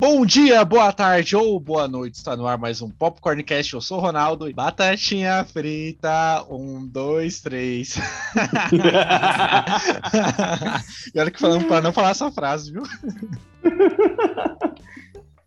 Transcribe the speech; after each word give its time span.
Bom 0.00 0.24
dia, 0.24 0.64
boa 0.64 0.92
tarde 0.92 1.34
ou 1.34 1.58
boa 1.58 1.88
noite. 1.88 2.14
Está 2.14 2.36
no 2.36 2.46
ar 2.46 2.56
mais 2.56 2.80
um 2.80 2.88
Popcorncast. 2.88 3.74
Eu 3.74 3.80
sou 3.80 3.98
o 3.98 4.00
Ronaldo. 4.00 4.48
Batatinha 4.54 5.44
frita. 5.44 6.44
Um, 6.48 6.86
dois, 6.86 7.40
três. 7.40 7.96
e 11.12 11.18
olha 11.18 11.32
que 11.32 11.40
falando 11.40 11.66
para 11.66 11.80
não 11.80 11.92
falar 11.92 12.10
essa 12.10 12.30
frase, 12.30 12.70
viu? 12.70 12.84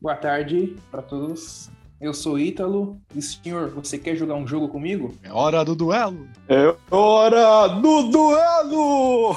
Boa 0.02 0.18
tarde 0.18 0.76
para 0.92 1.02
todos. 1.02 1.72
Eu 2.02 2.14
sou 2.14 2.38
Ítalo. 2.38 3.00
E 3.16 3.22
senhor, 3.22 3.70
você 3.70 3.98
quer 3.98 4.18
jogar 4.18 4.36
um 4.36 4.46
jogo 4.46 4.68
comigo? 4.68 5.18
É 5.24 5.32
hora 5.32 5.64
do 5.64 5.74
duelo. 5.74 6.28
É 6.50 6.76
hora 6.94 7.70
do 7.70 8.10
duelo! 8.10 9.34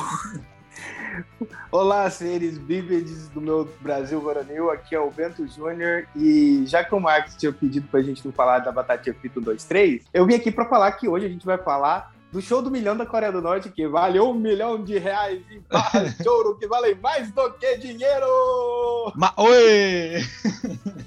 Olá, 1.70 2.08
seres 2.10 2.58
bípedes 2.58 3.28
do 3.28 3.40
meu 3.40 3.68
Brasil 3.80 4.20
Varonil, 4.20 4.70
aqui 4.70 4.94
é 4.94 5.00
o 5.00 5.10
Bento 5.10 5.46
Júnior 5.46 6.06
e 6.16 6.64
já 6.66 6.84
que 6.84 6.94
o 6.94 7.00
Marcos 7.00 7.34
tinha 7.34 7.52
pedido 7.52 7.86
pra 7.88 8.02
gente 8.02 8.24
não 8.24 8.32
falar 8.32 8.60
da 8.60 8.72
Batatinha 8.72 9.14
Frita 9.14 9.40
2-3, 9.40 10.02
eu 10.12 10.26
vim 10.26 10.34
aqui 10.34 10.50
pra 10.50 10.66
falar 10.66 10.92
que 10.92 11.08
hoje 11.08 11.26
a 11.26 11.28
gente 11.28 11.44
vai 11.44 11.58
falar 11.58 12.12
do 12.32 12.42
show 12.42 12.60
do 12.60 12.70
milhão 12.70 12.96
da 12.96 13.06
Coreia 13.06 13.30
do 13.30 13.40
Norte, 13.40 13.68
que 13.68 13.86
valeu 13.86 14.30
um 14.30 14.34
milhão 14.34 14.82
de 14.82 14.98
reais 14.98 15.40
em 15.50 15.60
barras 15.70 16.16
de 16.18 16.28
ouro, 16.28 16.58
que 16.58 16.66
valem 16.66 16.96
mais 16.96 17.30
do 17.30 17.50
que 17.52 17.76
dinheiro! 17.76 19.12
Ma 19.14 19.32
Oi! 19.36 20.24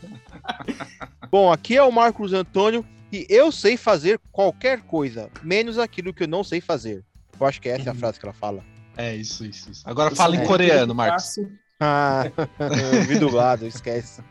Bom, 1.30 1.52
aqui 1.52 1.76
é 1.76 1.84
o 1.84 1.92
Marcos 1.92 2.32
Antônio 2.32 2.86
e 3.12 3.26
eu 3.30 3.52
sei 3.52 3.76
fazer 3.76 4.20
qualquer 4.32 4.82
coisa, 4.84 5.30
menos 5.44 5.78
aquilo 5.78 6.14
que 6.14 6.24
eu 6.24 6.28
não 6.28 6.44
sei 6.44 6.62
fazer. 6.62 7.04
Eu 7.38 7.46
acho 7.46 7.62
que 7.62 7.68
essa 7.68 7.90
é 7.90 7.92
a 7.92 7.96
frase 7.96 8.20
que 8.20 8.26
ela 8.26 8.34
fala. 8.34 8.64
É 8.98 9.16
isso, 9.16 9.46
isso, 9.46 9.70
isso. 9.72 9.84
Agora 9.86 10.14
fala 10.16 10.36
em 10.36 10.44
coreano, 10.44 10.94
Marcos. 10.96 11.36
Ah, 11.80 12.24
eu 12.60 13.04
vi 13.04 13.20
dublado, 13.20 13.68
esquece. 13.68 14.22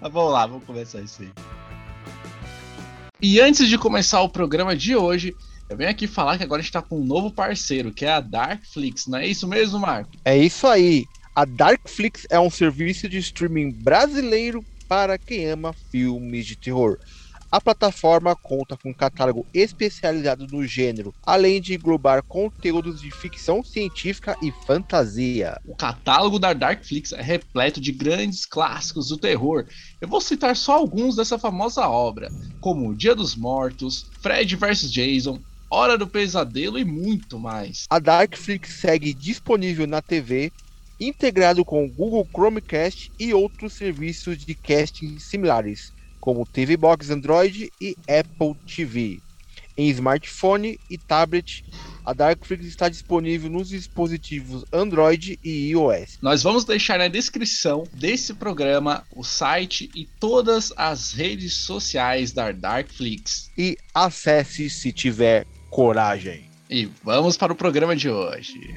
Mas 0.00 0.10
vamos 0.12 0.32
lá, 0.32 0.46
vamos 0.46 0.64
começar 0.64 1.00
isso 1.02 1.22
aí. 1.22 1.30
E 3.20 3.40
antes 3.40 3.68
de 3.68 3.76
começar 3.76 4.22
o 4.22 4.28
programa 4.28 4.74
de 4.74 4.96
hoje, 4.96 5.34
eu 5.68 5.76
venho 5.76 5.90
aqui 5.90 6.06
falar 6.06 6.38
que 6.38 6.44
agora 6.44 6.60
a 6.60 6.62
gente 6.62 6.72
tá 6.72 6.80
com 6.80 7.00
um 7.00 7.04
novo 7.04 7.30
parceiro, 7.30 7.92
que 7.92 8.04
é 8.04 8.12
a 8.12 8.20
Darkflix, 8.20 9.06
não 9.06 9.18
é 9.18 9.26
isso 9.26 9.46
mesmo, 9.46 9.78
Marco? 9.78 10.10
É 10.24 10.36
isso 10.36 10.66
aí. 10.66 11.04
A 11.34 11.44
Darkflix 11.44 12.26
é 12.30 12.40
um 12.40 12.48
serviço 12.48 13.08
de 13.08 13.18
streaming 13.18 13.70
brasileiro 13.70 14.64
para 14.88 15.18
quem 15.18 15.46
ama 15.46 15.74
filmes 15.90 16.46
de 16.46 16.56
terror. 16.56 16.98
A 17.50 17.60
plataforma 17.60 18.34
conta 18.34 18.76
com 18.76 18.90
um 18.90 18.94
catálogo 18.94 19.46
especializado 19.54 20.48
no 20.48 20.66
gênero, 20.66 21.14
além 21.24 21.60
de 21.60 21.74
englobar 21.74 22.22
conteúdos 22.24 23.00
de 23.00 23.10
ficção 23.12 23.62
científica 23.62 24.36
e 24.42 24.50
fantasia. 24.66 25.56
O 25.64 25.76
catálogo 25.76 26.40
da 26.40 26.52
Darkflix 26.52 27.12
é 27.12 27.22
repleto 27.22 27.80
de 27.80 27.92
grandes 27.92 28.44
clássicos 28.44 29.08
do 29.08 29.16
terror. 29.16 29.64
Eu 30.00 30.08
vou 30.08 30.20
citar 30.20 30.56
só 30.56 30.74
alguns 30.74 31.14
dessa 31.14 31.38
famosa 31.38 31.88
obra, 31.88 32.28
como 32.60 32.94
Dia 32.94 33.14
dos 33.14 33.36
Mortos, 33.36 34.06
Fred 34.20 34.56
vs 34.56 34.90
Jason, 34.90 35.38
Hora 35.70 35.96
do 35.96 36.06
Pesadelo 36.06 36.78
e 36.78 36.84
muito 36.84 37.38
mais. 37.38 37.84
A 37.88 38.00
Darkflix 38.00 38.80
segue 38.80 39.14
disponível 39.14 39.86
na 39.86 40.02
TV, 40.02 40.52
integrado 40.98 41.64
com 41.64 41.84
o 41.84 41.90
Google 41.90 42.26
Chromecast 42.32 43.12
e 43.18 43.32
outros 43.32 43.74
serviços 43.74 44.38
de 44.44 44.54
casting 44.54 45.18
similares 45.18 45.95
como 46.26 46.44
TV 46.44 46.76
Box 46.76 47.08
Android 47.08 47.72
e 47.80 47.96
Apple 48.00 48.56
TV. 48.66 49.20
Em 49.76 49.88
smartphone 49.90 50.76
e 50.90 50.98
tablet, 50.98 51.64
a 52.04 52.12
Darkflix 52.12 52.66
está 52.66 52.88
disponível 52.88 53.48
nos 53.48 53.68
dispositivos 53.68 54.64
Android 54.72 55.38
e 55.44 55.70
iOS. 55.70 56.18
Nós 56.20 56.42
vamos 56.42 56.64
deixar 56.64 56.98
na 56.98 57.06
descrição 57.06 57.84
desse 57.92 58.34
programa 58.34 59.04
o 59.14 59.22
site 59.22 59.88
e 59.94 60.04
todas 60.18 60.72
as 60.76 61.12
redes 61.12 61.54
sociais 61.58 62.32
da 62.32 62.50
Darkflix. 62.50 63.48
E 63.56 63.78
acesse 63.94 64.68
se 64.68 64.92
tiver 64.92 65.46
coragem. 65.70 66.50
E 66.68 66.90
vamos 67.04 67.36
para 67.36 67.52
o 67.52 67.56
programa 67.56 67.94
de 67.94 68.10
hoje. 68.10 68.74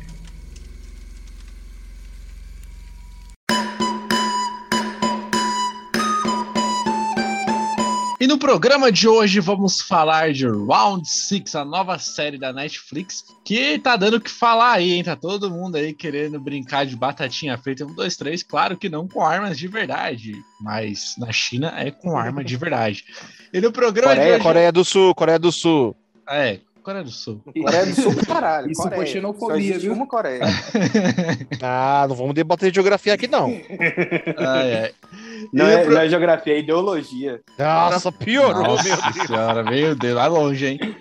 E 8.20 8.28
no 8.28 8.38
programa 8.38 8.92
de 8.92 9.08
hoje 9.08 9.40
vamos 9.40 9.80
falar 9.80 10.34
de 10.34 10.46
Round 10.46 11.08
6, 11.08 11.56
a 11.56 11.64
nova 11.64 11.98
série 11.98 12.38
da 12.38 12.52
Netflix, 12.52 13.24
que 13.46 13.80
tá 13.80 13.96
dando 13.96 14.18
o 14.18 14.20
que 14.20 14.30
falar 14.30 14.74
aí, 14.74 14.92
hein? 14.92 15.04
Tá 15.06 15.16
todo 15.16 15.50
mundo 15.50 15.78
aí 15.78 15.94
querendo 15.94 16.38
brincar 16.38 16.86
de 16.86 16.98
batatinha 16.98 17.58
feita 17.58 17.86
1, 17.86 17.94
2, 17.94 18.18
3. 18.18 18.44
Claro 18.44 18.76
que 18.76 18.90
não 18.90 19.08
com 19.08 19.26
armas 19.26 19.58
de 19.58 19.70
verdade, 19.70 20.34
mas 20.60 21.16
na 21.18 21.32
China 21.32 21.74
é 21.78 21.92
com 21.92 22.18
arma 22.18 22.44
de 22.44 22.58
verdade. 22.58 23.06
E 23.54 23.62
no 23.62 23.72
programa 23.72 24.14
Coreia, 24.14 24.28
de 24.28 24.34
hoje... 24.34 24.44
Coreia 24.44 24.72
do 24.74 24.84
Sul, 24.84 25.16
Coreia 25.16 25.40
do 25.40 25.52
Sul. 25.54 25.96
É, 26.30 26.60
Coreia 26.84 27.04
do 27.06 27.12
Sul. 27.12 27.42
Coreia 27.46 27.86
do 27.86 27.96
Sul, 27.96 28.16
caralho. 28.28 28.70
Isso 28.70 28.82
Coreia. 28.82 28.98
foi 28.98 29.08
xenofobia, 29.08 29.80
viu? 29.80 29.94
uma 29.94 30.08
Coreia. 30.08 30.42
Ah, 31.62 32.06
não 32.08 32.16
vamos 32.16 32.34
debater 32.34 32.74
geografia 32.74 33.14
aqui, 33.14 33.28
não. 33.28 33.48
Ai, 34.38 34.74
ai. 34.74 34.94
Não 35.54 35.66
é, 35.68 35.78
no 35.78 35.84
pro- 35.86 35.94
não 35.94 36.02
é 36.02 36.10
geografia, 36.10 36.54
é 36.54 36.60
ideologia. 36.60 37.42
Nossa, 37.58 38.12
piorou, 38.12 38.64
Nossa 38.64 38.84
meu 38.84 38.98
Deus. 39.14 39.28
senhora, 39.28 39.64
meu 39.64 39.96
Deus, 39.96 40.14
vai 40.16 40.30
longe, 40.30 40.66
hein? 40.68 40.96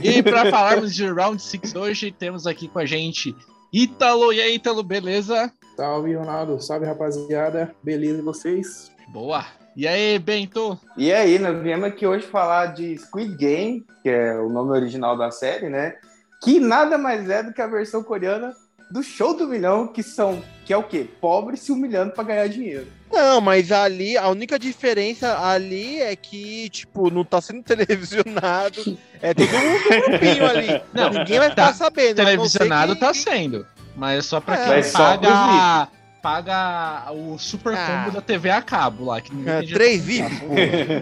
E 0.00 0.22
para 0.22 0.50
falarmos 0.50 0.94
de 0.94 1.06
Round 1.06 1.42
6 1.42 1.74
hoje, 1.74 2.12
temos 2.12 2.46
aqui 2.46 2.68
com 2.68 2.78
a 2.78 2.86
gente 2.86 3.34
Ítalo. 3.72 4.32
E 4.32 4.40
aí, 4.40 4.54
Ítalo, 4.54 4.82
beleza? 4.84 5.50
Salve, 5.76 6.14
Ronaldo. 6.14 6.60
Salve, 6.62 6.86
rapaziada. 6.86 7.74
Beleza, 7.82 8.18
e 8.20 8.22
vocês? 8.22 8.92
Boa. 9.08 9.44
E 9.76 9.88
aí, 9.88 10.16
Bento? 10.20 10.78
E 10.96 11.12
aí, 11.12 11.40
nós 11.40 11.60
viemos 11.60 11.86
aqui 11.88 12.06
hoje 12.06 12.24
falar 12.24 12.66
de 12.66 12.96
Squid 12.98 13.36
Game, 13.36 13.84
que 14.04 14.08
é 14.08 14.38
o 14.38 14.48
nome 14.48 14.70
original 14.70 15.16
da 15.18 15.32
série, 15.32 15.68
né? 15.68 15.94
Que 16.40 16.60
nada 16.60 16.96
mais 16.96 17.28
é 17.28 17.42
do 17.42 17.52
que 17.52 17.60
a 17.60 17.66
versão 17.66 18.04
coreana 18.04 18.54
do 18.90 19.02
Show 19.02 19.36
do 19.36 19.46
Milhão, 19.48 19.86
que 19.86 20.02
são, 20.02 20.42
que 20.64 20.72
é 20.72 20.76
o 20.76 20.82
quê? 20.82 21.06
Pobres 21.20 21.60
se 21.60 21.72
humilhando 21.72 22.12
pra 22.12 22.22
ganhar 22.24 22.48
dinheiro. 22.48 22.86
Não, 23.12 23.40
mas 23.40 23.70
ali, 23.70 24.16
a 24.16 24.28
única 24.28 24.58
diferença 24.58 25.38
ali 25.40 26.00
é 26.00 26.16
que, 26.16 26.68
tipo, 26.70 27.10
não 27.10 27.24
tá 27.24 27.40
sendo 27.40 27.62
televisionado. 27.64 28.98
É 29.22 29.32
todo 29.32 29.48
mundo 29.50 29.76
um 29.76 30.10
grupinho 30.10 30.46
ali. 30.46 30.82
Não, 30.92 31.10
Ninguém 31.10 31.38
vai 31.38 31.50
ficar 31.50 31.66
tá 31.68 31.72
sabendo. 31.74 32.16
Televisionado 32.16 32.94
que- 32.94 33.00
tá 33.00 33.14
sendo. 33.14 33.66
Mas 33.96 34.18
é 34.18 34.22
só 34.22 34.40
pra 34.40 34.56
É, 34.76 34.82
quem 34.82 34.92
paga, 34.92 35.88
paga 36.20 37.12
o 37.12 37.38
super 37.38 37.74
Ah. 37.74 37.86
combo 38.04 38.10
da 38.16 38.20
TV 38.20 38.50
a 38.50 38.60
cabo 38.60 39.04
lá. 39.04 39.20
Que 39.20 39.30
É, 39.48 39.62
três. 39.62 40.02
VIP. 40.04 40.28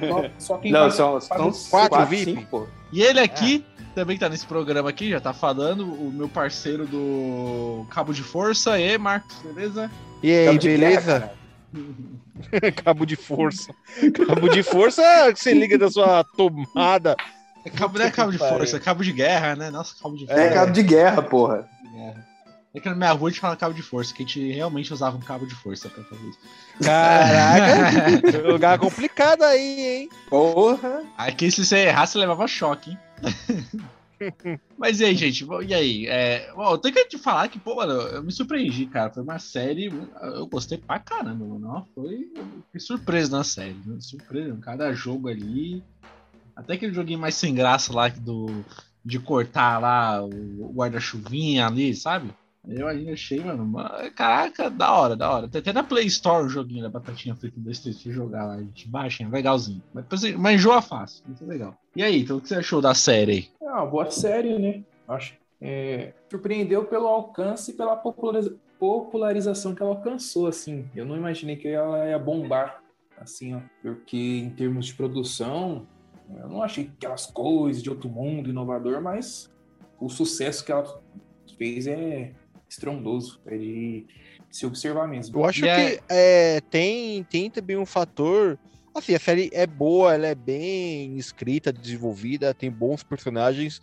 Só, 0.08 0.24
só 0.38 0.58
quem 0.58 0.70
Não, 0.72 0.80
paga- 0.82 0.90
são, 0.92 1.12
paga 1.20 1.52
são 1.52 1.70
quatro 1.70 1.88
quatro, 1.90 2.06
VIP. 2.06 2.24
cinco, 2.24 2.42
pô. 2.50 2.66
E 2.92 3.02
ele 3.02 3.20
aqui, 3.20 3.64
também 3.94 4.18
tá 4.18 4.28
nesse 4.28 4.46
programa 4.46 4.90
aqui, 4.90 5.10
já 5.10 5.20
tá 5.20 5.32
falando, 5.32 5.84
o 5.84 6.10
meu 6.12 6.28
parceiro 6.28 6.86
do 6.86 7.86
Cabo 7.90 8.12
de 8.12 8.22
Força. 8.22 8.78
E 8.78 8.90
aí, 8.90 8.98
Marcos, 8.98 9.36
beleza? 9.44 9.90
E 10.22 10.30
aí, 10.32 10.46
Cabo 10.46 10.58
beleza? 10.62 11.32
Cabo 12.84 13.06
de 13.06 13.16
força. 13.16 13.74
Cabo 14.26 14.48
de 14.48 14.62
força, 14.62 15.02
você 15.34 15.54
liga 15.54 15.78
da 15.78 15.90
sua 15.90 16.22
tomada. 16.22 17.16
É 17.64 17.70
cabo, 17.70 17.98
não 17.98 18.04
é 18.04 18.10
cabo 18.10 18.30
de 18.32 18.38
força, 18.38 18.76
é 18.76 18.80
cabo 18.80 19.02
de 19.02 19.12
guerra, 19.12 19.56
né? 19.56 19.70
Nossa, 19.70 19.94
cabo 20.02 20.16
de 20.16 20.24
É, 20.24 20.34
força. 20.34 20.50
cabo 20.52 20.72
de 20.72 20.82
guerra, 20.82 21.22
porra. 21.22 21.68
É 22.74 22.80
que 22.80 22.88
na 22.88 22.94
minha 22.94 23.12
rua 23.12 23.28
a 23.28 23.30
gente 23.30 23.40
fala 23.40 23.54
cabo 23.54 23.74
de 23.74 23.82
força, 23.82 24.14
que 24.14 24.22
a 24.22 24.26
gente 24.26 24.50
realmente 24.50 24.92
usava 24.94 25.14
um 25.16 25.20
cabo 25.20 25.46
de 25.46 25.54
força 25.54 25.90
pra 25.90 26.02
fazer 26.04 26.22
isso. 26.26 26.38
Caraca, 26.82 28.50
lugar 28.50 28.78
complicado 28.78 29.42
aí, 29.42 29.80
hein? 29.80 30.08
Porra. 30.30 31.02
Aqui, 31.18 31.50
se 31.50 31.64
você 31.64 31.88
errar, 31.88 32.06
você 32.06 32.16
levava 32.18 32.46
choque, 32.48 32.90
hein? 32.90 32.98
Mas 34.78 35.00
e 35.00 35.04
aí, 35.04 35.14
gente? 35.16 35.46
E 35.66 35.74
aí? 35.74 36.06
É, 36.06 36.52
bom, 36.54 36.70
eu 36.72 36.78
tenho 36.78 36.94
que 36.94 37.04
te 37.06 37.18
falar 37.18 37.48
que, 37.48 37.58
pô, 37.58 37.74
mano, 37.76 37.92
eu 37.92 38.22
me 38.22 38.30
surpreendi, 38.30 38.86
cara. 38.86 39.12
Foi 39.12 39.22
uma 39.22 39.38
série. 39.38 39.86
Eu 40.22 40.46
gostei 40.46 40.78
pra 40.78 40.98
caramba, 40.98 41.44
mano. 41.44 41.86
Foi. 41.94 42.28
Fiquei 42.66 42.80
surpreso 42.80 43.32
na 43.32 43.42
série. 43.44 43.80
né? 43.84 43.98
Surpreso. 44.00 44.56
Cada 44.58 44.92
jogo 44.92 45.28
ali. 45.28 45.82
Até 46.54 46.74
aquele 46.74 46.92
joguinho 46.94 47.18
mais 47.18 47.34
sem 47.34 47.54
graça 47.54 47.92
lá 47.92 48.08
do. 48.08 48.64
De 49.04 49.18
cortar 49.18 49.80
lá 49.80 50.22
o 50.24 50.72
guarda-chuvinha 50.72 51.66
ali, 51.66 51.92
sabe? 51.94 52.30
Eu 52.66 52.86
ainda 52.86 53.12
achei, 53.12 53.40
mano. 53.40 53.72
Caraca, 54.14 54.70
da 54.70 54.92
hora, 54.92 55.16
da 55.16 55.30
hora. 55.30 55.48
Tem 55.48 55.60
até 55.60 55.72
na 55.72 55.82
Play 55.82 56.06
Store 56.06 56.46
o 56.46 56.48
joguinho 56.48 56.82
da 56.82 56.88
Batatinha 56.88 57.34
Frita 57.34 57.58
do 57.58 57.70
Street 57.72 58.00
pra 58.02 58.12
jogar 58.12 58.44
lá. 58.44 58.54
A 58.54 58.60
gente 58.60 58.88
baixa, 58.88 59.24
é 59.24 59.28
legalzinho. 59.28 59.82
Mas, 59.92 60.06
mas 60.38 60.54
enjoa 60.54 60.80
fácil. 60.80 61.24
Muito 61.26 61.44
legal. 61.44 61.76
E 61.96 62.02
aí, 62.02 62.22
então 62.22 62.36
o 62.36 62.40
que 62.40 62.48
você 62.48 62.54
achou 62.54 62.80
da 62.80 62.94
série 62.94 63.32
aí? 63.32 63.48
É 63.60 63.70
uma 63.70 63.86
boa 63.86 64.10
série, 64.10 64.58
né? 64.58 64.84
Acho. 65.08 65.34
É, 65.60 66.12
surpreendeu 66.30 66.84
pelo 66.84 67.06
alcance 67.08 67.72
e 67.72 67.74
pela 67.74 67.96
populariza- 67.96 68.56
popularização 68.78 69.74
que 69.74 69.82
ela 69.82 69.92
alcançou, 69.92 70.46
assim. 70.46 70.88
Eu 70.94 71.04
não 71.04 71.16
imaginei 71.16 71.56
que 71.56 71.68
ela 71.68 72.08
ia 72.08 72.18
bombar, 72.18 72.80
assim, 73.20 73.54
ó. 73.54 73.60
Porque 73.82 74.16
em 74.38 74.50
termos 74.50 74.86
de 74.86 74.94
produção, 74.94 75.86
eu 76.36 76.48
não 76.48 76.62
achei 76.62 76.90
aquelas 76.96 77.26
coisas 77.26 77.82
de 77.82 77.90
outro 77.90 78.08
mundo, 78.08 78.50
inovador, 78.50 79.00
mas 79.02 79.50
o 80.00 80.08
sucesso 80.08 80.64
que 80.64 80.70
ela 80.72 81.00
fez 81.58 81.86
é 81.86 82.32
estrondoso. 82.72 83.40
É 83.46 83.56
de 83.56 84.06
se 84.50 84.66
observar 84.66 85.06
mesmo. 85.06 85.38
Eu 85.38 85.44
acho 85.44 85.64
E 85.64 85.68
que 85.68 86.00
é, 86.08 86.60
tem, 86.70 87.22
tem 87.24 87.50
também 87.50 87.76
um 87.76 87.86
fator. 87.86 88.58
Assim, 88.94 89.14
a 89.14 89.18
série 89.18 89.48
é 89.52 89.66
boa, 89.66 90.14
ela 90.14 90.26
é 90.26 90.34
bem 90.34 91.16
escrita, 91.16 91.72
desenvolvida, 91.72 92.52
tem 92.52 92.70
bons 92.70 93.02
personagens. 93.02 93.80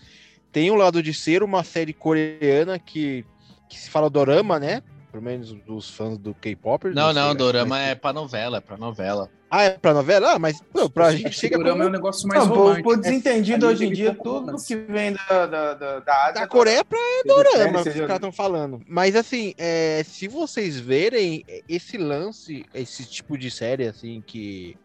Tem 0.52 0.70
o 0.70 0.76
lado 0.76 1.02
de 1.02 1.14
ser 1.14 1.42
uma 1.42 1.64
série 1.64 1.94
coreana 1.94 2.78
que, 2.78 3.26
que 3.68 3.80
se 3.80 3.90
fala 3.90 4.10
dorama, 4.10 4.60
né? 4.60 4.82
Pelo 5.12 5.24
menos 5.24 5.52
dos 5.54 5.90
fãs 5.90 6.18
do 6.18 6.36
K-pop. 6.36 6.90
Não, 6.90 7.12
não, 7.14 7.30
sei, 7.30 7.38
Dorama 7.38 7.70
mas- 7.70 7.90
é 7.90 7.96
pra 7.96 8.14
novela, 8.14 8.58
é 8.58 8.62
pra 8.62 8.78
novela. 8.78 9.30
Ah, 9.52 9.64
é 9.64 9.70
pra 9.72 9.94
novela? 9.94 10.34
Ah, 10.34 10.40
mas 10.40 10.62
pô, 10.72 10.90
pra 10.90 11.12
gente 11.12 11.32
chega 11.32 11.58
Dorama 11.58 11.74
como... 11.74 11.84
é 11.84 11.88
um 11.88 11.92
negócio 11.92 12.28
mais 12.28 12.46
Não, 12.48 12.56
romântico. 12.56 12.90
pro 12.90 12.98
desentendido 13.02 13.66
Ali 13.66 13.76
hoje 13.76 13.86
em 13.88 13.92
dia, 13.94 14.14
tudo 14.14 14.56
que 14.64 14.76
vem 14.76 15.14
da, 15.14 15.46
da, 15.48 15.74
da, 15.74 16.00
da 16.02 16.22
Ásia. 16.26 16.34
Da 16.42 16.48
Coreia 16.48 16.86
pra 16.86 17.00
seja 17.00 17.24
dorama, 17.26 17.84
série, 17.84 17.84
que 17.96 18.02
os 18.02 18.08
caras 18.08 18.16
estão 18.16 18.32
falando. 18.32 18.82
Mas 18.88 19.16
assim, 19.16 19.54
é, 19.58 20.04
se 20.06 20.28
vocês 20.28 20.80
verem 20.80 21.44
esse 21.68 21.98
lance, 21.98 22.64
esse 22.74 23.06
tipo 23.06 23.38
de 23.38 23.50
série, 23.50 23.88
assim, 23.88 24.24
que 24.26 24.78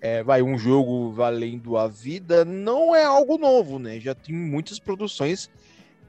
é, 0.00 0.22
vai 0.22 0.40
um 0.42 0.56
jogo 0.56 1.10
valendo 1.12 1.76
a 1.76 1.88
vida, 1.88 2.44
não 2.44 2.94
é 2.94 3.04
algo 3.04 3.36
novo, 3.38 3.78
né? 3.80 3.98
Já 3.98 4.14
tem 4.14 4.34
muitas 4.34 4.78
produções 4.78 5.50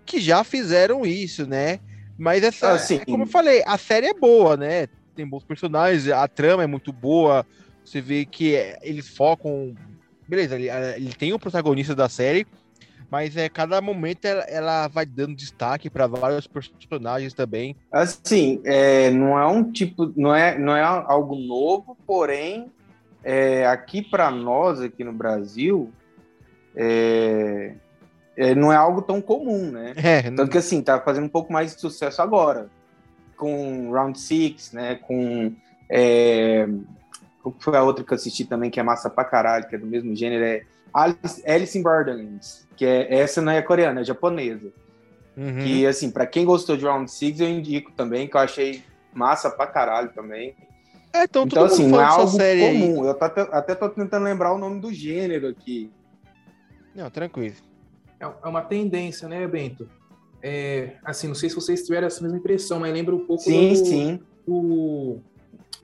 que 0.06 0.20
já 0.20 0.44
fizeram 0.44 1.04
isso, 1.06 1.48
né? 1.48 1.80
Mas 2.16 2.44
essa, 2.44 2.74
Ah, 2.74 2.78
sim. 2.80 2.98
é 3.02 3.06
como 3.06 3.24
eu 3.24 3.28
falei, 3.28 3.64
a 3.66 3.78
série 3.78 4.06
é 4.08 4.14
boa, 4.14 4.56
né? 4.56 4.88
Tem 5.16 5.28
bons 5.28 5.44
personagens, 5.44 6.08
a 6.10 6.28
trama 6.28 6.64
é 6.64 6.68
muito 6.68 6.94
boa. 6.94 7.44
Você 7.84 8.02
vê 8.02 8.26
que 8.26 8.56
é, 8.56 8.80
eles 8.82 9.10
focam. 9.10 9.74
Beleza, 10.28 10.56
ele, 10.56 10.70
ele 10.96 11.14
tem 11.14 11.34
o 11.34 11.40
protagonista 11.40 11.94
da 11.94 12.08
série, 12.08 12.48
mas 13.12 13.38
é 13.38 13.50
cada 13.50 13.80
momento 13.82 14.26
ela, 14.26 14.44
ela 14.44 14.88
vai 14.88 15.06
dando 15.06 15.36
destaque 15.36 15.90
para 15.90 16.08
vários 16.08 16.48
personagens 16.48 17.34
também. 17.34 17.76
Assim, 17.92 18.62
é, 18.64 19.12
não 19.12 19.38
é 19.38 19.46
um 19.46 19.72
tipo, 19.72 20.12
não 20.16 20.34
é, 20.34 20.58
não 20.58 20.76
é 20.76 20.82
algo 20.82 21.36
novo, 21.36 21.98
porém, 22.08 22.72
é, 23.24 23.68
aqui 23.68 24.02
para 24.02 24.32
nós, 24.32 24.82
aqui 24.82 25.04
no 25.04 25.14
Brasil, 25.14 25.92
é, 26.76 27.76
é, 28.36 28.56
não 28.56 28.74
é 28.74 28.76
algo 28.76 29.02
tão 29.02 29.22
comum, 29.22 29.72
né? 29.72 29.94
É, 29.96 30.24
Tanto 30.32 30.50
que 30.50 30.58
assim, 30.58 30.82
tá 30.82 31.00
fazendo 31.00 31.26
um 31.26 31.30
pouco 31.30 31.54
mais 31.54 31.76
de 31.76 31.82
sucesso 31.82 32.22
agora. 32.22 32.70
Com 33.38 33.92
Round 33.92 34.20
Six, 34.20 34.72
né? 34.72 34.96
Com. 34.96 35.54
Foi 37.60 37.76
a 37.78 37.84
outra 37.84 38.04
que 38.04 38.12
eu 38.12 38.16
assisti 38.16 38.46
também, 38.46 38.70
que 38.70 38.80
é 38.80 38.84
massa 38.84 39.10
pra 39.10 39.24
caralho, 39.26 39.68
que 39.68 39.76
é 39.76 39.78
do 39.78 39.86
mesmo 39.88 40.16
gênero? 40.16 40.44
É 40.44 40.64
Alice, 40.94 41.44
Alice 41.50 41.78
in 41.78 41.84
Borderlands. 41.84 42.68
Que 42.76 42.86
é, 42.86 43.16
essa 43.20 43.42
não 43.42 43.52
é 43.52 43.62
coreana, 43.62 44.02
é 44.02 44.04
japonesa. 44.04 44.72
uhum. 45.36 45.60
Que, 45.64 45.86
assim, 45.86 46.10
pra 46.12 46.26
quem 46.26 46.46
gostou 46.46 46.78
de 46.78 46.86
Round 46.86 47.10
Six, 47.12 47.40
eu 47.40 47.50
indico 47.50 47.92
também, 47.92 48.28
que 48.28 48.36
eu 48.38 48.42
achei 48.42 48.84
massa 49.14 49.50
pra 49.50 49.68
caralho 49.68 50.10
também. 50.14 50.56
É, 51.14 51.24
então, 51.26 51.44
Então, 51.44 51.64
todo 51.64 51.74
assim, 51.74 51.84
mundo 51.84 51.92
não 51.94 52.02
é 52.02 52.06
algo 52.06 52.28
série 52.28 52.64
aí. 52.66 52.80
comum. 52.80 53.06
Eu 53.06 53.14
tô 53.14 53.26
até, 53.26 53.42
até 53.42 53.76
tô 53.76 53.90
tentando 53.90 54.24
lembrar 54.24 54.54
o 54.54 54.58
nome 54.58 54.80
do 54.80 54.92
gênero 54.94 55.48
aqui. 55.48 55.92
Não, 56.96 57.10
tranquilo. 57.10 57.56
É 58.20 58.26
é 58.26 58.48
uma 58.48 58.62
tendência, 58.62 59.28
né, 59.28 59.46
Bento? 59.48 59.88
É, 60.42 60.94
assim, 61.04 61.28
não 61.28 61.36
sei 61.36 61.50
se 61.50 61.56
vocês 61.56 61.84
tiveram 61.84 62.08
essa 62.08 62.22
mesma 62.22 62.38
impressão, 62.38 62.80
mas 62.80 62.92
lembra 62.94 63.16
um 63.16 63.26
pouco 63.26 63.44
Sim, 63.44 63.70
do, 63.70 63.76
sim. 63.86 64.20
do, 64.48 65.18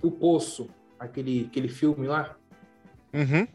do 0.02 0.12
Poço, 0.12 0.70
aquele, 1.00 1.48
aquele 1.50 1.68
filme 1.68 2.08
lá. 2.08 2.36
Uhum. 3.14 3.48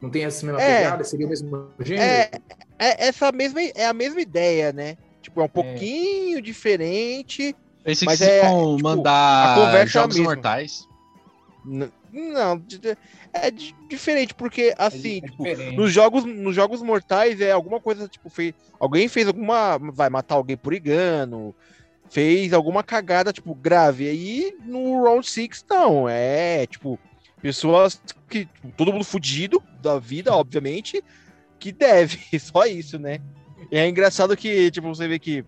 Não 0.00 0.10
tem 0.10 0.24
essa 0.24 0.44
mesma 0.44 0.60
É. 0.60 0.78
pegada? 0.84 1.04
Seria 1.04 1.26
o 1.26 1.30
mesmo 1.30 1.70
gênero? 1.80 2.04
É, 2.06 2.30
é 2.78 3.06
essa 3.08 3.32
mesma, 3.32 3.60
é 3.62 3.86
a 3.86 3.92
mesma 3.94 4.20
ideia, 4.20 4.72
né? 4.72 4.96
Tipo, 5.22 5.40
é 5.40 5.44
um 5.44 5.48
pouquinho 5.48 6.42
diferente. 6.42 7.56
Esse 7.84 8.04
Mas 8.04 8.18
que 8.18 8.24
se 8.24 8.30
é, 8.30 8.42
vão 8.48 8.76
tipo, 8.76 8.88
mandar 8.88 9.52
a 9.52 9.54
conversa 9.54 9.98
é 9.98 10.00
a 10.00 10.02
Jogos. 10.02 10.18
Mortais. 10.18 10.88
Não, 11.64 12.62
é 13.32 13.50
di- 13.50 13.74
diferente, 13.88 14.34
porque 14.34 14.62
É 14.62 14.74
assim, 14.78 15.18
é 15.18 15.20
tipo, 15.28 15.42
diferente. 15.44 15.76
nos 15.76 15.92
jogos, 15.92 16.24
nos 16.24 16.54
jogos 16.54 16.82
mortais 16.82 17.40
é 17.40 17.50
alguma 17.50 17.80
coisa, 17.80 18.06
tipo, 18.06 18.28
fez, 18.28 18.54
alguém 18.78 19.08
fez 19.08 19.26
alguma, 19.26 19.78
vai 19.78 20.08
matar 20.10 20.34
alguém 20.36 20.56
por 20.56 20.74
engano, 20.74 21.54
fez 22.10 22.52
alguma 22.52 22.82
cagada, 22.82 23.32
tipo, 23.32 23.54
grave. 23.54 24.08
Aí 24.08 24.56
no 24.64 25.02
Round 25.02 25.28
6 25.28 25.64
não, 25.68 26.08
é, 26.08 26.66
tipo, 26.66 26.98
pessoas 27.40 28.00
que, 28.28 28.46
tipo, 28.46 28.70
todo 28.76 28.92
mundo 28.92 29.04
fudido 29.04 29.62
da 29.82 29.98
vida, 29.98 30.32
obviamente, 30.32 31.02
que 31.58 31.72
deve, 31.72 32.18
só 32.38 32.66
isso, 32.66 32.98
né? 32.98 33.20
E 33.70 33.76
é 33.76 33.88
engraçado 33.88 34.36
que, 34.36 34.70
tipo, 34.70 34.88
você 34.88 35.08
vê 35.08 35.18
que 35.18 35.44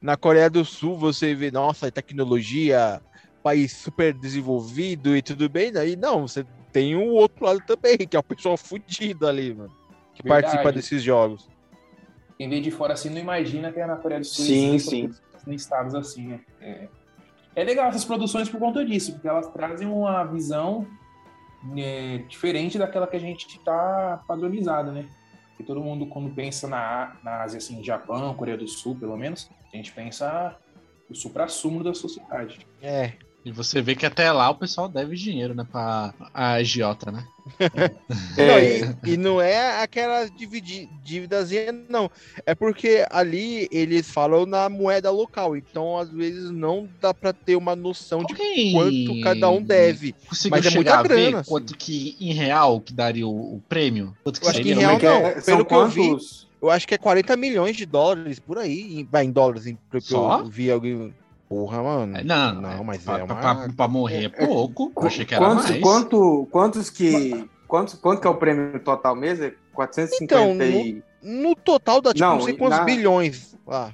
na 0.00 0.16
Coreia 0.16 0.50
do 0.50 0.64
Sul 0.64 0.98
você 0.98 1.34
vê, 1.34 1.50
nossa, 1.50 1.90
tecnologia, 1.90 3.00
país 3.42 3.72
super 3.72 4.12
desenvolvido 4.12 5.16
e 5.16 5.22
tudo 5.22 5.48
bem, 5.48 5.72
daí 5.72 5.96
não, 5.96 6.26
você 6.26 6.44
tem 6.72 6.96
o 6.96 7.12
outro 7.12 7.44
lado 7.44 7.60
também, 7.66 7.98
que 7.98 8.16
é 8.16 8.18
o 8.18 8.22
pessoal 8.22 8.56
fudido 8.56 9.26
ali, 9.26 9.54
mano, 9.54 9.72
que 10.14 10.22
Verdade. 10.22 10.42
participa 10.42 10.72
desses 10.72 11.02
jogos. 11.02 11.48
Quem 12.36 12.48
vê 12.48 12.60
de 12.60 12.70
fora 12.70 12.94
assim 12.94 13.10
não 13.10 13.18
imagina 13.18 13.72
que 13.72 13.78
é 13.78 13.86
na 13.86 13.96
Coreia 13.96 14.20
do 14.20 14.26
Sul. 14.26 14.44
Sim, 14.44 14.78
sim. 14.78 15.10
Em 15.46 15.54
estados 15.54 15.94
assim, 15.94 16.28
né? 16.28 16.40
É. 16.60 16.88
é 17.54 17.64
legal 17.64 17.88
essas 17.88 18.04
produções 18.04 18.48
por 18.48 18.58
conta 18.58 18.84
disso, 18.84 19.12
porque 19.12 19.28
elas 19.28 19.48
trazem 19.48 19.86
uma 19.86 20.24
visão 20.24 20.86
é, 21.76 22.18
diferente 22.28 22.78
daquela 22.78 23.06
que 23.06 23.16
a 23.16 23.20
gente 23.20 23.46
está 23.46 24.22
padronizado, 24.26 24.92
né? 24.92 25.06
Porque 25.50 25.64
todo 25.64 25.80
mundo, 25.80 26.06
quando 26.06 26.34
pensa 26.34 26.66
na, 26.66 27.16
na 27.22 27.42
Ásia, 27.42 27.58
assim, 27.58 27.82
Japão, 27.82 28.34
Coreia 28.34 28.56
do 28.56 28.66
Sul, 28.66 28.96
pelo 28.96 29.16
menos, 29.16 29.50
a 29.72 29.76
gente 29.76 29.92
pensa 29.92 30.56
o 31.08 31.14
supra-sumo 31.14 31.84
da 31.84 31.94
sociedade. 31.94 32.66
É, 32.82 33.12
E 33.44 33.50
você 33.52 33.82
vê 33.82 33.94
que 33.94 34.06
até 34.06 34.32
lá 34.32 34.48
o 34.50 34.54
pessoal 34.58 34.88
deve 34.88 35.14
dinheiro, 35.16 35.54
né? 35.54 35.66
Pra 35.70 36.14
a 36.32 36.52
agiota, 36.52 37.12
né? 37.12 37.26
Não, 38.38 38.44
É, 38.58 38.64
e, 39.06 39.12
e 39.12 39.16
não 39.18 39.38
é 39.40 39.82
aquelas 39.82 40.30
dívidas, 40.30 41.50
não. 41.90 42.10
É 42.46 42.54
porque 42.54 43.04
ali 43.10 43.68
eles 43.70 44.10
falam 44.10 44.46
na 44.46 44.68
moeda 44.70 45.10
local. 45.10 45.54
Então, 45.54 45.98
às 45.98 46.08
vezes, 46.10 46.50
não 46.50 46.88
dá 47.02 47.12
pra 47.12 47.34
ter 47.34 47.54
uma 47.54 47.76
noção 47.76 48.24
de 48.24 48.32
Alguém 48.32 48.72
quanto 48.72 49.20
cada 49.22 49.50
um 49.50 49.62
deve. 49.62 50.14
Conseguiu 50.26 50.50
Mas 50.50 50.66
é 50.66 50.70
chegar 50.70 50.94
muita 50.94 50.98
a 50.98 51.02
ver 51.02 51.08
grana, 51.08 51.40
assim. 51.40 51.50
quanto 51.50 51.76
que 51.76 52.16
em 52.18 52.32
real 52.32 52.80
que 52.80 52.94
daria 52.94 53.26
o, 53.26 53.56
o 53.56 53.60
prêmio? 53.68 54.14
Quanto 54.24 54.40
que 54.40 54.46
Eu 54.46 54.50
acho 54.50 54.62
que 54.62 54.70
em 54.70 54.74
real 54.74 54.98
não, 54.98 55.26
é? 55.26 55.40
pelo 55.42 55.66
que 55.66 55.74
eu 55.74 55.88
vi? 55.88 56.16
Eu 56.62 56.70
acho 56.70 56.88
que 56.88 56.94
é 56.94 56.98
40 56.98 57.36
milhões 57.36 57.76
de 57.76 57.84
dólares 57.84 58.38
por 58.38 58.56
aí. 58.56 59.00
em- 59.00 59.04
Vai 59.04 59.24
em 59.26 59.30
dólares, 59.30 59.66
em- 59.66 59.76
que 59.90 60.00
Só? 60.00 60.40
eu 60.40 60.46
vi 60.50 60.70
alguém. 60.70 61.14
Porra, 61.54 61.82
mano. 61.84 62.16
É, 62.16 62.24
Não, 62.24 62.60
Não, 62.60 62.82
mas 62.84 63.02
pra, 63.04 63.20
é 63.20 63.24
pra- 63.24 63.34
uma- 63.34 63.40
pra- 63.56 63.68
pra 63.76 63.88
morrer 63.88 64.24
é 64.24 64.28
pouco. 64.28 64.92
Eu 64.96 65.06
achei 65.06 65.24
que 65.24 65.34
era 65.34 65.44
Quantos, 65.44 65.70
mais. 65.70 65.80
quanto, 65.82 66.48
quantos 66.50 66.90
que. 66.90 67.48
Quantos, 67.68 67.94
quanto 67.94 68.20
que 68.20 68.26
é 68.26 68.30
o 68.30 68.34
prêmio 68.34 68.80
total 68.80 69.14
mesmo? 69.14 69.44
É 69.44 69.54
450 69.72 70.24
Então, 70.24 70.66
e. 70.66 71.02
No 71.22 71.54
total 71.54 72.00
dá 72.00 72.12
tipo 72.12 72.24
Não, 72.24 72.36
não 72.38 72.44
sei 72.44 72.54
quantos 72.54 72.78
na- 72.78 72.84
bilhões. 72.84 73.56
Ah, 73.68 73.90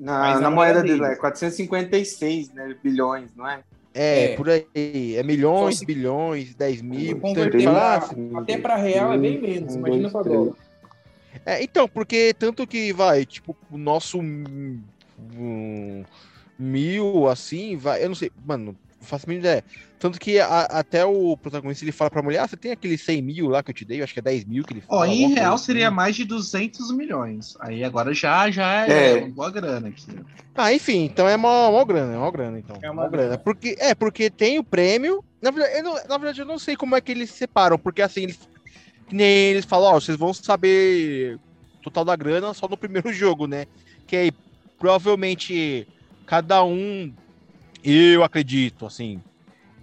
Na, 0.00 0.40
na 0.40 0.50
moeda 0.50 0.80
dele 0.82 0.98
deles. 0.98 1.12
é 1.12 1.16
456 1.16 2.52
né, 2.54 2.74
bilhões, 2.82 3.30
não 3.36 3.46
é? 3.48 3.60
é, 3.92 4.32
É. 4.32 4.36
por 4.36 4.48
aí. 4.48 5.14
É 5.16 5.22
milhões, 5.22 5.74
Fosse- 5.76 5.86
bilhões, 5.86 6.54
10 6.54 6.80
mil. 6.82 7.20
Converter 7.20 7.62
pra- 7.64 8.08
até 8.40 8.56
para 8.58 8.76
real 8.76 9.12
é 9.12 9.18
bem 9.18 9.40
menos, 9.40 9.74
Um, 9.76 9.78
imagina 9.78 10.10
para 10.10 10.22
dólar. 10.22 10.54
É, 11.44 11.62
então, 11.62 11.86
porque 11.86 12.34
tanto 12.36 12.66
que 12.66 12.92
vai, 12.94 13.24
tipo, 13.26 13.54
o 13.70 13.76
nosso 13.78 14.18
hum, 14.18 14.80
mil, 16.58 17.28
assim, 17.28 17.76
vai, 17.76 18.02
eu 18.04 18.08
não 18.08 18.14
sei, 18.14 18.30
mano, 18.46 18.66
não 18.66 18.76
faço 19.06 19.26
a 19.26 19.28
mínima 19.28 19.46
ideia. 19.48 19.64
Tanto 19.98 20.18
que 20.18 20.38
a- 20.38 20.62
até 20.70 21.04
o 21.04 21.36
protagonista 21.36 21.84
ele 21.84 21.92
fala 21.92 22.10
pra 22.10 22.22
mulher, 22.22 22.38
ah, 22.40 22.46
você 22.48 22.56
tem 22.56 22.72
aquele 22.72 22.96
100 22.98 23.22
mil 23.22 23.48
lá 23.48 23.62
que 23.62 23.70
eu 23.70 23.74
te 23.74 23.84
dei, 23.84 24.00
eu 24.00 24.04
acho 24.04 24.12
que 24.12 24.18
é 24.20 24.22
10 24.22 24.44
mil 24.44 24.62
que 24.64 24.72
ele 24.74 24.80
fala. 24.80 25.00
Ó, 25.00 25.04
em 25.04 25.28
real 25.28 25.34
coisa 25.34 25.54
assim. 25.54 25.64
seria 25.64 25.90
mais 25.90 26.14
de 26.16 26.24
200 26.24 26.90
milhões. 26.94 27.54
Aí 27.60 27.82
agora 27.84 28.12
já, 28.14 28.50
já 28.50 28.86
é, 28.86 29.10
É. 29.10 29.14
uma 29.16 29.28
boa 29.28 29.50
grana 29.50 29.88
aqui. 29.88 30.06
Ah, 30.54 30.72
enfim, 30.72 31.04
então 31.04 31.28
é 31.28 31.36
uma, 31.36 31.68
uma 31.68 31.84
grana, 31.84 32.14
é 32.14 32.18
uma 32.18 32.30
grana, 32.30 32.58
então. 32.58 32.78
É 32.82 32.90
uma 32.90 33.02
uma 33.02 33.08
grana. 33.10 33.28
grana. 33.30 33.42
Porque, 33.42 33.76
é, 33.78 33.94
porque 33.94 34.30
tem 34.30 34.58
o 34.58 34.64
prêmio, 34.64 35.22
na 35.42 35.50
verdade, 35.50 35.78
eu 35.78 35.82
não, 35.84 35.94
na 35.94 36.18
verdade 36.18 36.40
eu 36.40 36.46
não 36.46 36.58
sei 36.58 36.76
como 36.76 36.94
é 36.94 37.00
que 37.00 37.10
eles 37.12 37.30
separam, 37.30 37.78
porque 37.78 38.02
assim, 38.02 38.22
eles, 38.22 38.38
que 39.08 39.14
nem 39.14 39.26
eles 39.26 39.64
falam, 39.64 39.92
ó, 39.92 40.00
vocês 40.00 40.16
vão 40.16 40.32
saber 40.32 41.36
o 41.36 41.80
total 41.82 42.04
da 42.04 42.14
grana 42.16 42.54
só 42.54 42.68
no 42.68 42.76
primeiro 42.76 43.10
jogo, 43.12 43.46
né? 43.46 43.64
Que 44.06 44.16
aí, 44.16 44.32
provavelmente, 44.78 45.86
cada 46.26 46.64
um, 46.64 47.12
eu 47.82 48.24
acredito, 48.24 48.86
assim, 48.86 49.22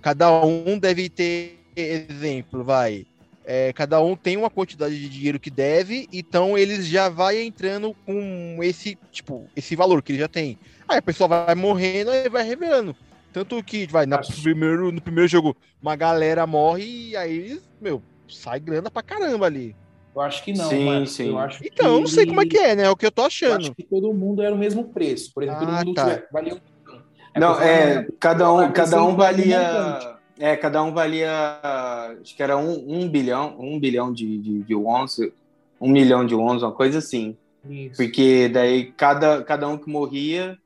cada 0.01 0.31
um 0.43 0.77
deve 0.77 1.09
ter 1.09 1.59
exemplo, 1.75 2.63
vai. 2.63 3.05
É, 3.43 3.73
cada 3.73 3.99
um 4.01 4.15
tem 4.15 4.37
uma 4.37 4.49
quantidade 4.49 4.97
de 4.99 5.09
dinheiro 5.09 5.39
que 5.39 5.49
deve, 5.49 6.07
então 6.13 6.57
eles 6.57 6.85
já 6.85 7.09
vai 7.09 7.41
entrando 7.41 7.95
com 8.05 8.59
esse, 8.61 8.97
tipo, 9.11 9.47
esse 9.55 9.75
valor 9.75 10.01
que 10.01 10.11
ele 10.11 10.19
já 10.19 10.27
tem. 10.27 10.57
Aí 10.87 10.97
a 10.97 11.01
pessoa 11.01 11.27
vai 11.27 11.55
morrendo 11.55 12.11
e 12.13 12.29
vai 12.29 12.43
revelando. 12.43 12.95
Tanto 13.33 13.63
que, 13.63 13.87
vai, 13.87 14.05
na 14.05 14.19
primeiro, 14.19 14.91
no 14.91 15.01
primeiro 15.01 15.27
jogo, 15.27 15.55
uma 15.81 15.95
galera 15.95 16.45
morre 16.45 17.09
e 17.09 17.17
aí 17.17 17.59
meu, 17.79 18.01
sai 18.27 18.59
grana 18.59 18.91
pra 18.91 19.01
caramba 19.01 19.45
ali. 19.45 19.75
Eu 20.13 20.21
acho 20.21 20.43
que 20.43 20.53
não, 20.53 20.69
Sim, 20.69 20.85
mas 20.85 21.11
sim. 21.11 21.29
eu 21.29 21.37
acho 21.39 21.63
Então, 21.65 21.93
eu 21.93 21.99
não 22.01 22.07
sei 22.07 22.25
como 22.25 22.41
é 22.41 22.45
que 22.45 22.57
é, 22.57 22.75
né? 22.75 22.83
É 22.83 22.89
o 22.89 22.95
que 22.97 23.05
eu 23.05 23.11
tô 23.11 23.21
Eu 23.21 23.27
achando. 23.27 23.57
acho 23.57 23.75
que 23.75 23.83
todo 23.83 24.13
mundo 24.13 24.41
era 24.41 24.53
o 24.53 24.57
mesmo 24.57 24.89
preço. 24.89 25.33
Por 25.33 25.43
exemplo, 25.43 25.63
Ah, 25.63 25.77
todo 25.77 25.85
mundo 25.85 25.95
tá. 25.95 26.23
valia 26.31 26.53
um 26.53 26.57
milhão. 26.57 27.01
Não, 27.37 27.61
é, 27.61 28.07
cada 28.19 28.51
um, 28.51 28.71
cada 28.71 29.03
um 29.03 29.15
valia. 29.15 30.17
É, 30.37 30.55
cada 30.57 30.83
um 30.83 30.93
valia. 30.93 31.31
Acho 32.21 32.35
que 32.35 32.43
era 32.43 32.57
um, 32.57 32.85
um 32.87 33.07
bilhão, 33.09 33.55
um 33.59 33.79
bilhão 33.79 34.11
de, 34.11 34.37
de, 34.37 34.63
de 34.63 34.75
wons, 34.75 35.17
um 35.79 35.89
milhão 35.89 36.25
de 36.25 36.35
wons, 36.35 36.61
uma 36.61 36.73
coisa 36.73 36.97
assim. 36.97 37.37
Isso. 37.69 37.97
Porque 37.97 38.49
daí 38.49 38.91
cada, 38.91 39.43
cada 39.43 39.67
um 39.67 39.77
que 39.77 39.89
morria 39.89 40.57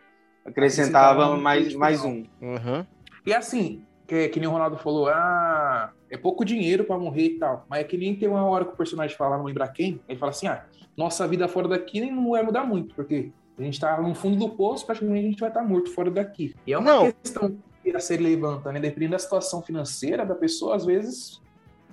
acrescentava 0.45 1.23
Acrescentava 1.23 1.29
um 1.31 1.41
mais, 1.41 1.75
mais 1.75 2.03
um. 2.03 2.23
Aham. 2.41 2.87
E 3.25 3.33
assim, 3.33 3.83
que, 4.07 4.29
que 4.29 4.39
nem 4.39 4.47
o 4.47 4.51
Ronaldo 4.51 4.77
falou, 4.77 5.07
ah, 5.07 5.91
é 6.15 6.17
pouco 6.17 6.43
dinheiro 6.43 6.83
pra 6.83 6.97
morrer 6.97 7.25
e 7.25 7.39
tal. 7.39 7.65
Mas 7.69 7.81
é 7.81 7.83
que 7.83 7.97
nem 7.97 8.15
tem 8.15 8.27
uma 8.27 8.43
hora 8.45 8.65
que 8.65 8.73
o 8.73 8.77
personagem 8.77 9.15
fala, 9.15 9.37
não 9.37 9.45
lembrar 9.45 9.67
quem, 9.69 9.99
ele 10.07 10.17
fala 10.17 10.31
assim, 10.31 10.47
ah, 10.47 10.65
nossa 10.97 11.27
vida 11.27 11.47
fora 11.47 11.67
daqui 11.67 11.99
nem 12.01 12.11
não 12.11 12.31
vai 12.31 12.43
mudar 12.43 12.63
muito, 12.63 12.95
porque 12.95 13.31
a 13.57 13.61
gente 13.61 13.79
tá 13.79 14.01
no 14.01 14.13
fundo 14.15 14.37
do 14.37 14.49
poço, 14.49 14.85
praticamente 14.85 15.25
a 15.25 15.29
gente 15.29 15.39
vai 15.39 15.49
estar 15.49 15.63
morto 15.63 15.89
fora 15.91 16.09
daqui. 16.11 16.55
E 16.65 16.73
é 16.73 16.77
uma 16.77 16.91
Não. 16.91 17.11
questão 17.11 17.55
que 17.83 17.95
a 17.95 17.99
série 17.99 18.23
levanta, 18.23 18.71
né? 18.71 18.79
Dependendo 18.79 19.11
da 19.11 19.19
situação 19.19 19.61
financeira 19.61 20.25
da 20.25 20.35
pessoa, 20.35 20.75
às 20.75 20.85
vezes 20.85 21.39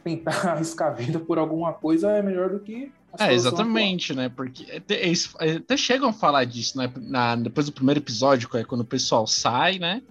tentar 0.02 0.32
arriscar 0.50 0.88
a 0.88 0.92
vida 0.92 1.20
por 1.20 1.38
alguma 1.38 1.72
coisa 1.72 2.10
é 2.10 2.22
melhor 2.22 2.50
do 2.50 2.60
que 2.60 2.90
a 3.18 3.28
É, 3.28 3.34
exatamente, 3.34 4.14
né? 4.14 4.28
Porque 4.28 4.70
até, 4.72 5.04
eles 5.04 5.32
até 5.38 5.76
chegam 5.76 6.08
a 6.08 6.12
falar 6.12 6.44
disso, 6.44 6.78
né? 6.78 6.90
Na, 6.96 7.36
depois 7.36 7.66
do 7.66 7.72
primeiro 7.72 8.00
episódio, 8.00 8.48
que 8.48 8.56
é 8.56 8.64
quando 8.64 8.80
o 8.80 8.86
pessoal 8.86 9.26
sai, 9.26 9.78
né? 9.78 10.02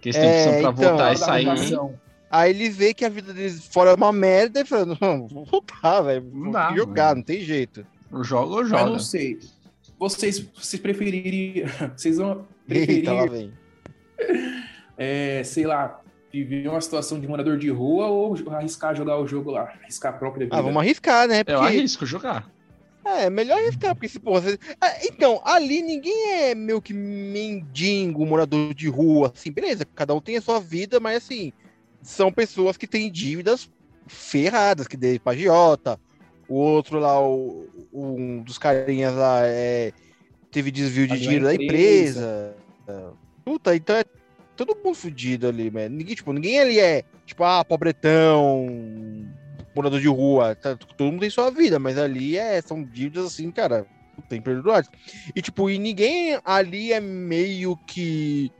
Que 0.00 0.08
eles 0.08 0.16
têm 0.16 0.28
É, 0.28 0.32
opção 0.32 0.52
pra 0.52 0.70
então, 0.70 0.72
voltar 0.72 1.12
e 1.12 1.16
sair. 1.16 1.78
Aí 2.30 2.50
ele 2.50 2.68
vê 2.68 2.92
que 2.92 3.04
a 3.04 3.08
vida 3.08 3.32
deles 3.32 3.66
fora 3.66 3.90
é 3.90 3.94
uma 3.94 4.12
merda 4.12 4.60
e 4.60 4.64
fala, 4.64 4.96
não, 5.00 5.28
vou 5.28 5.44
voltar, 5.44 6.02
velho. 6.02 6.28
Não 6.32 6.44
Vou 6.44 6.52
dá, 6.52 6.74
jogar, 6.74 7.04
mano. 7.08 7.16
não 7.16 7.22
tem 7.22 7.40
jeito. 7.40 7.86
O 8.10 8.24
jogo 8.24 8.54
ou 8.54 8.64
joga. 8.64 8.86
não 8.86 8.98
sei. 8.98 9.38
Vocês, 9.98 10.40
vocês 10.54 10.80
prefeririam. 10.80 11.68
Vocês 11.96 12.18
vão 12.18 12.46
Eita, 12.68 13.12
lá 13.12 13.22
preferir, 13.22 13.52
vem. 14.18 14.62
é, 14.98 15.42
sei 15.44 15.66
lá, 15.66 16.00
viver 16.32 16.68
uma 16.68 16.80
situação 16.80 17.18
de 17.20 17.26
morador 17.26 17.56
de 17.56 17.70
rua 17.70 18.08
ou 18.08 18.34
arriscar 18.50 18.94
jogar 18.94 19.18
o 19.18 19.26
jogo 19.26 19.50
lá? 19.50 19.72
Arriscar 19.82 20.14
a 20.14 20.18
própria 20.18 20.46
vida? 20.46 20.56
Ah, 20.56 20.60
vamos 20.60 20.76
arriscar, 20.82 21.26
né? 21.28 21.40
Eu 21.40 21.44
Porque 21.44 21.76
arrisco 21.76 22.04
jogar. 22.04 22.50
É, 23.04 23.30
melhor 23.30 23.58
arriscar, 23.58 23.94
porque 23.94 24.08
se, 24.08 24.18
porra, 24.18 24.40
você... 24.40 24.58
Ah, 24.80 24.92
então, 25.04 25.40
ali 25.44 25.80
ninguém 25.80 26.32
é 26.42 26.54
meio 26.56 26.82
que 26.82 26.92
mendigo, 26.92 28.26
morador 28.26 28.74
de 28.74 28.88
rua, 28.88 29.32
assim, 29.32 29.52
beleza, 29.52 29.86
cada 29.94 30.12
um 30.12 30.20
tem 30.20 30.36
a 30.36 30.42
sua 30.42 30.58
vida, 30.58 30.98
mas 30.98 31.18
assim, 31.18 31.52
são 32.06 32.30
pessoas 32.30 32.76
que 32.76 32.86
têm 32.86 33.10
dívidas 33.10 33.68
ferradas, 34.06 34.86
que 34.86 34.96
deve 34.96 35.18
pra 35.18 35.32
agiota, 35.32 35.98
o 36.48 36.54
outro 36.54 37.00
lá, 37.00 37.20
o, 37.20 37.68
um 37.92 38.42
dos 38.42 38.58
carinhas 38.58 39.12
lá, 39.12 39.40
é, 39.42 39.92
teve 40.52 40.70
desvio 40.70 41.08
de 41.08 41.14
a 41.14 41.16
dinheiro 41.16 41.44
da 41.44 41.54
empresa. 41.54 42.54
empresa. 42.86 43.14
Puta, 43.44 43.74
então 43.74 43.96
é 43.96 44.04
todo 44.56 44.76
mundo 44.76 44.94
fudido 44.94 45.48
ali, 45.48 45.68
mano. 45.68 45.96
Ninguém, 45.96 46.14
tipo, 46.14 46.32
ninguém 46.32 46.60
ali 46.60 46.78
é, 46.78 47.02
tipo, 47.26 47.42
ah, 47.42 47.64
pobretão, 47.64 48.68
morador 49.74 50.00
de 50.00 50.08
rua, 50.08 50.54
tá, 50.54 50.76
todo 50.76 51.10
mundo 51.10 51.20
tem 51.20 51.30
sua 51.30 51.50
vida, 51.50 51.80
mas 51.80 51.98
ali 51.98 52.38
é, 52.38 52.62
são 52.62 52.84
dívidas 52.84 53.26
assim, 53.26 53.50
cara, 53.50 53.84
tem 54.28 54.40
perdoados. 54.40 54.88
E 55.34 55.42
tipo, 55.42 55.68
e 55.68 55.76
ninguém 55.76 56.38
ali 56.44 56.92
é 56.92 57.00
meio 57.00 57.76
que 57.78 58.52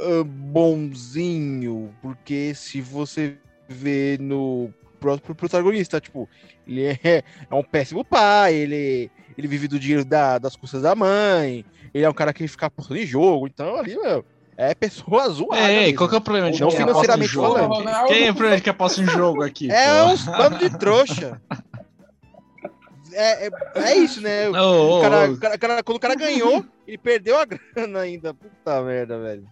ah, 0.00 0.24
bonzinho, 0.24 1.94
porque 2.02 2.52
se 2.54 2.80
você 2.80 3.36
vê 3.68 4.16
no 4.20 4.72
próprio 4.98 5.34
protagonista, 5.34 6.00
tipo, 6.00 6.28
ele 6.66 6.84
é, 6.86 6.98
é 7.50 7.54
um 7.54 7.62
péssimo 7.62 8.04
pai, 8.04 8.54
ele, 8.54 9.10
ele 9.36 9.48
vive 9.48 9.66
do 9.68 9.78
dinheiro 9.78 10.04
da- 10.04 10.38
das 10.38 10.56
custas 10.56 10.82
da 10.82 10.94
mãe, 10.94 11.64
ele 11.94 12.04
é 12.04 12.08
um 12.10 12.14
cara 12.14 12.32
que 12.32 12.46
fica 12.46 12.66
apostando 12.66 13.00
em 13.00 13.06
jogo, 13.06 13.46
então 13.46 13.76
ali, 13.76 13.96
meu, 13.96 14.24
é 14.56 14.74
pessoa 14.74 15.26
zoada. 15.30 15.58
É, 15.62 15.80
mesmo. 15.84 15.96
qual 15.98 16.08
que 16.08 16.14
é 16.16 16.18
o 16.18 16.20
problema 16.20 16.50
de 16.50 16.60
Não 16.60 16.70
financeiramente 16.70 17.30
jogo? 17.32 17.54
falando. 17.56 18.06
Quem 18.08 18.26
é 18.26 18.30
o 18.30 18.34
problema 18.34 18.56
de 18.56 18.62
que 18.62 18.70
aposta 18.70 19.00
em 19.00 19.06
jogo 19.06 19.42
aqui? 19.42 19.70
É 19.70 20.02
pô? 20.04 20.10
uns 20.10 20.24
bando 20.26 20.58
de 20.58 20.78
trouxa. 20.78 21.40
É, 23.12 23.46
é, 23.46 23.50
é 23.76 23.96
isso, 23.96 24.20
né? 24.20 24.48
O, 24.50 24.54
Ô, 24.54 24.98
ô, 24.98 25.00
cara, 25.02 25.28
ô. 25.30 25.32
o 25.32 25.38
cara- 25.38 25.58
cara- 25.58 25.82
quando 25.82 25.96
o 25.96 26.00
cara 26.00 26.14
ganhou, 26.14 26.64
ele 26.86 26.96
perdeu 26.98 27.38
a 27.40 27.44
grana 27.44 28.00
ainda. 28.00 28.32
Puta 28.32 28.82
merda, 28.82 29.18
velho. 29.18 29.44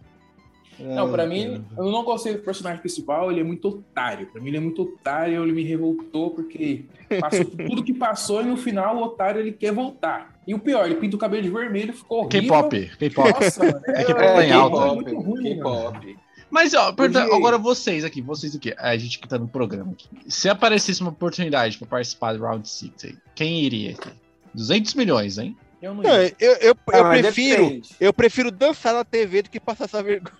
Não, 0.79 1.11
pra 1.11 1.27
mim, 1.27 1.65
eu 1.77 1.85
não 1.91 2.05
gostei 2.05 2.35
do 2.35 2.43
personagem 2.43 2.81
principal, 2.81 3.31
ele 3.31 3.41
é 3.41 3.45
muito 3.45 3.69
otário. 3.69 4.27
Pra 4.29 4.41
mim, 4.41 4.49
ele 4.49 4.59
é 4.59 4.61
muito 4.61 4.83
otário, 4.83 5.43
ele 5.43 5.53
me 5.53 5.65
revoltou 5.65 6.31
porque 6.31 6.85
passou 7.21 7.45
tudo 7.45 7.83
que 7.83 7.93
passou 7.93 8.43
e 8.43 8.45
no 8.45 8.57
final 8.57 8.97
o 8.97 9.03
otário 9.03 9.41
ele 9.41 9.53
quer 9.53 9.73
voltar. 9.73 10.39
E 10.47 10.55
o 10.55 10.59
pior, 10.59 10.87
ele 10.87 10.95
pinta 10.95 11.17
o 11.17 11.19
cabelo 11.19 11.43
de 11.43 11.51
vermelho, 11.51 11.93
ficou 11.93 12.21
horrível. 12.25 12.41
K-pop, 12.41 12.91
K-pop. 12.99 13.33
Nossa. 13.45 13.83
É 13.89 14.05
que 14.05 14.13
é, 14.13 14.15
tá 14.15 14.47
em 14.47 14.53
alta. 14.53 14.77
é 14.77 15.13
mano. 15.15 15.43
K-pop. 15.43 16.19
Mas, 16.51 16.73
ó, 16.73 16.89
agora 16.89 17.59
vocês 17.59 18.05
aqui, 18.05 18.23
vocês 18.23 18.57
aqui, 18.57 18.75
a 18.79 18.97
gente 18.97 19.19
que 19.19 19.29
tá 19.29 19.39
no 19.39 19.47
programa 19.49 19.93
aqui. 19.93 20.09
Se 20.29 20.49
aparecesse 20.49 21.01
uma 21.03 21.11
oportunidade 21.11 21.77
pra 21.77 21.87
participar 21.87 22.33
do 22.33 22.43
Round 22.43 22.67
6 22.67 22.93
aí, 23.05 23.17
quem 23.35 23.63
iria 23.63 23.91
aqui? 23.91 24.09
200 24.55 24.95
milhões, 24.95 25.37
hein? 25.37 25.57
Eu 25.81 25.95
não 25.95 26.03
eu, 26.03 26.33
eu, 26.41 26.77
Ah, 26.93 26.99
eu 26.99 27.05
mas 27.05 27.21
prefiro, 27.21 27.65
depende. 27.65 27.91
eu 28.01 28.13
prefiro 28.13 28.51
dançar 28.51 28.95
na 28.95 29.05
TV 29.05 29.43
do 29.43 29.51
que 29.51 29.61
passar 29.61 29.85
essa 29.85 30.03
vergonha. 30.03 30.35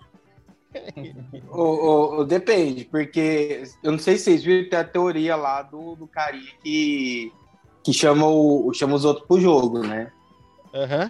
O, 1.49 2.19
o- 2.21 2.23
depende, 2.25 2.85
porque 2.85 3.63
eu 3.83 3.91
não 3.91 3.99
sei 3.99 4.17
se 4.17 4.25
vocês 4.25 4.43
viram, 4.43 4.69
tem 4.69 4.79
a 4.79 4.83
teoria 4.83 5.35
lá 5.35 5.61
do, 5.63 5.95
do 5.95 6.07
carinha 6.07 6.51
que, 6.63 7.31
que 7.83 7.91
chama, 7.91 8.27
o, 8.27 8.71
chama 8.73 8.95
os 8.95 9.03
outros 9.05 9.25
pro 9.27 9.39
jogo, 9.39 9.79
né? 9.79 10.11
Aham. 10.73 11.09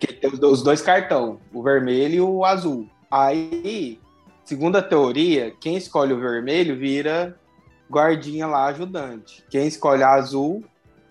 Que 0.00 0.08
tem 0.12 0.30
os, 0.30 0.38
do- 0.38 0.50
os 0.50 0.62
dois 0.62 0.82
cartão, 0.82 1.38
o 1.52 1.62
vermelho 1.62 2.14
e 2.14 2.20
o 2.20 2.44
azul. 2.44 2.88
Aí, 3.10 4.00
segundo 4.44 4.76
a 4.76 4.82
teoria, 4.82 5.52
quem 5.60 5.76
escolhe 5.76 6.12
o 6.12 6.18
vermelho 6.20 6.76
vira 6.76 7.38
guardinha 7.90 8.46
lá, 8.46 8.66
ajudante. 8.66 9.44
Quem 9.50 9.66
escolhe 9.66 10.02
a 10.02 10.12
azul 10.14 10.64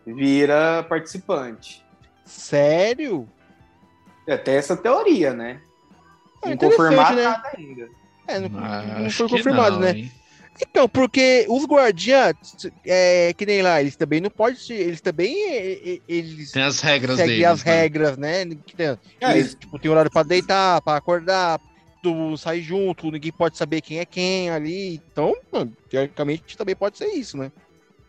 vira 0.06 0.84
participante. 0.90 1.86
Sério? 2.26 3.30
Até 4.28 4.56
essa 4.56 4.76
teoria, 4.76 5.34
né? 5.34 5.62
Ah, 6.44 6.50
Não 6.50 6.58
confirmado 6.58 7.16
né? 7.16 7.24
nada 7.24 7.50
ainda. 7.58 7.90
É, 8.28 8.40
não, 8.40 8.60
Ah, 8.60 9.00
não 9.02 9.10
foi 9.12 9.30
confirmado, 9.30 9.76
não, 9.76 9.82
né? 9.82 9.92
hein? 9.98 10.12
Então, 10.62 10.88
porque 10.88 11.46
os 11.50 11.66
guardiãs, 11.66 12.36
é, 12.86 13.34
que 13.34 13.46
nem 13.46 13.62
lá, 13.62 13.80
eles 13.82 13.96
também 13.96 14.20
não 14.20 14.30
podem, 14.30 14.58
eles 14.70 15.02
também, 15.02 15.34
é, 15.50 15.94
é, 15.94 16.00
eles 16.08 16.52
Tem 16.52 16.62
as 16.62 16.82
regras 16.82 17.16
seguem 17.18 17.36
deles. 17.38 17.48
as 17.52 17.64
né? 17.64 17.72
regras, 17.74 18.18
né? 18.18 18.46
Que 18.66 18.76
tem- 18.76 18.88
É, 19.22 19.32
Eles, 19.32 19.56
tipo, 19.56 19.80
tem 19.80 19.90
horário 19.90 20.12
pra 20.12 20.24
deitar, 20.24 20.82
pra 20.82 20.98
acordar, 20.98 21.60
tu 22.04 22.36
sair 22.38 22.62
junto, 22.62 23.10
ninguém 23.12 23.32
pode 23.32 23.58
saber 23.58 23.82
quem 23.82 24.00
é 24.00 24.06
quem 24.06 24.50
ali. 24.50 25.02
Então, 25.12 25.34
mano, 25.52 25.72
teoricamente 25.90 26.58
também 26.58 26.76
pode 26.76 26.98
ser 26.98 27.08
isso, 27.08 27.38
né? 27.38 27.52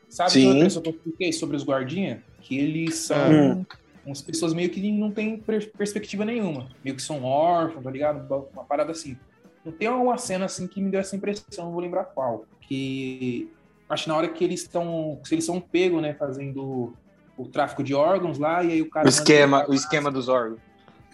Sabe 0.09 0.33
Sim. 0.33 0.53
uma 0.53 0.65
pessoa 0.65 0.83
que 0.83 0.89
eu 0.91 0.95
expliquei 0.95 1.33
sobre 1.33 1.57
os 1.57 1.65
guardinhas? 1.65 2.19
Que 2.43 2.59
eles 2.59 2.97
são 2.97 3.31
Hum. 3.31 3.67
Umas 4.05 4.21
pessoas 4.23 4.53
meio 4.53 4.69
que 4.71 4.91
não 4.93 5.11
têm 5.11 5.37
per- 5.39 5.71
perspectiva 5.73 6.25
nenhuma. 6.25 6.69
Meio 6.85 6.97
que 6.97 7.03
são 7.03 7.23
órfãos, 7.25 7.85
tá 7.85 7.91
ligado? 7.91 8.49
Uma 8.53 8.65
parada 8.65 8.93
assim. 8.93 9.17
Não 9.65 9.73
tem 9.73 9.89
uma 9.89 10.19
cena 10.19 10.45
assim 10.47 10.67
que 10.67 10.81
me 10.81 10.91
deu 10.91 11.01
essa 11.01 11.15
impressão, 11.15 11.65
não 11.67 11.73
vou 11.73 11.81
lembrar 11.81 12.05
qual. 12.07 12.45
Que 12.63 13.49
acho 13.89 14.05
que 14.05 14.09
na 14.09 14.17
hora 14.17 14.29
que 14.29 14.43
eles 14.43 14.63
estão. 14.63 15.21
Se 15.25 15.35
eles 15.35 15.45
são 15.45 15.61
pegos, 15.61 16.03
né, 16.03 16.15
fazendo 16.15 16.93
o 17.37 17.47
tráfico 17.47 17.83
de 17.83 17.95
órgãos 17.95 18.39
lá, 18.39 18.63
e 18.65 18.73
aí 18.73 18.83
o 18.83 18.91
cara. 18.91 19.07
O 19.07 19.09
esquema, 19.09 19.65
o 19.69 19.75
esquema 19.75 20.11
dos 20.11 20.29
órgãos. 20.29 20.61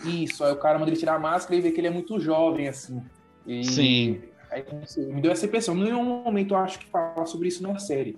Isso, 0.04 0.44
aí 0.44 0.52
o 0.52 0.56
cara 0.56 0.78
manda 0.78 0.90
ele 0.90 0.98
tirar 0.98 1.16
a 1.16 1.18
máscara 1.18 1.56
e 1.56 1.60
vê 1.60 1.70
que 1.72 1.80
ele 1.80 1.88
é 1.88 1.90
muito 1.90 2.18
jovem, 2.20 2.68
assim. 2.68 3.02
E- 3.46 3.64
Sim. 3.64 4.20
Aí, 4.50 4.64
sei, 4.86 5.04
me 5.06 5.20
deu 5.20 5.30
essa 5.32 5.44
impressão. 5.44 5.76
Em 5.76 5.84
nenhum 5.84 6.04
momento 6.24 6.54
eu 6.54 6.58
acho 6.58 6.78
que 6.78 6.86
fala 6.86 7.26
sobre 7.26 7.48
isso 7.48 7.62
na 7.62 7.78
série. 7.78 8.16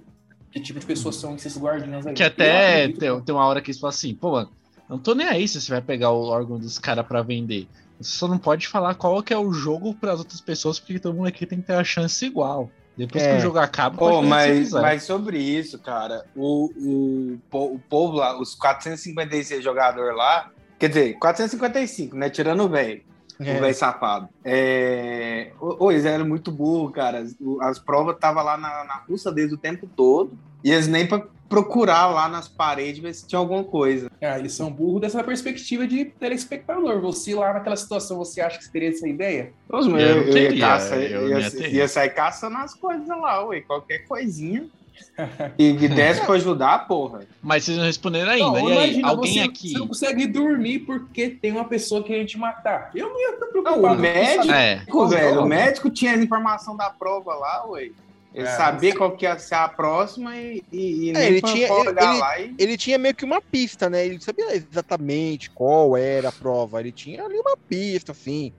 Que 0.52 0.60
tipo 0.60 0.78
de 0.78 0.86
pessoas 0.86 1.16
são 1.16 1.34
esses 1.34 1.56
guardiões 1.58 2.06
aí. 2.06 2.14
Que 2.14 2.22
até 2.22 2.88
tem, 2.88 3.20
tem 3.22 3.34
uma 3.34 3.46
hora 3.46 3.60
que 3.60 3.70
eles 3.70 3.80
falam 3.80 3.90
assim, 3.94 4.14
pô, 4.14 4.32
mano, 4.32 4.50
não 4.90 4.98
tô 4.98 5.14
nem 5.14 5.26
aí 5.26 5.46
se 5.46 5.60
você 5.60 5.70
vai 5.70 5.80
pegar 5.80 6.10
o 6.10 6.24
órgão 6.24 6.58
dos 6.58 6.78
caras 6.78 7.06
pra 7.06 7.22
vender. 7.22 7.68
Você 8.00 8.16
só 8.16 8.26
não 8.26 8.38
pode 8.38 8.66
falar 8.66 8.94
qual 8.94 9.22
que 9.22 9.32
é 9.32 9.38
o 9.38 9.52
jogo 9.52 9.94
pras 9.94 10.18
outras 10.18 10.40
pessoas, 10.40 10.78
porque 10.80 10.98
todo 10.98 11.14
mundo 11.14 11.28
aqui 11.28 11.46
tem 11.46 11.60
que 11.60 11.66
ter 11.66 11.74
a 11.74 11.84
chance 11.84 12.24
igual. 12.24 12.70
Depois 12.96 13.22
É. 13.22 13.32
que 13.32 13.38
o 13.38 13.40
jogo 13.40 13.58
acaba, 13.58 13.96
pode 13.96 14.16
Oh, 14.16 14.22
mas, 14.22 14.72
mas 14.72 15.04
sobre 15.04 15.38
isso, 15.38 15.78
cara, 15.78 16.24
o, 16.34 16.70
o, 16.76 17.38
o 17.74 17.78
povo 17.88 18.16
lá, 18.16 18.38
os 18.38 18.54
456 18.54 19.62
jogadores 19.62 20.14
lá, 20.16 20.50
quer 20.78 20.88
dizer, 20.88 21.18
455, 21.18 22.16
né? 22.16 22.28
Tirando 22.28 22.64
o 22.64 22.68
velho, 22.68 23.02
É. 23.40 23.56
o 23.56 23.60
velho 23.60 23.74
safado. 23.74 24.28
É... 24.44 25.52
ô, 25.58 25.90
eles 25.90 26.04
eram 26.04 26.26
muito 26.26 26.52
burros, 26.52 26.92
cara. 26.92 27.24
As, 27.62 27.78
provas 27.78 28.14
estavam 28.14 28.44
lá 28.44 28.56
na, 28.56 28.84
na 28.84 28.94
russa 29.08 29.32
deles 29.32 29.52
o 29.52 29.56
tempo 29.56 29.88
todo, 29.96 30.38
e 30.62 30.70
eles 30.70 30.86
nem 30.86 31.06
pra 31.06 31.24
procurar 31.48 32.06
lá 32.06 32.28
nas 32.28 32.46
paredes 32.46 33.02
ver 33.02 33.12
se 33.12 33.26
tinha 33.26 33.38
alguma 33.38 33.64
coisa. 33.64 34.08
Ah, 34.22 34.38
eles 34.38 34.52
são 34.52 34.70
burros 34.70 35.00
dessa 35.00 35.24
perspectiva 35.24 35.84
de 35.84 36.04
telespectador. 36.04 37.00
Você 37.00 37.34
lá 37.34 37.52
naquela 37.52 37.76
situação, 37.76 38.18
você 38.18 38.40
acha 38.40 38.56
que 38.56 38.64
você 38.64 38.70
teria 38.70 38.90
essa 38.90 39.08
ideia? 39.08 39.52
Eu 39.68 39.80
eu, 39.98 40.22
eu 40.22 40.52
ia, 40.52 40.60
caça, 40.60 40.96
eu 40.96 41.28
ia, 41.28 41.38
ia 41.38 41.68
ia 41.68 41.88
sair 41.88 42.10
caçando 42.10 42.56
as 42.58 42.72
coisas 42.72 43.08
lá, 43.08 43.44
ué. 43.46 43.62
Qualquer 43.62 44.06
coisinha. 44.06 44.68
E 45.58 45.74
que 45.74 45.88
desse 45.88 46.24
pra 46.24 46.34
ajudar, 46.36 46.86
porra. 46.86 47.20
Mas 47.42 47.64
vocês 47.64 47.76
não 47.76 47.84
responderam 47.84 48.30
ainda. 48.30 48.60
Não, 48.60 48.70
e 48.70 48.72
aí, 48.72 48.84
imagina, 48.84 49.08
alguém 49.08 49.32
você, 49.34 49.40
aqui. 49.40 49.68
Você 49.72 49.78
não 49.78 49.86
consegue 49.88 50.26
dormir 50.26 50.78
porque 50.80 51.28
tem 51.30 51.52
uma 51.52 51.64
pessoa 51.64 52.02
querendo 52.02 52.26
te 52.28 52.38
matar. 52.38 52.90
Eu 52.94 53.10
não 53.10 53.20
ia 53.20 53.30
estar 53.34 53.46
Não, 53.46 53.52
preocupado. 53.52 53.78
o 53.86 53.88
com 53.88 53.94
médico. 53.96 54.52
É. 54.52 54.84
velho, 55.08 55.42
o 55.42 55.46
médico 55.46 55.90
tinha 55.90 56.12
a 56.12 56.16
informação 56.16 56.76
da 56.76 56.88
prova 56.90 57.34
lá, 57.34 57.66
ué. 57.68 57.90
Ele 58.32 58.46
É. 58.46 58.56
sabia 58.56 58.94
qual 58.96 59.10
que 59.16 59.24
ia 59.26 59.36
ser 59.38 59.56
a 59.56 59.68
próxima 59.68 60.36
e, 60.36 60.62
e, 60.72 61.06
e 61.06 61.10
É, 61.10 61.12
nem 61.14 61.22
ele 61.26 61.42
tinha- 61.42 61.68
ele- 61.68 61.92
lá 61.92 62.40
e... 62.40 62.54
Ele 62.56 62.76
tinha 62.76 62.96
meio 62.96 63.14
que 63.14 63.24
uma 63.24 63.42
pista, 63.42 63.90
né? 63.90 64.06
Ele 64.06 64.20
sabia 64.20 64.54
exatamente 64.54 65.50
qual 65.50 65.96
era 65.96 66.28
a 66.28 66.32
prova. 66.32 66.78
Ele 66.80 66.92
tinha 66.92 67.24
ali 67.24 67.36
uma 67.38 67.56
pista, 67.56 68.12
assim, 68.12 68.52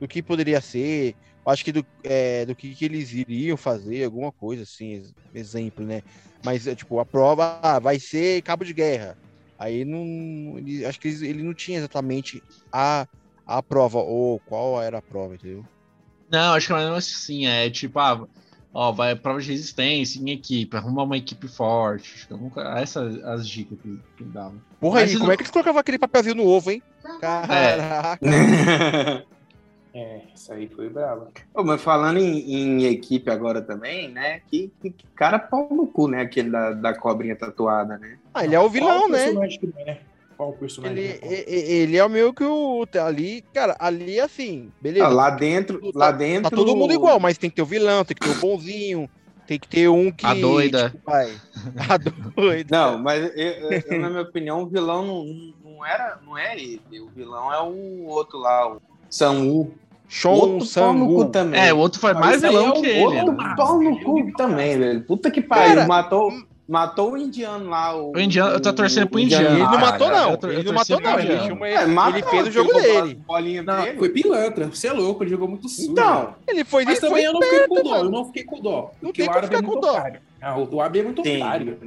do 0.00 0.08
que 0.08 0.22
poderia 0.22 0.60
ser. 0.62 1.14
Acho 1.46 1.64
que 1.64 1.72
do, 1.72 1.86
é, 2.04 2.44
do 2.46 2.54
que, 2.54 2.74
que 2.74 2.84
eles 2.84 3.12
iriam 3.12 3.56
fazer, 3.56 4.04
alguma 4.04 4.32
coisa 4.32 4.62
assim, 4.64 4.92
ex- 4.94 5.14
exemplo, 5.34 5.84
né? 5.84 6.02
Mas, 6.44 6.66
é, 6.66 6.74
tipo, 6.76 6.98
a 7.00 7.06
prova 7.06 7.60
ah, 7.62 7.78
vai 7.78 7.98
ser 8.00 8.42
cabo 8.42 8.64
de 8.64 8.74
guerra. 8.74 9.18
Aí 9.58 9.84
não. 9.84 10.58
Ele, 10.58 10.84
acho 10.86 10.98
que 11.00 11.08
eles- 11.08 11.22
ele 11.22 11.42
não 11.42 11.54
tinha 11.54 11.78
exatamente 11.78 12.44
a, 12.72 13.06
a 13.46 13.62
prova, 13.62 13.98
ou 13.98 14.40
qual 14.40 14.82
era 14.82 14.98
a 14.98 15.02
prova, 15.02 15.34
entendeu? 15.34 15.66
Não, 16.28 16.54
acho 16.54 16.66
que 16.68 16.72
não 16.72 16.94
é 16.94 16.98
assim. 16.98 17.46
É 17.46 17.68
tipo, 17.70 17.98
ah, 17.98 18.26
ó, 18.72 18.92
vai 18.92 19.16
prova 19.16 19.40
de 19.40 19.50
resistência 19.50 20.18
em 20.20 20.30
equipe, 20.30 20.76
arruma 20.76 21.02
uma 21.02 21.16
equipe 21.16 21.48
forte. 21.48 22.12
Acho 22.14 22.26
que 22.26 22.32
eu 22.32 22.38
nunca. 22.38 22.62
Essas 22.78 23.22
as 23.24 23.48
dicas 23.48 23.78
que, 23.80 23.98
que 24.16 24.24
dava. 24.24 24.60
Porra, 24.78 25.00
Mas 25.00 25.10
aí, 25.10 25.16
não- 25.18 25.20
como 25.20 25.32
é 25.32 25.36
que 25.36 25.42
eles 25.42 25.50
colocavam 25.50 25.80
aquele 25.80 25.98
papelzinho 25.98 26.34
no 26.36 26.46
ovo, 26.46 26.70
hein? 26.70 26.82
Caraca. 27.20 28.18
É, 28.22 29.26
isso 30.34 30.52
aí 30.52 30.68
foi 30.68 30.88
bravo. 30.88 31.28
Ô, 31.54 31.64
mas 31.64 31.82
falando 31.82 32.18
em, 32.18 32.38
em 32.52 32.84
equipe 32.84 33.30
agora 33.30 33.60
também, 33.60 34.08
né? 34.08 34.40
Que, 34.48 34.70
que 34.80 34.94
cara 35.14 35.38
pau 35.38 35.68
no 35.70 35.86
cu, 35.86 36.08
né? 36.08 36.22
Aquele 36.22 36.50
da, 36.50 36.72
da 36.72 36.94
cobrinha 36.94 37.34
tatuada, 37.34 37.98
né? 37.98 38.18
Ah, 38.32 38.44
ele 38.44 38.54
é 38.54 38.60
o 38.60 38.68
vilão, 38.68 39.08
né? 39.08 39.26
é, 39.30 39.84
né? 39.84 39.98
Qual 40.36 40.50
o 40.50 40.52
personagem? 40.52 40.98
Ele, 40.98 41.18
é? 41.22 41.50
ele 41.50 41.96
é 41.96 42.04
o 42.04 42.08
meu 42.08 42.32
que 42.32 42.44
o. 42.44 42.86
Ali, 43.04 43.42
cara, 43.52 43.76
ali 43.78 44.18
assim, 44.18 44.72
beleza. 44.80 45.04
Ah, 45.04 45.10
lá 45.10 45.28
dentro, 45.30 45.80
lá 45.94 46.10
dentro. 46.10 46.50
Tá 46.50 46.56
todo 46.56 46.74
mundo 46.76 46.94
igual, 46.94 47.20
mas 47.20 47.36
tem 47.36 47.50
que 47.50 47.56
ter 47.56 47.62
o 47.62 47.66
vilão, 47.66 48.04
tem 48.04 48.14
que 48.14 48.26
ter 48.26 48.34
o 48.34 48.40
bonzinho, 48.40 49.10
tem 49.46 49.58
que 49.58 49.68
ter 49.68 49.88
um 49.88 50.10
que. 50.10 50.24
A 50.24 50.32
doida. 50.32 50.90
tipo, 50.90 51.10
vai. 51.10 51.34
A 51.90 51.96
doida. 51.98 52.68
Não, 52.70 52.98
mas 52.98 53.22
eu- 53.36 53.70
eu, 53.70 54.00
na 54.00 54.08
minha 54.08 54.22
opinião, 54.22 54.62
o 54.62 54.66
vilão 54.66 55.04
não, 55.04 55.24
não 55.62 55.84
era, 55.84 56.18
não 56.24 56.38
é 56.38 56.54
ele. 56.54 56.80
O 57.00 57.08
vilão 57.10 57.52
é 57.52 57.60
o 57.60 58.06
outro 58.06 58.38
lá, 58.38 58.66
o 58.66 58.80
Samu. 59.10 59.74
Sean 60.08 60.30
outro 60.32 60.66
pau 60.74 60.92
no 60.92 61.06
cu 61.06 61.20
Sangu. 61.20 61.24
também. 61.26 61.60
É, 61.60 61.72
o 61.72 61.78
outro 61.78 62.00
foi 62.00 62.12
mais 62.14 62.42
vilão 62.42 62.70
é 62.70 62.72
que 62.80 62.86
ele. 62.86 63.04
outro 63.04 63.32
né? 63.32 63.54
Pau 63.56 63.80
no 63.80 64.00
cu 64.00 64.32
também, 64.36 64.76
velho. 64.78 65.02
Puta 65.02 65.30
que 65.30 65.40
pariu. 65.40 65.74
Cara, 65.76 65.86
matou, 65.86 66.32
matou 66.68 67.12
o 67.12 67.16
indiano 67.16 67.70
lá. 67.70 67.94
O, 67.96 68.10
O 68.16 68.18
indiano- 68.18 68.50
eu 68.54 68.60
tô 68.60 68.72
torcendo 68.72 69.06
pro 69.08 69.18
o 69.18 69.20
indiano. 69.20 69.46
Ele 69.50 69.58
não 69.58 69.66
Ah, 69.68 69.78
matou, 69.78 70.08
cara, 70.08 70.20
não. 70.22 70.30
eu 70.32 70.36
tô- 70.36 70.46
eu 70.48 70.52
ele 70.54 70.62
não 70.64 70.72
matou, 70.74 71.00
não. 71.00 71.12
Ele, 71.12 71.22
indiano. 71.22 71.42
tinha 71.42 71.54
uma- 71.54 71.68
É, 71.68 71.82
ele 71.84 71.92
matou, 71.92 72.28
fez 72.30 72.48
o 72.48 72.50
jogo 72.50 72.72
dele. 72.72 73.14
bolinhas 73.24 73.64
Não, 73.64 73.82
dele. 73.84 73.98
foi 73.98 74.08
pilantra. 74.08 74.66
Você 74.66 74.88
é 74.88 74.92
louco, 74.92 75.22
ele 75.22 75.30
jogou 75.30 75.46
muito 75.46 75.68
sujo. 75.68 75.92
Então, 75.92 76.34
Ele 76.48 76.64
foi. 76.64 76.84
Mas 76.84 76.98
ele 77.00 77.08
também 77.08 77.24
foi 77.24 77.28
eu 77.28 77.32
não 77.32 77.42
fiquei 77.42 77.66
com 77.68 77.82
dó, 77.84 77.96
eu 77.96 78.10
não 78.10 78.24
fiquei 78.24 78.44
com 78.44 78.60
dó. 78.60 78.90
Não 79.00 79.10
porque 79.10 79.22
tem 79.22 79.30
o 79.30 79.32
como 79.32 79.44
ficar 79.44 79.58
é 79.58 79.62
muito 79.62 79.74
com 79.74 79.80
dó. 79.80 80.02
Ah, 80.42 80.58
o 80.58 80.80
árabe 80.80 80.98
é 80.98 81.02
muito 81.04 81.22
sim. 81.22 81.36
otário. 81.36 81.78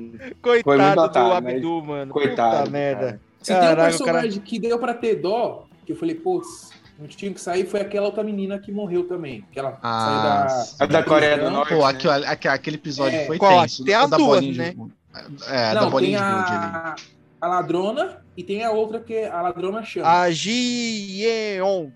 Coitado 0.42 1.08
do 1.10 1.20
mas- 1.20 1.56
Abdu, 1.56 1.82
mano. 1.84 2.14
Coitado. 2.14 2.58
Puta 2.60 2.72
merda. 2.72 3.06
cara. 3.06 3.20
Se 3.42 3.54
tem 3.54 3.70
um 3.70 3.76
personagem 3.76 4.40
que 4.42 4.60
deu 4.60 4.80
pra 4.80 4.94
ter 4.94 5.16
dó, 5.16 5.66
que 5.86 5.92
eu 5.92 5.96
falei, 5.98 6.16
putz, 6.16 6.70
não 7.00 7.08
tinha 7.08 7.34
que 7.34 7.40
sair, 7.42 7.66
foi 7.66 7.82
aquela 7.82 8.06
outra 8.06 8.24
menina 8.24 8.60
que 8.60 8.72
morreu 8.72 9.08
também. 9.08 9.44
Que 9.52 9.60
ela 9.60 9.78
Ah, 9.82 10.48
saiu 10.50 10.90
A 10.90 10.92
da 10.92 11.04
Coreia 11.04 11.38
do. 11.38 11.50
Norte. 11.50 11.74
Pô, 11.74 11.80
né? 11.80 11.86
aquele, 11.86 12.26
aque- 12.26 12.48
aquele 12.48 12.76
episódio 12.78 13.20
É, 13.20 13.26
foi 13.26 13.38
qual? 13.38 13.62
tenso. 13.62 13.84
Tem 13.84 13.96
as 13.96 14.10
da 14.10 14.18
duas, 14.18 14.42
né? 14.58 14.72
de- 14.72 14.92
É, 15.48 15.66
a 15.66 15.74
da 15.76 15.82
Não, 15.82 15.90
bolinha 15.92 16.20
tem 16.20 16.28
de 16.30 16.36
gude 16.36 16.52
ali. 16.54 16.66
a, 16.74 16.96
a 17.42 17.48
ladrona 17.48 18.24
e 18.36 18.44
tem 18.44 18.64
a 18.64 18.72
outra 18.72 19.00
que 19.00 19.24
a 19.26 19.42
ladrona 19.42 19.84
chama. 19.84 20.08
A 20.22 20.32
Ji 20.32 21.22
Yeon, 21.22 21.90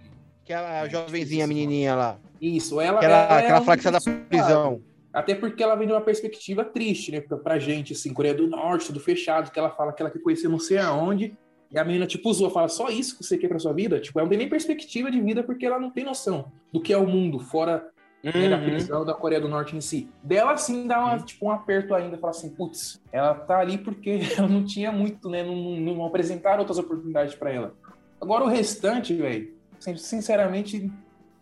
que 0.45 0.53
é 0.53 0.55
a 0.55 0.87
jovenzinha, 0.87 1.45
a 1.45 1.47
menininha 1.47 1.95
lá. 1.95 2.17
Isso, 2.39 2.79
ela, 2.79 2.97
Aquela, 2.99 3.15
ela 3.23 3.35
é 3.35 3.43
aquela 3.43 3.61
fala 3.61 3.77
que 3.77 3.83
sai 3.83 3.91
da 3.91 3.99
prisão. 4.29 4.81
Até 5.11 5.33
porque 5.33 5.63
ela 5.63 5.73
vem 5.75 5.87
de 5.87 5.93
uma 5.93 6.01
perspectiva 6.01 6.63
triste, 6.63 7.11
né? 7.11 7.21
Pra, 7.21 7.37
pra 7.37 7.57
gente, 7.57 7.93
assim, 7.93 8.13
Coreia 8.13 8.35
do 8.35 8.45
Norte, 8.47 8.85
tudo 8.87 8.99
fechado, 8.99 9.49
que 9.49 9.57
ela 9.57 9.71
fala 9.71 9.91
que 9.91 9.99
ela 10.01 10.11
quer 10.11 10.19
conhecer 10.19 10.47
não 10.47 10.59
sei 10.59 10.77
aonde. 10.77 11.35
E 11.71 11.77
a 11.77 11.83
menina, 11.83 12.07
tipo, 12.07 12.29
usou, 12.29 12.49
fala, 12.49 12.69
só 12.69 12.89
isso 12.89 13.17
que 13.17 13.23
você 13.25 13.37
quer 13.37 13.47
pra 13.49 13.59
sua 13.59 13.73
vida? 13.73 13.99
Tipo, 13.99 14.19
ela 14.19 14.25
não 14.25 14.29
tem 14.29 14.37
nem 14.37 14.49
perspectiva 14.49 15.11
de 15.11 15.19
vida 15.19 15.43
porque 15.43 15.65
ela 15.65 15.77
não 15.79 15.89
tem 15.91 16.03
noção 16.05 16.51
do 16.71 16.79
que 16.81 16.93
é 16.93 16.97
o 16.97 17.05
mundo 17.07 17.39
fora 17.39 17.85
né, 18.23 18.49
da 18.49 18.57
Uhum. 18.57 18.63
prisão 18.63 19.05
da 19.05 19.13
Coreia 19.13 19.41
do 19.41 19.47
Norte 19.49 19.75
em 19.75 19.81
si. 19.81 20.09
Dela, 20.23 20.53
assim, 20.53 20.87
dá 20.87 20.99
uma, 20.99 21.19
tipo, 21.19 21.45
um 21.45 21.51
aperto 21.51 21.93
ainda, 21.93 22.17
fala 22.17 22.31
assim, 22.31 22.49
putz, 22.49 22.99
ela 23.11 23.33
tá 23.35 23.59
ali 23.59 23.77
porque 23.77 24.19
ela 24.37 24.47
não 24.47 24.63
tinha 24.65 24.91
muito, 24.91 25.29
né? 25.29 25.43
Não, 25.43 25.55
não, 25.55 25.95
não 25.95 26.05
apresentaram 26.05 26.59
outras 26.59 26.77
oportunidades 26.79 27.35
pra 27.35 27.51
ela. 27.51 27.73
Agora 28.19 28.43
o 28.45 28.47
restante, 28.47 29.13
velho, 29.13 29.53
sin- 29.79 29.97
sinceramente, 29.97 30.89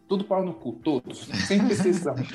tudo 0.09 0.23
pau 0.25 0.43
no 0.43 0.53
cu, 0.53 0.73
todos, 0.83 1.27
sem 1.47 1.65
exceção. 1.67 2.15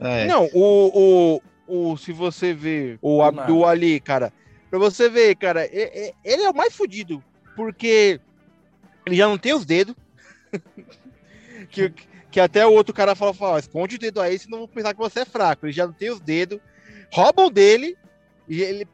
É. 0.00 0.26
Não, 0.26 0.48
o, 0.52 1.38
o, 1.68 1.90
o, 1.92 1.96
se 1.96 2.12
você 2.12 2.52
ver 2.52 2.98
o 3.00 3.18
Do 3.18 3.22
Abdul 3.22 3.64
ali, 3.64 4.00
cara, 4.00 4.32
pra 4.72 4.78
você 4.78 5.06
ver, 5.06 5.34
cara, 5.34 5.68
ele 5.70 6.42
é 6.42 6.48
o 6.48 6.56
mais 6.56 6.74
fudido, 6.74 7.22
porque 7.54 8.18
ele 9.04 9.16
já 9.16 9.28
não 9.28 9.36
tem 9.36 9.52
os 9.52 9.66
dedos. 9.66 9.94
que, 11.68 11.92
que 12.30 12.40
até 12.40 12.66
o 12.66 12.72
outro 12.72 12.94
cara 12.94 13.14
fala, 13.14 13.34
fala, 13.34 13.58
esconde 13.58 13.96
o 13.96 13.98
dedo 13.98 14.18
aí, 14.18 14.38
senão 14.38 14.60
vão 14.60 14.68
pensar 14.68 14.94
que 14.94 14.98
você 14.98 15.20
é 15.20 15.24
fraco. 15.26 15.66
Ele 15.66 15.74
já 15.74 15.86
não 15.86 15.92
tem 15.92 16.08
os 16.08 16.20
dedos, 16.20 16.58
roubam 17.12 17.50
dele, 17.50 17.98
e 18.48 18.62
ele, 18.62 18.88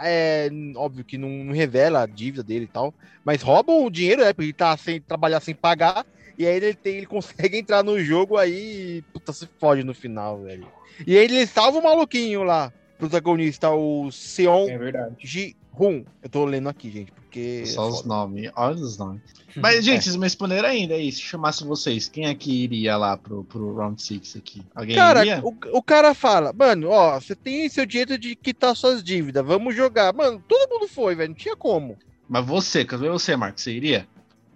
é 0.00 0.48
óbvio 0.76 1.04
que 1.04 1.18
não, 1.18 1.28
não 1.28 1.52
revela 1.52 2.02
a 2.02 2.06
dívida 2.06 2.44
dele 2.44 2.66
e 2.66 2.72
tal, 2.72 2.94
mas 3.24 3.42
roubam 3.42 3.84
o 3.84 3.90
dinheiro, 3.90 4.22
né, 4.22 4.32
porque 4.32 4.44
ele 4.44 4.52
tá 4.52 4.76
sem 4.76 5.00
trabalhar 5.00 5.40
sem 5.40 5.56
pagar, 5.56 6.06
e 6.38 6.46
aí 6.46 6.54
ele, 6.54 6.72
tem, 6.72 6.98
ele 6.98 7.06
consegue 7.06 7.58
entrar 7.58 7.82
no 7.82 7.98
jogo 7.98 8.36
aí 8.36 8.98
e, 8.98 9.02
puta, 9.12 9.32
se 9.32 9.48
fode 9.58 9.82
no 9.82 9.92
final, 9.92 10.44
velho. 10.44 10.68
E 11.04 11.18
aí 11.18 11.24
ele 11.24 11.44
salva 11.48 11.80
o 11.80 11.82
maluquinho 11.82 12.44
lá, 12.44 12.72
protagonista, 13.00 13.70
o 13.70 14.10
Seon 14.12 14.68
É 14.68 14.78
verdade. 14.78 15.16
Ji-hun. 15.18 16.04
Eu 16.22 16.28
tô 16.28 16.44
lendo 16.44 16.68
aqui, 16.68 16.90
gente, 16.90 17.12
porque... 17.12 17.64
Só 17.66 17.86
é 17.86 17.88
os 17.88 18.04
nomes, 18.04 18.50
olha 18.54 18.76
os 18.76 18.98
nomes. 18.98 19.22
Mas, 19.56 19.84
gente, 19.84 20.04
vocês 20.04 20.16
me 20.16 20.24
responderam 20.24 20.68
ainda 20.68 20.94
aí. 20.94 21.10
Se 21.10 21.20
chamasse 21.20 21.64
vocês, 21.64 22.08
quem 22.08 22.26
é 22.26 22.34
que 22.34 22.64
iria 22.64 22.96
lá 22.96 23.16
pro, 23.16 23.42
pro 23.44 23.74
Round 23.74 24.00
6 24.00 24.36
aqui? 24.36 24.62
Alguém 24.74 24.94
Cara, 24.94 25.20
iria? 25.20 25.40
o, 25.42 25.54
o 25.72 25.82
cara 25.82 26.14
fala, 26.14 26.52
mano, 26.52 26.88
ó, 26.88 27.18
você 27.18 27.34
tem 27.34 27.68
seu 27.68 27.84
direito 27.84 28.16
de 28.18 28.36
quitar 28.36 28.76
suas 28.76 29.02
dívidas, 29.02 29.44
vamos 29.44 29.74
jogar. 29.74 30.12
Mano, 30.12 30.42
todo 30.46 30.70
mundo 30.70 30.88
foi, 30.88 31.14
velho, 31.14 31.30
não 31.30 31.36
tinha 31.36 31.56
como. 31.56 31.98
Mas 32.28 32.46
você, 32.46 32.84
cadê 32.84 33.08
você, 33.08 33.34
Marcos? 33.34 33.64
Você 33.64 33.72
iria? 33.72 34.06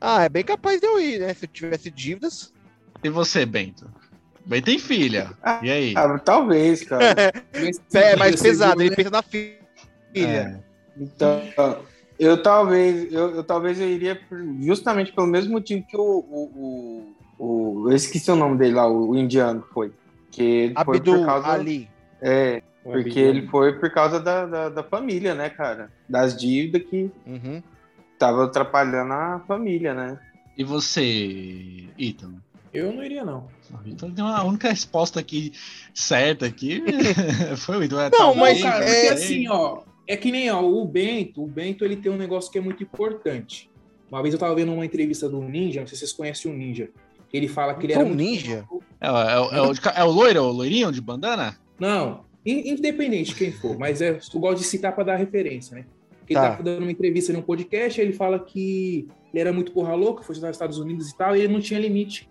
Ah, 0.00 0.22
é 0.24 0.28
bem 0.28 0.44
capaz 0.44 0.80
de 0.80 0.86
eu 0.86 1.00
ir, 1.00 1.18
né? 1.18 1.34
Se 1.34 1.46
eu 1.46 1.48
tivesse 1.48 1.90
dívidas. 1.90 2.52
E 3.02 3.08
você, 3.08 3.44
Bento? 3.44 3.90
Bento 4.44 4.64
tem 4.66 4.78
filha. 4.78 5.30
E 5.62 5.70
aí? 5.70 5.94
Ah, 5.96 6.18
talvez, 6.18 6.82
cara. 6.84 7.14
É 7.94 8.16
mais 8.16 8.36
Você 8.36 8.48
pesado, 8.48 8.78
viu, 8.78 8.82
ele 8.82 8.90
né? 8.90 8.96
pensa 8.96 9.10
na 9.10 9.22
filha. 9.22 9.58
É. 10.16 10.56
Então, 10.96 11.40
eu 12.18 12.42
talvez, 12.42 13.12
eu, 13.12 13.36
eu 13.36 13.44
talvez 13.44 13.80
eu 13.80 13.88
iria 13.88 14.20
justamente 14.60 15.12
pelo 15.12 15.26
mesmo 15.26 15.52
motivo 15.52 15.84
que 15.86 15.96
o, 15.96 16.00
o, 16.02 17.14
o, 17.38 17.84
o- 17.84 17.90
eu 17.90 17.96
esqueci 17.96 18.30
o 18.30 18.36
nome 18.36 18.58
dele 18.58 18.74
lá, 18.74 18.86
o, 18.86 19.10
o 19.10 19.16
indiano 19.16 19.64
foi, 19.72 19.92
que 20.30 20.42
ele 20.42 20.74
foi 20.74 20.96
Abdul 20.98 21.16
por 21.18 21.26
causa, 21.26 21.48
Ali. 21.48 21.88
é, 22.20 22.62
porque 22.82 23.18
ele 23.18 23.46
foi 23.48 23.72
por 23.78 23.90
causa 23.90 24.20
da, 24.20 24.46
da, 24.46 24.68
da 24.68 24.82
família, 24.84 25.34
né, 25.34 25.48
cara, 25.50 25.90
das 26.08 26.36
dívidas 26.36 26.82
que 26.88 27.10
Uhum. 27.26 27.62
tava 28.18 28.44
atrapalhando 28.44 29.12
a 29.12 29.40
família, 29.48 29.94
né. 29.94 30.18
E 30.56 30.62
você, 30.62 31.88
Ethan? 31.98 32.34
Eu 32.74 32.92
não 32.92 33.04
iria, 33.04 33.24
não. 33.24 33.46
Então 33.86 34.10
tem 34.10 34.24
uma 34.24 34.42
única 34.44 34.68
resposta 34.68 35.20
aqui 35.20 35.52
certa 35.94 36.44
aqui 36.46 36.82
foi 37.58 37.76
o 37.78 37.82
Ethan. 37.82 38.00
É, 38.00 38.10
Não, 38.10 38.10
talvez, 38.10 38.60
mas 38.60 38.62
cara, 38.62 38.84
é- 38.84 39.08
assim, 39.10 39.48
ó, 39.48 39.82
é 40.06 40.16
que 40.16 40.30
nem 40.32 40.50
ó, 40.50 40.60
o 40.62 40.84
Bento, 40.84 41.42
o 41.42 41.46
Bento 41.46 41.84
ele 41.84 41.96
tem 41.96 42.10
um 42.10 42.16
negócio 42.16 42.50
que 42.50 42.58
é 42.58 42.60
muito 42.60 42.82
importante. 42.82 43.70
Uma 44.10 44.20
vez 44.22 44.34
eu 44.34 44.40
tava 44.40 44.54
vendo 44.54 44.72
uma 44.72 44.84
entrevista 44.84 45.28
do 45.28 45.40
Ninja, 45.40 45.80
não 45.80 45.86
sei 45.86 45.96
se 45.96 46.00
vocês 46.00 46.12
conhecem 46.12 46.50
o 46.50 46.54
Ninja. 46.54 46.90
Ele 47.32 47.48
fala 47.48 47.74
que 47.74 47.86
ele 47.86 47.92
era 47.94 48.02
Um 48.04 48.08
muito- 48.08 48.18
ninja? 48.20 48.64
É, 49.00 49.10
o- 49.10 49.16
é, 49.16 49.40
o- 49.40 49.50
é, 49.54 49.60
o, 49.62 49.72
de 49.72 49.80
ca- 49.80 49.94
é 49.96 50.04
o 50.04 50.10
loiro, 50.10 50.42
o 50.42 50.52
loirinho 50.52 50.92
de 50.92 51.00
bandana? 51.00 51.56
Não, 51.80 52.24
in- 52.46 52.70
independente 52.70 53.30
de 53.30 53.34
quem 53.36 53.50
for, 53.50 53.76
mas 53.78 54.00
é, 54.00 54.10
eu 54.32 54.40
gosto 54.40 54.58
de 54.58 54.64
citar 54.66 54.94
para 54.94 55.02
dar 55.04 55.16
referência, 55.16 55.74
né? 55.76 55.84
Ele 56.28 56.38
Tá. 56.38 56.56
tá 56.56 56.62
dando 56.62 56.82
uma 56.82 56.92
entrevista 56.92 57.32
num 57.32 57.42
podcast, 57.42 58.00
ele 58.00 58.12
fala 58.12 58.38
que 58.38 59.08
ele 59.32 59.40
era 59.40 59.52
muito 59.52 59.72
porra 59.72 59.94
louca, 59.94 60.22
foi 60.22 60.32
estudar 60.34 60.48
nos 60.48 60.56
Estados 60.56 60.78
Unidos 60.78 61.10
e 61.10 61.16
tal, 61.16 61.36
e 61.36 61.40
ele 61.40 61.52
não 61.52 61.60
tinha 61.60 61.78
limite. 61.80 62.30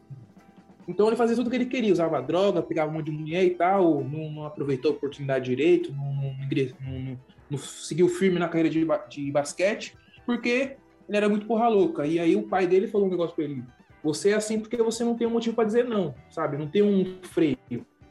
Então 0.88 1.08
ele 1.08 1.16
fazia 1.16 1.36
tudo 1.36 1.48
o 1.48 1.50
que 1.50 1.56
ele 1.56 1.66
queria, 1.66 1.92
usava 1.94 2.22
droga, 2.22 2.62
pegava 2.62 2.92
um 2.92 2.96
monte 2.96 3.06
de 3.06 3.12
mulher 3.12 3.44
e 3.44 3.52
tal, 3.52 4.04
não, 4.04 4.32
não 4.32 4.46
aproveitou 4.46 4.92
a 4.92 4.96
oportunidade 4.96 5.46
direito, 5.46 5.94
não, 5.94 6.14
não, 6.14 6.36
não- 6.82 7.20
não- 7.50 7.58
seguiu 7.58 8.10
firme 8.10 8.40
na 8.40 8.48
carreira 8.48 8.70
de, 8.70 8.86
de 9.10 9.32
basquete, 9.32 9.96
porque 10.26 10.76
ele 11.08 11.18
era 11.18 11.30
muito 11.30 11.46
porra 11.46 11.68
louca. 11.70 12.06
E 12.06 12.20
aí 12.20 12.36
o 12.36 12.44
pai 12.44 12.68
dele 12.68 12.88
falou 12.88 13.08
um 13.08 13.12
negócio 13.12 13.36
pra 13.36 13.46
ele: 13.46 13.64
você 14.04 14.32
é 14.32 14.34
assim 14.34 14.60
porque 14.60 14.78
você 14.78 15.04
não 15.04 15.16
tem 15.16 15.28
um 15.28 15.32
motivo 15.32 15.56
para 15.56 15.66
dizer 15.66 15.86
não, 15.86 16.14
sabe? 16.30 16.58
Não 16.58 16.68
tem 16.68 16.82
um 16.82 17.18
freio. 17.24 17.58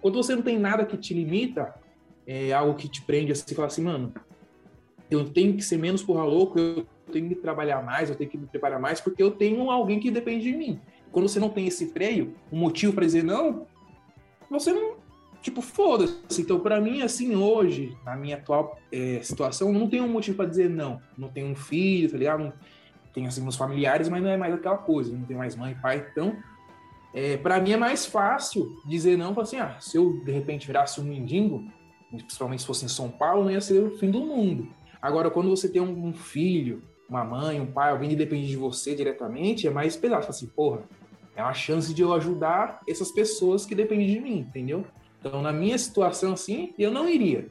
quando 0.01 0.15
você 0.15 0.35
não 0.35 0.43
tem 0.43 0.59
nada 0.59 0.87
que 0.87 0.97
te 0.97 1.13
limita, 1.13 1.75
é 2.27 2.53
algo 2.53 2.75
que 2.75 2.89
te 2.89 3.03
prende, 3.03 3.33
assim, 3.33 3.45
você 3.47 3.55
fala 3.55 3.69
assim, 3.69 3.83
mano, 3.83 4.13
eu 5.11 5.29
tenho 5.31 5.55
que 5.55 5.63
ser 5.63 5.77
menos 5.77 6.03
porra 6.03 6.25
louco, 6.25 6.59
eu 6.59 6.87
tenho 7.13 7.29
que 7.29 7.35
trabalhar 7.35 7.83
mais, 7.83 8.09
eu 8.09 8.17
tenho 8.17 8.31
que 8.31 8.39
me 8.39 8.47
preparar 8.47 8.81
mais, 8.81 9.01
porque 9.01 9.23
eu 9.23 9.31
tenho 9.31 9.71
alguém 9.71 10.01
que 10.01 10.11
depende 10.11 10.45
de 10.51 10.57
mim. 10.57 10.81
Quando 11.13 11.29
você 11.29 11.39
não 11.39 11.51
tem 11.51 11.67
esse 11.67 11.87
freio, 11.93 12.35
um 12.51 12.59
motivo 12.59 12.93
para 12.95 13.05
dizer 13.05 13.23
não, 13.23 13.67
você 14.51 14.73
não, 14.73 14.97
tipo, 15.43 15.61
foda-se. 15.61 16.41
Então, 16.41 16.59
para 16.59 16.81
mim, 16.81 17.03
assim, 17.03 17.35
hoje, 17.35 17.97
na 18.05 18.17
minha 18.17 18.37
atual 18.37 18.79
é, 18.91 19.21
situação, 19.23 19.73
não 19.73 19.89
tenho 19.89 20.05
um 20.05 20.09
motivo 20.09 20.39
para 20.39 20.49
dizer 20.49 20.71
não. 20.71 21.01
Não 21.17 21.29
tenho 21.29 21.49
um 21.49 21.55
filho, 21.55 22.11
tá 22.11 22.17
ligado? 22.17 22.45
Não, 22.45 22.53
tenho, 23.13 23.29
assim, 23.29 23.43
meus 23.43 23.57
familiares, 23.57 24.09
mas 24.09 24.23
não 24.23 24.31
é 24.31 24.37
mais 24.37 24.55
aquela 24.55 24.79
coisa. 24.79 25.15
Não 25.15 25.25
tenho 25.25 25.39
mais 25.39 25.55
mãe, 25.55 25.77
pai. 25.81 26.07
Então, 26.11 26.37
é, 27.15 27.37
para 27.37 27.61
mim 27.61 27.73
é 27.73 27.77
mais 27.77 28.07
fácil 28.07 28.81
dizer 28.87 29.19
não, 29.19 29.39
assim, 29.39 29.59
ah, 29.59 29.77
se 29.81 29.99
eu, 29.99 30.25
de 30.25 30.33
repente, 30.33 30.67
virasse 30.67 31.01
um 31.01 31.05
mendigo, 31.05 31.63
principalmente 32.11 32.61
se 32.61 32.67
fosse 32.67 32.85
em 32.85 32.89
São 32.89 33.11
Paulo, 33.11 33.45
não 33.45 33.51
ia 33.51 33.61
ser 33.61 33.83
o 33.83 33.99
fim 33.99 34.11
do 34.11 34.21
mundo. 34.21 34.69
Agora, 35.01 35.31
quando 35.31 35.51
você 35.51 35.69
tem 35.69 35.83
um 35.83 36.15
filho, 36.15 36.83
uma 37.09 37.25
mãe, 37.25 37.61
um 37.61 37.67
pai, 37.67 37.91
alguém 37.91 38.09
que 38.09 38.17
depende 38.17 38.49
de 38.49 38.57
você 38.57 38.95
diretamente, 38.95 39.67
é 39.67 39.71
mais 39.71 39.97
pesado. 39.97 40.27
Assim, 40.29 40.47
porra, 40.47 40.83
é 41.35 41.43
uma 41.43 41.55
chance 41.55 41.93
de 41.95 42.03
eu 42.03 42.13
ajudar 42.15 42.81
essas 42.89 43.11
pessoas 43.11 43.65
que 43.65 43.75
dependem 43.75 44.07
de 44.07 44.21
mim, 44.21 44.39
entendeu? 44.41 44.85
Então, 45.19 45.41
na 45.41 45.53
minha 45.53 45.79
situação, 45.79 46.33
assim, 46.33 46.75
eu 46.79 46.91
não 46.91 47.09
iria. 47.09 47.47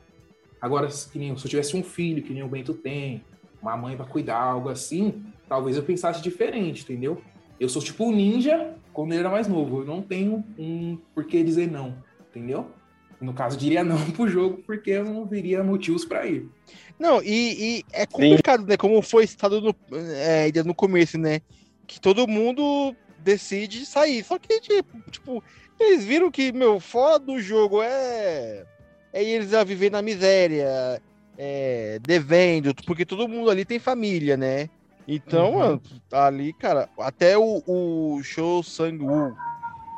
Agora, 0.59 0.87
que 0.87 1.17
nem, 1.17 1.35
se 1.35 1.45
eu 1.45 1.49
tivesse 1.49 1.75
um 1.75 1.83
filho, 1.83 2.21
que 2.21 2.33
nem 2.33 2.43
o 2.43 2.47
Bento 2.47 2.73
tem, 2.73 3.23
uma 3.61 3.77
mãe 3.77 3.95
para 3.95 4.05
cuidar, 4.05 4.41
algo 4.41 4.69
assim, 4.69 5.23
talvez 5.47 5.77
eu 5.77 5.83
pensasse 5.83 6.21
diferente, 6.21 6.83
entendeu? 6.83 7.21
Eu 7.59 7.69
sou 7.69 7.81
tipo 7.81 8.05
um 8.05 8.11
ninja 8.11 8.75
quando 8.93 9.11
ele 9.11 9.19
era 9.19 9.29
mais 9.29 9.47
novo. 9.47 9.81
Eu 9.81 9.85
não 9.85 10.01
tenho 10.01 10.43
um 10.57 10.97
por 11.13 11.25
que 11.25 11.43
dizer 11.43 11.69
não, 11.69 11.95
entendeu? 12.29 12.67
No 13.19 13.33
caso, 13.33 13.57
diria 13.57 13.83
não 13.83 13.97
pro 14.11 14.27
jogo, 14.27 14.63
porque 14.65 14.91
eu 14.91 15.05
não 15.05 15.25
veria 15.25 15.63
motivos 15.63 16.03
para 16.03 16.25
ir. 16.25 16.49
Não, 16.99 17.21
e, 17.21 17.79
e, 17.79 17.85
é 17.93 18.05
complicado, 18.05 18.61
Sim. 18.61 18.67
né? 18.67 18.77
Como 18.77 19.01
foi 19.01 19.27
citado 19.27 19.61
no, 19.61 19.75
é, 19.91 20.51
no 20.63 20.73
começo, 20.73 21.17
né? 21.17 21.41
Que 21.85 21.99
todo 21.99 22.27
mundo 22.27 22.95
decide 23.21 23.85
sair. 23.85 24.23
Só 24.23 24.37
que, 24.37 24.59
tipo, 24.59 25.11
tipo 25.11 25.43
eles 25.79 26.03
viram 26.05 26.29
que, 26.29 26.51
meu, 26.51 26.79
fora 26.79 27.17
do 27.17 27.39
jogo 27.39 27.81
é. 27.81 28.65
É 29.13 29.21
eles 29.23 29.53
a 29.53 29.63
viver 29.63 29.91
na 29.91 30.01
miséria, 30.01 31.01
é, 31.37 31.99
devendo, 32.01 32.73
porque 32.85 33.05
todo 33.05 33.27
mundo 33.27 33.49
ali 33.49 33.65
tem 33.65 33.77
família, 33.77 34.37
né? 34.37 34.69
Então, 35.05 35.55
uhum. 35.55 35.79
ali, 36.13 36.53
cara, 36.53 36.87
até 36.97 37.37
o, 37.37 37.61
o 37.67 38.21
Show 38.23 38.63
Sang-woo, 38.63 39.35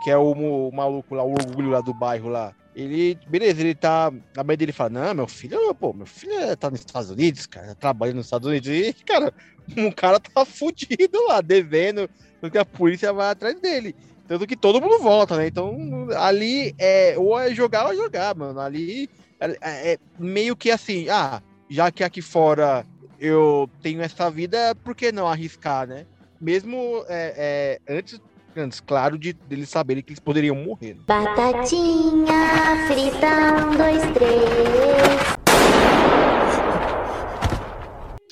que 0.04 0.10
é 0.10 0.18
o, 0.18 0.32
o, 0.32 0.72
maluco 0.74 1.14
lá, 1.14 1.24
o 1.24 1.34
orgulho 1.34 1.70
lá 1.70 1.82
do 1.82 1.94
bairro 1.94 2.30
lá, 2.30 2.56
ele, 2.76 3.18
beleza, 3.28 3.62
ele 3.62 3.76
tá. 3.76 4.12
A 4.36 4.44
mãe 4.44 4.58
dele 4.58 4.72
fala: 4.72 4.90
Não, 4.90 5.14
meu 5.14 5.28
filho, 5.28 5.74
pô, 5.76 5.94
meu 5.94 6.06
filho 6.06 6.56
tá 6.58 6.70
nos 6.70 6.80
Estados 6.80 7.10
Unidos, 7.10 7.46
cara, 7.46 7.76
trabalhando 7.76 8.18
nos 8.18 8.26
Estados 8.26 8.48
Unidos. 8.48 8.70
E, 8.70 8.94
cara, 9.06 9.34
um 9.78 9.92
cara 9.92 10.20
tá 10.20 10.44
fudido 10.46 11.24
lá, 11.28 11.42
devendo, 11.42 12.10
porque 12.42 12.58
a 12.58 12.66
polícia 12.66 13.14
vai 13.14 13.30
atrás 13.30 13.60
dele. 13.60 13.96
Tanto 14.28 14.48
que 14.48 14.56
todo 14.56 14.82
mundo 14.82 15.00
volta, 15.00 15.38
né? 15.38 15.48
Então, 15.48 16.08
ali 16.18 16.74
é 16.80 17.16
ou 17.18 17.38
é 17.40 17.54
jogar 17.54 17.86
ou 17.86 17.94
é 17.94 17.96
jogar, 17.96 18.36
mano. 18.36 18.60
Ali 18.60 19.10
é, 19.40 19.94
é 19.94 19.98
meio 20.18 20.56
que 20.56 20.72
assim, 20.72 21.10
ah, 21.10 21.42
já 21.70 21.92
que 21.92 22.04
aqui 22.04 22.22
fora 22.22 22.86
eu 23.20 23.70
tenho 23.82 24.02
essa 24.02 24.30
vida, 24.30 24.76
por 24.84 24.96
que 24.96 25.12
não 25.12 25.28
arriscar, 25.28 25.88
né? 25.88 26.06
Mesmo 26.40 27.06
é, 27.08 27.80
é, 27.88 27.94
antes, 27.94 28.20
antes, 28.60 28.80
claro, 28.80 29.18
de 29.18 29.36
eles 29.50 29.70
saberem 29.70 30.04
que 30.04 30.12
eles 30.12 30.20
poderiam 30.20 30.56
morrer. 30.56 30.96
Né? 30.96 31.02
Batatinha 31.06 32.88
frita, 32.88 33.66
um, 33.66 33.78
dois, 33.78 34.02
três. 34.13 35.44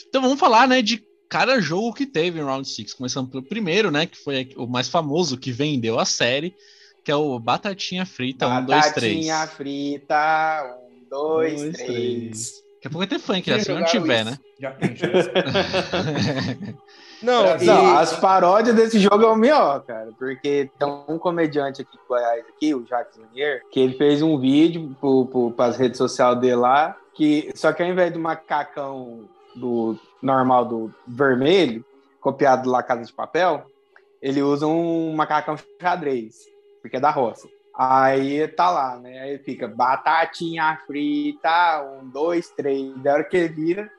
Então 0.07 0.21
vamos 0.21 0.39
falar, 0.39 0.67
né, 0.67 0.81
de 0.81 1.03
cada 1.31 1.61
jogo 1.61 1.93
que 1.93 2.05
teve 2.05 2.39
em 2.39 2.43
Round 2.43 2.67
6. 2.67 2.93
Começando 2.93 3.29
pelo 3.29 3.41
primeiro, 3.41 3.89
né? 3.89 4.05
Que 4.05 4.17
foi 4.17 4.49
o 4.57 4.67
mais 4.67 4.89
famoso 4.89 5.37
que 5.37 5.49
vendeu 5.51 5.97
a 5.97 6.03
série, 6.03 6.53
que 7.05 7.09
é 7.09 7.15
o 7.15 7.39
Batatinha 7.39 8.05
Frita 8.05 8.45
1, 8.47 8.65
2, 8.65 8.91
3. 8.91 9.13
Batatinha 9.13 9.47
Frita 9.47 10.77
1, 11.05 11.09
2, 11.09 11.71
3. 11.77 12.51
Daqui 12.75 12.87
a 12.87 12.89
pouco 12.89 12.97
vai 12.97 13.07
ter 13.07 13.19
funk, 13.19 13.49
né? 13.49 13.59
Se 13.59 13.71
não 13.71 13.85
tiver, 13.85 14.21
isso. 14.21 14.31
né? 14.31 14.39
Já 14.59 14.71
tem, 14.71 14.95
já. 14.95 15.07
não, 17.21 17.57
e... 17.57 17.65
não, 17.65 17.97
as 17.97 18.13
paródias 18.17 18.75
desse 18.75 18.99
jogo 18.99 19.23
é 19.23 19.27
o 19.27 19.35
melhor, 19.35 19.81
cara. 19.83 20.09
Porque 20.17 20.69
tem 20.77 20.87
um 21.07 21.17
comediante 21.17 21.81
aqui 21.81 21.95
em 21.95 22.07
Goiás, 22.07 22.43
aqui, 22.47 22.73
o 22.73 22.85
Jacques 22.85 23.17
Lanier, 23.17 23.61
que 23.71 23.79
ele 23.79 23.97
fez 23.97 24.21
um 24.21 24.37
vídeo 24.37 24.95
para 25.55 25.65
as 25.65 25.77
redes 25.77 25.97
sociais 25.97 26.39
dele 26.39 26.55
lá, 26.55 26.95
que 27.13 27.51
só 27.55 27.71
que 27.73 27.83
ao 27.83 27.89
invés 27.89 28.11
do 28.11 28.19
macacão 28.19 29.25
do 29.55 29.97
normal 30.21 30.65
do 30.65 30.93
vermelho, 31.07 31.83
copiado 32.19 32.69
lá 32.69 32.83
Casa 32.83 33.03
de 33.03 33.13
Papel, 33.13 33.65
ele 34.21 34.41
usa 34.41 34.67
um 34.67 35.13
macacão 35.13 35.55
xadrez, 35.81 36.45
porque 36.81 36.97
é 36.97 36.99
da 36.99 37.09
roça. 37.09 37.47
Aí 37.75 38.47
tá 38.49 38.69
lá, 38.69 38.97
né? 38.97 39.19
Aí 39.19 39.37
fica 39.39 39.67
batatinha 39.67 40.77
frita, 40.85 41.81
um, 41.81 42.07
dois, 42.09 42.49
três. 42.49 42.95
Da 42.97 43.13
hora 43.13 43.23
que 43.23 43.37
ele 43.37 43.47
vira, 43.47 43.91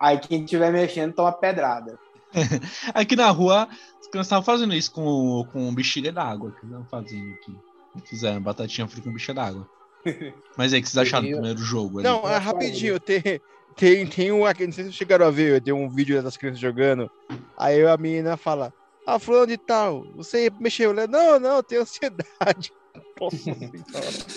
aí 0.00 0.18
quem 0.18 0.42
estiver 0.42 0.72
mexendo 0.72 1.14
toma 1.14 1.32
pedrada. 1.32 1.98
aqui 2.94 3.16
na 3.16 3.30
rua, 3.30 3.68
os 4.00 4.08
crianças 4.08 4.26
estavam 4.26 4.44
fazendo 4.44 4.74
isso 4.74 4.92
com, 4.92 5.46
com 5.52 5.74
bexiga 5.74 6.12
d'água, 6.12 6.54
que 6.58 6.66
não 6.66 6.84
faziam 6.84 7.32
aqui. 7.32 7.56
Fizeram 8.04 8.40
batatinha 8.40 8.86
frita 8.86 9.08
com 9.08 9.12
bexiga 9.12 9.34
d'água. 9.34 9.68
Mas 10.56 10.72
aí, 10.72 10.80
o 10.80 10.82
que 10.82 10.88
vocês 10.88 11.06
acharam 11.06 11.26
do 11.26 11.32
primeiro 11.32 11.58
jogo? 11.58 11.98
Ali? 11.98 12.08
Não, 12.08 12.28
é 12.28 12.36
rapidinho, 12.36 13.00
tem, 13.00 13.40
tem, 13.76 14.06
tem 14.06 14.32
um 14.32 14.44
aqui, 14.44 14.66
não 14.66 14.72
sei 14.72 14.84
se 14.84 14.90
vocês 14.90 14.96
chegaram 14.96 15.26
a 15.26 15.30
ver, 15.30 15.62
tem 15.62 15.74
um 15.74 15.88
vídeo 15.88 16.22
das 16.22 16.36
crianças 16.36 16.60
jogando. 16.60 17.10
Aí 17.56 17.84
a 17.86 17.96
menina 17.96 18.36
fala: 18.36 18.72
Ah, 19.06 19.18
fulano 19.18 19.46
de 19.46 19.58
tal, 19.58 20.04
você 20.14 20.50
mexeu? 20.60 20.94
Eu, 20.94 21.08
não, 21.08 21.40
não, 21.40 21.56
eu 21.56 21.62
tenho 21.62 21.82
ansiedade. 21.82 22.72
Nossa 23.20 23.36
senhora. 23.36 23.70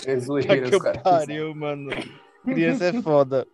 É 0.06 0.18
zoeira, 0.18 0.70
que 0.70 0.78
cara. 0.78 1.00
pariu, 1.00 1.54
mano. 1.54 1.90
Criança 2.44 2.86
é 2.86 3.02
foda. 3.02 3.46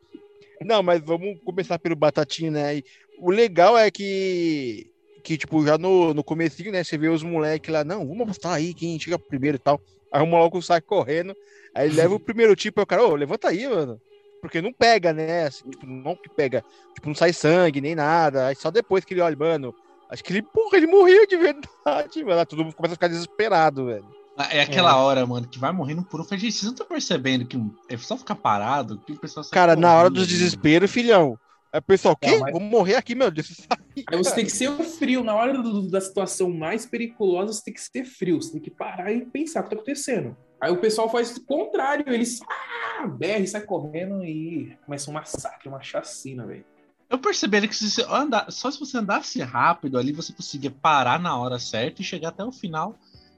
Não, 0.65 0.83
mas 0.83 1.01
vamos 1.03 1.39
começar 1.45 1.79
pelo 1.79 1.95
Batatinha, 1.95 2.51
né? 2.51 2.77
E 2.77 2.85
o 3.21 3.31
legal 3.31 3.77
é 3.77 3.91
que, 3.91 4.91
que 5.23 5.37
tipo, 5.37 5.65
já 5.65 5.77
no, 5.77 6.15
no 6.15 6.25
comecinho, 6.25 6.73
né? 6.73 6.83
Você 6.85 6.97
vê 6.97 7.09
os 7.09 7.23
moleques 7.23 7.73
lá, 7.73 7.85
não, 7.85 8.07
vamos 8.07 8.23
apostar 8.23 8.53
aí 8.53 8.73
quem 8.73 8.99
chega 8.99 9.19
primeiro 9.19 9.57
e 9.57 9.61
tal. 9.61 9.81
Aí 10.13 10.23
o 10.23 10.27
maluco 10.27 10.63
sai 10.63 10.81
correndo, 10.81 11.35
aí 11.75 11.91
leva 11.91 12.15
o 12.15 12.21
primeiro 12.21 12.57
tipo, 12.57 12.81
e 12.81 12.83
o 12.83 12.87
cara, 12.87 13.05
ô, 13.05 13.15
levanta 13.15 13.49
aí, 13.49 13.69
mano. 13.69 14.01
Porque 14.41 14.63
não 14.63 14.73
pega, 14.73 15.13
né? 15.13 15.47
Assim, 15.47 15.69
tipo, 15.69 15.87
não 15.87 16.15
que 16.15 16.29
pega. 16.29 16.65
Tipo, 16.95 17.09
não 17.09 17.15
sai 17.15 17.33
sangue, 17.33 17.81
nem 17.81 17.95
nada. 17.95 18.47
Aí 18.47 18.55
só 18.55 18.71
depois 18.71 19.05
que 19.05 19.15
ele 19.15 19.21
olha, 19.21 19.37
mano. 19.37 19.75
Acho 20.09 20.25
que 20.25 20.33
ele, 20.33 20.43
porra, 20.43 20.79
ele 20.79 20.87
morreu 20.87 21.27
de 21.27 21.37
verdade, 21.37 22.23
mano. 22.25 22.47
Todo 22.47 22.65
mundo 22.65 22.75
começa 22.75 22.95
a 22.95 22.97
ficar 22.97 23.09
desesperado, 23.09 23.87
velho. 23.87 24.07
Ah, 24.37 24.49
é 24.53 24.61
aquela 24.61 24.93
é. 24.93 24.95
hora, 24.95 25.27
mano, 25.27 25.49
que 25.49 25.59
vai 25.59 25.73
morrendo 25.73 26.05
por 26.05 26.21
um. 26.21 26.25
Gente, 26.25 26.53
vocês 26.53 26.63
não 26.63 26.71
estão 26.71 26.87
percebendo 26.87 27.45
que 27.45 27.61
é 27.89 27.97
só 27.97 28.17
ficar 28.17 28.37
parado? 28.37 28.99
Que 29.05 29.13
o 29.13 29.19
pessoal 29.19 29.45
Cara, 29.51 29.75
na 29.75 29.93
hora 29.97 30.09
do 30.09 30.25
desespero, 30.25 30.87
filhão. 30.87 31.37
É 31.73 31.81
pessoal, 31.81 32.15
o 32.15 32.17
quê? 32.17 32.39
Mas... 32.39 32.53
Vamos 32.53 32.71
morrer 32.71 32.95
aqui, 32.95 33.15
meu 33.15 33.31
Deus. 33.31 33.67
Aí 34.11 34.17
você 34.17 34.35
tem 34.35 34.45
que 34.45 34.51
ser 34.51 34.71
frio. 34.85 35.23
Na 35.23 35.35
hora 35.35 35.61
do, 35.61 35.91
da 35.91 36.01
situação 36.01 36.51
mais 36.51 36.87
periculosa, 36.87 37.53
você 37.53 37.65
tem 37.65 37.75
que 37.75 37.81
ser 37.81 38.05
frio. 38.05 38.41
Você 38.41 38.53
tem 38.53 38.61
que 38.61 38.71
parar 38.71 39.13
e 39.13 39.25
pensar 39.27 39.61
o 39.61 39.65
que 39.65 39.71
tá 39.71 39.77
acontecendo. 39.77 40.37
Aí 40.61 40.73
o 40.73 40.79
pessoal 40.79 41.09
faz 41.09 41.37
o 41.37 41.45
contrário, 41.45 42.13
eles 42.13 42.41
ah, 42.43 43.07
berra 43.07 43.39
e 43.41 43.47
sai 43.47 43.61
correndo 43.61 44.25
e 44.25 44.77
começa 44.85 45.09
um 45.09 45.15
massacre, 45.15 45.69
uma 45.69 45.81
chacina, 45.81 46.45
velho. 46.47 46.65
Eu 47.09 47.19
percebi 47.19 47.67
que 47.67 47.77
se 47.77 47.91
você 47.91 48.03
andar, 48.03 48.51
só 48.51 48.71
se 48.71 48.79
você 48.79 48.99
andasse 48.99 49.41
rápido 49.41 49.99
ali, 49.99 50.13
você 50.13 50.33
conseguia 50.33 50.71
parar 50.71 51.19
na 51.19 51.37
hora 51.39 51.59
certa 51.59 52.03
e 52.03 52.05
chegar 52.05 52.31
até 52.31 52.45
o 52.45 52.53
final 52.53 52.97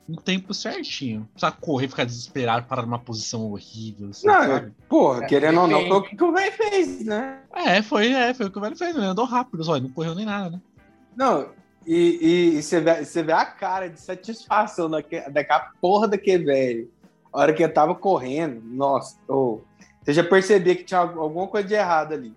no 0.09 0.17
tempo 0.17 0.53
certinho. 0.53 1.29
Precisa 1.33 1.53
correr, 1.53 1.89
ficar 1.89 2.05
desesperado, 2.05 2.67
parar 2.67 2.83
numa 2.83 2.99
posição 2.99 3.51
horrível. 3.51 4.11
Assim, 4.11 4.27
não, 4.27 4.35
sabe? 4.35 4.73
porra, 4.89 5.25
é, 5.25 5.27
querendo 5.27 5.61
ou 5.61 5.67
não, 5.67 5.87
foi 5.87 5.97
o 5.97 6.03
que 6.03 6.25
o 6.25 6.33
velho 6.33 6.53
fez, 6.53 7.05
né? 7.05 7.41
É, 7.55 7.83
foi, 7.83 8.13
é, 8.13 8.35
foi 8.35 8.47
o 8.47 8.51
que 8.51 8.59
o 8.59 8.61
velho 8.61 8.77
fez, 8.77 8.95
ele 8.95 9.05
andou 9.05 9.25
rápido, 9.25 9.65
só, 9.65 9.79
não 9.79 9.91
correu 9.91 10.15
nem 10.15 10.27
nada, 10.27 10.51
né? 10.51 10.61
Não, 11.17 11.49
e, 11.87 12.19
e, 12.21 12.59
e 12.59 12.63
você, 12.63 12.81
vê, 12.81 13.05
você 13.05 13.23
vê 13.23 13.33
a 13.33 13.45
cara 13.45 13.89
de 13.89 14.01
satisfação 14.01 14.91
daquela, 14.91 15.29
daquela 15.29 15.71
porra 15.81 16.09
daquele 16.09 16.45
velho 16.45 16.91
a 17.33 17.41
hora 17.41 17.53
que 17.53 17.63
eu 17.63 17.73
tava 17.73 17.95
correndo, 17.95 18.61
nossa, 18.65 19.17
oh, 19.29 19.61
você 20.03 20.13
já 20.13 20.25
percebia 20.25 20.75
que 20.75 20.85
tinha 20.85 21.01
alguma 21.01 21.47
coisa 21.47 21.67
de 21.67 21.75
errado 21.75 22.13
ali. 22.15 22.35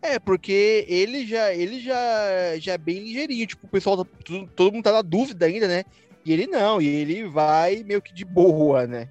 É, 0.00 0.18
porque 0.18 0.84
ele 0.88 1.24
já, 1.24 1.54
ele 1.54 1.78
já, 1.78 2.58
já 2.58 2.72
é 2.72 2.78
bem 2.78 2.98
ligeirinho, 2.98 3.46
tipo, 3.46 3.66
o 3.66 3.70
pessoal, 3.70 4.04
tá, 4.04 4.10
todo, 4.24 4.46
todo 4.48 4.72
mundo 4.72 4.82
tá 4.82 4.92
na 4.92 5.02
dúvida 5.02 5.46
ainda, 5.46 5.68
né? 5.68 5.84
E 6.24 6.32
ele 6.32 6.46
não, 6.46 6.80
e 6.80 6.86
ele 6.86 7.26
vai 7.26 7.82
meio 7.82 8.00
que 8.00 8.14
de 8.14 8.24
boa, 8.24 8.86
né? 8.86 9.08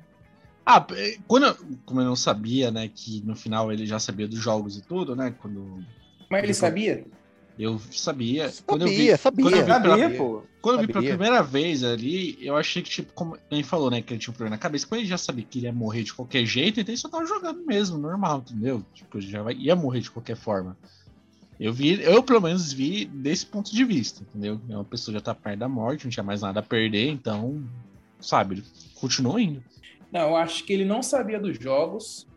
Ah, 0.66 0.86
quando 1.28 1.48
eu, 1.48 1.56
como 1.86 2.02
eu 2.02 2.06
não 2.06 2.16
sabia, 2.16 2.72
né, 2.72 2.90
que 2.94 3.22
no 3.26 3.36
final 3.36 3.72
ele 3.72 3.86
já 3.86 4.00
sabia 4.00 4.28
dos 4.28 4.40
jogos 4.40 4.78
e 4.78 4.82
tudo, 4.82 5.16
né? 5.16 5.36
Quando 5.42 5.84
Mas 6.30 6.44
ele, 6.44 6.54
sabia? 6.54 7.06
Eu 7.58 7.80
sabia. 7.92 8.50
Sabia, 8.50 8.64
quando 8.66 8.82
eu 8.84 8.88
vi, 8.88 9.18
sabia. 9.18 9.46
Quando 9.46 9.56
eu 9.56 9.66
vi, 9.66 9.82
pela, 9.82 9.98
Sabia, 9.98 10.18
pô. 10.18 10.44
quando 10.62 10.76
eu 10.76 10.88
vi 10.88 10.94
pela 10.94 11.06
primeira 11.06 11.44
vez 11.44 11.84
ali, 11.84 12.38
eu 12.42 12.56
achei 12.56 12.82
que, 12.82 12.90
tipo, 12.90 13.12
como 13.14 13.38
ele 13.50 13.64
falou, 13.64 13.92
né, 13.92 14.02
que 14.02 14.14
ele 14.14 14.20
tinha 14.20 14.32
um 14.32 14.36
problema 14.36 14.56
na 14.56 14.62
cabeça, 14.62 14.88
quando 14.88 15.02
ele 15.02 15.10
já 15.10 15.18
sabia 15.18 15.44
que 15.44 15.60
ele 15.60 15.66
ia 15.66 15.74
morrer 15.74 16.04
de 16.04 16.14
qualquer 16.14 16.46
jeito, 16.46 16.80
então 16.80 16.92
ele 16.92 17.02
só 17.02 17.10
tava 17.10 17.26
jogando 17.26 17.66
mesmo, 17.66 17.98
normal, 17.98 18.44
entendeu? 18.48 18.84
Tipo, 18.94 19.18
ele 19.18 19.28
já 19.28 19.42
vai, 19.42 19.54
ia 19.56 19.76
morrer 19.76 20.00
de 20.00 20.10
qualquer 20.10 20.38
forma. 20.38 20.78
Eu 21.62 21.72
vi, 21.72 22.02
eu 22.02 22.24
pelo 22.24 22.42
menos 22.42 22.74
vi 22.74 23.06
desse 23.06 23.46
ponto 23.46 23.72
de 23.72 23.86
vista, 23.86 24.24
entendeu? 24.24 24.60
É 24.68 24.74
uma 24.74 24.84
pessoa 24.84 25.14
já 25.14 25.22
tá 25.22 25.36
perto 25.36 25.60
da 25.60 25.70
morte, 25.70 26.06
não 26.06 26.12
tinha 26.12 26.24
mais 26.24 26.42
nada 26.42 26.60
a 26.60 26.64
perder, 26.64 27.08
então, 27.10 27.64
sabe, 28.20 28.56
ele 28.56 28.64
continuou 28.96 29.40
indo. 29.40 29.64
Não, 30.12 30.22
eu 30.22 30.36
acho 30.36 30.64
que 30.64 30.74
ele 30.74 30.84
não 30.84 31.04
sabia 31.04 31.40
dos 31.40 31.60
jogos, 31.60 32.28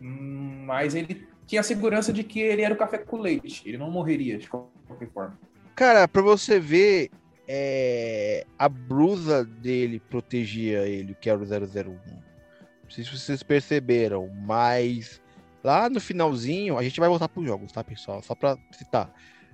hum, 0.00 0.62
mas 0.66 0.94
ele 0.94 1.26
tinha 1.48 1.62
a 1.62 1.64
segurança 1.64 2.12
de 2.12 2.22
que 2.22 2.38
ele 2.38 2.62
era 2.62 2.72
o 2.72 2.76
café 2.76 2.98
com 2.98 3.18
leite. 3.18 3.60
Ele 3.66 3.76
não 3.76 3.90
morreria 3.90 4.38
de 4.38 4.48
qualquer 4.48 5.10
forma. 5.12 5.36
Cara, 5.74 6.06
pra 6.06 6.22
você 6.22 6.60
ver, 6.60 7.10
é, 7.48 8.46
a 8.56 8.68
blusa 8.68 9.44
dele 9.44 10.00
protegia 10.08 10.86
ele, 10.86 11.16
que 11.20 11.28
era 11.28 11.40
o 11.40 11.42
001. 11.42 11.90
Não 11.90 12.88
sei 12.88 13.02
se 13.02 13.10
vocês 13.10 13.42
perceberam, 13.42 14.30
mas 14.46 15.20
lá 15.62 15.88
no 15.88 16.00
finalzinho, 16.00 16.78
a 16.78 16.82
gente 16.82 16.98
vai 17.00 17.08
voltar 17.08 17.28
pros 17.28 17.46
jogos, 17.46 17.72
tá, 17.72 17.82
pessoal? 17.84 18.22
Só 18.22 18.34
pra 18.34 18.56
citar. 18.72 19.10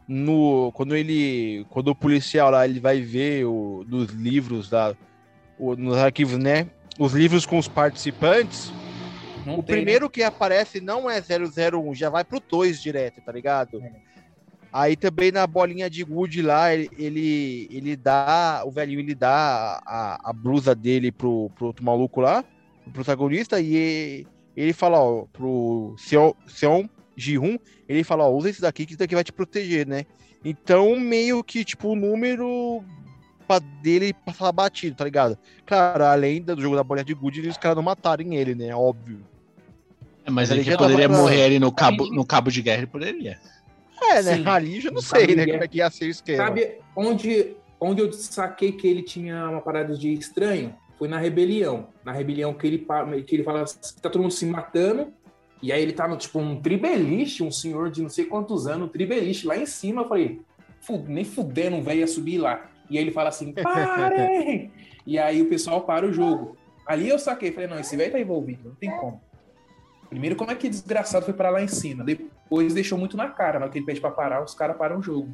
No, 0.09 0.71
quando 0.73 0.95
ele. 0.95 1.66
Quando 1.71 1.88
o 1.88 1.95
policial 1.95 2.51
lá 2.51 2.66
ele 2.66 2.79
vai 2.79 3.01
ver 3.01 3.45
o, 3.45 3.85
nos 3.88 4.11
livros 4.11 4.71
da. 4.71 4.95
o- 5.59 5.75
nos 5.75 5.97
arquivos, 5.97 6.38
né? 6.38 6.69
Os 6.99 7.12
livros 7.12 7.45
com 7.45 7.59
os 7.59 7.66
participantes. 7.69 8.73
Não 9.45 9.59
O 9.59 9.62
tem, 9.62 9.77
né? 9.77 9.83
primeiro 9.83 10.09
que 10.11 10.23
aparece 10.23 10.81
não 10.81 11.11
é 11.11 11.21
001, 11.21 11.95
já 11.95 12.09
vai 12.09 12.25
pro 12.25 12.40
2 12.40 12.81
direto, 12.83 13.21
tá 13.21 13.31
ligado? 13.33 13.81
É. 13.83 13.92
Aí 14.73 14.97
também 14.97 15.31
na 15.33 15.47
bolinha 15.47 15.88
de 15.88 16.05
gude 16.05 16.42
lá, 16.42 16.73
ele, 16.75 16.90
ele, 16.99 17.69
ele 17.71 17.97
dá, 17.97 18.62
o 18.64 18.71
velhinho 18.71 19.01
ele 19.01 19.14
dá 19.14 19.81
a, 19.87 20.31
a 20.31 20.33
blusa 20.33 20.75
dele 20.75 21.11
pro, 21.11 21.51
pro 21.57 21.66
outro 21.69 21.85
maluco 21.85 22.21
lá, 22.21 22.45
o 22.87 22.90
protagonista, 22.90 23.61
e 23.61 24.27
ele, 24.57 24.73
fala, 24.73 24.99
ó, 24.99 25.25
pro 25.33 25.95
Seon, 25.99 26.33
Seon 26.49 26.88
Ji-hun, 27.16 27.59
ele 27.88 28.05
fala, 28.05 28.25
ó, 28.25 28.31
usa 28.31 28.51
esse 28.51 28.61
daqui 28.61 28.87
que 28.87 28.92
isso 28.92 28.99
daqui 28.99 29.14
vai 29.14 29.25
te 29.25 29.33
proteger, 29.33 29.87
né? 29.87 30.05
Então, 30.45 30.99
meio 30.99 31.42
que, 31.42 31.64
tipo, 31.64 31.88
o 31.88 31.97
número 31.97 32.83
pra 33.47 33.59
dele 33.59 34.12
passar 34.12 34.53
batido, 34.53 34.97
tá 34.97 35.05
ligado? 35.05 35.38
Claro, 35.64 36.05
além 36.05 36.42
do 36.42 36.61
jogo 36.61 36.77
da 36.77 36.83
bolinha 36.83 37.05
de 37.05 37.14
gude, 37.14 37.49
os 37.49 37.57
caras 37.57 37.77
não 37.77 37.83
matarem 37.83 38.37
ele, 38.37 38.55
né? 38.55 38.75
Óbvio. 38.75 39.21
É, 40.25 40.31
mas 40.31 40.51
Ele 40.51 40.61
ele 40.61 40.71
já 40.71 40.77
poderia 40.77 41.09
morrer 41.09 41.45
ali 41.45 41.59
no 41.59 41.71
cabo, 41.71 42.07
no 42.12 42.27
cabo 42.27 42.51
de 42.51 42.61
guerra, 42.61 42.79
ele 42.79 42.87
poderia. 42.88 43.38
É, 44.03 44.23
né? 44.23 44.37
Sim. 44.37 44.47
Ali 44.47 44.85
eu 44.85 44.92
não 44.92 45.01
sei, 45.01 45.35
né? 45.37 45.45
que 45.45 45.53
Como 45.53 45.64
é 45.64 45.69
que 45.69 45.79
ia 45.79 45.90
ser 45.90 46.07
o 46.07 46.11
esquema. 46.11 46.45
Sabe 46.45 46.79
onde, 46.95 47.57
onde 47.81 48.03
eu 48.03 48.12
saquei 48.12 48.73
que 48.73 48.87
ele 48.87 49.03
tinha 49.03 49.49
uma 49.49 49.61
parada 49.61 49.97
de 49.97 50.12
estranho? 50.12 50.75
Foi 50.98 51.09
na 51.09 51.18
rebelião. 51.18 51.88
Na 52.04 52.12
rebelião 52.12 52.54
que 52.54 52.66
ele, 52.66 52.87
que 53.26 53.37
ele 53.37 53.42
fala 53.42 53.64
que 53.64 54.00
tá 54.00 54.09
todo 54.09 54.22
mundo 54.22 54.32
se 54.32 54.46
matando. 54.46 55.12
E 55.62 55.72
aí 55.72 55.82
ele 55.82 55.92
tá 55.92 56.06
no, 56.06 56.16
tipo, 56.16 56.38
um 56.38 56.61
tribeliche, 56.61 57.42
um 57.42 57.50
senhor 57.50 57.90
de 57.90 58.02
não 58.02 58.09
sei 58.09 58.26
quantos 58.26 58.66
anos, 58.66 58.88
um 58.88 58.90
tribeliche 58.90 59.46
lá 59.46 59.56
em 59.56 59.66
cima. 59.66 60.02
Eu 60.02 60.09
falei, 60.09 60.40
"Fu- 60.80 61.04
nem 61.06 61.24
fudendo 61.24 61.76
um 61.76 61.82
velho 61.82 62.00
ia 62.00 62.06
subir 62.06 62.38
lá. 62.38 62.70
E 62.90 62.96
aí 62.98 63.04
ele 63.04 63.11
fala 63.11 63.28
assim, 63.30 63.52
parem! 63.62 64.70
e 65.06 65.18
aí 65.18 65.42
o 65.42 65.48
pessoal 65.48 65.82
para 65.82 66.06
o 66.06 66.12
jogo. 66.12 66.56
Ali 66.87 67.09
eu 67.09 67.18
saquei, 67.18 67.50
falei, 67.52 67.68
não, 67.68 67.78
esse 67.80 67.96
velho 67.96 68.12
tá 68.12 68.20
envolvido, 68.20 68.68
não 68.68 68.74
tem 68.76 68.90
como. 68.90 69.20
Primeiro, 70.09 70.37
como 70.37 70.52
é 70.52 70.54
que 70.54 70.68
desgraçado 70.68 71.24
foi 71.24 71.35
parar 71.35 71.50
lá 71.50 71.61
em 71.62 71.66
cima? 71.68 72.04
Depois 72.04 72.72
deixou 72.72 72.96
muito 72.96 73.16
na 73.16 73.28
cara, 73.28 73.59
na 73.59 73.64
hora 73.64 73.72
que 73.72 73.78
ele 73.78 73.87
pede 73.87 74.00
pra 74.00 74.11
parar, 74.11 74.44
os 74.44 74.54
caras 74.54 74.76
param 74.76 74.98
o 74.98 75.02
jogo. 75.02 75.28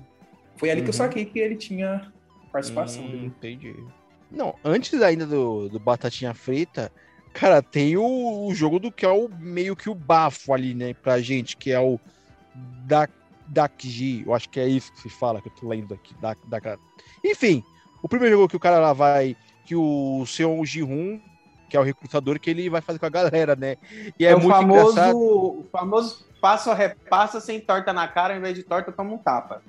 Foi 0.57 0.71
ali 0.71 0.81
que 0.81 0.89
eu 0.89 0.93
Uhum. 0.93 0.99
saquei 0.99 1.27
que 1.27 1.39
ele 1.39 1.57
tinha 1.57 2.11
participação 2.51 3.05
Hum, 3.05 3.11
dele. 3.11 3.27
entendi. 3.27 3.75
Não, 4.33 4.55
antes 4.65 5.01
ainda 5.03 5.27
do, 5.27 5.69
do 5.69 5.79
Batatinha 5.79 6.33
Frita, 6.35 6.91
cara, 7.33 7.63
tem 7.63 7.97
o, 7.97 8.47
o 8.47 8.55
jogo 8.55 8.79
do 8.79 8.91
que 8.91 9.05
é 9.05 9.09
o 9.11 9.29
meio 9.29 9.77
que 9.77 9.91
o 9.91 9.95
bafo 9.95 10.53
ali, 10.55 10.75
né, 10.75 10.95
pra 10.95 11.21
gente, 11.21 11.57
que 11.57 11.71
é 11.71 11.81
o 11.81 12.01
da, 12.87 13.09
Dakji, 13.47 14.25
eu 14.27 14.35
acho 14.35 14.49
que 14.49 14.59
é 14.59 14.67
isso 14.67 14.93
que 14.93 15.01
se 15.01 15.11
fala, 15.11 15.41
que 15.41 15.49
eu 15.49 15.53
tô 15.53 15.69
lendo 15.69 15.93
aqui. 15.95 16.15
Da, 16.21 16.35
da, 16.47 16.79
enfim, 17.23 17.63
o 18.03 18.09
primeiro 18.09 18.37
jogo 18.37 18.49
que 18.49 18.57
o 18.57 18.61
cara 18.61 18.79
lá 18.79 18.93
vai, 18.93 19.37
que 19.67 19.77
o 19.77 20.25
Seon 20.27 20.65
Ji-hun, 20.65 21.21
que 21.69 21.77
é 21.77 21.81
o 21.81 21.83
recrutador, 21.83 22.39
que 22.41 22.51
ele 22.51 22.69
vai 22.71 22.81
fazer 22.81 22.99
com 22.99 23.07
a 23.07 23.11
galera, 23.11 23.55
né? 23.55 23.77
E 24.19 24.27
é, 24.27 24.31
É, 24.31 24.35
o 24.35 24.41
muito 24.41 24.55
famoso, 24.55 24.91
engraçado. 24.93 25.17
o 25.17 25.67
famoso 25.71 26.27
passo 26.41 26.71
a 26.71 26.75
repassa 26.75 27.41
sem 27.41 27.61
torta 27.61 27.93
na 27.93 28.09
cara, 28.09 28.35
ao 28.35 28.39
invés 28.39 28.55
de 28.55 28.63
torta, 28.63 28.91
toma 28.91 29.13
um 29.15 29.19
tapa. 29.19 29.63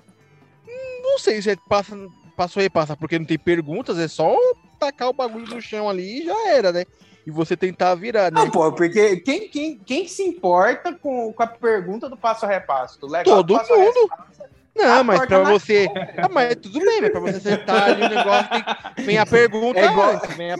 Não 1.01 1.19
sei 1.19 1.41
se 1.41 1.51
é 1.51 1.55
passa, 1.69 1.95
passa 2.35 2.59
ou 2.59 2.63
repassa, 2.63 2.95
porque 2.97 3.17
não 3.19 3.25
tem 3.25 3.37
perguntas, 3.37 3.97
é 3.97 4.07
só 4.07 4.35
tacar 4.79 5.09
o 5.09 5.13
bagulho 5.13 5.47
no 5.47 5.61
chão 5.61 5.89
ali 5.89 6.21
e 6.21 6.25
já 6.25 6.49
era, 6.49 6.71
né? 6.71 6.85
E 7.25 7.31
você 7.31 7.55
tentar 7.55 7.95
virar, 7.95 8.31
né? 8.31 8.41
Não, 8.41 8.49
pô, 8.51 8.69
porque 8.73 9.17
quem, 9.17 9.47
quem, 9.47 9.77
quem 9.77 10.07
se 10.07 10.23
importa 10.23 10.93
com, 10.93 11.31
com 11.31 11.43
a 11.43 11.47
pergunta 11.47 12.09
do 12.09 12.17
passo 12.17 12.45
a 12.45 12.49
repasso? 12.49 12.99
O 13.01 13.07
legal 13.07 13.37
Todo 13.37 13.47
do 13.47 13.57
passo 13.57 13.73
a 13.73 13.77
mundo. 13.77 14.09
repassa- 14.11 14.49
Não, 14.75 15.03
mas 15.05 15.25
pra 15.25 15.39
você. 15.43 15.87
Ah, 16.17 16.27
mas 16.29 16.55
tudo 16.55 16.79
bem, 16.79 17.01
mas 17.01 17.11
pra 17.11 17.21
você 17.21 17.37
acertar 17.37 17.83
ali 17.83 18.03
o 18.03 18.09
negócio, 18.09 18.49
tem... 18.95 19.05
vem 19.05 19.17
a 19.17 19.25
pergunta 19.27 19.79
É 19.79 19.85
igual- 19.85 20.11
antes, 20.15 20.35
vem 20.35 20.51
a- 20.51 20.57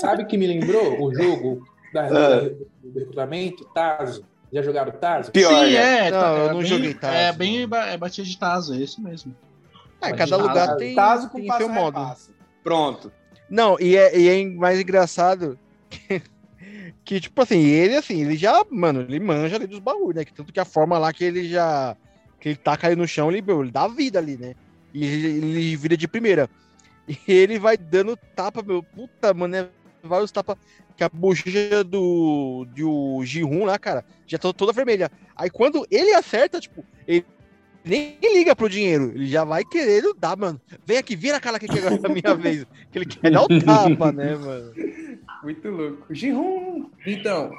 Sabe 0.00 0.24
o 0.24 0.26
que 0.26 0.36
me 0.36 0.46
lembrou? 0.48 1.00
O 1.00 1.14
jogo 1.14 1.64
da, 1.92 2.06
Ah. 2.06 2.40
do 2.82 2.98
recrutamento, 2.98 3.64
Tazo. 3.66 4.24
Já 4.52 4.62
jogaram 4.62 4.90
Tazo? 4.92 5.30
Pior, 5.30 5.48
Sim, 5.64 5.72
né? 5.74 6.08
é. 6.08 6.10
Não, 6.10 6.20
tá- 6.20 6.28
eu 6.38 6.44
é 6.44 6.52
não 6.52 6.58
bem, 6.58 6.66
joguei 6.66 6.94
Tazo, 6.94 7.14
É 7.14 7.32
bem 7.32 7.62
é 7.62 7.96
batida 7.96 8.26
de 8.26 8.36
Tazo, 8.36 8.74
é 8.74 8.78
isso 8.78 9.00
mesmo. 9.00 9.32
Mas 10.02 10.16
cada 10.16 10.36
lugar 10.36 10.76
tem, 10.76 10.94
Tazo 10.94 11.30
com 11.30 11.38
tem 11.38 11.52
seu 11.52 11.68
modo. 11.68 11.98
Pronto. 12.62 13.12
Não, 13.48 13.76
e 13.78 13.96
é, 13.96 14.18
e 14.18 14.28
é 14.28 14.44
mais 14.56 14.80
engraçado 14.80 15.58
que, 15.88 16.22
que, 17.04 17.20
tipo 17.20 17.42
assim, 17.42 17.60
ele, 17.60 17.96
assim, 17.96 18.22
ele 18.22 18.36
já, 18.36 18.64
mano, 18.70 19.02
ele 19.02 19.20
manja 19.20 19.56
ali 19.56 19.66
dos 19.66 19.78
bagulhos, 19.78 20.16
né? 20.16 20.24
Que 20.24 20.32
tanto 20.32 20.52
que 20.52 20.60
a 20.60 20.64
forma 20.64 20.98
lá 20.98 21.12
que 21.12 21.24
ele 21.24 21.48
já. 21.48 21.96
Que 22.40 22.50
ele 22.50 22.56
taca 22.56 22.86
ali 22.88 22.96
no 22.96 23.06
chão, 23.06 23.30
ele, 23.30 23.40
meu, 23.40 23.62
ele 23.62 23.70
dá 23.70 23.86
vida 23.86 24.18
ali, 24.18 24.36
né? 24.36 24.54
E 24.92 25.04
ele, 25.04 25.26
ele 25.28 25.76
vira 25.76 25.96
de 25.96 26.08
primeira. 26.08 26.50
E 27.06 27.32
ele 27.32 27.58
vai 27.58 27.76
dando 27.76 28.16
tapa, 28.16 28.62
meu. 28.62 28.82
Puta, 28.82 29.34
mano, 29.34 29.56
é 29.56 29.68
vários 30.02 30.30
tapas. 30.30 30.56
Que 30.96 31.04
a 31.04 31.08
bochecha 31.08 31.82
do. 31.84 32.66
do 32.74 33.24
Ji-Hun 33.24 33.64
lá, 33.64 33.78
cara, 33.78 34.04
já 34.26 34.38
tá 34.38 34.52
toda 34.52 34.72
vermelha. 34.72 35.10
Aí 35.36 35.50
quando 35.50 35.86
ele 35.90 36.14
acerta, 36.14 36.60
tipo, 36.60 36.84
ele 37.06 37.24
nem 37.84 38.18
liga 38.22 38.54
pro 38.54 38.68
dinheiro. 38.68 39.12
Ele 39.14 39.26
já 39.26 39.44
vai 39.44 39.64
querendo 39.64 40.14
dar, 40.18 40.36
mano. 40.36 40.60
Vem 40.86 40.98
aqui, 40.98 41.16
vira 41.16 41.36
a 41.36 41.40
cara 41.40 41.56
aqui 41.56 41.66
que 41.68 41.78
agora 41.78 41.94
é 41.94 42.06
a 42.06 42.08
minha 42.08 42.34
vez. 42.34 42.66
Que 42.90 42.98
ele 42.98 43.06
quer 43.06 43.30
dar 43.30 43.42
o 43.42 43.48
tapa, 43.60 44.12
né, 44.12 44.36
mano? 44.36 44.72
Muito 45.42 45.68
louco. 45.68 46.14
Gihun! 46.14 46.90
Então, 47.06 47.50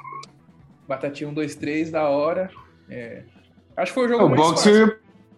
Batatinha 0.88 1.28
1, 1.30 1.34
2, 1.34 1.54
3, 1.56 1.90
da 1.90 2.08
hora. 2.08 2.50
É, 2.88 3.22
Acho 3.76 3.92
que 3.92 3.94
foi 3.94 4.06
o 4.06 4.08
jogo 4.08 4.26
O 4.26 4.30
mais 4.30 4.42
que 4.42 4.56
fácil. 4.56 4.96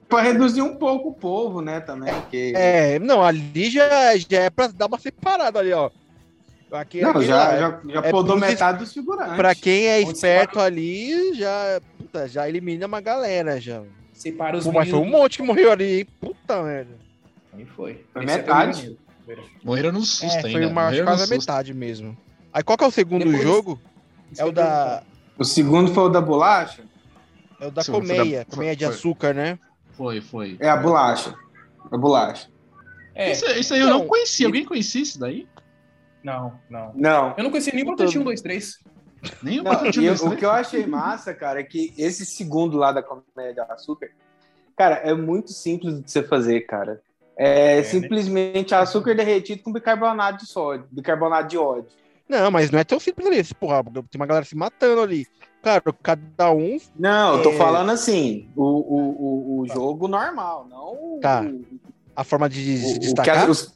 pra 0.09 0.21
reduzir 0.23 0.63
um 0.63 0.77
pouco 0.77 1.09
o 1.09 1.15
povo, 1.15 1.61
né, 1.61 1.81
também. 1.81 2.13
Porque... 2.13 2.53
É, 2.55 2.99
não, 2.99 3.23
ali 3.23 3.71
já, 3.71 4.17
já 4.17 4.43
é 4.43 4.51
pra 4.51 4.67
dar 4.69 4.87
uma 4.87 4.99
separada 4.99 5.59
ali, 5.59 5.73
ó. 5.73 5.91
Aqui, 6.73 7.01
Não, 7.01 7.11
aqui, 7.11 7.25
já, 7.25 7.49
ó, 7.49 7.59
já, 7.59 7.81
já 7.95 8.01
é 8.01 8.11
podou 8.11 8.37
metade 8.37 8.79
dos 8.81 8.93
figurantes. 8.93 9.37
Pra 9.37 9.55
quem 9.55 9.87
é 9.87 10.01
Onde 10.01 10.13
esperto 10.13 10.59
ali, 10.59 11.33
já, 11.35 11.81
puta, 11.97 12.29
já 12.29 12.49
elimina 12.49 12.87
uma 12.87 13.01
galera 13.01 13.61
já. 13.61 13.83
Separa 14.17 14.57
os 14.57 14.65
Pô, 14.65 14.73
mas 14.73 14.89
foi 14.89 14.99
um 14.99 15.09
monte 15.11 15.37
que 15.39 15.43
morreu 15.43 15.71
ali, 15.71 15.99
hein? 16.01 16.07
Puta 16.21 16.63
merda. 16.63 16.97
Aí 17.53 17.65
foi. 17.67 18.05
Foi 18.13 18.25
Esse 18.25 18.35
é 18.35 18.37
metade. 18.39 18.77
maneiro. 19.27 19.47
Morreram 19.63 19.93
no 19.93 20.01
susto 20.03 20.25
É, 20.39 20.41
foi 20.41 20.55
ainda. 20.55 20.69
uma, 20.69 20.85
morreram 20.85 21.05
quase 21.07 21.25
a 21.25 21.27
metade 21.37 21.75
mesmo. 21.75 22.17
Aí 22.53 22.63
qual 22.63 22.79
que 22.79 22.85
é 22.85 22.87
o 22.87 22.91
segundo 22.91 23.25
Depois- 23.25 23.43
jogo? 23.43 23.81
É 24.39 24.45
o 24.45 24.53
da. 24.53 25.03
O 25.39 25.45
segundo 25.45 25.93
foi 25.93 26.05
o 26.05 26.09
da 26.09 26.21
bolacha? 26.21 26.83
é 27.61 27.67
o 27.67 27.71
da 27.71 27.83
Sim, 27.83 27.93
foi 27.93 28.01
da- 28.03 28.15
colmeia, 28.15 28.37
foi- 28.39 28.45
colmeia 28.55 28.77
de 28.77 28.85
foi. 28.85 28.95
açúcar, 28.95 29.35
né? 29.35 29.59
Foi, 29.93 30.21
foi. 30.21 30.57
É 30.61 30.69
a 30.69 30.77
bolacha. 30.77 31.35
A 31.91 31.97
bolacha. 31.97 32.49
É, 33.15 33.33
Isso, 33.33 33.47
isso 33.53 33.73
aí 33.75 33.81
eu 33.81 33.87
Não, 33.89 33.99
não 34.01 34.07
conhecia. 34.07 34.47
Alguém 34.47 34.65
conhecia 34.65 35.01
isso 35.03 35.19
daí? 35.19 35.47
não, 36.23 36.59
não. 36.69 36.93
Não. 36.95 37.35
Eu 37.37 37.45
não 37.45 37.51
conhecia 37.51 37.73
nem 37.73 37.85
o 37.85 37.93
1, 37.93 37.97
2, 38.25 38.41
3. 38.43 38.79
Nem 39.43 39.61
o 39.61 39.63
Não, 39.65 39.73
eu- 39.73 40.15
o 40.25 40.29
né? 40.31 40.37
que 40.37 40.45
eu 40.45 40.51
achei 40.51 40.87
massa, 40.87 41.35
cara, 41.35 41.61
é 41.61 41.65
que 41.65 41.93
esse 41.99 42.25
segundo 42.27 42.77
lá 42.77 42.93
da 42.93 43.03
comédia 43.03 43.55
de 43.65 43.73
açúcar, 43.73 44.11
cara, 44.77 44.97
é 44.97 45.13
muito 45.15 45.53
simples 45.53 46.01
de 46.03 46.11
você 46.11 46.23
fazer, 46.23 46.61
cara. 46.63 47.01
É, 47.37 47.77
né? 47.77 47.83
simplesmente 47.83 48.75
açúcar 48.75 49.15
derretido 49.15 49.63
com 49.63 49.73
bicarbonato 49.73 50.45
de 50.45 50.51
sódio, 50.51 50.87
bicarbonato 50.91 51.49
de 51.49 51.59
óleo. 51.59 51.87
Não, 52.29 52.51
mas 52.51 52.71
não 52.71 52.79
é 52.79 52.85
tão 52.85 52.99
simples 52.99 53.27
ali. 53.27 53.43
Porra, 53.55 53.85
tem 53.85 54.03
uma 54.17 54.27
galera 54.27 54.45
se 54.47 54.57
matando 54.57 55.01
ali. 55.03 55.27
Claro, 55.63 55.93
cada 56.03 56.51
um. 56.53 56.79
Não, 56.99 57.37
eu 57.37 57.43
tô 57.43 57.51
É. 57.51 57.57
falando 57.57 57.91
assim, 57.91 58.49
o, 58.57 58.63
o, 58.63 59.59
o, 59.59 59.61
o 59.61 59.69
jogo 59.69 60.09
normal, 60.09 60.67
não 60.69 60.93
o- 61.17 61.19
Tá. 61.21 61.43
o, 61.43 61.65
A 62.15 62.25
forma 62.25 62.49
de 62.49 62.79
se 62.79 62.87
o, 62.87 62.91
o, 62.91 62.93
que 62.95 62.99
destacar. 63.01 63.51
os- 63.51 63.76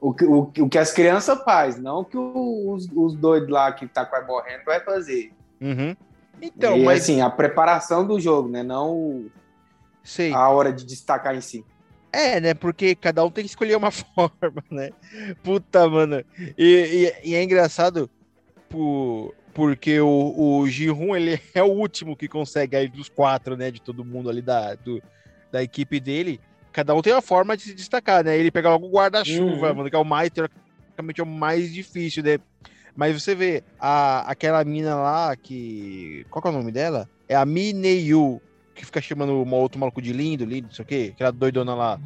o, 0.00 0.14
que- 0.14 0.24
o, 0.24 0.46
que- 0.46 0.62
o 0.62 0.68
que 0.68 0.78
as 0.78 0.92
crianças 0.92 1.38
fazem, 1.44 1.82
não 1.82 2.00
o 2.00 2.04
que 2.04 2.16
os, 2.16 2.88
os 2.94 3.14
doidos 3.14 3.50
lá 3.50 3.70
que 3.72 3.86
tá 3.86 4.04
quase 4.06 4.26
morrendo 4.26 4.64
vai 4.64 4.80
fazer. 4.80 5.32
Uhum. 5.60 5.94
Então, 6.40 6.76
e, 6.76 6.84
mas 6.84 7.02
assim, 7.02 7.20
a 7.20 7.28
preparação 7.28 8.06
do 8.06 8.18
jogo, 8.18 8.48
né? 8.48 8.62
Não 8.62 8.90
o, 8.96 9.30
Sei. 10.02 10.32
a 10.32 10.48
hora 10.48 10.72
de 10.72 10.86
destacar 10.86 11.34
em 11.36 11.40
si. 11.42 11.64
É, 12.12 12.40
né? 12.40 12.54
Porque 12.54 12.94
cada 12.94 13.22
um 13.24 13.30
tem 13.30 13.44
que 13.44 13.50
escolher 13.50 13.76
uma 13.76 13.90
forma, 13.92 14.64
né? 14.70 14.90
Puta, 15.42 15.88
mano. 15.88 16.24
E, 16.56 17.12
e- 17.22 17.30
e 17.30 17.34
é 17.34 17.42
engraçado 17.42 18.08
por, 18.68 19.34
porque 19.52 20.00
o, 20.00 20.08
o 20.36 20.66
ele 21.16 21.40
é 21.54 21.62
o 21.62 21.66
último 21.66 22.16
que 22.16 22.26
consegue 22.26 22.74
aí 22.76 22.88
dos 22.88 23.08
quatro, 23.08 23.56
né? 23.56 23.70
De 23.70 23.80
todo 23.82 24.04
mundo 24.04 24.30
ali 24.30 24.40
da, 24.40 24.74
do- 24.74 25.02
da 25.52 25.62
equipe 25.62 26.00
dele. 26.00 26.40
Cada 26.72 26.94
um 26.94 27.02
tem 27.02 27.12
uma 27.12 27.22
forma 27.22 27.56
de 27.56 27.64
se 27.64 27.74
destacar, 27.74 28.24
né? 28.24 28.36
Ele 28.38 28.50
pega 28.50 28.68
logo 28.70 28.86
o 28.86 28.90
guarda-chuva, 28.90 29.70
Uhum. 29.70 29.76
mano, 29.76 29.90
que 29.90 29.96
é 29.96 29.98
o 29.98 30.04
mais, 30.04 30.30
teoricamente, 30.30 31.20
é 31.20 31.24
o 31.24 31.26
mais 31.26 31.72
difícil, 31.72 32.22
né? 32.22 32.38
Mas 32.96 33.20
você 33.20 33.34
vê, 33.34 33.62
a, 33.78 34.30
aquela 34.30 34.62
mina 34.64 34.94
lá 34.94 35.34
que. 35.36 36.26
Qual 36.30 36.42
que 36.42 36.48
é 36.48 36.50
o 36.50 36.54
nome 36.54 36.70
dela? 36.72 37.08
É 37.28 37.34
a 37.36 37.44
Mineyu, 37.46 38.40
que 38.74 38.84
fica 38.84 39.00
chamando 39.00 39.32
um 39.32 39.54
outro 39.54 39.78
maluco 39.78 40.02
de 40.02 40.12
lindo, 40.12 40.44
lindo, 40.44 40.66
não 40.68 40.74
sei 40.74 40.82
o 40.84 40.86
quê, 40.88 41.10
aquela 41.14 41.30
doidona 41.32 41.74
lá. 41.74 42.00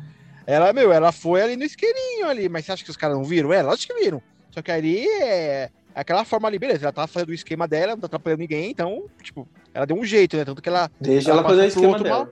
Ela, 0.47 0.73
meu, 0.73 0.93
ela 0.93 1.11
foi 1.11 1.41
ali 1.43 1.57
no 1.57 1.65
isqueirinho 1.65 2.27
ali, 2.29 2.49
mas 2.49 2.65
você 2.67 2.73
acha 2.73 2.85
que 2.85 2.91
os 2.91 2.97
caras 2.97 3.17
não 3.17 3.25
viram 3.25 3.53
ela? 3.53 3.73
Acho 3.73 3.87
que 3.87 3.95
viram. 3.95 4.23
Só 4.51 4.61
que 4.61 4.71
ali 4.71 5.07
é 5.23 5.71
aquela 5.95 6.25
forma 6.25 6.47
ali, 6.49 6.59
beleza, 6.59 6.85
ela 6.85 6.93
tava 6.93 7.09
fazendo 7.09 7.31
o 7.31 7.35
esquema 7.35 7.67
dela, 7.67 7.93
não 7.93 8.01
tá 8.01 8.07
atrapalhando 8.07 8.41
ninguém, 8.41 8.71
então, 8.71 9.07
tipo, 9.23 9.49
ela 9.73 9.87
deu 9.87 9.97
um 9.97 10.05
jeito, 10.05 10.37
né? 10.37 10.45
Tanto 10.45 10.61
que 10.61 10.69
ela. 10.69 10.91
Deixa 11.01 11.31
Ela 11.31 11.41
ela 11.41 11.49
fazer 11.49 11.63
o 11.63 11.67
esquema 11.67 11.99
dela. 11.99 12.19
mal. 12.25 12.29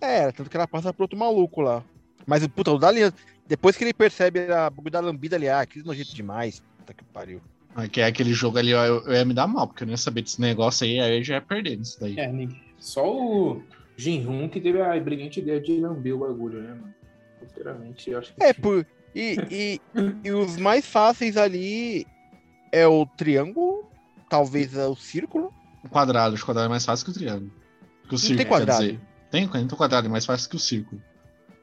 É, 0.00 0.32
tanto 0.32 0.48
que 0.48 0.56
ela 0.56 0.66
passa 0.66 0.92
pro 0.92 1.04
outro 1.04 1.18
maluco 1.18 1.60
lá. 1.60 1.84
Mas, 2.26 2.46
puta, 2.46 2.70
o 2.70 2.78
Dalian, 2.78 3.12
depois 3.46 3.76
que 3.76 3.84
ele 3.84 3.92
percebe 3.92 4.50
a 4.52 4.70
bagulho 4.70 4.90
da 4.90 5.00
lambida 5.00 5.36
ali, 5.36 5.48
ah, 5.48 5.64
que 5.66 5.82
nojento 5.82 6.14
demais. 6.14 6.62
Puta 6.78 6.94
que 6.94 7.04
pariu. 7.04 7.40
Ah, 7.74 7.88
Que 7.88 8.00
é 8.00 8.06
aquele 8.06 8.32
jogo 8.32 8.58
ali, 8.58 8.74
ó, 8.74 8.84
eu, 8.84 9.06
eu 9.06 9.12
ia 9.12 9.24
me 9.24 9.34
dar 9.34 9.46
mal, 9.46 9.66
porque 9.66 9.82
eu 9.82 9.86
não 9.86 9.92
ia 9.92 9.98
saber 9.98 10.22
desse 10.22 10.40
negócio 10.40 10.86
aí, 10.86 11.00
aí 11.00 11.18
eu 11.18 11.24
já 11.24 11.34
ia 11.34 11.42
perder 11.42 11.76
nisso 11.76 11.98
daí. 12.00 12.18
É, 12.18 12.30
só 12.78 13.04
o 13.06 13.62
Jinhun 13.96 14.48
que 14.48 14.60
teve 14.60 14.80
a 14.80 14.98
brilhante 14.98 15.40
ideia 15.40 15.60
de 15.60 15.78
lamber 15.80 16.14
o 16.14 16.18
bagulho, 16.18 16.62
né, 16.62 16.70
mano? 16.70 16.94
Sinceramente, 17.40 18.10
eu 18.10 18.18
acho 18.18 18.34
que. 18.34 18.42
É, 18.42 18.52
por. 18.52 18.86
E, 19.14 19.36
e, 19.50 19.80
e 20.24 20.30
os 20.30 20.56
mais 20.56 20.86
fáceis 20.86 21.36
ali 21.36 22.06
é 22.70 22.86
o 22.86 23.04
triângulo, 23.04 23.88
talvez 24.28 24.76
é 24.76 24.86
o 24.86 24.94
círculo. 24.94 25.52
O 25.82 25.88
quadrado, 25.88 26.36
o 26.36 26.38
quadrado 26.44 26.66
é 26.66 26.70
mais 26.70 26.84
fácil 26.84 27.04
que 27.06 27.10
o 27.10 27.14
triângulo. 27.14 27.50
Que 28.08 28.14
o 28.14 28.18
círculo, 28.18 28.38
tem 28.38 28.46
quer 28.46 28.52
quadrado. 28.52 29.00
Tem, 29.30 29.46
tem 29.46 29.64
o 29.64 29.76
quadrado, 29.76 30.06
é 30.06 30.10
mais 30.10 30.26
fácil 30.26 30.50
que 30.50 30.56
o 30.56 30.58
círculo. 30.60 31.00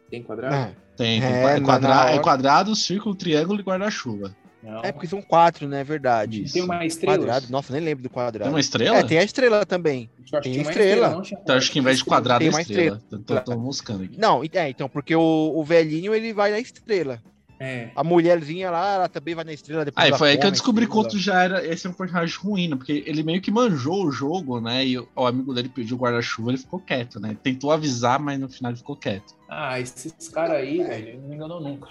Tem 0.10 0.24
quadrado? 0.24 0.56
É, 0.56 0.74
Tem, 0.96 1.20
tem 1.22 1.30
É, 1.30 1.60
quadra- 1.62 2.12
é 2.12 2.20
quadrado, 2.20 2.76
círculo, 2.76 3.14
triângulo 3.14 3.60
e 3.60 3.64
guarda-chuva. 3.64 4.36
Não. 4.64 4.82
é 4.84 4.92
porque 4.92 5.08
são 5.08 5.22
quatro, 5.22 5.68
né? 5.68 5.82
É 5.82 5.84
verdade. 5.84 6.44
Isso. 6.44 6.54
Tem 6.56 6.64
uma 6.64 6.84
estrela. 6.86 7.18
Quadrado, 7.18 7.48
nossa, 7.50 7.72
nem 7.72 7.82
lembro 7.82 8.04
do 8.04 8.10
quadrado. 8.10 8.44
Tem 8.46 8.54
uma 8.54 8.60
estrela? 8.60 8.98
É, 8.98 9.04
tem 9.04 9.18
a 9.20 9.24
estrela 9.24 9.66
também. 9.66 10.10
tem 10.42 10.62
estrela. 10.62 11.10
não 11.10 11.22
Então 11.22 11.56
acho 11.56 11.72
que 11.72 11.80
em 11.80 11.82
vez 11.82 12.00
de 12.00 12.06
quadrado 12.06 12.40
Tem 12.40 12.48
é 12.48 12.52
uma 12.52 12.62
estrela. 12.62 13.02
Tô, 13.10 13.20
tô, 13.20 13.40
tô 13.40 13.58
moscando 13.58 14.04
aqui. 14.04 14.20
Não, 14.20 14.42
é, 14.44 14.70
então, 14.70 14.90
porque 14.90 15.16
o, 15.16 15.54
o 15.56 15.64
velhinho 15.64 16.14
ele 16.14 16.34
vai 16.34 16.52
na 16.52 16.60
estrela. 16.60 17.22
É. 17.60 17.90
A 17.96 18.04
mulherzinha 18.04 18.70
lá, 18.70 18.94
ela 18.94 19.10
também 19.10 19.34
vai 19.34 19.44
na 19.44 19.54
estrela 19.54 19.84
depois. 19.84 20.06
Aí 20.06 20.18
foi 20.18 20.30
aí 20.30 20.38
que 20.38 20.46
eu 20.46 20.52
descobri 20.52 20.84
estrela. 20.84 21.04
quanto 21.04 21.18
já 21.18 21.44
era 21.44 21.66
esse 21.66 21.88
é 21.88 21.90
um 21.90 21.94
personagem 21.94 22.38
ruim, 22.38 22.68
né? 22.68 22.76
Porque 22.76 23.04
ele 23.06 23.24
meio 23.24 23.42
que 23.42 23.50
manjou 23.50 24.06
o 24.06 24.12
jogo, 24.12 24.62
né? 24.62 24.86
E 24.86 24.98
o, 24.98 25.08
o 25.16 25.26
amigo 25.26 25.54
dele 25.54 25.70
pediu 25.70 25.98
o 25.98 26.00
guarda-chuva, 26.00 26.52
ele 26.52 26.60
ficou 26.60 26.80
quieto, 26.80 27.20
né? 27.20 27.36
Tentou 27.42 27.72
avisar, 27.72 28.20
mas 28.20 28.40
no 28.40 28.48
final 28.48 28.72
ele 28.72 28.78
ficou 28.78 28.96
quieto. 28.96 29.36
Ah, 29.50 29.80
esses 29.80 30.30
caras 30.30 30.58
aí, 30.58 30.84
velho, 30.84 31.08
ele 31.08 31.18
não 31.18 31.30
me 31.30 31.36
enganou 31.36 31.60
nunca. 31.62 31.90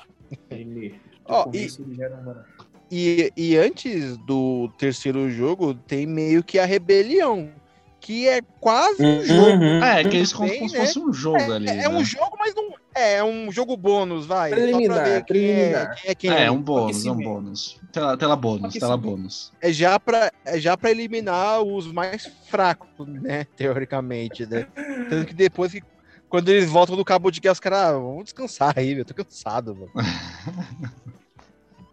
Ele. 0.50 0.94
Ó, 1.26 1.50
ele 1.52 1.68
já 1.96 2.04
era 2.04 2.16
um- 2.16 2.66
E, 2.90 3.32
e 3.36 3.56
antes 3.56 4.16
do 4.18 4.68
terceiro 4.78 5.28
jogo, 5.30 5.74
tem 5.74 6.06
meio 6.06 6.44
que 6.44 6.58
a 6.58 6.64
rebelião. 6.64 7.50
Que 7.98 8.28
é 8.28 8.40
quase 8.60 9.04
um 9.04 9.20
jogo. 9.24 9.50
Uhum. 9.64 9.82
É, 9.82 10.04
que 10.04 10.16
eles 10.16 10.32
como, 10.32 10.48
Bem, 10.48 10.58
como 10.58 10.70
se 10.70 10.78
né? 10.78 10.86
fosse 10.86 10.98
um 11.00 11.12
jogo 11.12 11.52
ali. 11.52 11.68
É, 11.68 11.84
é 11.84 11.88
um 11.88 11.98
né? 11.98 12.04
jogo, 12.04 12.36
mas 12.38 12.54
não. 12.54 12.72
É, 12.96 13.16
é 13.16 13.24
um 13.24 13.52
jogo 13.52 13.76
bônus, 13.76 14.24
vai. 14.26 14.50
Só 14.50 14.56
pra 14.56 14.64
Preliminar, 14.64 15.04
ver 15.04 15.04
quem 15.04 15.14
é, 15.14 15.20
preliminar. 15.22 15.94
quem 16.00 16.10
é 16.10 16.14
quem. 16.14 16.30
É, 16.30 16.50
um 16.50 16.60
bônus, 16.62 17.04
é 17.04 17.10
um 17.10 17.16
bônus. 17.16 17.78
Tela, 17.92 18.16
tela 18.16 18.34
bônus, 18.36 18.74
tela 18.74 18.96
bônus. 18.96 19.52
É 19.60 19.70
já 19.72 20.00
pra, 20.00 20.32
é 20.44 20.58
já 20.58 20.76
pra 20.76 20.90
eliminar 20.90 21.60
os 21.62 21.86
mais 21.92 22.26
fracos, 22.48 23.06
né? 23.06 23.46
Teoricamente, 23.56 24.46
né? 24.46 24.66
Tanto 25.10 25.26
que 25.26 25.34
depois 25.34 25.72
que. 25.72 25.82
Quando 26.28 26.48
eles 26.48 26.68
voltam 26.68 26.96
do 26.96 27.04
cabo 27.04 27.30
de 27.30 27.38
guerra, 27.40 27.52
os 27.52 27.60
caras, 27.60 27.78
ah, 27.80 27.92
vamos 27.92 28.24
descansar 28.24 28.74
aí, 28.76 28.94
meu. 28.94 29.04
Tô 29.04 29.14
cansado, 29.14 29.74
mano. 29.76 29.90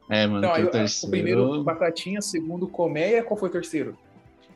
É, 0.09 0.27
mano, 0.27 0.41
que 0.41 0.47
aí, 0.57 0.63
o 0.63 0.67
o 0.67 0.69
terceiro. 0.69 1.11
primeiro 1.11 1.63
Batatinha, 1.63 2.21
segundo 2.21 2.67
Colmeia, 2.67 3.23
qual 3.23 3.39
foi 3.39 3.49
o 3.49 3.51
terceiro? 3.51 3.97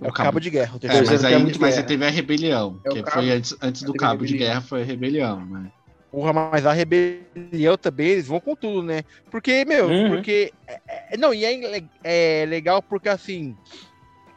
É 0.02 0.08
o 0.08 0.12
cabo 0.14 0.40
de 0.40 0.50
guerra. 0.50 0.74
O 0.74 0.76
É, 0.76 0.80
terceiro. 0.80 1.06
mas 1.08 1.10
terceiro 1.10 1.36
aí, 1.36 1.42
cabo 1.42 1.60
mas 1.62 1.70
aí 1.70 1.76
guerra. 1.78 1.88
teve 1.88 2.06
a 2.06 2.10
rebelião, 2.10 2.80
É 2.86 2.90
o 2.90 2.94
que 2.94 3.02
cabo. 3.04 3.12
foi 3.18 3.32
antes, 3.32 3.56
antes 3.62 3.82
do 3.82 3.94
cabo 3.94 4.26
de 4.26 4.38
guerra, 4.38 4.62
foi 4.62 4.82
a 4.82 4.86
rebelião, 4.86 5.44
né? 5.46 5.72
Porra, 6.12 6.32
mas 6.34 6.66
a 6.66 6.72
rebelião 6.72 7.78
também, 7.78 8.08
eles 8.08 8.28
vão 8.28 8.40
com 8.40 8.56
tudo, 8.56 8.82
né? 8.82 9.04
Porque, 9.30 9.66
meu, 9.66 9.88
Uhum. 9.88 10.10
porque. 10.10 10.54
é- 10.68 10.80
é- 11.12 11.18
não, 11.18 11.34
e 11.34 11.44
é, 11.44 11.52
le- 11.56 11.90
é 12.04 12.46
legal 12.48 12.82
porque 12.82 13.10
assim. 13.10 13.56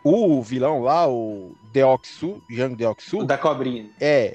O 0.03 0.43
vilão 0.43 0.81
lá, 0.81 1.07
o 1.09 1.55
Deoxu, 1.73 2.43
Yang 2.51 2.77
Deoxu, 2.77 3.19
O 3.19 3.25
da 3.25 3.37
cobrinha. 3.37 3.89
é. 4.01 4.35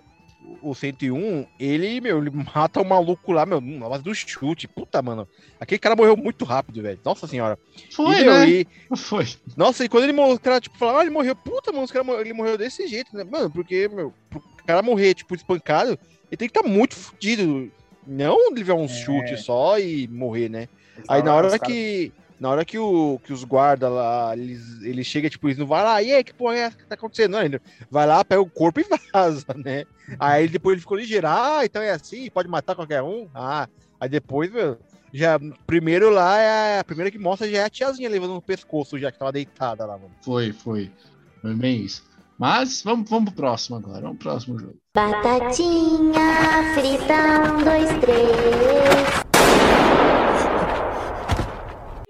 O 0.61 0.75
101, 0.75 1.47
ele, 1.59 1.99
meu, 1.99 2.19
ele 2.19 2.29
mata 2.29 2.79
o 2.79 2.85
maluco 2.85 3.31
lá, 3.31 3.47
meu, 3.47 3.59
na 3.59 3.89
base 3.89 4.03
do 4.03 4.13
chute. 4.13 4.67
Puta, 4.67 5.01
mano. 5.01 5.27
Aquele 5.59 5.79
cara 5.79 5.95
morreu 5.95 6.15
muito 6.15 6.45
rápido, 6.45 6.83
velho. 6.83 6.99
Nossa 7.03 7.25
senhora. 7.25 7.57
Foi, 7.91 8.21
e, 8.21 8.23
meu, 8.23 8.33
né? 8.33 8.47
e- 8.49 8.67
Foi. 8.95 9.25
nossa, 9.57 9.83
e 9.83 9.89
quando 9.89 10.03
ele 10.03 10.13
morreu, 10.13 10.35
o 10.35 10.39
cara, 10.39 10.61
tipo, 10.61 10.77
falava, 10.77 10.99
ah, 10.99 11.01
ele 11.01 11.09
morreu. 11.09 11.35
Puta, 11.35 11.71
mano, 11.71 11.83
os 11.83 11.91
cara, 11.91 12.05
ele 12.21 12.31
morreu 12.31 12.59
desse 12.59 12.87
jeito, 12.87 13.15
né? 13.17 13.23
Mano, 13.23 13.49
porque, 13.49 13.87
meu, 13.87 14.13
pro 14.29 14.39
cara 14.67 14.83
morrer, 14.83 15.15
tipo, 15.15 15.33
espancado, 15.33 15.97
ele 16.31 16.37
tem 16.37 16.49
que 16.49 16.57
estar 16.57 16.67
muito 16.67 16.95
fudido. 16.95 17.71
Não 18.07 18.51
levar 18.51 18.75
um 18.75 18.87
chute 18.87 19.35
só 19.37 19.79
e 19.79 20.07
morrer, 20.07 20.49
né? 20.49 20.67
Aí 21.07 21.23
na 21.23 21.33
hora 21.33 21.57
que. 21.57 22.11
Na 22.37 22.49
hora 22.49 22.65
que, 22.65 22.77
o, 22.77 23.17
que 23.23 23.31
os 23.31 23.45
guardas 23.45 23.89
lá, 23.89 24.35
eles, 24.35 24.81
eles 24.81 25.07
chegam, 25.07 25.29
tipo, 25.29 25.47
eles 25.47 25.57
não 25.57 25.65
vão 25.65 25.81
lá, 25.81 26.03
e 26.03 26.11
aí, 26.11 26.21
que 26.21 26.33
porra 26.33 26.55
é 26.55 26.59
essa 26.59 26.77
que 26.77 26.85
tá 26.85 26.95
acontecendo? 26.95 27.31
Não, 27.31 27.41
ele 27.41 27.61
vai 27.89 28.05
lá, 28.05 28.25
pega 28.25 28.41
o 28.41 28.49
corpo 28.49 28.81
e 28.81 28.83
vaza, 29.13 29.45
né? 29.55 29.85
Aí 30.19 30.49
depois 30.49 30.73
ele 30.73 30.81
ficou 30.81 30.97
ligeiro, 30.97 31.27
ah, 31.29 31.61
então 31.63 31.81
é 31.81 31.91
assim, 31.91 32.29
pode 32.29 32.49
matar 32.49 32.75
qualquer 32.75 33.01
um? 33.01 33.29
Ah, 33.33 33.69
aí 34.01 34.09
depois, 34.09 34.51
meu, 34.51 34.77
já, 35.13 35.39
primeiro 35.65 36.09
lá, 36.09 36.37
é 36.37 36.79
a 36.79 36.83
primeira 36.83 37.09
que 37.09 37.17
mostra 37.17 37.49
já 37.49 37.59
é 37.59 37.63
a 37.63 37.69
tiazinha 37.69 38.09
levando 38.09 38.33
no 38.33 38.41
pescoço, 38.41 38.99
já 38.99 39.13
que 39.13 39.17
tava 39.17 39.31
deitada 39.31 39.85
lá, 39.85 39.97
mano. 39.97 40.11
Foi, 40.21 40.51
foi. 40.51 40.91
Foi 41.41 41.55
bem 41.55 41.83
isso. 41.83 42.03
Mas 42.37 42.81
vamos, 42.83 43.09
vamos 43.09 43.29
pro 43.31 43.43
próximo 43.43 43.77
agora. 43.77 44.01
Vamos 44.01 44.17
pro 44.17 44.29
próximo 44.29 44.59
jogo. 44.59 44.75
Batatinha 44.93 46.73
frita, 46.73 47.53
um, 47.53 47.63
dois, 47.63 47.89
três. 48.01 49.25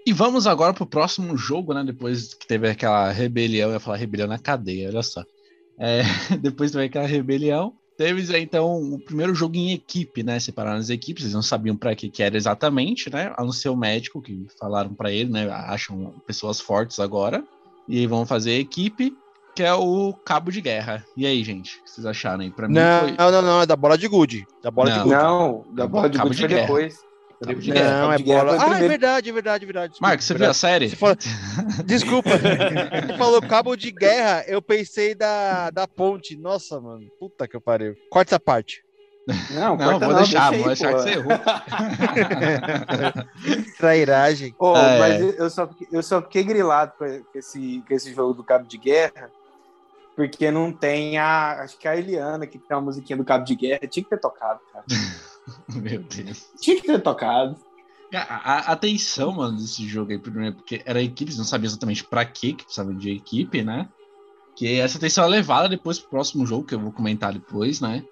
E 0.04 0.12
vamos 0.12 0.46
agora 0.46 0.72
pro 0.72 0.86
próximo 0.86 1.36
jogo, 1.36 1.72
né? 1.72 1.84
Depois 1.84 2.34
que 2.34 2.46
teve 2.46 2.68
aquela 2.68 3.10
rebelião, 3.10 3.68
eu 3.68 3.74
ia 3.74 3.80
falar 3.80 3.96
rebelião 3.96 4.28
na 4.28 4.38
cadeia, 4.38 4.88
olha 4.88 5.02
só. 5.02 5.24
É, 5.78 6.02
depois 6.40 6.72
teve 6.72 6.84
aquela 6.84 7.06
rebelião. 7.06 7.74
Teve 7.96 8.38
então 8.38 8.94
o 8.94 8.98
primeiro 8.98 9.34
jogo 9.34 9.56
em 9.56 9.72
equipe, 9.72 10.22
né? 10.22 10.38
Separaram 10.38 10.78
as 10.78 10.90
equipes, 10.90 11.22
eles 11.22 11.34
não 11.34 11.42
sabiam 11.42 11.76
para 11.76 11.94
que, 11.94 12.10
que 12.10 12.22
era 12.22 12.36
exatamente, 12.36 13.10
né? 13.10 13.32
A 13.36 13.44
não 13.44 13.52
ser 13.52 13.68
o 13.68 13.76
médico 13.76 14.20
que 14.20 14.46
falaram 14.58 14.92
para 14.92 15.10
ele, 15.10 15.30
né? 15.30 15.48
Acham 15.48 16.12
pessoas 16.26 16.60
fortes 16.60 17.00
agora 17.00 17.42
e 17.88 18.06
vão 18.06 18.26
fazer 18.26 18.58
equipe, 18.58 19.16
que 19.56 19.62
é 19.62 19.72
o 19.74 20.12
cabo 20.24 20.52
de 20.52 20.60
guerra. 20.60 21.02
E 21.16 21.26
aí, 21.26 21.42
gente, 21.42 21.78
o 21.78 21.82
que 21.84 21.90
vocês 21.90 22.06
acharam 22.06 22.40
aí? 22.42 22.50
Para 22.50 22.68
mim 22.68 22.74
Não, 22.74 23.00
foi 23.00 23.12
não, 23.12 23.30
não, 23.32 23.42
não, 23.42 23.62
é 23.62 23.66
da 23.66 23.74
bola 23.74 23.96
de 23.96 24.06
gude. 24.06 24.46
Da 24.62 24.70
bola 24.70 24.90
de 24.90 24.98
Não. 24.98 25.04
gude. 25.04 25.16
Não, 25.16 25.64
da 25.74 25.86
bola 25.86 26.10
de 26.10 26.18
Cabo 26.18 26.28
gude 26.28 26.42
de 26.42 26.48
foi 26.48 26.60
depois. 26.60 26.98
Cabo 27.42 27.60
de 27.60 27.70
É, 27.70 27.74
guerra. 27.74 28.00
Não, 28.02 28.12
é 28.12 28.16
de 28.18 28.24
bola. 28.24 28.56
Ah, 28.60 28.78
é 28.82 28.88
verdade, 28.88 29.30
é 29.30 29.32
verdade, 29.32 29.64
é 29.64 29.66
verdade. 29.66 29.88
Desculpa, 29.92 30.08
Marcos, 30.08 30.26
você 30.26 30.34
viu 30.34 30.38
verdade. 30.40 30.56
a 30.56 30.60
série? 30.60 30.88
Você 30.90 30.96
fala- 30.96 31.16
Desculpa. 31.84 32.30
Você 33.06 33.16
falou 33.16 33.40
cabo 33.42 33.74
de 33.76 33.90
guerra, 33.90 34.44
eu 34.46 34.60
pensei 34.60 35.14
da, 35.14 35.70
da 35.70 35.88
ponte. 35.88 36.36
Nossa, 36.36 36.78
mano. 36.80 37.06
Puta 37.18 37.48
que 37.48 37.56
eu 37.56 37.60
pariu. 37.60 37.94
Corta 38.10 38.32
essa 38.34 38.40
parte. 38.40 38.84
Não, 39.50 39.76
Não, 39.76 39.78
corta 39.78 40.06
vou 40.06 40.14
não, 40.14 40.22
deixar, 40.22 40.50
deixa 40.50 40.62
vou 40.62 40.68
deixar 40.68 40.90
pô. 40.92 40.96
que 40.96 41.02
você 41.02 41.10
errou. 41.10 41.32
Trairagem. 43.76 44.54
Ô, 44.58 44.76
É. 44.76 44.98
mas 44.98 45.38
eu 45.38 45.50
só, 45.50 45.66
fiquei- 45.66 45.88
eu 45.92 46.02
só 46.02 46.22
fiquei 46.22 46.44
grilado 46.44 46.92
com 46.98 47.04
esse, 47.34 47.82
com 47.86 47.94
esse 47.94 48.14
jogo 48.14 48.34
do 48.34 48.44
Cabo 48.44 48.66
de 48.66 48.78
Guerra, 48.78 49.30
porque 50.16 50.50
não 50.50 50.72
tem 50.72 51.18
a. 51.18 51.62
Acho 51.62 51.78
que 51.78 51.86
a 51.86 51.94
Eliana, 51.94 52.46
que 52.46 52.58
tem 52.58 52.74
a 52.74 52.80
musiquinha 52.80 53.18
do 53.18 53.24
Cabo 53.24 53.44
de 53.44 53.54
Guerra, 53.54 53.86
tinha 53.86 54.02
que 54.02 54.08
ter 54.08 54.18
tocado, 54.18 54.60
cara. 54.72 54.84
Meu 55.76 56.02
Deus. 56.02 56.48
Tinha 56.58 56.80
que 56.80 56.86
ter 56.86 57.00
tocado. 57.02 57.56
A, 58.14 58.20
a, 58.20 58.72
a 58.72 58.76
tensão, 58.76 59.32
mano, 59.32 59.58
desse 59.58 59.86
jogo 59.86 60.12
aí, 60.12 60.18
primeiro, 60.18 60.56
porque 60.56 60.80
era 60.86 61.02
equipes, 61.02 61.36
não 61.36 61.44
sabia 61.44 61.66
exatamente 61.66 62.02
pra 62.02 62.24
quê 62.24 62.54
que 62.54 62.64
precisavam 62.64 62.96
de 62.96 63.10
equipe, 63.10 63.62
né? 63.62 63.88
Que 64.56 64.80
essa 64.80 64.98
tensão 64.98 65.24
é 65.24 65.28
levada 65.28 65.68
depois 65.68 65.98
pro 65.98 66.10
próximo 66.10 66.46
jogo, 66.46 66.64
que 66.64 66.74
eu 66.74 66.80
vou 66.80 66.92
comentar 66.92 67.32
depois, 67.32 67.80
né? 67.80 68.02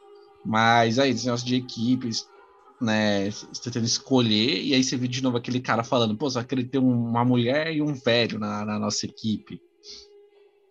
Mas 0.45 0.99
aí, 0.99 1.11
esse 1.11 1.25
negócio 1.25 1.47
de 1.47 1.57
equipes, 1.57 2.29
né? 2.79 3.31
Você 3.31 3.63
tentando 3.63 3.87
escolher, 3.87 4.63
e 4.63 4.75
aí 4.75 4.85
você 4.85 4.97
vê 4.97 5.09
de 5.09 5.23
novo 5.23 5.39
aquele 5.39 5.61
cara 5.61 5.83
falando, 5.83 6.17
pô, 6.17 6.29
só 6.29 6.43
queria 6.43 6.67
ter 6.67 6.79
uma 6.79 7.25
mulher 7.25 7.75
e 7.75 7.81
um 7.81 7.95
velho 7.95 8.39
na, 8.39 8.63
na 8.65 8.79
nossa 8.79 9.07
equipe. 9.07 9.63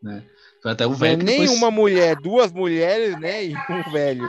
Né? 0.01 0.23
Foi 0.63 0.71
até 0.71 0.85
o 0.87 0.89
Não 0.89 0.95
é 0.95 0.99
velho 0.99 1.17
que 1.19 1.25
nem 1.25 1.39
depois- 1.41 1.57
uma 1.59 1.69
mulher, 1.69 2.15
duas 2.15 2.51
mulheres, 2.51 3.19
né? 3.19 3.45
E 3.45 3.53
um 3.69 3.91
velho. 3.91 4.27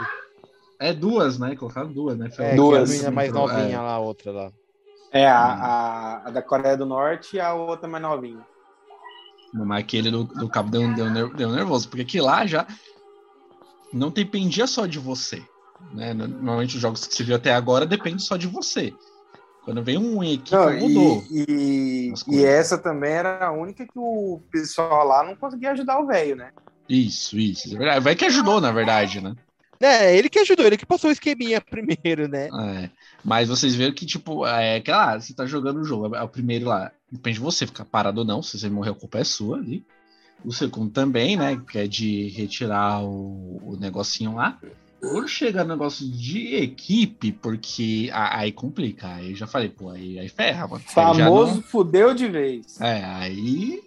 É 0.81 0.93
duas, 0.93 1.39
né? 1.39 1.55
Colocaram 1.55 1.91
duas, 1.93 2.19
né? 2.19 2.29
Foi 2.31 2.45
É, 2.45 2.55
Duas. 2.57 2.91
a 2.91 2.93
menina 2.93 3.11
mais 3.13 3.31
Então, 3.31 3.47
novinha 3.47 3.77
é. 3.77 3.81
lá, 3.81 3.93
a 3.93 3.99
outra 4.01 4.33
lá. 4.33 4.53
É, 5.13 5.27
a, 5.29 5.39
a- 5.39 6.23
a 6.27 6.31
da 6.31 6.43
Coreia 6.43 6.77
do 6.77 6.85
Norte 6.85 7.37
e 7.37 7.41
a 7.41 7.55
outra 7.55 7.89
mais 7.89 8.03
novinha. 8.03 8.45
Mas 9.55 9.79
aquele 9.85 10.11
do, 10.11 10.25
do 10.25 10.49
cabo 10.49 10.69
deu, 10.69 10.93
deu, 11.13 11.33
deu 11.33 11.53
nervoso, 11.53 11.89
porque 11.89 12.03
aqui 12.03 12.21
lá 12.21 12.45
já 12.45 12.67
não 13.93 14.11
dependia 14.11 14.67
só 14.67 14.85
de 14.87 14.99
você. 14.99 15.41
Né? 15.93 16.13
Normalmente 16.13 16.75
os 16.75 16.83
jogos 16.83 17.07
que 17.07 17.15
você 17.15 17.23
viu 17.23 17.37
até 17.37 17.55
agora 17.55 17.87
depende 17.87 18.21
só 18.25 18.37
de 18.37 18.49
você. 18.49 18.93
Quando 19.65 19.83
vem 19.83 19.97
um 19.97 20.23
em 20.23 20.35
equipe, 20.35 20.55
Não, 20.55 20.79
mudou. 20.79 21.25
e, 21.31 22.13
e, 22.29 22.37
e 22.37 22.45
essa 22.45 22.77
também 22.77 23.13
era 23.13 23.47
a 23.47 23.51
única 23.51 23.87
que 23.87 23.99
o 23.99 24.41
pessoal 24.51 25.07
lá 25.07 25.25
não 25.25 25.35
conseguia 25.35 25.73
ajudar 25.73 25.99
o 26.01 26.07
velho, 26.07 26.37
né? 26.37 26.51
Isso, 26.89 27.39
isso. 27.39 27.75
É 27.75 27.79
verdade. 27.79 28.05
Vai 28.05 28.15
que 28.15 28.27
ajudou, 28.27 28.61
na 28.61 28.71
verdade, 28.71 29.23
né? 29.23 29.35
É, 29.81 30.17
ele 30.17 30.29
que 30.29 30.39
ajudou, 30.39 30.67
ele 30.67 30.77
que 30.77 30.87
passou 30.87 31.09
o 31.09 31.13
esqueminha 31.13 31.61
primeiro, 31.71 32.29
né? 32.29 32.49
É. 32.49 32.91
Mas 33.25 33.49
vocês 33.49 33.75
viram 33.75 33.95
que, 33.95 34.05
tipo, 34.05 34.47
é 34.47 34.81
que 34.81 34.91
lá, 34.91 35.19
você 35.19 35.35
tá 35.35 35.47
jogando 35.47 35.81
o 35.81 35.85
jogo, 35.85 36.15
é 36.15 36.23
o 36.23 36.29
primeiro 36.29 36.67
lá. 36.67 36.93
Depende 37.11 37.39
de 37.39 37.43
você 37.45 37.67
ficar 37.67 37.85
parado 37.87 38.21
ou 38.21 38.27
não. 38.27 38.43
Se 38.43 38.59
você 38.59 38.69
morrer, 38.69 38.91
a 38.91 38.95
culpa 38.95 39.19
é 39.19 39.25
sua 39.25 39.57
ali. 39.57 39.85
O 40.45 40.53
segundo 40.53 40.91
também, 40.91 41.37
né? 41.37 41.61
Que 41.71 41.79
é 41.79 41.87
de 41.87 42.29
retirar 42.29 43.03
o, 43.03 43.61
o 43.63 43.77
negocinho 43.81 44.35
lá. 44.35 44.59
Quando 45.11 45.29
chega 45.29 45.63
no 45.65 45.71
negócio 45.71 46.07
de 46.09 46.55
equipe, 46.57 47.33
porque 47.33 48.11
aí 48.13 48.53
complica. 48.53 49.09
Aí 49.09 49.31
eu 49.31 49.37
já 49.37 49.47
falei, 49.47 49.69
pô, 49.69 49.91
aí, 49.91 50.19
aí 50.19 50.29
ferra, 50.29 50.67
mano. 50.69 50.83
Famoso 50.87 51.63
fudeu 51.63 52.15
de 52.15 52.29
vez. 52.29 52.79
não- 52.79 52.87
É, 52.87 53.05
aí. 53.05 53.83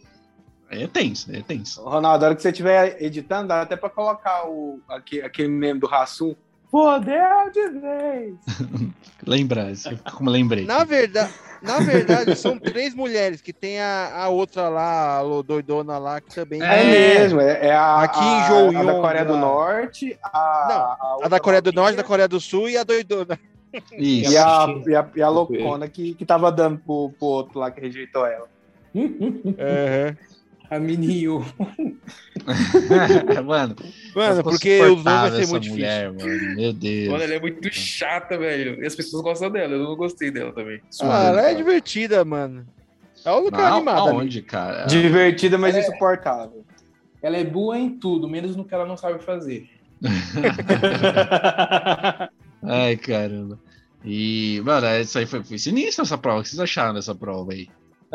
Aí 0.69 0.83
é 0.83 0.87
tenso, 0.87 1.33
é 1.33 1.41
tenso. 1.41 1.81
Ronaldo, 1.81 2.25
a 2.25 2.27
hora 2.27 2.35
que 2.35 2.41
você 2.41 2.49
estiver 2.49 3.01
editando, 3.01 3.47
dá 3.47 3.61
até 3.61 3.75
pra 3.77 3.89
colocar 3.89 4.47
o, 4.49 4.79
aquele, 4.89 5.21
aquele 5.21 5.47
meme 5.47 5.79
do 5.79 5.87
Rassum. 5.87 6.35
Fudeu 6.69 7.49
de 7.53 7.69
vez. 7.79 8.35
Lembra, 9.25 9.71
isso, 9.71 9.89
como 10.13 10.29
lembrei. 10.29 10.65
Na 10.65 10.83
verdade, 10.83 11.31
na 11.61 11.79
verdade, 11.79 12.35
são 12.35 12.57
três 12.57 12.93
mulheres, 12.93 13.41
que 13.41 13.53
tem 13.53 13.79
a, 13.79 14.23
a 14.23 14.29
outra 14.29 14.69
lá, 14.69 15.19
a 15.19 15.41
doidona 15.41 15.97
lá, 15.97 16.21
que 16.21 16.33
também. 16.33 16.61
É, 16.61 16.81
É. 16.81 17.19
mesmo, 17.19 17.41
é, 17.41 17.67
é 17.67 17.71
a, 17.73 18.01
Aqui 18.01 18.23
em 18.23 18.75
a, 18.75 18.79
a 18.79 18.83
da 18.83 18.93
Coreia 18.93 19.25
do. 19.25 19.37
Norte, 19.37 20.17
a, 20.23 20.97
A 20.99 21.13
outra 21.15 21.29
da 21.29 21.39
Coreia 21.39 21.61
do 21.61 21.71
Norte, 21.71 21.95
da 21.95 22.03
Coreia 22.03 22.27
do 22.27 22.39
Sul 22.39 22.69
e 22.69 22.77
a 22.77 22.83
doidona. 22.83 23.39
Isso. 23.93 24.31
E 24.31 24.37
a, 24.37 24.67
e 24.87 24.95
a, 24.95 25.09
e 25.15 25.21
a 25.21 25.29
loucona 25.29 25.87
que, 25.87 26.13
que 26.15 26.25
tava 26.25 26.51
dando 26.51 26.79
pro, 26.79 27.11
pro 27.19 27.27
outro 27.27 27.59
lá 27.59 27.69
que 27.69 27.81
rejeitou 27.81 28.25
ela. 28.25 28.47
A 30.69 30.79
Minio. 30.79 31.39
mano, 33.45 33.75
Mano, 34.15 34.35
ficou 34.37 34.51
porque 34.51 34.81
os 34.81 35.03
dois 35.03 35.05
vai 35.05 35.31
ser 35.31 35.41
essa 35.41 35.51
muito 35.51 35.69
mulher, 35.69 36.11
mano. 36.11 36.55
Meu 36.55 36.73
Deus. 36.73 37.09
Mano, 37.09 37.23
ela 37.23 37.33
é 37.33 37.39
muito 37.39 37.73
chata, 37.73 38.37
velho. 38.37 38.83
E 38.83 38.85
as 38.85 38.95
pessoas 38.95 39.23
gostam 39.23 39.49
dela. 39.49 39.73
Eu 39.73 39.83
não 39.83 39.95
gostei 39.95 40.29
dela 40.31 40.51
também. 40.53 40.77
difícil. 40.79 41.09
Ah, 41.09 41.23
ela 41.25 41.41
é 41.49 41.53
divertida, 41.55 42.23
mano. 42.25 42.65
É 43.23 43.31
o 43.31 43.39
lugar 43.39 43.71
animado 43.73 44.09
aonde, 44.09 44.41
cara? 44.41 44.85
Divertida, 44.85 45.57
mas 45.57 45.75
É. 45.75 45.79
insuportável. 45.81 46.65
Ela 47.21 47.37
é 47.37 47.43
boa 47.43 47.77
em 47.77 47.97
tudo, 47.97 48.27
menos 48.29 48.55
no 48.55 48.63
que 48.65 48.73
ela 48.73 48.85
não 48.85 48.97
sabe 48.97 49.23
fazer. 49.23 49.69
Ai, 52.63 52.97
caramba. 52.97 53.59
E, 54.03 54.61
mano, 54.63 54.87
isso 55.01 55.17
aí 55.17 55.25
foi, 55.25 55.43
foi 55.43 55.57
sinistro 55.57 56.03
essa 56.03 56.17
prova. 56.17 56.39
O 56.39 56.43
que 56.43 56.49
vocês 56.49 56.59
acharam 56.59 56.93
dessa 56.93 57.15
prova 57.15 57.53
aí? 57.53 57.67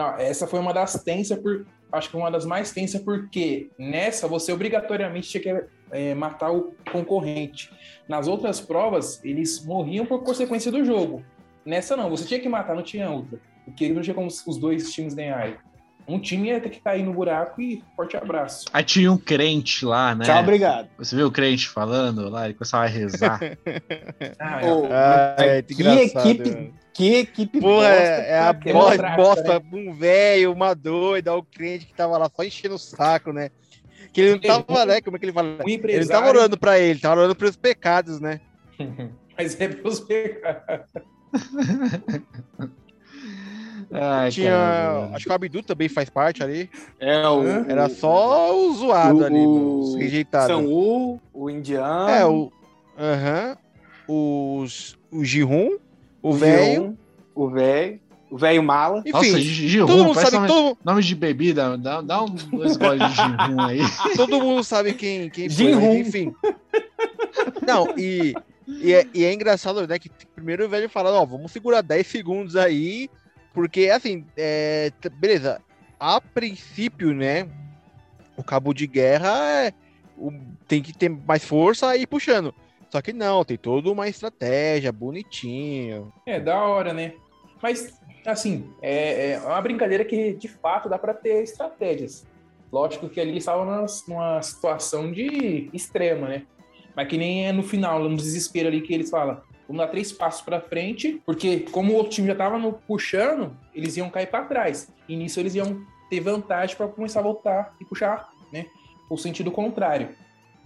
Não, 0.02 0.16
essa 0.18 0.46
foi 0.46 0.58
uma 0.58 0.72
das 0.72 0.94
tensas, 1.04 1.38
por, 1.38 1.64
acho 1.92 2.10
que 2.10 2.16
uma 2.16 2.30
das 2.30 2.44
mais 2.44 2.72
tensas, 2.72 3.00
porque 3.00 3.70
nessa 3.78 4.26
você 4.26 4.52
obrigatoriamente 4.52 5.28
tinha 5.28 5.42
que 5.42 5.66
é, 5.92 6.14
matar 6.14 6.50
o 6.50 6.74
concorrente. 6.90 7.70
Nas 8.08 8.26
outras 8.26 8.60
provas, 8.60 9.24
eles 9.24 9.64
morriam 9.64 10.04
por 10.04 10.24
consequência 10.24 10.72
do 10.72 10.84
jogo. 10.84 11.24
Nessa 11.64 11.96
não, 11.96 12.10
você 12.10 12.24
tinha 12.26 12.40
que 12.40 12.48
matar, 12.48 12.74
não 12.74 12.82
tinha 12.82 13.08
outra. 13.08 13.38
Porque 13.64 13.88
não 13.90 14.02
tinha 14.02 14.14
como 14.14 14.26
os 14.26 14.58
dois 14.58 14.92
times 14.92 15.14
ganharem. 15.14 15.54
Um 16.08 16.18
time 16.18 16.48
ia 16.48 16.60
ter 16.60 16.70
que 16.70 16.80
cair 16.80 17.04
no 17.04 17.12
buraco 17.12 17.62
e 17.62 17.80
forte 17.94 18.16
abraço. 18.16 18.64
Aí 18.72 18.82
tinha 18.82 19.12
um 19.12 19.16
crente 19.16 19.84
lá, 19.84 20.16
né? 20.16 20.24
Tchau, 20.24 20.40
obrigado. 20.42 20.88
Você 20.98 21.14
viu 21.14 21.28
o 21.28 21.30
crente 21.30 21.68
falando 21.68 22.28
lá? 22.28 22.46
Ele 22.46 22.54
começava 22.54 22.84
a 22.84 22.88
rezar. 22.88 23.38
Ah, 24.38 24.60
é. 24.62 24.72
Ô, 24.72 24.88
Ah, 24.90 25.36
é 25.38 25.62
que 25.62 25.74
engraçado, 25.74 26.28
equipe, 26.28 26.50
mano. 26.50 26.74
Que 26.94 27.14
equipe 27.16 27.58
Porra, 27.60 27.88
bosta 27.88 27.92
é, 28.02 28.30
é 28.30 28.38
a 28.38 28.54
que 28.54 28.64
que 28.64 28.72
bo- 28.72 28.92
é. 28.92 29.16
bosta, 29.16 29.62
um 29.72 29.94
velho, 29.94 30.52
uma 30.52 30.74
doida, 30.74 31.34
o 31.34 31.42
crente 31.42 31.86
que 31.86 31.94
tava 31.94 32.18
lá 32.18 32.30
só 32.34 32.42
enchendo 32.44 32.74
o 32.74 32.78
saco, 32.78 33.32
né? 33.32 33.50
Que 34.12 34.20
ele 34.20 34.32
não 34.32 34.40
tava, 34.40 34.84
né? 34.86 35.00
Como 35.00 35.16
é 35.16 35.20
que 35.20 35.24
ele 35.26 35.32
fala? 35.32 35.56
Um 35.64 35.68
Ele 35.68 36.00
não 36.00 36.06
tava 36.08 36.28
orando 36.28 36.58
pra 36.58 36.78
ele, 36.78 37.00
tava 37.00 37.20
orando 37.20 37.34
pelos 37.34 37.56
pecados, 37.56 38.20
né? 38.20 38.40
mas 39.38 39.58
é 39.60 39.68
pelos 39.68 40.00
pecados. 40.00 40.86
Ai, 43.90 44.30
Tinha. 44.30 44.50
caramba. 44.52 45.16
Acho 45.16 45.24
que 45.26 45.30
o 45.30 45.34
Abdu 45.34 45.62
também 45.62 45.88
faz 45.88 46.08
parte 46.08 46.42
ali. 46.42 46.70
É 46.98 47.26
o, 47.28 47.42
Era 47.68 47.86
o- 47.86 47.90
só 47.90 48.54
o 48.56 48.72
zoado 48.74 49.18
o- 49.20 49.24
ali, 49.24 49.34
mano, 49.38 49.78
os 49.80 49.94
rejeitados. 49.96 50.46
São 50.48 50.66
U, 50.66 51.20
o 51.32 51.50
indiano. 51.50 52.08
É, 52.10 52.24
o. 52.26 52.50
Aham. 52.98 53.56
Os. 54.08 54.98
O 55.10 55.24
Jihun, 55.24 55.76
o 56.22 56.32
velho. 56.32 56.96
O 57.34 57.48
velho. 57.50 58.00
O 58.30 58.38
velho 58.38 58.62
mala. 58.62 59.02
Nossa, 59.06 59.26
Enfim, 59.28 59.40
Gihun, 59.42 59.86
todo 59.86 60.04
mundo 60.06 60.14
sabe. 60.20 60.36
nome, 60.36 60.48
Todo, 60.48 60.78
nome 60.82 61.02
de 61.02 61.14
bebida. 61.14 61.76
Dá, 61.76 62.00
dá 62.00 62.22
um 62.22 62.30
dois 62.34 62.76
goles 62.78 63.06
de 63.10 63.14
Gihun 63.16 63.60
aí. 63.60 63.80
todo 64.16 64.40
mundo 64.40 64.64
sabe 64.64 64.94
quem, 64.94 65.28
quem 65.28 65.50
foi, 65.50 65.74
mas 65.74 65.84
enfim. 66.06 66.34
Não, 67.66 67.92
e, 67.98 68.34
e, 68.66 68.92
é, 68.94 69.06
e 69.12 69.24
é 69.24 69.32
engraçado, 69.34 69.86
né? 69.86 69.98
Que 69.98 70.10
primeiro 70.34 70.64
o 70.64 70.68
velho 70.68 70.88
fala, 70.88 71.10
ó, 71.10 71.24
vamos 71.26 71.52
segurar 71.52 71.82
10 71.82 72.06
segundos 72.06 72.56
aí, 72.56 73.10
porque 73.52 73.88
assim, 73.90 74.24
é, 74.36 74.90
beleza, 75.18 75.60
a 76.00 76.20
princípio, 76.20 77.12
né? 77.12 77.46
O 78.36 78.42
cabo 78.42 78.72
de 78.72 78.86
guerra 78.86 79.28
é, 79.66 79.72
o- 80.16 80.32
tem 80.66 80.80
que 80.82 80.92
ter 80.96 81.08
mais 81.10 81.44
força 81.44 81.94
e 81.96 82.02
ir 82.02 82.06
puxando. 82.06 82.54
Só 82.92 83.00
que 83.00 83.14
não, 83.14 83.42
tem 83.42 83.56
toda 83.56 83.90
uma 83.90 84.06
estratégia 84.06 84.92
bonitinho. 84.92 86.12
É, 86.26 86.38
da 86.38 86.62
hora, 86.62 86.92
né? 86.92 87.14
Mas, 87.62 87.98
assim, 88.26 88.70
é, 88.82 89.30
é 89.30 89.40
uma 89.40 89.62
brincadeira 89.62 90.04
que 90.04 90.34
de 90.34 90.46
fato 90.46 90.90
dá 90.90 90.98
pra 90.98 91.14
ter 91.14 91.42
estratégias. 91.42 92.26
Lógico 92.70 93.08
que 93.08 93.18
ali 93.18 93.30
eles 93.30 93.44
estavam 93.44 93.64
numa, 93.64 94.42
situação 94.42 95.10
de 95.10 95.70
extrema, 95.72 96.28
né? 96.28 96.42
Mas 96.94 97.08
que 97.08 97.16
nem 97.16 97.46
é 97.46 97.52
no 97.52 97.62
final, 97.62 97.98
no 97.98 98.14
desespero 98.14 98.68
ali 98.68 98.82
que 98.82 98.92
eles 98.92 99.08
falam. 99.08 99.40
Vamos 99.66 99.80
dar 99.80 99.88
três 99.90 100.12
passos 100.12 100.42
pra 100.42 100.60
frente, 100.60 101.18
porque 101.24 101.60
como 101.60 101.94
o 101.94 101.96
outro 101.96 102.12
time 102.12 102.26
já 102.26 102.34
tava 102.34 102.58
no 102.58 102.74
puxando, 102.74 103.56
eles 103.74 103.96
iam 103.96 104.10
cair 104.10 104.26
pra 104.26 104.44
trás. 104.44 104.92
E 105.08 105.16
nisso 105.16 105.40
eles 105.40 105.54
iam 105.54 105.82
ter 106.10 106.20
vantagem 106.20 106.76
pra 106.76 106.86
começar 106.88 107.20
a 107.20 107.22
voltar 107.22 107.74
e 107.80 107.86
puxar, 107.86 108.28
né? 108.52 108.66
O 109.08 109.16
sentido 109.16 109.50
contrário. 109.50 110.10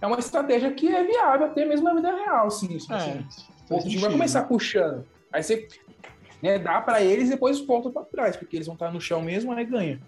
É 0.01 0.07
uma 0.07 0.19
estratégia 0.19 0.71
que 0.73 0.87
é 0.87 1.03
viável 1.03 1.47
até 1.47 1.65
mesmo 1.65 1.85
na 1.85 1.93
vida 1.95 2.13
real, 2.15 2.47
assim. 2.47 2.75
assim. 2.75 2.93
É, 2.93 3.23
O 3.69 3.73
outro 3.75 3.89
time 3.89 4.01
vai 4.01 4.11
começar 4.11 4.43
puxando. 4.43 5.05
Aí 5.33 5.41
você 5.43 5.67
né, 6.41 6.59
dá 6.59 6.79
pra 6.81 7.01
eles 7.01 7.27
e 7.27 7.31
depois 7.31 7.59
volta 7.65 7.89
pra 7.89 8.03
trás, 8.03 8.35
porque 8.37 8.55
eles 8.55 8.67
vão 8.67 8.75
estar 8.75 8.91
no 8.91 9.01
chão 9.01 9.21
mesmo, 9.21 9.51
aí 9.51 9.65
ganha. 9.65 9.99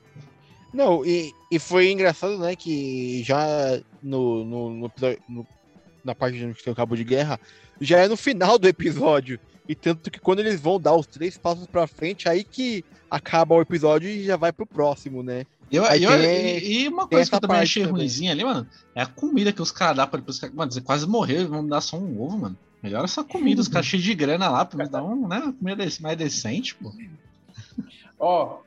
Não, 0.73 1.03
e, 1.03 1.33
e 1.51 1.57
foi 1.57 1.89
engraçado, 1.89 2.37
né, 2.37 2.55
que 2.55 3.23
já 3.23 3.81
no, 4.03 4.43
no, 4.45 4.69
no 4.69 4.91
no- 5.27 5.47
na 6.03 6.13
parte 6.15 6.43
onde 6.45 6.63
tem 6.63 6.71
o 6.71 6.75
cabo 6.75 6.95
de 6.95 7.03
guerra, 7.03 7.39
já 7.81 7.99
é 7.99 8.07
no 8.07 8.15
final 8.15 8.57
do 8.59 8.67
episódio. 8.67 9.39
E 9.67 9.75
tanto 9.75 10.09
que 10.09 10.19
quando 10.19 10.39
eles 10.39 10.59
vão 10.61 10.79
dar 10.79 10.95
os 10.95 11.05
três 11.05 11.37
passos 11.37 11.67
pra 11.67 11.85
frente, 11.87 12.29
aí 12.29 12.43
que 12.43 12.83
acaba 13.09 13.55
o 13.55 13.61
episódio 13.61 14.09
e 14.09 14.23
já 14.23 14.37
vai 14.37 14.51
pro 14.53 14.65
próximo, 14.65 15.21
né? 15.23 15.45
E, 15.72 15.76
eu- 15.76 15.86
Aí 15.86 16.03
eu- 16.03 16.11
tem- 16.11 16.57
e- 16.63 16.88
uma 16.88 17.07
coisa 17.07 17.30
que 17.30 17.36
eu 17.36 17.39
também 17.39 17.59
achei 17.59 17.84
também. 17.84 17.97
ruimzinha 17.99 18.32
ali, 18.32 18.43
mano, 18.43 18.67
é 18.95 19.01
a 19.01 19.05
comida 19.05 19.51
que 19.53 19.61
os 19.61 19.72
caras 19.72 19.97
dão 19.97 20.07
pra 20.07 20.20
depois. 20.20 20.39
Mano, 20.53 20.72
você 20.72 20.82
quase 20.82 21.07
morreu, 21.07 21.47
vamos 21.47 21.70
dar 21.70 21.82
só 21.82 21.97
um 21.97 22.22
ovo, 22.22 22.38
mano. 22.38 22.57
Melhor 22.82 23.03
essa 23.03 23.24
comida, 23.24 23.61
os 23.61 23.67
caras 23.67 23.86
cheios 23.88 24.03
de 24.03 24.15
grana 24.15 24.49
lá, 24.49 24.63
pra 24.65 24.84
me 24.84 24.89
dar 24.89 25.03
um, 25.03 25.28
né, 25.28 25.38
uma 25.39 25.53
comida 25.53 25.86
mais 26.01 26.17
decente, 26.17 26.76
pô. 26.76 26.91
Ó, 28.20 28.59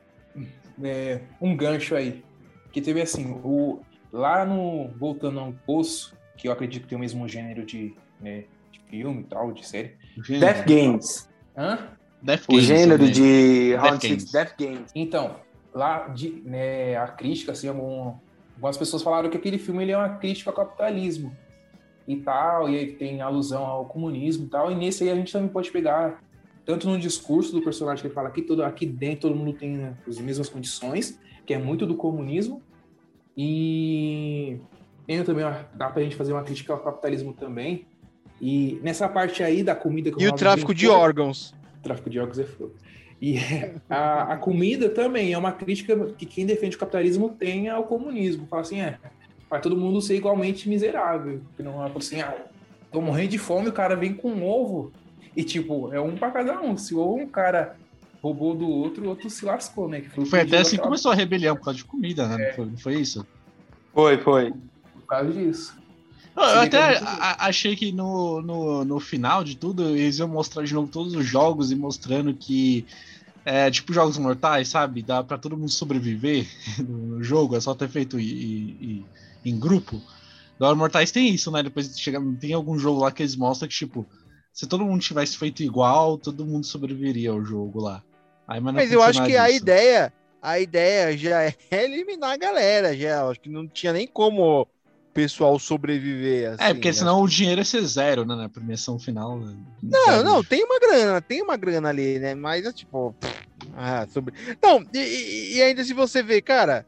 é, 0.83 1.19
um 1.41 1.55
gancho 1.55 1.95
aí. 1.95 2.23
Que 2.71 2.81
teve 2.81 3.01
assim, 3.01 3.31
o, 3.43 3.79
lá 4.11 4.45
no. 4.45 4.89
Voltando 4.97 5.39
ao 5.39 5.53
poço, 5.65 6.15
que 6.37 6.47
eu 6.47 6.51
acredito 6.51 6.83
que 6.83 6.89
tem 6.89 6.97
o 6.97 7.01
mesmo 7.01 7.27
gênero 7.27 7.65
de, 7.65 7.93
né, 8.19 8.45
de 8.71 8.79
filme 8.89 9.21
e 9.21 9.25
tal, 9.25 9.51
de 9.51 9.65
série. 9.67 9.93
Death 10.27 10.65
Games. 10.67 11.29
Hã? 11.55 11.87
Death 12.21 12.45
O 12.47 12.51
Games 12.53 12.65
gênero 12.65 12.97
também. 12.99 13.11
de 13.13 13.69
Death 13.71 13.81
Round 13.81 14.07
Games. 14.07 14.21
6 14.23 14.31
Death 14.31 14.53
Games. 14.59 14.91
Então, 14.95 15.35
lá 15.73 16.07
de, 16.09 16.29
né, 16.45 16.95
a 16.97 17.07
crítica, 17.07 17.51
assim, 17.51 17.67
algum, 17.67 18.13
algumas 18.55 18.77
pessoas 18.77 19.01
falaram 19.01 19.29
que 19.29 19.37
aquele 19.37 19.57
filme 19.57 19.83
ele 19.83 19.91
é 19.91 19.97
uma 19.97 20.17
crítica 20.17 20.49
ao 20.49 20.55
capitalismo 20.55 21.35
e 22.07 22.17
tal, 22.17 22.69
e 22.69 22.77
aí 22.77 22.91
tem 22.93 23.21
alusão 23.21 23.65
ao 23.65 23.85
comunismo 23.85 24.45
e 24.45 24.49
tal, 24.49 24.71
e 24.71 24.75
nesse 24.75 25.03
aí 25.03 25.09
a 25.09 25.15
gente 25.15 25.31
também 25.31 25.49
pode 25.49 25.71
pegar 25.71 26.21
tanto 26.65 26.87
no 26.87 26.97
discurso 26.99 27.51
do 27.51 27.61
personagem 27.61 28.01
que 28.01 28.07
ele 28.07 28.13
fala 28.13 28.29
aqui, 28.29 28.41
todo, 28.41 28.63
aqui 28.63 28.85
dentro 28.85 29.21
todo 29.29 29.35
mundo 29.35 29.53
tem 29.53 29.71
né, 29.77 29.97
as 30.07 30.17
mesmas 30.19 30.47
condições, 30.49 31.19
que 31.45 31.53
é 31.53 31.57
muito 31.57 31.85
do 31.85 31.95
comunismo, 31.95 32.61
e 33.35 34.57
tem 35.07 35.23
também, 35.23 35.43
dá 35.73 35.89
pra 35.89 36.01
gente 36.03 36.15
fazer 36.15 36.33
uma 36.33 36.43
crítica 36.43 36.73
ao 36.73 36.79
capitalismo 36.79 37.33
também, 37.33 37.85
E 38.41 38.77
nessa 38.83 39.07
parte 39.07 39.41
aí 39.41 39.63
da 39.63 39.73
comida 39.75 40.11
que 40.11 40.21
E 40.21 40.27
o 40.27 40.33
tráfico 40.33 40.73
de 40.73 40.85
brincou- 40.85 41.01
órgãos. 41.01 41.53
tráfico 41.81 42.09
de 42.09 42.19
órgãos 42.19 42.39
é 42.39 42.43
fogo. 42.43 42.73
E 43.23 43.37
a, 43.89 44.33
a 44.33 44.37
comida 44.37 44.89
também 44.89 45.31
é 45.31 45.37
uma 45.37 45.53
crítica 45.53 45.95
que 46.17 46.25
quem 46.25 46.45
defende 46.45 46.75
o 46.75 46.79
capitalismo 46.79 47.29
tem 47.29 47.69
ao 47.69 47.85
comunismo. 47.85 48.45
Fala 48.47 48.63
assim, 48.63 48.81
é, 48.81 48.97
vai 49.49 49.61
todo 49.61 49.77
mundo 49.77 50.01
ser 50.01 50.17
igualmente 50.17 50.67
miserável. 50.67 51.39
Que 51.55 51.63
não 51.63 51.81
é 51.81 51.89
assim, 51.95 52.19
ah, 52.19 52.35
tô 52.91 52.99
morrendo 52.99 53.29
de 53.29 53.37
fome, 53.37 53.69
o 53.69 53.71
cara 53.71 53.95
vem 53.95 54.13
com 54.13 54.29
um 54.29 54.45
ovo. 54.45 54.91
E 55.37 55.41
tipo, 55.41 55.93
é 55.93 56.01
um 56.01 56.17
pra 56.17 56.31
cada 56.31 56.61
um. 56.61 56.75
Se 56.75 56.93
ou 56.93 57.17
um 57.17 57.25
cara 57.25 57.77
roubou 58.21 58.53
do 58.53 58.67
outro, 58.67 59.05
o 59.05 59.07
outro 59.07 59.29
se 59.29 59.45
lascou, 59.45 59.87
né? 59.87 60.01
Que 60.01 60.09
Foi 60.09 60.25
que 60.25 60.35
até 60.35 60.57
assim 60.57 60.75
que 60.75 60.83
começou 60.83 61.13
a 61.13 61.15
rebelião, 61.15 61.55
por 61.55 61.63
causa 61.63 61.77
de 61.77 61.85
comida, 61.85 62.27
né? 62.27 62.47
Não, 62.47 62.55
foi, 62.55 62.65
não 62.65 62.77
foi 62.77 62.95
isso? 62.95 63.25
Foi, 63.93 64.17
foi. 64.17 64.51
Por 64.51 65.05
causa 65.07 65.31
disso. 65.31 65.81
Eu, 66.35 66.43
é 66.43 66.65
até 66.65 66.97
a- 66.97 67.45
achei 67.47 67.75
que 67.75 67.91
no, 67.93 68.41
no, 68.41 68.83
no 68.83 68.99
final 68.99 69.43
de 69.45 69.55
tudo 69.55 69.89
eles 69.89 70.17
iam 70.17 70.27
mostrar 70.27 70.63
de 70.63 70.73
novo 70.73 70.91
todos 70.91 71.13
os 71.13 71.25
jogos 71.25 71.71
e 71.71 71.75
mostrando 71.75 72.33
que 72.33 72.85
é 73.45 73.69
tipo 73.69 73.93
jogos 73.93 74.17
mortais, 74.17 74.69
sabe? 74.69 75.01
Dá 75.01 75.23
pra 75.23 75.37
todo 75.37 75.57
mundo 75.57 75.71
sobreviver 75.71 76.47
no 76.79 77.23
jogo, 77.23 77.55
é 77.55 77.61
só 77.61 77.73
ter 77.73 77.89
feito 77.89 78.19
em, 78.19 78.23
em, 78.23 79.05
em 79.45 79.59
grupo. 79.59 80.01
Jogos 80.59 80.77
mortais 80.77 81.11
tem 81.11 81.29
isso, 81.29 81.51
né? 81.51 81.63
Depois 81.63 81.99
chega, 81.99 82.21
tem 82.39 82.53
algum 82.53 82.77
jogo 82.77 83.01
lá 83.01 83.11
que 83.11 83.21
eles 83.21 83.35
mostram 83.35 83.67
que, 83.67 83.75
tipo, 83.75 84.05
se 84.53 84.67
todo 84.67 84.85
mundo 84.85 85.01
tivesse 85.01 85.37
feito 85.37 85.63
igual, 85.63 86.17
todo 86.17 86.45
mundo 86.45 86.65
sobreviveria 86.65 87.31
ao 87.31 87.43
jogo 87.43 87.81
lá. 87.81 88.03
Aí, 88.47 88.59
mas 88.59 88.75
Mas 88.75 88.91
eu 88.91 89.01
acho 89.01 89.23
que 89.23 89.33
nada 89.33 89.43
a 89.43 89.49
ideia, 89.49 90.13
a 90.41 90.59
ideia 90.59 91.17
já 91.17 91.43
é 91.43 91.55
eliminar 91.71 92.31
a 92.31 92.37
galera, 92.37 92.95
já. 92.95 93.27
Acho 93.27 93.39
que 93.39 93.49
não 93.49 93.67
tinha 93.67 93.91
nem 93.91 94.07
como 94.07 94.67
pessoal 95.13 95.57
sobreviver 95.59 96.51
assim. 96.53 96.63
É, 96.63 96.73
porque 96.73 96.89
acho 96.89 96.99
senão 96.99 97.21
o 97.21 97.27
dinheiro 97.27 97.61
ia 97.61 97.65
ser 97.65 97.85
zero, 97.85 98.25
né? 98.25 98.35
Na 98.35 98.49
premiação 98.49 98.97
final. 98.97 99.39
né? 99.39 99.55
Não, 99.81 100.05
Zero. 100.05 100.23
não, 100.23 100.43
tem 100.43 100.63
uma 100.63 100.79
grana, 100.79 101.21
tem 101.21 101.41
uma 101.41 101.55
grana 101.55 101.89
ali, 101.89 102.19
né? 102.19 102.33
Mas 102.35 102.65
é 102.65 102.71
tipo. 102.73 103.15
Ah, 103.75 104.05
sobre. 104.09 104.33
Não, 104.61 104.83
e- 104.93 105.55
e, 105.55 105.61
ainda 105.61 105.83
se 105.83 105.93
você 105.93 106.21
ver, 106.23 106.41
cara, 106.41 106.85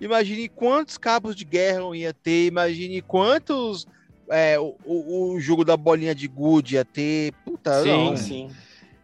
imagine 0.00 0.48
quantos 0.48 0.98
cabos 0.98 1.34
de 1.34 1.44
guerra 1.44 1.80
ia 1.96 2.12
ter, 2.12 2.46
imagine 2.46 3.00
quantos. 3.02 3.86
é, 4.30 4.58
o, 4.58 4.76
o, 4.84 5.40
jogo 5.40 5.64
da 5.64 5.76
bolinha 5.76 6.14
de 6.14 6.28
good 6.28 6.74
ia 6.74 6.84
ter. 6.84 7.32
Puta, 7.44 7.82
sim, 7.82 7.88
não. 7.88 8.16
sim. 8.16 8.50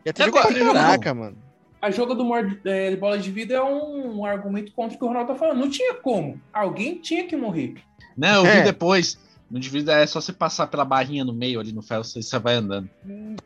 Ia 0.04 0.12
ter 0.12 0.24
jogo 0.24 0.40
pra 0.40 0.54
caraca, 0.54 1.14
mano. 1.14 1.47
A 1.80 1.90
joga 1.90 2.14
do 2.14 2.24
é, 2.64 2.96
bola 2.96 3.18
de 3.18 3.30
vida 3.30 3.54
é 3.54 3.62
um, 3.62 4.24
argumento 4.24 4.72
contra 4.72 4.96
o 4.96 4.98
que 4.98 5.04
o 5.04 5.08
Ronaldo 5.08 5.32
tá 5.32 5.38
falando. 5.38 5.60
Não 5.60 5.70
tinha 5.70 5.94
como. 5.94 6.40
Alguém 6.52 6.96
tinha 6.96 7.26
que 7.26 7.36
morrer. 7.36 7.74
Não, 8.16 8.44
eu 8.44 8.52
vi 8.52 8.58
É. 8.58 8.62
depois. 8.62 9.18
No 9.50 9.58
Divida 9.58 9.94
é 9.94 10.06
só 10.06 10.20
você 10.20 10.32
passar 10.32 10.66
pela 10.66 10.84
barrinha 10.84 11.24
no 11.24 11.32
meio 11.32 11.58
ali 11.58 11.72
no 11.72 11.80
ferro, 11.80 12.04
você, 12.04 12.20
você 12.20 12.38
vai 12.38 12.56
andando. 12.56 12.90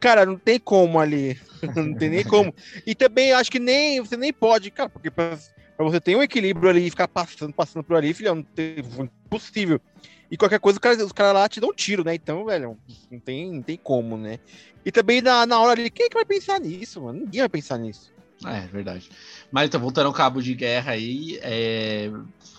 Cara, 0.01 0.27
não 0.27 0.37
tem 0.37 0.59
como 0.59 0.99
ali. 0.99 1.39
não 1.77 1.95
tem 1.95 2.11
nem 2.11 2.25
como. 2.25 2.53
E 2.85 2.93
também 2.95 3.33
acho 3.33 3.51
que 3.51 3.61
nem 3.61 4.01
você 4.01 4.17
nem 4.17 4.33
pode, 4.33 4.71
cara, 4.73 4.89
porque 4.89 5.13
pra, 5.13 5.39
pra 5.77 5.87
você 5.87 6.01
ter 6.01 6.17
um 6.17 6.23
equilíbrio 6.23 6.69
ali 6.69 6.87
e 6.87 6.91
ficar 6.91 7.07
passando, 7.07 7.53
passando 7.53 7.85
por 7.85 7.97
ali, 7.97 8.13
filhão, 8.13 8.37
não 8.37 8.43
tem, 8.43 8.79
impossível. 9.27 9.81
E 10.29 10.37
qualquer 10.37 10.59
coisa, 10.59 10.77
os 10.77 10.81
caras 10.81 11.03
os 11.03 11.13
caras 11.13 11.35
lá 11.35 11.49
te 11.49 11.61
dão 11.61 11.71
um 11.71 11.75
tiro, 11.75 12.03
né? 12.03 12.15
Então, 12.15 12.45
velho, 12.47 12.77
não 13.11 13.21
tem, 13.21 13.53
não 13.53 13.63
tem 13.63 13.77
como, 13.77 14.17
né? 14.17 14.41
E 14.85 14.91
também 14.91 15.21
na, 15.21 15.47
na 15.47 15.61
hora 15.61 15.79
ali, 15.79 15.91
quem 15.91 16.07
é 16.07 16.09
que 16.09 16.15
vai 16.15 16.25
pensar 16.25 16.59
nisso, 16.59 17.03
mano? 17.03 17.21
Ninguém 17.21 17.43
vai 17.43 17.49
pensar 17.49 17.79
nisso. 17.79 18.13
É, 18.47 18.61
verdade. 18.69 19.09
Mas 19.51 19.67
então, 19.67 19.81
voltando 19.81 20.07
ao 20.07 20.13
cabo 20.13 20.43
de 20.43 20.55
guerra 20.55 20.93
aí, 20.93 21.39
é, 21.43 22.11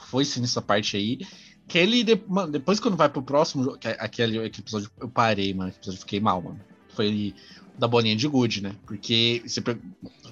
foi 0.09 0.25
sim 0.25 0.41
nessa 0.41 0.61
parte 0.61 0.95
aí. 0.97 1.19
Que 1.67 1.77
ele, 1.77 2.03
de- 2.03 2.21
mano, 2.27 2.51
depois 2.51 2.79
quando 2.79 2.97
vai 2.97 3.09
pro 3.09 3.21
próximo 3.21 3.77
é 3.83 3.95
aquele, 3.99 4.37
episódio, 4.37 4.89
eu 4.99 5.07
parei, 5.09 5.53
mano, 5.53 5.69
episódio 5.69 5.97
eu 5.97 6.01
fiquei 6.01 6.19
mal, 6.19 6.41
mano. 6.41 6.59
Foi 6.89 7.33
da 7.77 7.87
bolinha 7.87 8.15
de 8.15 8.27
good, 8.27 8.61
né? 8.61 8.75
Porque 8.85 9.41
você. 9.45 9.61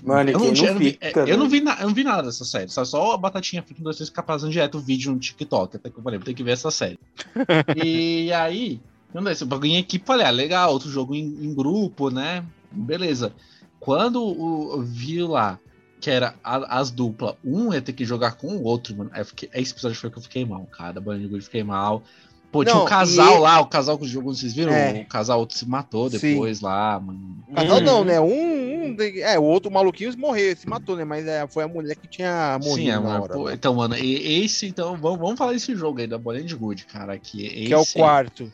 Mano, 0.04 0.30
eu, 0.30 0.40
não, 0.40 0.54
tinha- 0.54 0.68
não 0.68 0.68
eu, 0.68 0.74
não 0.74 0.80
vi, 0.80 0.92
fica, 0.92 1.08
é, 1.08 1.32
eu 1.32 1.38
não 1.38 1.50
vi 1.50 1.62
na- 1.62 1.80
eu 1.80 1.88
não 1.88 1.94
vi 1.94 2.04
nada 2.04 2.24
dessa 2.24 2.46
série. 2.46 2.70
Só, 2.70 2.84
só 2.86 3.14
a 3.14 3.18
batatinha 3.18 3.64
frita 3.64 3.82
dois 3.82 3.98
fazendo 4.26 4.52
direto 4.52 4.80
vídeo 4.80 5.12
no 5.12 5.20
TikTok. 5.20 5.76
Até 5.76 5.90
que 5.90 5.98
eu 5.98 6.04
falei, 6.04 6.20
vou 6.20 6.26
ter 6.26 6.34
que 6.34 6.44
ver 6.44 6.52
essa 6.52 6.70
série. 6.70 7.00
e 7.84 8.32
aí, 8.34 8.80
não 9.14 9.24
dá, 9.24 9.32
bagulho 9.46 9.72
em 9.72 9.78
equipe, 9.78 10.06
falei, 10.06 10.26
ah, 10.26 10.30
legal, 10.32 10.72
outro 10.72 10.90
jogo 10.90 11.16
em, 11.16 11.24
em 11.24 11.54
grupo, 11.54 12.10
né? 12.10 12.46
Beleza. 12.72 13.34
Quando 13.82 14.24
o, 14.24 14.74
eu 14.76 14.82
vi 14.84 15.22
lá 15.24 15.60
que 16.00 16.10
era 16.10 16.36
a- 16.44 16.80
as 16.80 16.90
duplas, 16.92 17.36
um 17.44 17.74
ia 17.74 17.82
ter 17.82 17.94
que 17.94 18.06
jogar 18.06 18.34
com 18.34 18.48
o 18.48 18.64
outro, 18.64 18.96
mano. 18.96 19.10
Aí 19.14 19.22
eu 19.22 19.26
fiquei, 19.26 19.50
esse 19.56 19.72
episódio 19.74 19.98
foi 19.98 20.10
que 20.10 20.18
eu 20.18 20.22
fiquei 20.24 20.46
mal, 20.46 20.66
cara. 20.72 20.94
Da 20.94 21.18
de 21.18 21.28
Good 21.28 21.44
fiquei 21.46 21.64
mal. 21.64 22.04
Pô, 22.52 22.64
tinha 22.64 22.76
Não, 22.76 22.84
um 22.84 22.88
casal 22.88 23.38
e- 23.38 23.40
lá, 23.40 23.60
o 23.62 23.66
casal 23.66 23.98
que 23.98 24.06
jogou, 24.06 24.34
vocês 24.36 24.54
viram? 24.54 24.72
É. 24.74 25.02
O 25.02 25.06
casal 25.08 25.40
outro 25.40 25.58
se 25.58 25.68
matou 25.68 26.10
Sim. 26.10 26.18
depois 26.20 26.60
lá, 26.62 27.00
mano. 27.00 27.44
Casal 27.56 27.78
Uhum. 27.78 27.84
não, 27.84 28.04
né? 28.04 28.20
Um, 28.20 28.92
um 28.92 28.98
é, 29.00 29.40
o 29.40 29.44
outro 29.44 29.72
maluquinho 29.72 30.16
morreu, 30.18 30.56
se 30.56 30.68
matou, 30.68 30.96
né? 30.96 31.04
Mas 31.06 31.26
é, 31.26 31.48
foi 31.48 31.64
a 31.64 31.68
mulher 31.68 31.96
que 31.96 32.08
tinha 32.08 32.60
morrido 32.62 32.76
Sim, 32.76 32.90
é, 32.92 33.00
mano. 33.00 33.24
hora. 33.24 33.34
Pô, 33.34 33.48
né? 33.48 33.54
então, 33.56 33.74
mano, 33.76 33.96
e- 33.98 34.44
esse, 34.44 34.68
então, 34.68 34.96
vamos, 34.98 35.20
vamos 35.20 35.38
falar 35.40 35.54
desse 35.54 35.74
jogo 35.76 36.00
aí 36.00 36.08
da 36.08 36.18
Bolinha 36.20 36.44
de 36.46 36.56
Good, 36.56 36.86
cara. 36.86 37.18
Que, 37.18 37.48
Que 37.68 37.74
é 37.74 37.78
o 37.78 37.86
quarto. 37.86 38.52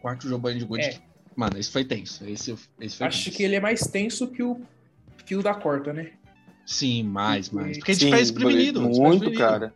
quarto 0.00 0.28
jogo 0.28 0.42
Bolinha 0.42 0.60
de 0.60 0.66
Good. 0.66 0.84
É. 0.84 0.98
que- 1.36 1.40
Mano, 1.40 1.58
esse 1.58 1.70
foi 1.70 1.84
tenso. 1.84 2.24
Esse, 2.28 2.54
esse 2.80 2.96
foi 2.96 3.06
Acho 3.06 3.24
tenso. 3.24 3.36
que 3.36 3.42
ele 3.42 3.54
é 3.56 3.60
mais 3.60 3.80
tenso 3.82 4.26
que 4.28 4.42
o 4.42 4.60
fio 5.24 5.42
da 5.42 5.54
corta, 5.54 5.92
né? 5.92 6.10
Sim, 6.64 7.04
mais, 7.04 7.50
mais. 7.50 7.78
Porque 7.78 7.92
a 7.92 7.94
gente 7.94 8.04
Sim, 8.08 8.12
a 8.12 8.16
gente 8.18 8.32
fica 8.32 8.40
Muito, 8.80 8.90
desprevenido. 8.90 9.32
cara. 9.38 9.72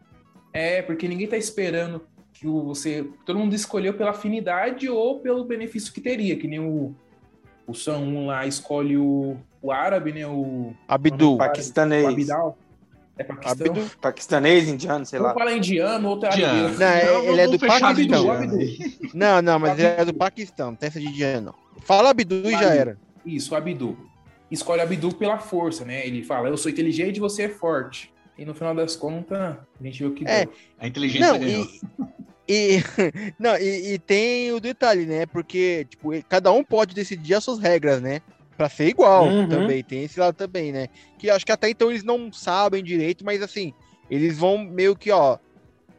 É, 0.52 0.82
porque 0.82 1.06
ninguém 1.06 1.28
tá 1.28 1.36
esperando 1.36 2.02
que 2.32 2.46
o- 2.48 2.64
você. 2.64 3.06
Todo 3.24 3.38
mundo 3.38 3.54
escolheu 3.54 3.94
pela 3.94 4.10
afinidade 4.10 4.88
ou 4.88 5.20
pelo 5.20 5.44
benefício 5.44 5.92
que 5.92 6.00
teria, 6.00 6.36
que 6.36 6.48
nem 6.48 6.58
o. 6.58 6.94
O 7.66 7.74
Sam 7.74 7.98
1 7.98 8.26
lá 8.26 8.44
escolhe 8.46 8.96
o, 8.96 9.36
o 9.62 9.70
árabe, 9.70 10.12
né? 10.12 10.26
O, 10.26 10.72
Abdu. 10.88 11.34
o 11.34 11.38
Paquistanês. 11.38 12.04
Abidal. 12.06 12.58
É 13.18 13.24
Paquistão. 13.24 13.66
Abdu. 13.66 13.90
Paquistanês, 14.00 14.68
indiano, 14.68 15.04
sei 15.04 15.20
Um 15.20 15.22
lá. 15.24 15.34
fala 15.34 15.52
indiano, 15.52 16.08
outro 16.08 16.28
é 16.28 16.32
Indiano. 16.32 16.58
árabe. 16.64 16.78
Não, 16.78 16.86
é- 16.86 17.26
ele 17.26 17.40
é 17.40 17.46
do 17.48 17.58
Paquistão. 17.58 18.26
Não, 19.14 19.42
não, 19.42 19.58
mas 19.58 19.78
ele 19.78 19.88
é 19.88 20.04
do 20.04 20.14
Paquistão, 20.14 20.66
não 20.70 20.76
tem 20.76 20.86
essa 20.88 21.00
de 21.00 21.06
indiano, 21.06 21.46
não. 21.46 21.54
Fala 21.82 22.10
Abdu 22.10 22.48
e 22.48 22.52
já 22.52 22.74
era. 22.74 22.98
Isso, 23.24 23.54
Abdu. 23.54 23.96
Escolhe 24.50 24.80
o 24.80 24.84
Abdu 24.84 25.14
pela 25.14 25.38
força, 25.38 25.84
né? 25.84 26.06
Ele 26.06 26.22
fala, 26.24 26.48
eu 26.48 26.56
sou 26.56 26.70
inteligente, 26.70 27.20
você 27.20 27.42
é 27.44 27.48
forte. 27.48 28.12
E 28.38 28.44
no 28.44 28.54
final 28.54 28.74
das 28.74 28.96
contas, 28.96 29.38
a 29.38 29.58
gente 29.82 29.98
viu 29.98 30.12
que 30.14 30.24
É, 30.26 30.46
deu. 30.46 30.54
A 30.78 30.86
inteligência 30.86 31.30
Não, 31.32 31.38
ganhou. 31.38 31.66
e, 32.48 32.78
e, 32.78 32.82
não 33.38 33.56
e, 33.56 33.92
e 33.94 33.98
tem 33.98 34.50
o 34.52 34.58
detalhe, 34.60 35.04
né? 35.06 35.26
Porque, 35.26 35.86
tipo, 35.90 36.10
cada 36.28 36.50
um 36.50 36.64
pode 36.64 36.94
decidir 36.94 37.34
as 37.34 37.44
suas 37.44 37.58
regras, 37.58 38.00
né? 38.00 38.22
Pra 38.60 38.68
ser 38.68 38.88
igual 38.88 39.24
Uhum. 39.24 39.48
também, 39.48 39.82
tem 39.82 40.04
esse 40.04 40.20
lado 40.20 40.34
também, 40.36 40.70
né? 40.70 40.88
Que 41.18 41.30
acho 41.30 41.46
que 41.46 41.50
até 41.52 41.70
então 41.70 41.88
eles 41.88 42.04
não 42.04 42.30
sabem 42.30 42.84
direito, 42.84 43.24
mas 43.24 43.40
assim, 43.40 43.72
eles 44.10 44.36
vão 44.36 44.58
meio 44.58 44.94
que, 44.94 45.10
ó. 45.10 45.38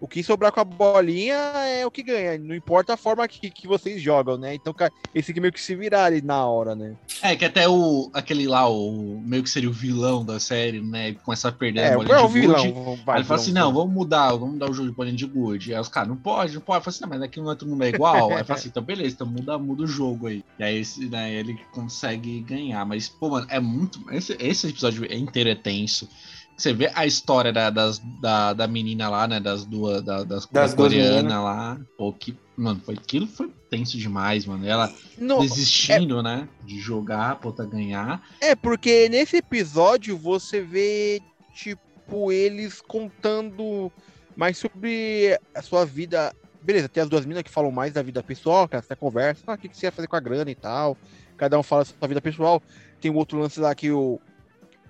O 0.02 0.08
que 0.08 0.24
sobrar 0.24 0.52
com 0.52 0.60
a 0.60 0.64
bolinha 0.64 1.36
é 1.36 1.86
o 1.86 1.91
que 1.91 2.02
ganha, 2.02 2.36
não 2.36 2.56
importa 2.56 2.95
a 2.95 2.97
forma 2.97 3.28
que, 3.28 3.52
que 3.52 3.68
vocês 3.68 4.02
jogam, 4.02 4.36
né? 4.36 4.56
Então, 4.56 4.74
cara, 4.74 4.91
esse 5.14 5.32
que 5.32 5.39
meio 5.39 5.54
que 5.54 5.62
se 5.62 5.76
virar 5.76 6.06
ali 6.06 6.24
na 6.24 6.43
hora, 6.43 6.74
né? 6.74 6.95
É, 7.22 7.36
que 7.36 7.45
até 7.45 7.70
o. 7.70 8.10
aquele 8.12 8.47
lá, 8.47 8.68
o 8.68 9.22
meio 9.24 9.43
que 9.43 9.49
seria 9.49 9.70
o 9.70 9.74
vilão 9.74 10.26
da 10.26 10.39
série, 10.39 10.82
né? 10.82 11.14
Começa 11.24 11.49
a 11.49 11.52
perder 11.52 11.82
É, 11.82 11.93
a 11.93 11.97
bolinha 11.97 12.16
é 12.16 12.20
o 12.20 12.28
de 12.28 12.34
vilão. 12.34 12.72
Good. 12.72 13.04
vai, 13.06 13.18
ele 13.20 13.26
fala 13.26 13.39
assim: 13.39 13.52
não, 13.52 13.72
vamos 13.72 13.93
mudar, 13.93 14.32
vamos 14.32 14.54
mudar 14.54 14.72
o 14.72 14.74
jogo 14.74 14.89
de 14.89 14.95
bolinha 14.95 15.16
de 15.16 15.28
good. 15.28 15.72
Aí 15.72 15.80
os 15.80 15.88
caras, 15.88 16.10
não 16.10 16.18
pode, 16.18 16.56
não 16.56 16.62
pode. 16.62 16.80
Eu 16.80 16.84
falo 16.84 16.95
assim, 16.95 17.04
não, 17.04 17.10
mas 17.10 17.22
aqui 17.22 17.39
não 17.39 17.52
é 17.52 17.56
todo 17.56 17.70
mundo 17.70 17.84
é 17.84 17.89
igual. 17.89 18.32
Aí 18.32 18.43
fala 18.43 18.60
assim, 18.60 18.70
então 18.70 18.82
beleza, 18.82 19.14
então 19.14 19.28
muda, 19.28 19.56
muda 19.60 19.84
o 19.84 19.88
jogo 19.88 20.26
aí. 20.26 20.43
E 20.58 20.64
aí 20.64 20.80
esse, 20.80 21.08
né, 21.10 21.32
ele 21.32 21.60
consegue 21.72 22.39
ganhar. 22.41 22.84
Mas, 22.88 23.08
pô, 23.08 23.30
mano, 23.30 23.45
é 23.52 23.60
muito. 23.60 24.04
Esse, 24.12 24.36
esse 24.39 24.68
episódio 24.68 25.06
é 25.06 25.16
inteiro 25.16 25.47
é 25.47 25.56
tenso. 25.56 26.10
Você 26.58 26.74
vê 26.74 26.91
a 26.93 27.06
história 27.06 27.52
da, 27.52 27.70
das, 27.70 27.99
da, 28.22 28.54
da 28.54 28.68
menina 28.68 29.10
lá, 29.10 29.28
né? 29.28 29.39
Das 29.39 29.66
duas, 29.66 30.04
da, 30.04 30.24
das, 30.24 30.45
Das 30.47 30.72
da 30.72 30.78
coreana 30.78 31.16
meninas. 31.16 31.43
lá. 31.43 31.80
Pô, 31.97 32.14
que. 32.14 32.38
Mano, 32.56 32.80
foi, 32.86 32.93
aquilo 32.93 33.26
foi 33.26 33.52
tenso 33.70 33.97
demais, 33.97 34.45
mano. 34.45 34.68
Ela 34.68 34.93
Não, 35.18 35.39
desistindo, 35.39 36.22
né? 36.22 36.47
De 36.64 36.80
jogar 36.80 37.38
pra 37.38 37.47
outra 37.47 37.66
ganhar. 37.66 38.22
É, 38.39 38.54
porque 38.54 39.10
nesse 39.10 39.38
episódio 39.38 40.16
você 40.18 40.62
vê, 40.62 41.22
tipo, 41.54 42.32
eles 42.32 42.82
contando 42.82 43.91
mais 44.36 44.58
sobre 44.58 45.39
a 45.56 45.62
sua 45.62 45.86
vida. 45.86 46.36
Beleza, 46.62 46.88
tem 46.88 47.02
as 47.02 47.10
duas 47.10 47.26
minas 47.26 47.41
que 47.41 47.49
falam 47.49 47.72
mais 47.72 47.93
da 47.93 48.04
vida 48.04 48.22
pessoal, 48.22 48.68
que 48.68 48.76
essa 48.76 48.95
conversa, 48.95 49.41
ah, 49.47 49.54
o 49.54 49.58
que 49.58 49.68
que 49.68 49.76
você 49.76 49.88
ia 49.88 49.91
fazer 49.91 50.08
com 50.08 50.16
a 50.16 50.20
grana 50.20 50.52
e 50.52 50.56
tal. 50.56 50.95
Cada 51.38 51.58
um 51.58 51.64
fala 51.64 51.84
da 51.84 51.89
sua 51.97 52.08
vida 52.08 52.22
pessoal. 52.22 52.62
Tem 52.99 53.10
o 53.10 53.16
outro 53.16 53.39
lance 53.39 53.60
lá 53.60 53.74
que 53.74 53.89
o. 53.89 54.20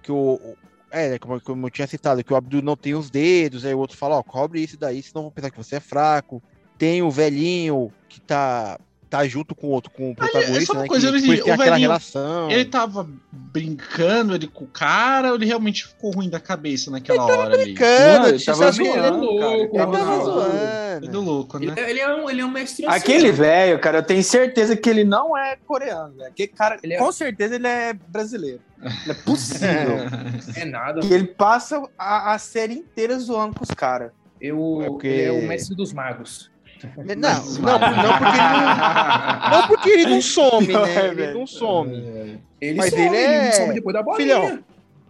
Que 0.04 0.12
o. 0.12 0.58
É, 0.92 1.18
como, 1.18 1.40
como 1.42 1.68
eu 1.68 1.72
tinha 1.72 1.88
citado, 1.88 2.24
que 2.24 2.34
o 2.34 2.36
Abdul 2.36 2.62
não 2.62 2.76
tem 2.76 2.94
os 2.94 3.10
dedos, 3.10 3.66
aí 3.66 3.74
o 3.74 3.80
outro 3.80 3.98
fala, 3.98 4.18
ó, 4.18 4.24
cobre 4.24 4.62
isso 4.62 4.78
daí, 4.78 5.02
senão 5.02 5.24
vão 5.24 5.32
pensar 5.32 5.50
que 5.50 5.58
você 5.58 5.78
é 5.78 5.80
fraco. 5.80 6.44
Tem 6.78 7.02
o 7.02 7.10
velhinho 7.10 7.92
que 8.10 8.20
tá 8.20 8.78
tá 9.12 9.28
junto 9.28 9.54
com 9.54 9.68
o 9.68 9.72
outro, 9.72 9.92
com 9.92 10.08
o 10.08 10.12
é 10.12 10.16
protagonista, 10.16 10.72
uma 10.72 10.82
né? 10.84 10.88
coisa, 10.88 11.12
que 11.12 11.22
tem 11.22 11.32
o 11.32 11.42
aquela 11.42 11.58
velhinho, 11.58 11.90
relação. 11.90 12.50
Ele 12.50 12.64
tava 12.64 13.10
brincando 13.30 14.34
ele 14.34 14.48
com 14.48 14.64
o 14.64 14.68
cara 14.68 15.32
ou 15.32 15.36
ele 15.36 15.46
realmente 15.46 15.86
ficou 15.86 16.12
ruim 16.12 16.30
da 16.30 16.40
cabeça 16.40 16.90
naquela 16.90 17.26
hora 17.26 17.54
ali? 17.54 17.74
Brincando, 17.74 18.20
Não, 18.20 18.28
ele 18.30 18.40
tava 18.46 18.66
é 18.66 18.72
cara, 18.72 18.78
ele 18.78 19.28
Ele 19.28 19.62
Ele 19.64 19.68
tava 19.78 19.98
zoando. 19.98 20.24
zoando. 20.24 21.06
Tudo 21.08 21.22
louco, 21.22 21.60
né? 21.60 21.74
Ele, 21.78 21.90
ele 21.92 22.00
é 22.00 22.16
um, 22.16 22.30
ele 22.30 22.42
é 22.42 22.46
um 22.46 22.52
mestre 22.52 22.86
Aquele 22.88 23.34
velho, 23.34 23.80
cara, 23.80 23.98
eu 23.98 24.04
tenho 24.04 24.24
certeza 24.24 24.78
que 24.78 24.90
ele 24.90 25.04
não 25.04 25.38
é 25.38 25.58
coreano, 25.68 26.14
velho. 26.16 26.30
Aquele 26.30 26.48
cara, 26.48 26.78
Ele 26.82 26.94
é- 26.94 26.98
com 26.98 27.12
certeza 27.12 27.56
ele 27.56 27.68
é 27.68 27.92
brasileiro. 27.94 28.62
Não 28.82 29.12
é 29.12 29.14
possível. 29.14 29.98
É 30.56 30.66
nada. 30.66 31.02
que 31.02 31.14
ele 31.14 31.28
passa 31.28 31.82
a, 31.98 32.34
a 32.34 32.38
série 32.40 32.74
inteira 32.74 33.18
zoando 33.20 33.56
com 33.56 33.64
os 33.64 33.72
caras. 33.72 34.12
Eu, 34.40 34.82
É 34.82 34.86
porque- 34.88 35.08
Ele 35.08 35.24
é 35.26 35.32
o 35.32 35.48
mestre 35.48 35.76
dos 35.76 35.94
magos. 35.94 36.50
Não, 36.98 37.16
não, 37.16 37.80
não, 37.80 38.18
porque 38.18 38.38
ele 38.38 38.48
não, 38.66 39.50
não 39.52 39.68
porque 39.68 39.90
ele 39.92 40.06
não 40.08 40.22
some, 40.22 40.68
né? 40.68 40.74
Ele 41.06 41.16
velho. 41.16 41.34
não 41.38 41.46
some. 41.46 42.40
Ele 42.60 42.78
Mas 42.78 42.90
some, 42.90 43.02
ele 43.06 43.16
é- 43.18 43.52
some 43.52 43.74
depois 43.76 43.94
da 43.94 44.02
bolinha. 44.02 44.18
Filhão, 44.42 44.64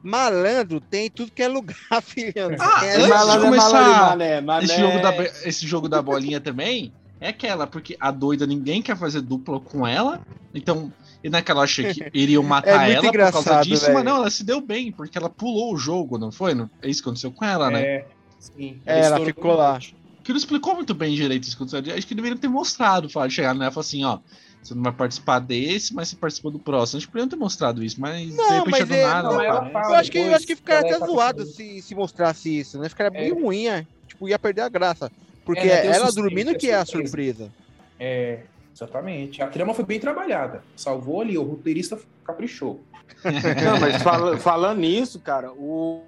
Malandro 0.03 0.81
tem 0.81 1.09
tudo 1.09 1.31
que 1.31 1.41
é 1.41 1.47
lugar, 1.47 1.77
filhão. 2.03 2.49
Ah, 2.59 2.85
É, 2.85 2.89
antes 2.95 3.03
de 3.03 3.09
Malandro 3.09 3.41
é 3.41 3.49
começar 3.49 3.71
malandro, 3.71 4.05
mané, 4.09 4.41
mané. 4.41 4.65
Esse 4.65 4.77
jogo, 4.79 4.99
da, 5.01 5.23
esse 5.47 5.67
jogo 5.67 5.89
da 5.89 6.01
bolinha 6.01 6.41
também 6.41 6.91
é 7.21 7.29
aquela, 7.29 7.65
porque 7.67 7.95
a 7.99 8.11
doida 8.11 8.45
ninguém 8.45 8.81
quer 8.81 8.97
fazer 8.97 9.21
dupla 9.21 9.59
com 9.59 9.87
ela, 9.87 10.19
então. 10.53 10.91
E 11.23 11.29
naquela 11.29 11.63
acha 11.63 11.83
que 11.93 12.09
iriam 12.13 12.41
matar 12.43 12.79
muito 12.85 12.91
ela 12.93 13.01
por 13.11 13.17
causa 13.17 13.29
engraçado, 13.39 13.63
disso, 13.65 13.81
velho. 13.83 13.93
mas 13.93 14.03
não, 14.05 14.15
ela 14.17 14.29
se 14.29 14.43
deu 14.43 14.59
bem, 14.59 14.91
porque 14.91 15.17
ela 15.17 15.29
pulou 15.29 15.73
o 15.73 15.77
jogo, 15.77 16.17
não 16.17 16.31
foi? 16.31 16.53
Não- 16.55 16.69
É 16.81 16.89
isso 16.89 17.01
que 17.03 17.09
aconteceu 17.09 17.31
com 17.31 17.45
ela, 17.45 17.69
né? 17.69 17.81
É, 17.83 18.05
sim. 18.39 18.81
É, 18.85 19.01
ela 19.01 19.23
ficou 19.23 19.53
lá. 19.55 19.79
Que 20.23 20.31
não 20.31 20.37
explicou 20.37 20.75
muito 20.75 20.93
bem 20.93 21.15
direito 21.15 21.43
isso 21.43 21.57
que 21.57 21.63
aconteceu. 21.63 21.95
Acho 21.95 22.05
que 22.07 22.15
deveriam 22.15 22.37
ter 22.37 22.47
mostrado, 22.47 23.09
falar, 23.09 23.29
chegar 23.29 23.53
nela 23.53 23.69
e 23.71 23.73
falar 23.73 23.81
assim, 23.81 24.03
ó. 24.03 24.19
Você 24.63 24.75
não 24.75 24.83
vai 24.83 24.91
participar 24.91 25.39
desse, 25.39 25.91
mas 25.91 26.09
você 26.09 26.15
participou 26.15 26.51
do 26.51 26.59
próximo. 26.59 26.97
Acho 26.99 27.07
que 27.07 27.11
poderiam 27.11 27.27
ter 27.29 27.35
mostrado 27.35 27.83
isso, 27.83 27.99
mas 27.99 28.31
Não, 28.35 28.47
de 28.47 28.53
repente 28.53 28.71
mas 28.71 28.81
é 28.81 28.85
do 28.85 28.93
é- 28.93 29.03
nada. 29.07 29.23
não, 29.29 29.33
ela 29.33 29.43
ela 29.43 29.57
aparece. 29.57 29.73
fala. 29.73 29.87
Eu 29.95 29.99
acho 29.99 30.11
que, 30.11 30.17
eu 30.19 30.35
acho 30.35 30.45
que 30.47 30.55
ficaria 30.55 30.79
ela 30.87 30.89
até 30.97 30.99
tá 30.99 31.05
zoado 31.11 31.45
se, 31.47 31.81
se 31.81 31.95
mostrasse 31.95 32.59
isso, 32.59 32.77
né? 32.79 32.87
Ficaria 32.87 33.09
bem 33.09 33.31
É. 33.31 33.33
ruim, 33.33 33.65
é. 33.67 33.87
Tipo, 34.07 34.29
ia 34.29 34.37
perder 34.37 34.61
a 34.61 34.69
graça. 34.69 35.11
Porque 35.43 35.61
É, 35.67 35.87
ela 35.87 36.05
suspense, 36.05 36.15
dormindo 36.15 36.51
é 36.51 36.53
que 36.53 36.69
é 36.69 36.75
a 36.75 36.85
surpresa. 36.85 37.51
É, 37.99 38.41
exatamente. 38.81 39.41
A 39.41 39.47
trama 39.47 39.73
foi 39.73 39.85
bem 39.85 39.99
trabalhada. 39.99 40.63
Salvou 40.75 41.21
ali, 41.21 41.37
o 41.37 41.43
roteirista 41.43 41.99
caprichou. 42.25 42.81
Não, 43.23 43.79
mas 43.79 44.01
fala- 44.01 44.37
falando 44.37 44.79
nisso, 44.79 45.19
cara, 45.19 45.51
o, 45.53 46.03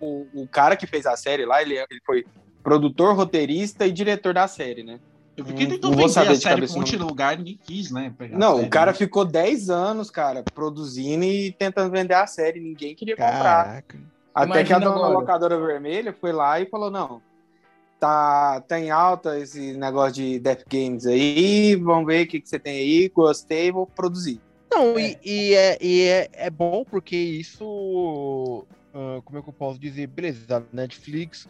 o, 0.00 0.26
o 0.34 0.48
cara 0.48 0.76
que 0.76 0.86
fez 0.86 1.06
a 1.06 1.16
série 1.16 1.46
lá, 1.46 1.62
ele, 1.62 1.74
ele 1.76 2.00
foi 2.04 2.26
produtor, 2.62 3.14
roteirista 3.14 3.86
e 3.86 3.92
diretor 3.92 4.34
da 4.34 4.46
série, 4.46 4.82
né? 4.82 5.00
Eu 5.36 5.44
fiquei 5.44 5.66
Não- 5.66 5.74
tentando 5.74 5.96
vender 5.96 6.08
saber 6.08 6.32
a 6.32 6.34
série 6.36 6.66
pra 6.66 6.74
um 6.74 6.78
monte 6.78 6.90
de 6.90 6.98
não. 6.98 7.06
lugar, 7.06 7.38
ninguém 7.38 7.58
quis, 7.62 7.90
né? 7.90 8.12
Não, 8.32 8.56
série, 8.56 8.66
o 8.66 8.70
cara 8.70 8.90
né? 8.90 8.96
ficou 8.98 9.24
10 9.24 9.70
anos, 9.70 10.10
cara, 10.10 10.42
produzindo 10.54 11.24
e 11.24 11.52
tentando 11.52 11.90
vender 11.92 12.14
a 12.14 12.26
série. 12.26 12.60
Ninguém 12.60 12.94
queria 12.94 13.16
comprar. 13.16 13.64
Caraca. 13.64 13.98
Até 14.34 14.64
que 14.64 14.72
a 14.72 14.76
Imagina 14.76 14.80
dona 14.80 14.96
agora. 14.96 15.12
locadora 15.18 15.58
vermelha 15.60 16.12
foi 16.12 16.32
lá 16.32 16.60
e 16.60 16.66
falou: 16.66 16.90
não, 16.90 17.22
tá, 17.98 18.60
tá 18.66 18.78
em 18.78 18.90
alta 18.90 19.38
esse 19.38 19.72
negócio 19.74 20.14
de 20.14 20.38
Death 20.38 20.64
Games 20.70 21.06
aí, 21.06 21.74
vamos 21.76 22.06
ver 22.06 22.24
o 22.24 22.28
que, 22.28 22.40
que 22.40 22.48
você 22.48 22.58
tem 22.58 22.78
aí, 22.78 23.08
gostei, 23.08 23.70
vou 23.72 23.86
produzir. 23.86 24.40
Não, 24.70 24.98
É. 24.98 25.18
e, 25.24 25.50
e 25.50 25.54
é, 25.54 25.78
e 25.80 26.02
é, 26.02 26.28
é 26.32 26.50
bom 26.50 26.84
porque 26.84 27.16
isso. 27.16 28.64
ah, 28.94 29.20
como 29.24 29.38
é 29.38 29.42
que 29.42 29.48
eu 29.48 29.52
posso 29.52 29.78
dizer? 29.78 30.06
Beleza, 30.06 30.58
a 30.58 30.62
Netflix. 30.76 31.48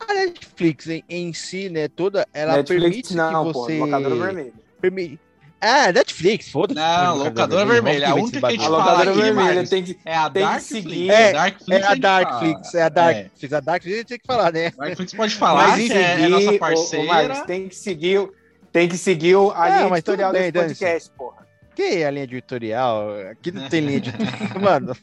A 0.00 0.14
Netflix 0.14 0.86
em, 0.88 1.04
em 1.08 1.32
si, 1.32 1.68
né, 1.68 1.88
toda, 1.88 2.26
ela 2.32 2.56
Netflix 2.56 2.82
permite 2.82 3.14
não, 3.16 3.46
que 3.46 3.52
pô, 3.52 3.64
você. 3.64 3.78
locadora 3.78 4.14
vermelha. 4.16 4.52
permi... 4.80 5.20
Ah, 5.60 5.90
Netflix, 5.92 6.50
foda-se. 6.50 6.78
Não, 6.78 7.16
locadora 7.16 7.66
vermelha, 7.66 8.10
a 8.10 8.14
ver 8.14 8.20
única 8.22 8.38
que 8.38 8.46
a 8.46 8.50
gente 8.50 8.64
A 8.64 8.68
locadora 8.68 9.12
vermelha 9.12 9.32
Marcos, 9.54 9.70
tem 9.70 9.82
que. 9.82 9.98
É 10.04 10.14
a 10.16 10.30
tem 10.30 10.42
que 10.42 10.48
Darkflix. 10.48 10.64
seguir. 10.84 11.10
É, 11.10 11.22
É, 11.22 11.32
Darkflix 11.32 11.68
É 11.82 11.86
a. 11.86 11.94
Darkflix, 11.96 12.74
é 12.74 12.82
a 12.82 12.88
Darkflix. 12.88 13.52
A 13.52 13.60
Darkflix 13.60 13.94
a 13.94 13.98
gente 13.98 14.08
tem 14.08 14.18
que 14.18 14.26
falar, 14.26 14.52
né? 14.52 14.70
Darkflix 14.70 15.14
pode 15.14 15.34
falar 15.34 15.68
Mas 15.68 15.90
é, 15.90 16.22
é 16.22 16.28
nossa 16.28 16.58
parceira. 16.58 17.40
tem 17.44 17.68
que 17.68 17.74
seguir, 17.74 18.28
tem 18.72 18.88
que 18.88 18.96
seguir 18.96 19.34
a 19.54 19.68
linha 19.68 19.88
mas 19.88 19.98
editorial 19.98 20.32
bem, 20.32 20.52
desse 20.52 20.66
podcast, 20.68 21.10
porra. 21.16 21.48
Que 21.74 21.82
é 21.82 22.06
a 22.06 22.10
linha 22.12 22.24
editorial? 22.24 23.08
Aqui 23.32 23.50
não 23.52 23.68
tem 23.68 23.80
linha 23.80 23.96
editorial, 23.98 24.32
mano. 24.62 24.96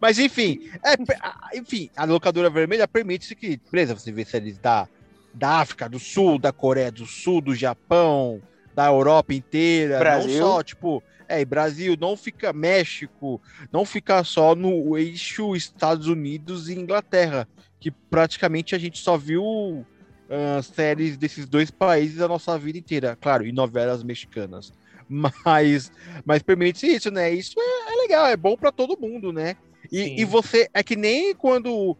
Mas 0.00 0.18
enfim, 0.18 0.68
é, 0.84 0.94
a- 1.20 1.50
enfim, 1.54 1.88
a 1.96 2.04
locadora 2.04 2.50
vermelha 2.50 2.86
permite 2.88 3.34
que, 3.36 3.60
beleza, 3.70 3.94
você 3.94 4.10
vê 4.10 4.24
séries 4.24 4.58
da, 4.58 4.88
da 5.34 5.50
África 5.60 5.88
do 5.88 5.98
Sul, 6.00 6.38
da 6.38 6.52
Coreia 6.52 6.90
do 6.90 7.06
Sul, 7.06 7.40
do 7.40 7.54
Japão, 7.54 8.40
da 8.78 8.86
Europa 8.86 9.34
inteira, 9.34 9.98
Brasil. 9.98 10.38
não 10.38 10.38
só, 10.38 10.62
tipo, 10.62 11.02
é, 11.26 11.44
Brasil, 11.44 11.96
não 12.00 12.16
fica 12.16 12.52
México, 12.52 13.42
não 13.72 13.84
fica 13.84 14.22
só 14.22 14.54
no 14.54 14.96
eixo 14.96 15.56
Estados 15.56 16.06
Unidos 16.06 16.68
e 16.68 16.78
Inglaterra, 16.78 17.48
que 17.80 17.90
praticamente 17.90 18.76
a 18.76 18.78
gente 18.78 19.00
só 19.00 19.18
viu 19.18 19.84
ah, 20.30 20.62
séries 20.62 21.16
desses 21.16 21.48
dois 21.48 21.72
países 21.72 22.20
a 22.20 22.28
nossa 22.28 22.56
vida 22.56 22.78
inteira, 22.78 23.18
claro, 23.20 23.44
e 23.44 23.50
novelas 23.50 24.04
mexicanas. 24.04 24.72
Mas, 25.10 25.90
mas 26.22 26.42
permite 26.42 26.86
isso, 26.86 27.10
né? 27.10 27.32
Isso 27.32 27.54
é, 27.58 27.94
é 27.94 27.96
legal, 27.96 28.26
é 28.26 28.36
bom 28.36 28.54
pra 28.58 28.70
todo 28.70 29.00
mundo, 29.00 29.32
né? 29.32 29.56
E, 29.90 30.20
e 30.20 30.24
você 30.26 30.68
é 30.74 30.82
que 30.82 30.94
nem 30.94 31.34
quando 31.34 31.96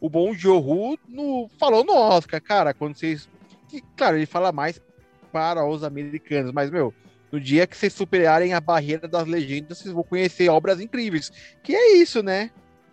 o 0.00 0.08
Bom 0.08 0.32
Joe 0.32 0.96
no 1.08 1.50
falou 1.58 1.82
no 1.82 1.92
Oscar, 1.92 2.40
cara, 2.40 2.72
quando 2.72 2.96
vocês 2.96 3.28
que, 3.68 3.82
claro, 3.96 4.16
ele 4.16 4.26
fala 4.26 4.52
mais 4.52 4.80
para 5.32 5.66
os 5.66 5.82
americanos, 5.82 6.52
mas 6.52 6.70
meu, 6.70 6.94
no 7.32 7.40
dia 7.40 7.66
que 7.66 7.76
vocês 7.76 7.92
superarem 7.92 8.52
a 8.52 8.60
barreira 8.60 9.08
das 9.08 9.26
legendas, 9.26 9.78
vocês 9.78 9.94
vão 9.94 10.04
conhecer 10.04 10.50
obras 10.50 10.80
incríveis. 10.80 11.32
Que 11.62 11.74
é 11.74 11.96
isso, 11.96 12.22
né? 12.22 12.50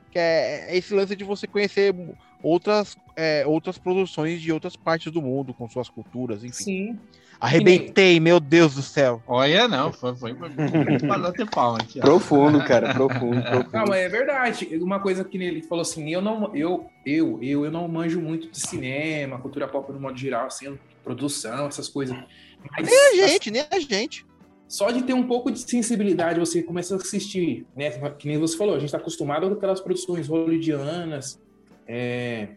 Que 0.09 0.17
é, 0.17 0.71
é 0.71 0.77
esse 0.77 0.93
lance 0.93 1.15
de 1.15 1.25
você 1.25 1.45
conhecer 1.45 1.93
outras, 2.41 2.95
é, 3.17 3.45
outras 3.45 3.77
produções 3.77 4.41
de 4.41 4.51
outras 4.51 4.77
partes 4.77 5.11
do 5.11 5.21
mundo, 5.21 5.53
com 5.53 5.69
suas 5.69 5.89
culturas, 5.89 6.43
enfim. 6.43 6.63
Sim. 6.63 6.99
Arrebentei, 7.39 8.19
meu 8.19 8.37
Deus 8.37 8.75
do 8.75 8.81
céu. 8.81 9.23
Olha, 9.25 9.65
não, 9.65 9.93
foi, 9.93 10.13
foi, 10.13 10.35
foi, 10.35 11.45
palma 11.45 11.77
aqui. 11.77 12.01
Profundo, 12.01 12.61
cara, 12.65 12.93
profundo, 12.93 13.41
profundo. 13.41 13.69
Não, 13.71 13.85
mas 13.87 13.97
é 13.97 14.09
verdade. 14.09 14.77
Uma 14.81 14.99
coisa 14.99 15.23
que 15.23 15.37
ele 15.37 15.61
falou 15.61 15.81
assim, 15.81 16.11
eu 16.13 16.21
não, 16.21 16.53
eu, 16.53 16.89
eu, 17.05 17.39
eu, 17.41 17.63
eu 17.63 17.71
não 17.71 17.87
manjo 17.87 18.19
muito 18.19 18.51
de 18.51 18.59
cinema, 18.59 19.39
cultura 19.39 19.69
pop 19.69 19.89
no 19.93 19.99
modo 20.01 20.17
geral, 20.17 20.47
assim, 20.47 20.77
produção, 21.01 21.67
essas 21.67 21.87
coisas. 21.87 22.17
Mas 22.71 22.85
Nem 22.85 23.23
a 23.23 23.27
gente, 23.27 23.51
nem 23.51 23.65
a 23.71 23.79
gente. 23.79 24.25
só 24.67 24.91
de 24.91 25.01
ter 25.03 25.13
um 25.13 25.25
pouco 25.25 25.49
de 25.49 25.59
sensibilidade, 25.59 26.41
você 26.41 26.61
começa 26.61 26.93
a 26.93 26.97
assistir, 26.97 27.65
né? 27.73 27.89
Que 28.17 28.27
nem 28.27 28.37
você 28.37 28.57
falou, 28.57 28.75
a 28.75 28.79
gente 28.79 28.87
está 28.87 28.97
acostumado 28.97 29.47
com 29.47 29.53
aquelas 29.53 29.79
produções 29.79 30.27
hollywoodianas, 30.27 31.41
é, 31.87 32.49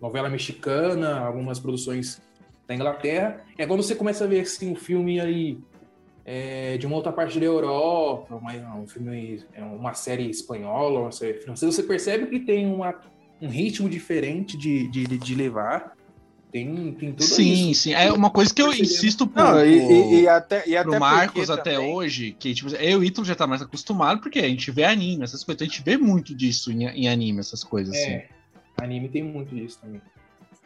novela 0.00 0.30
mexicana, 0.30 1.18
algumas 1.20 1.60
produções 1.60 2.22
da 2.68 2.74
Inglaterra. 2.74 3.40
É 3.56 3.66
quando 3.66 3.82
você 3.82 3.94
começa 3.94 4.24
a 4.24 4.26
ver 4.28 4.40
assim, 4.40 4.70
um 4.70 4.76
filme 4.76 5.18
aí 5.18 5.58
é, 6.24 6.76
de 6.76 6.86
uma 6.86 6.94
outra 6.96 7.10
parte 7.10 7.40
da 7.40 7.46
Europa, 7.46 8.36
uma, 8.36 8.52
um 8.76 8.86
filme, 8.86 9.42
é, 9.54 9.62
uma 9.64 9.94
série 9.94 10.28
espanhola, 10.28 11.00
uma 11.00 11.12
série 11.12 11.40
francesa, 11.40 11.72
você 11.72 11.82
percebe 11.82 12.26
que 12.26 12.40
tem 12.40 12.66
uma, 12.66 12.94
um 13.40 13.48
ritmo 13.48 13.88
diferente 13.88 14.56
de, 14.58 14.86
de, 14.88 15.04
de 15.06 15.34
levar. 15.34 15.96
Tem, 16.52 16.92
tem 16.94 17.12
tudo 17.12 17.24
Sim, 17.24 17.70
isso. 17.70 17.82
sim. 17.82 17.92
É 17.94 18.10
uma 18.10 18.30
coisa 18.30 18.54
que 18.54 18.60
eu 18.62 18.72
insisto 18.72 19.26
pro, 19.26 19.42
Não, 19.42 19.64
e, 19.64 19.76
e- 19.76 20.20
e 20.22 20.28
até, 20.28 20.66
e 20.66 20.72
pro 20.82 20.90
até 20.90 20.98
Marcos 20.98 21.50
até 21.50 21.74
também- 21.74 21.92
hoje, 21.92 22.32
que 22.38 22.54
tipo, 22.54 22.70
eu 22.76 22.90
e 22.90 22.96
o 22.96 23.04
Ítalo 23.04 23.26
já 23.26 23.34
tá 23.34 23.46
mais 23.46 23.60
acostumado, 23.60 24.20
porque 24.22 24.38
a 24.38 24.48
gente 24.48 24.70
vê 24.70 24.84
anime, 24.84 25.24
essas 25.24 25.44
coisas. 25.44 25.60
A 25.60 25.64
gente 25.66 25.82
vê 25.82 25.98
muito 25.98 26.34
disso 26.34 26.72
em, 26.72 26.84
em 26.86 27.06
anime, 27.08 27.40
essas 27.40 27.62
coisas, 27.62 27.94
assim. 27.94 28.12
É, 28.12 28.28
anime 28.78 29.10
tem 29.10 29.22
muito 29.22 29.54
disso 29.54 29.78
também. 29.80 30.00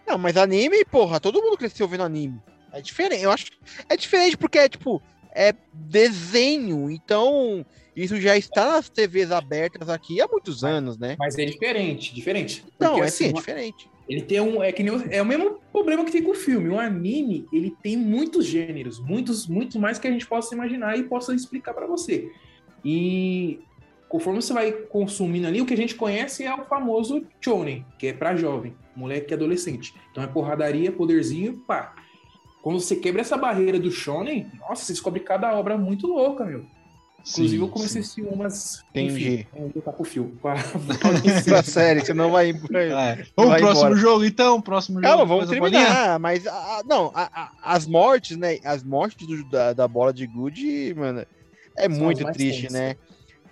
Não, 0.07 0.19
mas 0.19 0.37
anime, 0.37 0.85
porra, 0.85 1.21
todo 1.21 1.41
mundo 1.43 1.57
cresceu 1.57 1.87
vendo 1.89 2.03
anime. 2.03 2.41
É 2.73 2.81
diferente, 2.81 3.23
eu 3.23 3.31
acho 3.31 3.47
que 3.47 3.53
é 3.89 3.97
diferente 3.97 4.37
porque 4.37 4.59
é 4.59 4.69
tipo, 4.69 5.01
é 5.35 5.55
desenho, 5.73 6.91
então 6.91 7.65
isso 7.95 8.19
já 8.21 8.37
está 8.37 8.73
nas 8.73 8.89
TVs 8.89 9.31
abertas 9.31 9.89
aqui 9.89 10.21
há 10.21 10.27
muitos 10.27 10.65
anos, 10.65 10.97
né? 10.99 11.17
Mas 11.19 11.37
é 11.39 11.45
diferente, 11.45 12.15
diferente. 12.15 12.65
Não, 12.81 13.03
é 13.03 13.09
sim, 13.11 13.27
é 13.27 13.29
assim, 13.29 13.33
diferente. 13.35 13.91
Ele 14.09 14.23
tem 14.23 14.41
um. 14.41 14.63
É, 14.63 14.73
que 14.73 14.83
nem 14.83 14.93
o- 14.93 15.07
é 15.11 15.23
o 15.23 15.25
mesmo 15.27 15.61
problema 15.71 16.05
que 16.05 16.11
tem 16.11 16.23
com 16.23 16.33
o 16.33 16.35
filme. 16.35 16.69
O 16.71 16.79
anime, 16.79 17.47
ele 17.53 17.75
tem 17.83 17.97
muitos 17.97 18.47
gêneros, 18.47 18.99
muitos, 18.99 19.47
muito 19.47 19.79
mais 19.79 19.99
que 19.99 20.09
a 20.09 20.11
gente 20.11 20.27
possa 20.27 20.55
imaginar 20.55 20.99
e 20.99 21.05
possa 21.05 21.35
explicar 21.35 21.73
pra 21.73 21.87
você. 21.87 22.31
E 22.85 23.61
conforme 24.09 24.43
você 24.43 24.53
vai 24.53 24.73
consumindo 24.73 25.47
ali, 25.47 25.61
o 25.61 25.67
que 25.67 25.75
a 25.75 25.77
gente 25.77 25.95
conhece 25.95 26.43
é 26.45 26.53
o 26.55 26.65
famoso 26.65 27.25
shonen, 27.41 27.85
que 27.99 28.09
é 28.09 28.13
pra 28.13 28.35
jovem, 28.35 28.75
moleque 28.97 29.35
adolescente. 29.35 29.95
Então 30.11 30.23
é 30.23 30.27
porradaria, 30.27 30.91
poderzinho, 30.93 31.59
pá. 31.67 31.95
Quando 32.63 32.79
você 32.81 32.95
quebra 32.97 33.21
essa 33.23 33.37
barreira 33.37 33.79
do 33.79 33.91
shonen, 33.91 34.47
nossa, 34.61 34.85
você 34.85 34.93
descobre 34.93 35.21
cada 35.21 35.53
obra 35.59 35.77
muito 35.77 36.07
louca, 36.07 36.45
meu. 36.45 36.65
Inclusive, 37.29 37.63
eu 37.63 37.67
Sim, 37.67 37.73
comecei 37.73 38.01
a 38.01 38.05
sim. 38.05 38.23
assistir 38.23 38.35
umas. 38.35 38.85
Entendi. 38.91 39.33
Enfim, 39.35 39.47
vamos 39.53 39.73
voltar 39.75 39.93
pro 39.93 40.05
fio. 40.05 40.37
A- 40.45 40.55
Essa 41.29 41.63
série, 41.63 42.01
você 42.01 42.13
não 42.13 42.31
vai. 42.33 42.51
É. 42.75 43.15
Vamos 43.15 43.31
pro 43.37 43.47
Vai 43.49 43.61
próximo 43.61 43.87
embora. 43.87 43.97
jogo, 43.97 44.25
então. 44.25 44.61
Próximo 44.61 44.97
jogo. 45.01 45.07
Calma, 45.09 45.25
vamos 45.25 45.49
terminar. 45.49 46.19
Mas, 46.19 46.47
a- 46.49 46.53
a- 46.53 46.83
não, 46.85 47.13
a- 47.15 47.31
a- 47.33 47.53
as 47.63 47.87
mortes, 47.87 48.37
né? 48.37 48.59
As 48.65 48.83
mortes 48.83 49.25
do- 49.27 49.49
da, 49.49 49.73
da 49.73 49.87
bola 49.87 50.13
de 50.13 50.27
Good, 50.27 50.95
mano, 50.97 51.25
é 51.77 51.89
São 51.89 51.99
muito 51.99 52.25
triste, 52.33 52.63
tensas. 52.63 52.73
né? 52.77 52.97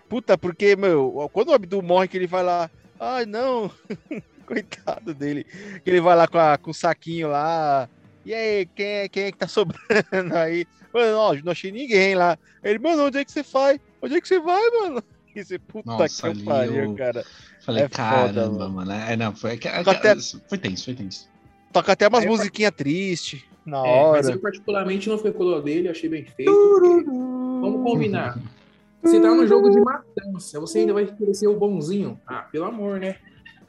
Puta, 0.09 0.36
porque, 0.36 0.74
meu, 0.74 1.30
quando 1.32 1.51
o 1.51 1.55
Abdul 1.55 1.80
morre, 1.82 2.09
que 2.09 2.16
ele 2.16 2.26
vai 2.26 2.43
lá. 2.43 2.68
Ai, 2.99 3.24
não. 3.24 3.70
Coitado 4.51 5.14
dele. 5.14 5.44
Que 5.84 5.90
ele 5.90 6.01
vai 6.01 6.16
lá 6.16 6.26
com, 6.26 6.38
a- 6.38 6.59
com 6.59 6.70
o 6.72 6.74
saquinho 6.74 7.28
lá. 7.28 7.88
E 8.26 8.34
aí, 8.34 8.66
quem 8.74 8.86
é, 8.86 9.09
quem 9.09 9.22
é 9.24 9.32
que 9.32 9.38
tá 9.38 9.46
sobrando 9.48 10.34
aí? 10.36 10.66
Mano, 10.92 11.16
ó, 11.18 11.34
não 11.44 11.53
achei 11.53 11.70
ninguém 11.70 12.14
lá. 12.16 12.36
Ele, 12.64 12.78
mano, 12.80 13.07
onde 13.07 13.18
é 13.18 13.24
que 13.24 13.30
você 13.30 13.42
vai? 13.44 13.80
Onde 14.03 14.16
é 14.16 14.20
que 14.20 14.26
você 14.28 14.40
vai, 14.40 14.61
mano? 14.70 15.03
E 15.32 15.44
você, 15.44 15.61
puta 15.61 15.88
Nossa, 15.88 16.34
que 16.34 16.42
pariu, 16.42 16.74
eu- 16.86 16.94
cara. 16.96 17.24
Falei, 17.64 17.84
É 17.84 17.88
foda, 17.88 17.96
caramba, 18.03 18.68
mano. 18.68 18.74
mano. 18.74 18.90
É, 18.92 19.16
não, 19.16 19.32
foi, 19.32 19.53
é, 19.53 19.68
até- 19.78 20.16
foi 20.48 20.59
tenso, 20.59 20.84
foi 20.84 20.94
tenso. 20.94 21.28
Toca 21.72 21.92
até 21.92 22.09
umas 22.09 22.24
eu- 22.24 22.30
musiquinhas 22.32 22.72
tristes 22.76 23.40
na 23.64 23.78
É, 23.86 24.11
mas 24.11 24.26
hora. 24.26 24.34
eu 24.36 24.40
particularmente 24.40 25.09
não 25.09 25.16
fui 25.18 25.30
color 25.30 25.62
dele, 25.62 25.88
achei 25.88 26.09
bem 26.09 26.24
feito. 26.24 26.51
porque- 26.51 27.05
Vamos 27.05 27.80
combinar. 27.88 28.36
Você 29.05 29.20
tá 29.20 29.32
no 29.32 29.46
jogo 29.46 29.70
de 29.70 29.80
matança, 29.80 30.59
você 30.59 30.80
ainda 30.80 30.94
vai 30.94 31.07
querer 31.07 31.32
ser 31.34 31.46
o 31.46 31.57
bonzinho? 31.57 32.20
Ah, 32.26 32.40
pelo 32.51 32.64
amor, 32.64 32.98
né? 32.98 33.14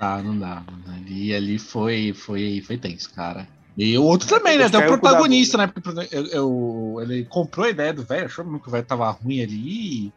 Ah, 0.02 0.20
não 0.24 0.38
dá, 0.38 0.64
mano. 0.68 0.84
Ali, 0.96 1.34
ali 1.34 1.60
foi, 1.60 2.12
foi, 2.12 2.60
foi 2.66 2.76
tenso, 2.76 3.14
cara. 3.14 3.48
E 3.78 3.96
o 3.98 4.04
outro 4.04 4.28
também, 4.28 4.58
né? 4.58 4.66
Até 4.66 4.80
o 4.80 4.88
protagonista, 4.88 5.60
né? 5.60 5.68
Porque 5.68 5.90
eu, 6.12 6.26
eu- 6.28 7.00
ele 7.04 7.24
comprou 7.26 7.68
a 7.68 7.70
ideia 7.70 7.94
do 7.94 8.04
velho, 8.04 8.26
achou 8.26 8.44
mesmo 8.44 8.60
que 8.60 8.68
o 8.68 8.72
velho 8.72 8.86
tava 8.86 9.10
ruim 9.12 9.42
ali. 9.44 10.08
E 10.08 10.14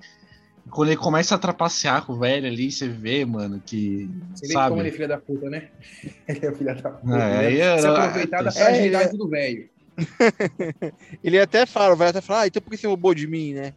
quando 0.71 0.89
ele 0.89 0.97
começa 0.97 1.35
a 1.35 1.39
trapacear 1.39 2.05
com 2.07 2.15
o 2.15 2.19
velho 2.19 2.47
ali, 2.47 2.73
você 2.73 2.89
vê, 2.89 3.27
mano, 3.27 3.61
que. 3.65 4.09
Você 4.35 4.47
vê 4.49 4.55
sabe? 4.55 4.71
como 4.71 4.81
ele 4.81 4.89
é 4.89 4.93
filho 4.93 5.09
da 5.09 5.19
puta, 5.19 5.51
né? 5.51 5.69
Ele 6.27 6.47
é 6.47 6.53
filho 6.53 6.83
da 6.83 6.91
puta. 6.91 7.15
É, 7.15 7.51
né? 7.51 7.79
Se 7.79 7.87
aproveitar 7.87 8.43
da 8.43 8.51
é, 8.51 8.53
fragilidade 8.53 9.19
do 9.19 9.29
velho. 9.29 9.69
Ele 11.23 11.39
até 11.39 11.67
fala, 11.67 11.95
vai 11.95 12.09
até 12.09 12.21
falar, 12.23 12.41
ah, 12.43 12.47
então 12.47 12.63
por 12.63 12.71
que 12.71 12.79
você 12.79 12.87
roubou 12.87 13.15
de 13.15 13.27
mim, 13.27 13.53
né? 13.53 13.73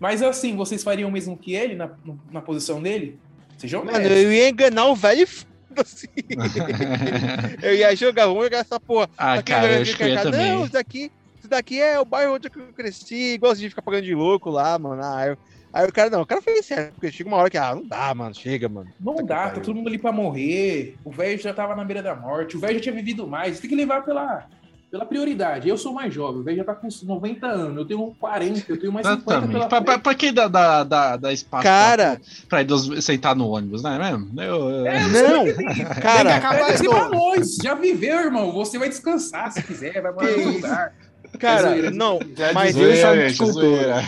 Mas 0.00 0.22
assim, 0.22 0.56
vocês 0.56 0.82
fariam 0.82 1.08
o 1.08 1.12
mesmo 1.12 1.38
que 1.38 1.54
ele 1.54 1.76
na, 1.76 1.94
na 2.32 2.40
posição 2.40 2.82
dele? 2.82 3.20
Sejam 3.62 3.84
Mano, 3.84 4.04
eu 4.04 4.32
ia 4.32 4.48
enganar 4.48 4.86
o 4.86 4.96
velho 4.96 5.22
e 5.22 5.26
foda-se. 5.26 6.10
Eu 7.62 7.74
ia 7.76 7.94
jogar, 7.94 8.26
vamos 8.26 8.42
jogar 8.42 8.58
essa 8.58 8.80
porra. 8.80 9.08
ah, 9.16 9.34
Aquele 9.34 9.56
cara, 9.60 9.78
eu 9.78 9.86
fica, 9.86 10.22
também. 10.24 10.50
Não, 10.50 10.62
isso 10.64 10.72
daqui, 10.72 11.12
isso 11.38 11.48
daqui 11.48 11.80
é 11.80 12.00
o 12.00 12.04
bairro 12.04 12.34
onde 12.34 12.48
eu 12.48 12.72
cresci, 12.74 13.38
gosto 13.38 13.60
de 13.60 13.68
ficar 13.68 13.82
pagando 13.82 14.02
de 14.02 14.16
louco 14.16 14.50
lá, 14.50 14.76
mano. 14.80 15.00
Ah, 15.00 15.28
eu- 15.28 15.38
Aí 15.72 15.86
o 15.86 15.92
cara, 15.92 16.10
não, 16.10 16.22
o 16.22 16.26
cara 16.26 16.42
fez 16.42 16.66
certo, 16.66 16.92
porque 16.94 17.12
chega 17.12 17.28
uma 17.30 17.36
hora 17.38 17.48
que, 17.48 17.56
ah, 17.56 17.72
não 17.74 17.86
dá, 17.86 18.12
mano, 18.14 18.34
chega, 18.34 18.68
mano. 18.68 18.90
Não 19.00 19.14
que 19.14 19.22
dá, 19.22 19.48
tá 19.48 19.60
todo 19.60 19.74
mundo 19.76 19.86
ali 19.88 19.96
pra 19.96 20.10
morrer. 20.12 20.96
O 21.04 21.10
velho 21.12 21.40
já 21.40 21.54
tava 21.54 21.76
na 21.76 21.84
beira 21.84 22.02
da 22.02 22.16
morte. 22.16 22.56
O 22.56 22.60
velho 22.60 22.74
já 22.74 22.80
tinha 22.80 22.94
vivido 22.94 23.26
mais. 23.28 23.60
Tem 23.60 23.70
que 23.70 23.76
levar 23.76 24.02
pela, 24.04 24.44
pela 24.92 25.06
prioridade. 25.06 25.66
Eu 25.66 25.78
sou 25.78 25.94
mais 25.94 26.12
jovem. 26.12 26.42
O 26.42 26.44
velho 26.44 26.58
já 26.58 26.64
tá 26.64 26.74
com 26.74 26.86
uns 26.86 27.02
90 27.02 27.46
anos. 27.46 27.78
Eu 27.78 27.86
tenho 27.86 28.14
40, 28.20 28.70
eu 28.70 28.78
tenho 28.78 28.92
mais 28.92 29.06
50 29.06 29.22
Exatamente. 29.22 29.52
pela 29.52 29.66
Pra, 29.66 29.80
pra, 29.80 29.98
pra 29.98 30.14
que 30.14 30.30
dá, 30.30 30.46
dá, 30.46 30.84
dá, 30.84 31.16
dá 31.16 31.32
espaço 31.32 31.62
Cara. 31.62 32.20
pra, 32.20 32.46
pra 32.50 32.60
idoso 32.60 33.00
sentar 33.00 33.34
no 33.34 33.48
ônibus, 33.48 33.82
não 33.82 33.94
é 33.94 33.98
mesmo? 34.10 34.38
Eu, 34.42 34.68
eu- 34.68 34.84
Não, 34.84 35.44
Tem 35.56 35.66
que 35.68 35.84
cara, 36.02 36.36
acabar 36.36 36.82
novo. 36.82 37.08
nós. 37.08 37.56
Já 37.56 37.74
viveu, 37.74 38.18
irmão. 38.20 38.52
Você 38.52 38.78
vai 38.78 38.90
descansar 38.90 39.50
se 39.50 39.62
quiser. 39.62 40.02
Vai 40.02 40.12
morar 40.12 40.30
isso? 40.30 40.48
lugar. 40.50 40.94
cara, 41.38 41.70
zoeira, 41.70 41.90
não, 41.90 42.20
Já 42.36 42.52
mas 42.52 42.76
eu 42.76 42.94
já 42.94 43.14
Cultura. 43.38 44.02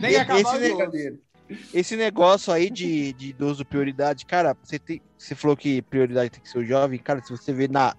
Nem 0.00 0.16
acabar 0.16 0.40
Esse 0.40 1.18
esse 1.74 1.96
negócio 1.96 2.50
aí 2.50 2.70
de, 2.70 3.12
de 3.12 3.30
idoso 3.30 3.62
prioridade, 3.64 4.24
cara, 4.24 4.56
você, 4.62 4.78
tem, 4.78 5.02
você 5.18 5.34
falou 5.34 5.54
que 5.56 5.82
prioridade 5.82 6.30
tem 6.30 6.40
que 6.40 6.48
ser 6.48 6.58
o 6.58 6.64
jovem, 6.64 6.98
cara, 6.98 7.20
se 7.22 7.30
você 7.30 7.52
vê 7.52 7.66
na, 7.66 7.88
é, 7.88 7.92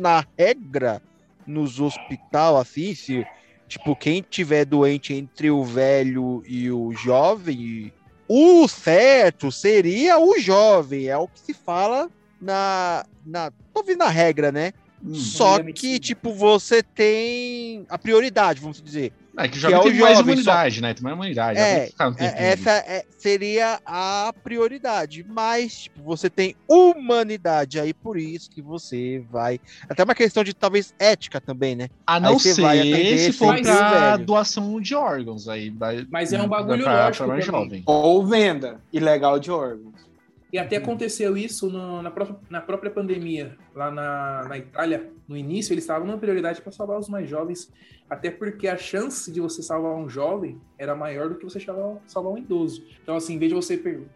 na 0.00 0.24
regra 0.38 1.02
nos 1.46 1.80
hospital, 1.80 2.56
assim, 2.56 2.94
se, 2.94 3.26
tipo, 3.68 3.94
quem 3.94 4.22
tiver 4.22 4.64
doente 4.64 5.14
entre 5.14 5.50
o 5.50 5.64
velho 5.64 6.42
e 6.46 6.70
o 6.70 6.92
jovem, 6.92 7.92
o 8.28 8.66
certo 8.68 9.52
seria 9.52 10.18
o 10.18 10.38
jovem, 10.38 11.08
é 11.08 11.16
o 11.16 11.28
que 11.28 11.40
se 11.40 11.52
fala 11.52 12.10
na, 12.40 13.04
na 13.24 13.52
talvez 13.72 13.96
na 13.98 14.08
regra, 14.08 14.50
né? 14.50 14.72
Hum. 15.04 15.14
Só 15.14 15.58
Maneira 15.58 15.72
que, 15.72 15.98
tipo, 15.98 16.32
você 16.32 16.82
tem 16.82 17.84
a 17.88 17.98
prioridade, 17.98 18.60
vamos 18.60 18.80
dizer. 18.80 19.12
É 19.36 19.42
que 19.48 19.48
o 19.48 19.52
que 19.52 19.58
jovem 19.58 19.76
é 19.76 19.78
o 19.80 19.82
tem 19.82 19.94
mais 20.00 20.16
jovem, 20.18 20.32
imunidade, 20.32 20.80
né? 20.80 20.94
Tem 20.94 21.02
mais 21.02 21.14
imunidade. 21.16 21.58
É, 21.58 21.62
É, 21.62 21.90
ali. 21.98 22.16
essa 22.20 22.70
é- 22.70 23.04
seria 23.18 23.80
a 23.84 24.32
prioridade, 24.44 25.24
mas 25.28 25.82
tipo, 25.84 26.02
você 26.02 26.30
tem 26.30 26.54
humanidade 26.68 27.80
aí, 27.80 27.92
por 27.92 28.16
isso 28.16 28.50
que 28.50 28.62
você 28.62 29.24
vai. 29.30 29.60
Até 29.88 30.04
uma 30.04 30.14
questão 30.14 30.44
de 30.44 30.54
talvez 30.54 30.94
ética 30.98 31.40
também, 31.40 31.74
né? 31.74 31.88
A 32.06 32.18
não 32.20 32.38
ser 32.38 32.54
se 32.54 32.62
esse 32.64 33.32
for 33.32 33.60
pra 33.60 34.16
doação 34.16 34.80
de 34.80 34.94
órgãos. 34.94 35.48
Aí 35.48 35.70
vai, 35.70 36.06
Mas 36.10 36.32
é 36.32 36.40
um 36.40 36.48
bagulho 36.48 36.84
pra, 36.84 37.06
lógico 37.06 37.24
pra 37.24 37.34
mais 37.34 37.44
jovem. 37.44 37.82
Ou 37.86 38.26
venda 38.26 38.80
ilegal 38.92 39.38
de 39.38 39.50
órgãos. 39.50 39.94
E 40.52 40.58
até 40.58 40.76
aconteceu 40.76 41.36
isso 41.36 41.68
no- 41.68 42.00
na, 42.00 42.12
pró- 42.12 42.36
na 42.48 42.60
própria 42.60 42.88
pandemia, 42.90 43.56
lá 43.74 43.90
na, 43.90 44.44
na 44.48 44.58
Itália. 44.58 45.10
No 45.26 45.36
início, 45.36 45.72
eles 45.74 45.82
estavam 45.82 46.06
na 46.06 46.16
prioridade 46.16 46.60
para 46.62 46.70
salvar 46.70 46.96
os 47.00 47.08
mais 47.08 47.28
jovens, 47.28 47.72
até 48.08 48.30
porque 48.30 48.68
a 48.68 48.76
chance 48.76 49.30
de 49.32 49.40
você 49.40 49.62
salvar 49.62 49.94
um 49.94 50.08
jovem 50.08 50.60
era 50.78 50.94
maior 50.94 51.28
do 51.30 51.36
que 51.36 51.44
você 51.44 51.58
salvar, 51.58 52.00
salvar 52.06 52.32
um 52.32 52.38
idoso. 52.38 52.84
Então, 53.02 53.16
assim, 53.16 53.34
em 53.34 53.38
vez 53.38 53.50
de 53.50 53.54
você 53.54 53.76
perder, 53.76 54.06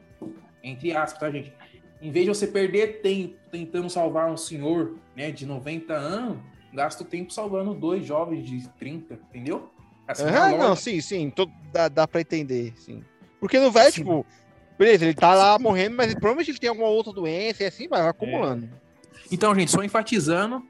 entre 0.62 0.93
aspas, 0.97 1.18
tá, 1.20 1.30
gente? 1.30 1.53
Em 2.01 2.12
vez 2.12 2.24
de 2.26 2.30
você 2.34 2.47
perder 2.47 3.01
tempo 3.01 3.36
tentando 3.51 3.89
salvar 3.91 4.30
um 4.30 4.36
senhor 4.36 4.97
né, 5.16 5.30
de 5.32 5.45
90 5.47 5.95
anos, 5.95 6.39
gasta 6.72 7.03
o 7.03 7.07
tempo 7.07 7.32
salvando 7.32 7.74
dois 7.74 8.05
jovens 8.05 8.45
de 8.47 8.68
30, 8.78 9.14
entendeu? 9.14 9.70
Assim, 10.07 10.24
é 10.24 10.36
Ah, 10.36 10.57
não, 10.57 10.76
sim, 10.76 11.01
sim, 11.01 11.30
tô- 11.30 11.49
dá, 11.72 11.89
dá 11.89 12.07
pra 12.07 12.20
entender, 12.20 12.72
sim. 12.76 13.03
Porque 13.41 13.59
no 13.59 13.70
velho, 13.70 13.93
Sim. 13.93 14.01
tipo, 14.03 14.26
beleza, 14.78 15.05
ele 15.05 15.14
tá 15.14 15.34
lá 15.34 15.59
morrendo, 15.59 15.97
mas 15.97 16.12
provavelmente 16.14 16.51
ele 16.51 16.59
tem 16.59 16.68
alguma 16.68 16.89
outra 16.89 17.12
doença 17.12 17.62
e 17.62 17.66
assim 17.66 17.89
vai, 17.89 18.01
vai 18.01 18.11
acumulando. 18.11 18.68
Então, 19.30 19.55
gente, 19.55 19.70
só 19.70 19.82
enfatizando, 19.82 20.62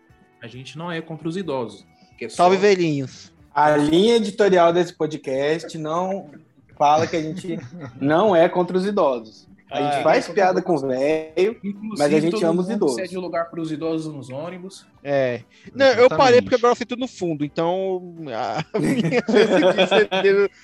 a 0.43 0.47
gente 0.47 0.77
não 0.79 0.91
é 0.91 1.01
contra 1.01 1.29
os 1.29 1.37
idosos. 1.37 1.87
Que 2.19 2.27
é 2.27 2.29
só- 2.29 2.37
Salve 2.45 2.57
velhinhos. 2.59 3.33
A 3.55 3.77
linha 3.77 4.17
editorial 4.17 4.73
desse 4.73 4.93
podcast 4.93 5.77
não 5.79 6.31
fala 6.77 7.07
que 7.07 7.17
a 7.17 7.23
gente 7.23 7.59
não 8.01 8.35
é 8.37 8.49
contra 8.49 8.77
os 8.77 8.85
idosos. 8.87 9.49
A 9.71 9.83
gente 9.83 9.97
Ah, 9.97 10.03
faz 10.03 10.27
piada 10.29 10.63
com 10.63 10.77
o 10.77 10.79
velho, 10.79 11.59
Mas 11.99 12.15
a 12.15 12.21
gente 12.21 12.43
ama 12.43 12.63
os 12.63 12.71
idosos. 12.71 12.97
cede 12.97 13.19
o 13.19 13.21
lugar 13.21 13.51
para 13.51 13.61
os 13.61 13.71
idosos 13.71 14.11
nos 14.15 14.31
ônibus. 14.31 14.87
É. 15.05 15.43
Não, 15.75 15.85
eu 15.89 16.09
parei 16.09 16.41
porque 16.41 16.55
agora 16.55 16.75
eu 16.81 16.87
tô 16.87 16.97
no 16.97 17.07
fundo, 17.07 17.45
então 17.45 18.15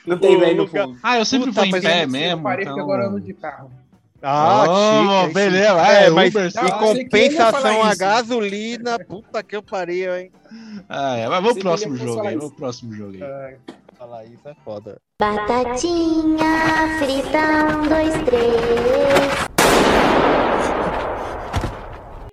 não 0.07 0.19
tem 0.19 0.39
velho 0.41 0.57
no 0.57 0.67
fundo. 0.69 0.97
Ah, 1.03 1.19
eu 1.19 1.25
sempre 1.25 1.49
Puta, 1.51 1.67
vou 1.67 1.79
em 1.79 1.83
pé 1.83 2.07
mesmo. 2.07 2.39
eu 2.39 2.43
parei 2.43 2.65
então... 2.65 2.75
porque 2.77 2.81
agora 2.93 3.05
eu 3.05 3.11
ando 3.11 3.21
de 3.21 3.35
carro. 3.35 3.71
Ah, 4.27 4.65
Oh, 4.67 5.23
chique, 5.23 5.35
beleza, 5.35 5.87
É, 5.87 6.07
é, 6.07 6.11
mas 6.11 6.35
Uber, 6.35 6.47
em 6.47 6.79
compensação 6.79 7.83
a 7.83 7.95
gasolina, 7.95 8.99
puta 8.99 9.43
que 9.43 9.55
eu 9.55 9.63
pariu, 9.63 10.17
hein? 10.17 10.33
Ah, 10.89 11.17
é, 11.17 11.29
mas 11.29 11.43
vamos 11.43 11.53
pro 11.59 11.63
próximo 11.63 11.95
jogo 11.95 12.13
aí, 12.13 12.17
falar 12.17 12.31
vamos 12.31 12.49
pro 12.49 12.57
próximo 12.57 12.95
jogo 12.95 13.13
aí. 13.13 13.57
Falar 13.99 14.25
isso 14.25 14.49
é 14.49 14.55
foda. 14.65 14.99
Batatinha 15.21 16.99
frita, 16.99 17.39
um, 17.77 17.87
dois, 17.87 18.15
três. 18.25 19.45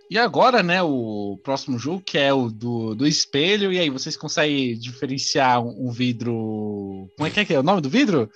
E 0.09 0.17
agora, 0.17 0.63
né, 0.63 0.81
o 0.81 1.37
próximo 1.43 1.77
jogo, 1.77 2.01
que 2.05 2.17
é 2.17 2.33
o 2.33 2.49
do, 2.49 2.95
do 2.95 3.05
espelho, 3.05 3.71
e 3.71 3.79
aí, 3.79 3.89
vocês 3.89 4.15
conseguem 4.15 4.77
diferenciar 4.77 5.61
um, 5.61 5.87
um 5.87 5.91
vidro... 5.91 7.09
Como 7.17 7.27
é 7.27 7.29
que 7.29 7.39
é, 7.41 7.45
que 7.45 7.53
é 7.53 7.59
o 7.59 7.63
nome 7.63 7.81
do 7.81 7.89
vidro? 7.89 8.29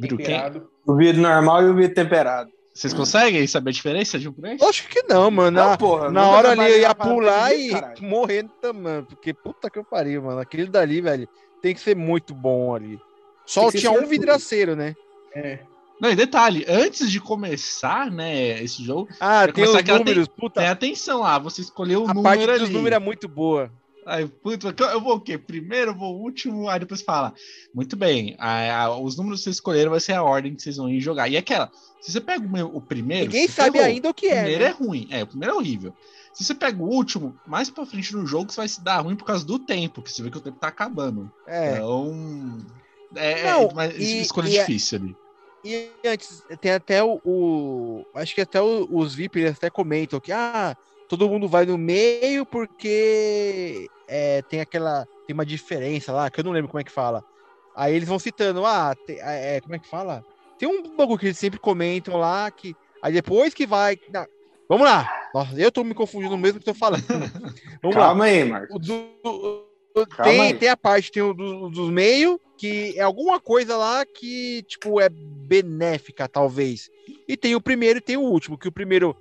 Vidro? 0.00 0.16
Temperado. 0.16 0.68
O 0.86 0.94
vidro 0.94 1.20
normal 1.20 1.62
e 1.62 1.70
o 1.70 1.74
vidro 1.74 1.94
temperado. 1.94 2.55
Vocês 2.76 2.92
conseguem 2.92 3.46
saber 3.46 3.70
a 3.70 3.72
diferença 3.72 4.18
de 4.18 4.28
um 4.28 4.32
pro? 4.32 4.54
Lógico 4.60 4.90
que 4.90 5.02
não, 5.04 5.30
mano. 5.30 5.58
Não, 5.58 5.70
Na, 5.70 5.76
porra, 5.78 6.10
na 6.10 6.28
hora 6.28 6.50
ali 6.50 6.72
eu 6.72 6.80
ia 6.80 6.94
pular 6.94 7.54
e 7.54 7.70
caralho. 7.70 8.02
morrendo 8.04 8.50
também, 8.60 9.02
porque 9.04 9.32
puta 9.32 9.70
que 9.70 9.78
eu 9.78 9.84
pariu, 9.84 10.22
mano. 10.22 10.38
Aquele 10.40 10.66
dali, 10.66 11.00
velho, 11.00 11.26
tem 11.62 11.72
que 11.74 11.80
ser 11.80 11.96
muito 11.96 12.34
bom 12.34 12.74
ali. 12.74 13.00
Só 13.46 13.70
tinha 13.70 13.90
um 13.90 14.06
vidraceiro, 14.06 14.76
né? 14.76 14.94
É. 15.34 15.60
Não, 15.98 16.10
e 16.10 16.14
detalhe, 16.14 16.66
antes 16.68 17.10
de 17.10 17.18
começar, 17.18 18.10
né, 18.10 18.62
esse 18.62 18.84
jogo, 18.84 19.08
Ah, 19.18 19.48
tem 19.50 19.64
os 19.64 19.72
tem- 19.82 19.96
números, 19.98 20.28
puta. 20.28 20.60
tem 20.60 20.68
atenção 20.68 21.20
lá, 21.20 21.38
você 21.38 21.62
escolheu 21.62 22.02
o 22.02 22.10
a 22.10 22.12
número 22.12 22.22
parte 22.22 22.50
ali. 22.50 22.58
dos 22.58 22.68
números 22.68 22.96
é 22.96 22.98
muito 23.00 23.26
boa. 23.26 23.70
Aí, 24.06 24.24
puta, 24.26 24.72
eu 24.92 25.00
vou 25.00 25.16
o 25.16 25.20
quê? 25.20 25.36
Primeiro, 25.36 25.90
eu 25.90 25.94
vou 25.96 26.16
último, 26.20 26.68
aí 26.68 26.78
depois 26.78 27.02
fala. 27.02 27.34
Muito 27.74 27.96
bem, 27.96 28.36
a- 28.38 28.84
a- 28.84 28.98
os 29.00 29.16
números 29.16 29.40
que 29.40 29.44
vocês 29.44 29.56
escolheram 29.56 29.90
vai 29.90 29.98
ser 29.98 30.12
a 30.12 30.22
ordem 30.22 30.54
que 30.54 30.62
vocês 30.62 30.76
vão 30.76 30.88
ir 30.88 31.00
jogar. 31.00 31.28
E 31.28 31.36
aquela, 31.36 31.70
se 32.00 32.12
você 32.12 32.20
pega 32.20 32.46
o, 32.64 32.76
o 32.76 32.80
primeiro. 32.80 33.26
Ninguém 33.26 33.48
sabe 33.48 33.78
ferrou. 33.78 33.86
ainda 33.92 34.08
o 34.10 34.14
que 34.14 34.28
O 34.28 34.30
é, 34.32 34.34
primeiro 34.42 34.64
né? 34.64 34.70
é 34.70 34.72
ruim. 34.72 35.08
É, 35.10 35.22
o 35.24 35.26
primeiro 35.26 35.54
é 35.54 35.56
horrível. 35.58 35.92
Se 36.32 36.44
você 36.44 36.54
pega 36.54 36.80
o 36.80 36.86
último, 36.88 37.34
mais 37.46 37.68
pra 37.68 37.84
frente 37.84 38.14
no 38.14 38.24
jogo, 38.26 38.52
você 38.52 38.58
vai 38.58 38.68
se 38.68 38.80
dar 38.80 39.00
ruim 39.00 39.16
por 39.16 39.24
causa 39.24 39.44
do 39.44 39.58
tempo, 39.58 40.00
que 40.02 40.12
você 40.12 40.22
vê 40.22 40.30
que 40.30 40.38
o 40.38 40.40
tempo 40.40 40.58
tá 40.60 40.68
acabando. 40.68 41.28
É. 41.46 41.72
Então. 41.74 42.58
É, 43.16 43.42
Não, 43.44 43.62
é 43.62 43.66
uma 43.66 43.86
e- 43.86 44.20
escolha 44.22 44.48
e 44.48 44.56
é- 44.56 44.60
difícil 44.60 44.98
ali. 44.98 45.16
E 45.64 45.88
antes, 46.06 46.44
tem 46.60 46.70
até 46.72 47.02
o. 47.02 47.20
o- 47.24 48.04
acho 48.14 48.34
que 48.36 48.40
até 48.40 48.60
o- 48.60 48.86
os 48.88 49.14
VIP 49.16 49.40
eles 49.40 49.56
até 49.56 49.68
comentam 49.68 50.20
que 50.20 50.30
ah, 50.30 50.76
todo 51.08 51.28
mundo 51.28 51.48
vai 51.48 51.64
no 51.66 51.76
meio 51.78 52.44
porque 52.46 53.88
é, 54.08 54.42
tem 54.42 54.60
aquela. 54.60 55.06
Tem 55.26 55.34
uma 55.34 55.46
diferença 55.46 56.12
lá, 56.12 56.30
que 56.30 56.38
eu 56.40 56.44
não 56.44 56.52
lembro 56.52 56.68
como 56.70 56.80
é 56.80 56.84
que 56.84 56.92
fala. 56.92 57.24
Aí 57.74 57.94
eles 57.94 58.08
vão 58.08 58.18
citando, 58.18 58.64
ah, 58.64 58.94
te- 58.94 59.18
é, 59.20 59.60
como 59.60 59.74
é 59.74 59.78
que 59.78 59.88
fala? 59.88 60.24
Tem 60.58 60.68
um 60.68 60.96
bagulho 60.96 61.18
que 61.18 61.26
eles 61.26 61.38
sempre 61.38 61.58
comentam 61.58 62.16
lá 62.16 62.50
que. 62.50 62.74
Aí 63.02 63.12
depois 63.12 63.52
que 63.52 63.66
vai. 63.66 63.98
não, 64.12 64.24
vamos 64.68 64.86
lá! 64.86 65.10
Nossa, 65.34 65.60
eu 65.60 65.70
tô 65.70 65.84
me 65.84 65.92
confundindo 65.94 66.36
mesmo 66.38 66.58
que 66.58 66.64
tô 66.64 66.72
falando. 66.74 67.02
Vamos 67.82 67.96
lá. 67.96 68.06
Calma 68.06 68.24
aí, 68.24 68.44
Marcos. 68.44 68.74
O 68.74 68.78
do- 68.78 69.08
o- 69.24 70.00
o- 70.00 70.06
Calma 70.06 70.30
tem, 70.32 70.40
aí. 70.40 70.54
tem 70.54 70.68
a 70.70 70.76
parte 70.76 71.10
tem 71.12 71.22
o 71.22 71.34
do- 71.34 71.68
dos 71.68 71.90
meio, 71.90 72.40
que 72.56 72.94
é 72.98 73.02
alguma 73.02 73.38
coisa 73.38 73.76
lá 73.76 74.06
que, 74.06 74.62
tipo, 74.66 74.98
é 75.00 75.10
benéfica, 75.10 76.26
talvez. 76.28 76.88
E 77.28 77.36
tem 77.36 77.54
o 77.54 77.60
primeiro 77.60 77.98
e 77.98 78.02
tem 78.02 78.16
o 78.16 78.22
último, 78.22 78.56
que 78.56 78.68
o 78.68 78.72
primeiro 78.72 79.14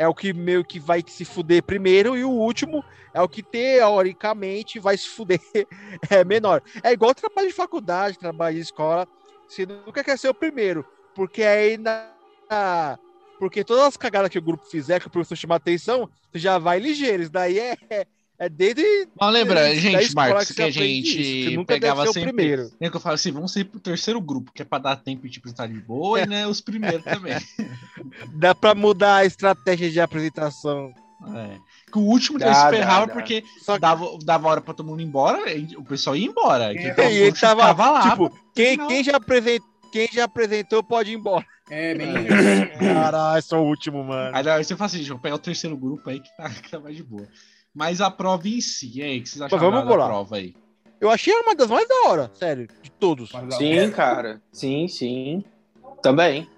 é 0.00 0.08
o 0.08 0.14
que 0.14 0.32
meio 0.32 0.64
que 0.64 0.80
vai 0.80 1.04
se 1.06 1.26
fuder 1.26 1.62
primeiro, 1.62 2.16
e 2.16 2.24
o 2.24 2.30
último 2.30 2.82
é 3.12 3.20
o 3.20 3.28
que 3.28 3.42
teoricamente 3.42 4.78
vai 4.78 4.96
se 4.96 5.06
fuder 5.06 5.38
é 6.08 6.24
menor. 6.24 6.62
É 6.82 6.90
igual 6.90 7.14
trabalho 7.14 7.48
de 7.48 7.52
faculdade, 7.54 8.18
trabalho 8.18 8.56
de 8.56 8.62
escola. 8.62 9.06
Você 9.46 9.66
nunca 9.66 10.02
quer 10.02 10.18
ser 10.18 10.30
o 10.30 10.34
primeiro, 10.34 10.86
porque 11.14 11.42
aí 11.42 11.76
na. 11.76 12.98
porque 13.38 13.62
todas 13.62 13.84
as 13.84 13.96
cagadas 13.98 14.30
que 14.30 14.38
o 14.38 14.42
grupo 14.42 14.64
fizer, 14.64 15.00
que 15.00 15.06
o 15.06 15.10
professor 15.10 15.36
chamar 15.36 15.56
atenção, 15.56 16.08
você 16.32 16.38
já 16.38 16.56
vai 16.56 16.78
ligeiro. 16.78 17.22
Isso 17.22 17.32
daí 17.32 17.58
é, 17.58 18.06
é 18.40 18.48
desde 18.48 19.06
Mas 19.20 19.32
lembra, 19.34 19.60
da 19.60 19.74
gente, 19.74 20.14
Marcos, 20.14 20.48
que 20.48 20.54
que, 20.54 20.62
a 20.62 20.68
isso, 20.68 20.78
gente 20.78 21.44
você 21.44 21.56
nunca 21.56 21.74
pegava 21.74 22.04
ser 22.04 22.08
o 22.08 22.12
sempre. 22.14 22.32
primeiro. 22.32 22.62
Lembra 22.62 22.90
que 22.90 22.96
eu 22.96 23.00
falo 23.00 23.14
assim, 23.14 23.30
vamos 23.30 23.54
ir 23.54 23.64
pro 23.64 23.78
terceiro 23.78 24.18
grupo, 24.18 24.50
que 24.50 24.62
é 24.62 24.64
pra 24.64 24.78
dar 24.78 24.96
tempo 24.96 25.28
de 25.28 25.38
apresentar 25.38 25.66
de 25.66 25.78
boa, 25.78 26.22
e 26.22 26.26
né, 26.26 26.46
os 26.48 26.62
primeiros 26.62 27.04
também. 27.04 27.36
Dá 28.32 28.54
pra 28.54 28.74
mudar 28.74 29.16
a 29.16 29.24
estratégia 29.26 29.90
de 29.90 30.00
apresentação. 30.00 30.90
É. 31.36 31.58
Que 31.92 31.98
o 31.98 32.00
último 32.00 32.38
Dá, 32.38 32.46
eles 32.46 32.56
se 32.56 32.64
dá, 32.64 32.70
ferrava 32.70 33.06
dá. 33.08 33.12
porque 33.12 33.44
Só 33.62 33.74
que 33.74 33.80
dava, 33.80 34.06
dava 34.24 34.48
hora 34.48 34.60
pra 34.62 34.72
todo 34.72 34.86
mundo 34.86 35.02
ir 35.02 35.04
embora, 35.04 35.52
e 35.52 35.76
o 35.76 35.84
pessoal 35.84 36.16
ia 36.16 36.26
embora. 36.26 36.72
É, 36.74 36.94
tava 36.94 37.10
e 37.10 37.16
ele 37.18 37.32
tava, 37.32 37.60
ficava 37.60 37.90
lá. 37.90 38.10
tipo, 38.10 38.38
quem, 38.54 38.86
quem, 38.88 39.04
já 39.04 39.18
apresentou, 39.18 39.68
quem 39.92 40.08
já 40.10 40.24
apresentou 40.24 40.82
pode 40.82 41.10
ir 41.10 41.16
embora. 41.16 41.44
É, 41.68 41.94
bem. 41.94 42.08
Caralho, 42.78 43.42
sou 43.42 43.66
o 43.66 43.68
último, 43.68 44.02
mano. 44.02 44.34
Aí 44.34 44.64
você 44.64 44.74
fala 44.74 44.86
assim, 44.86 44.98
gente, 44.98 45.10
vou 45.10 45.18
pegar 45.18 45.34
o 45.34 45.38
terceiro 45.38 45.76
grupo 45.76 46.08
aí 46.08 46.20
que 46.20 46.36
tá, 46.38 46.48
que 46.48 46.70
tá 46.70 46.80
mais 46.80 46.96
de 46.96 47.02
boa. 47.02 47.28
Mas 47.74 48.00
a 48.00 48.10
prova 48.10 48.48
em 48.48 48.60
si, 48.60 48.98
e 48.98 49.02
aí, 49.02 49.18
o 49.18 49.22
que 49.22 49.28
vocês 49.28 49.42
acharam 49.42 49.70
vamos 49.70 49.88
da 49.88 50.04
prova 50.06 50.36
aí? 50.36 50.54
Eu 51.00 51.08
achei 51.08 51.32
uma 51.34 51.54
das 51.54 51.70
mais 51.70 51.88
da 51.88 52.08
hora, 52.08 52.30
sério, 52.34 52.68
de 52.82 52.90
todos. 52.90 53.30
Sim, 53.56 53.90
cara. 53.90 54.42
Sim, 54.52 54.86
sim. 54.86 55.44
Também. 56.02 56.48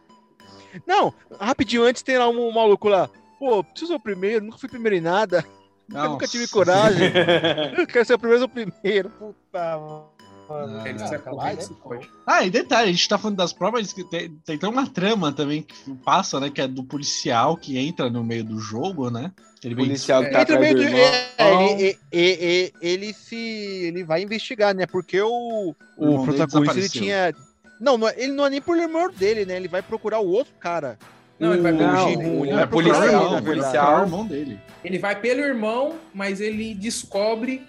Não, 0.87 1.13
rapidinho, 1.39 1.85
antes 1.85 2.03
tem 2.03 2.19
lá 2.19 2.29
um 2.29 2.51
maluco 2.53 2.89
lá. 2.89 3.09
Pô, 3.39 3.63
preciso 3.63 3.93
ser 3.93 3.97
o 3.97 4.01
primeiro, 4.01 4.45
nunca 4.45 4.59
fui 4.59 4.69
primeiro 4.69 4.97
em 4.97 5.01
nada. 5.01 5.45
Eu 5.93 6.11
nunca 6.11 6.27
tive 6.27 6.49
coragem. 6.49 7.13
Quero 7.93 8.05
ser 8.05 8.15
o 8.15 8.19
primeiro 8.19 8.45
o 8.45 8.49
primeiro. 8.49 9.11
Puta, 9.11 9.79
mano. 9.79 10.12
Ah, 10.53 10.89
Ele 10.89 10.99
Ah, 11.03 11.55
né? 11.55 12.01
Ah, 12.27 12.45
e 12.45 12.51
detalhe, 12.51 12.89
a 12.91 12.93
gente 12.93 13.09
tá 13.09 13.19
falando 13.19 13.37
das 13.37 13.53
provas, 13.53 13.93
que 13.93 14.05
tem, 14.05 14.31
tem 14.45 14.57
até 14.57 14.69
uma 14.69 14.87
trama 14.87 15.33
também 15.33 15.63
que 15.63 15.95
passa, 16.05 16.39
né? 16.39 16.51
Que 16.51 16.61
é 16.61 16.69
do 16.69 16.85
policial 16.85 17.57
que 17.57 17.79
entra 17.79 18.09
no 18.11 18.23
meio 18.23 18.45
do 18.45 18.59
jogo, 18.59 19.11
né? 19.11 19.33
Ele 19.65 19.75
vem 19.75 19.87
policial 19.87 20.23
que 20.25 20.31
tá 20.31 20.59
meio 20.59 20.75
do 20.75 20.81
do. 20.83 20.89
irmão. 20.89 21.01
É, 21.39 21.55
ele, 21.55 21.83
e- 21.83 21.99
e- 22.13 22.39
e- 22.41 22.73
ele 22.81 23.13
se. 23.13 23.37
Ele 23.37 24.03
vai 24.05 24.23
investigar, 24.23 24.75
né? 24.75 24.87
Porque 24.87 25.21
o, 25.21 25.75
O 25.97 26.09
o 26.17 26.25
protagonista 26.25 26.79
ele 26.79 26.89
tinha. 26.89 27.33
Não, 27.81 27.97
não 27.97 28.09
é- 28.09 28.15
ele 28.17 28.33
não 28.33 28.47
é 28.47 28.51
nem 28.51 28.61
por 28.61 28.77
irmão 28.77 29.11
dele, 29.11 29.45
né? 29.45 29.57
Ele 29.57 29.69
vai 29.69 29.83
procurar 29.83 30.19
o 30.21 30.29
outro 30.29 30.53
cara. 30.59 30.99
Não, 31.39 31.53
ele 31.53 31.63
vai 31.63 31.73
pelo 31.73 31.93
Não, 31.93 32.09
irmão. 32.11 32.45
ele 32.45 32.51
É 32.51 32.55
vai 32.55 32.67
policial, 32.69 33.03
ele, 33.03 33.13
policial, 33.13 33.37
ele 33.37 33.43
procurar 33.43 33.99
o 34.01 34.03
irmão 34.05 34.27
dele. 34.27 34.61
Ele 34.85 34.99
vai 34.99 35.21
pelo 35.21 35.41
irmão, 35.41 35.95
mas 36.15 36.41
ele 36.41 36.75
descobre 36.75 37.63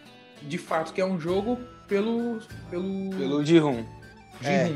de 0.43 0.57
fato 0.57 0.93
que 0.93 1.01
é 1.01 1.05
um 1.05 1.19
jogo 1.19 1.59
pelo. 1.87 2.39
pelo. 2.69 3.09
Pelo 3.11 3.59
rum. 3.61 3.85
É. 4.43 4.73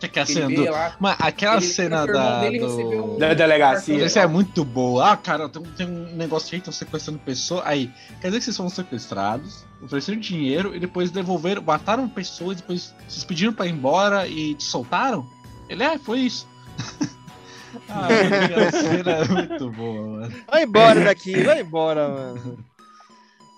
Que 0.00 0.06
é 0.06 0.08
que 0.08 0.18
a 0.18 0.22
Ele 0.22 0.32
cena 0.32 0.48
vê 0.48 0.54
do... 0.56 0.70
lá. 0.70 0.96
Mano, 0.98 1.16
aquela 1.18 1.56
Ele- 1.56 1.66
cena 1.66 2.06
da... 2.06 2.48
Do... 2.48 3.04
um- 3.04 3.18
Da 3.18 3.34
delegacia. 3.34 4.02
Essa 4.02 4.20
é 4.20 4.26
muito 4.26 4.64
boa. 4.64 5.12
Ah, 5.12 5.16
cara, 5.16 5.46
tem, 5.46 5.62
tem 5.62 5.86
um 5.86 6.16
negócio 6.16 6.54
aí, 6.54 6.58
estão 6.58 6.72
sequestrando 6.72 7.18
pessoa. 7.18 7.62
Aí, 7.66 7.90
quer 8.20 8.28
dizer 8.28 8.38
que 8.38 8.44
vocês 8.46 8.56
foram 8.56 8.70
sequestrados, 8.70 9.62
ofereceram 9.82 10.18
dinheiro 10.18 10.74
e 10.74 10.80
depois 10.80 11.10
devolveram, 11.10 11.60
mataram 11.62 12.08
pessoas, 12.08 12.56
depois 12.56 12.94
vocês 13.06 13.24
pediram 13.24 13.52
pra 13.52 13.66
ir 13.66 13.72
embora 13.72 14.26
e 14.26 14.54
te 14.54 14.64
soltaram? 14.64 15.26
Ele, 15.68 15.82
é, 15.82 15.98
foi 15.98 16.20
isso. 16.20 16.48
ah, 17.90 18.08
cena 18.72 19.10
é 19.10 19.28
muito 19.28 19.70
boa, 19.70 20.06
mano. 20.20 20.34
Vai 20.50 20.62
embora 20.62 21.04
daqui, 21.04 21.42
vai 21.42 21.60
embora, 21.60 22.08
mano. 22.08 22.64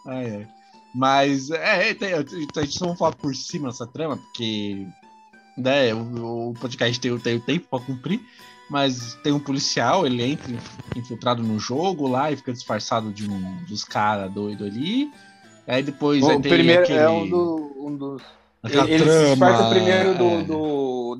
Ai, 0.09 0.27
ai. 0.37 0.49
Mas, 0.95 1.51
é, 1.51 1.91
é, 1.91 1.95
tem, 1.95 2.13
a 2.13 2.19
gente 2.21 2.79
só 2.79 2.85
vamos 2.85 2.99
falar 2.99 3.13
por 3.15 3.35
cima 3.35 3.69
dessa 3.69 3.87
trama, 3.87 4.17
porque 4.17 4.87
né, 5.57 5.93
o, 5.95 6.51
o 6.51 6.55
podcast 6.61 7.01
tem, 7.01 7.17
tem 7.19 7.37
o 7.37 7.41
tempo 7.41 7.67
pra 7.71 7.81
cumprir, 7.81 8.21
mas 8.71 9.15
tem 9.23 9.33
um 9.33 9.39
policial, 9.39 10.07
ele 10.07 10.23
entra 10.23 10.53
infiltrado 10.97 11.43
no 11.43 11.59
jogo 11.59 12.09
lá 12.09 12.31
e 12.31 12.37
fica 12.37 12.53
disfarçado 12.53 13.11
de 13.13 13.29
um 13.29 13.65
dos 13.67 13.85
caras 13.85 14.31
doido 14.33 14.65
ali. 14.65 15.11
Aí 15.67 15.83
depois 15.83 16.27
tem 16.27 16.41
primeiro 16.41 16.83
aquele, 16.83 16.99
é 16.99 17.09
um, 17.09 17.29
do, 17.29 17.73
um 17.79 17.97
dos. 17.97 18.23
aquela 18.63 18.89
Ele 18.89 19.05
se 19.05 19.31
disfarça 19.31 19.71
primeiro 19.71 20.15
do, 20.15 20.25
é. 20.25 20.43
do- 20.43 20.62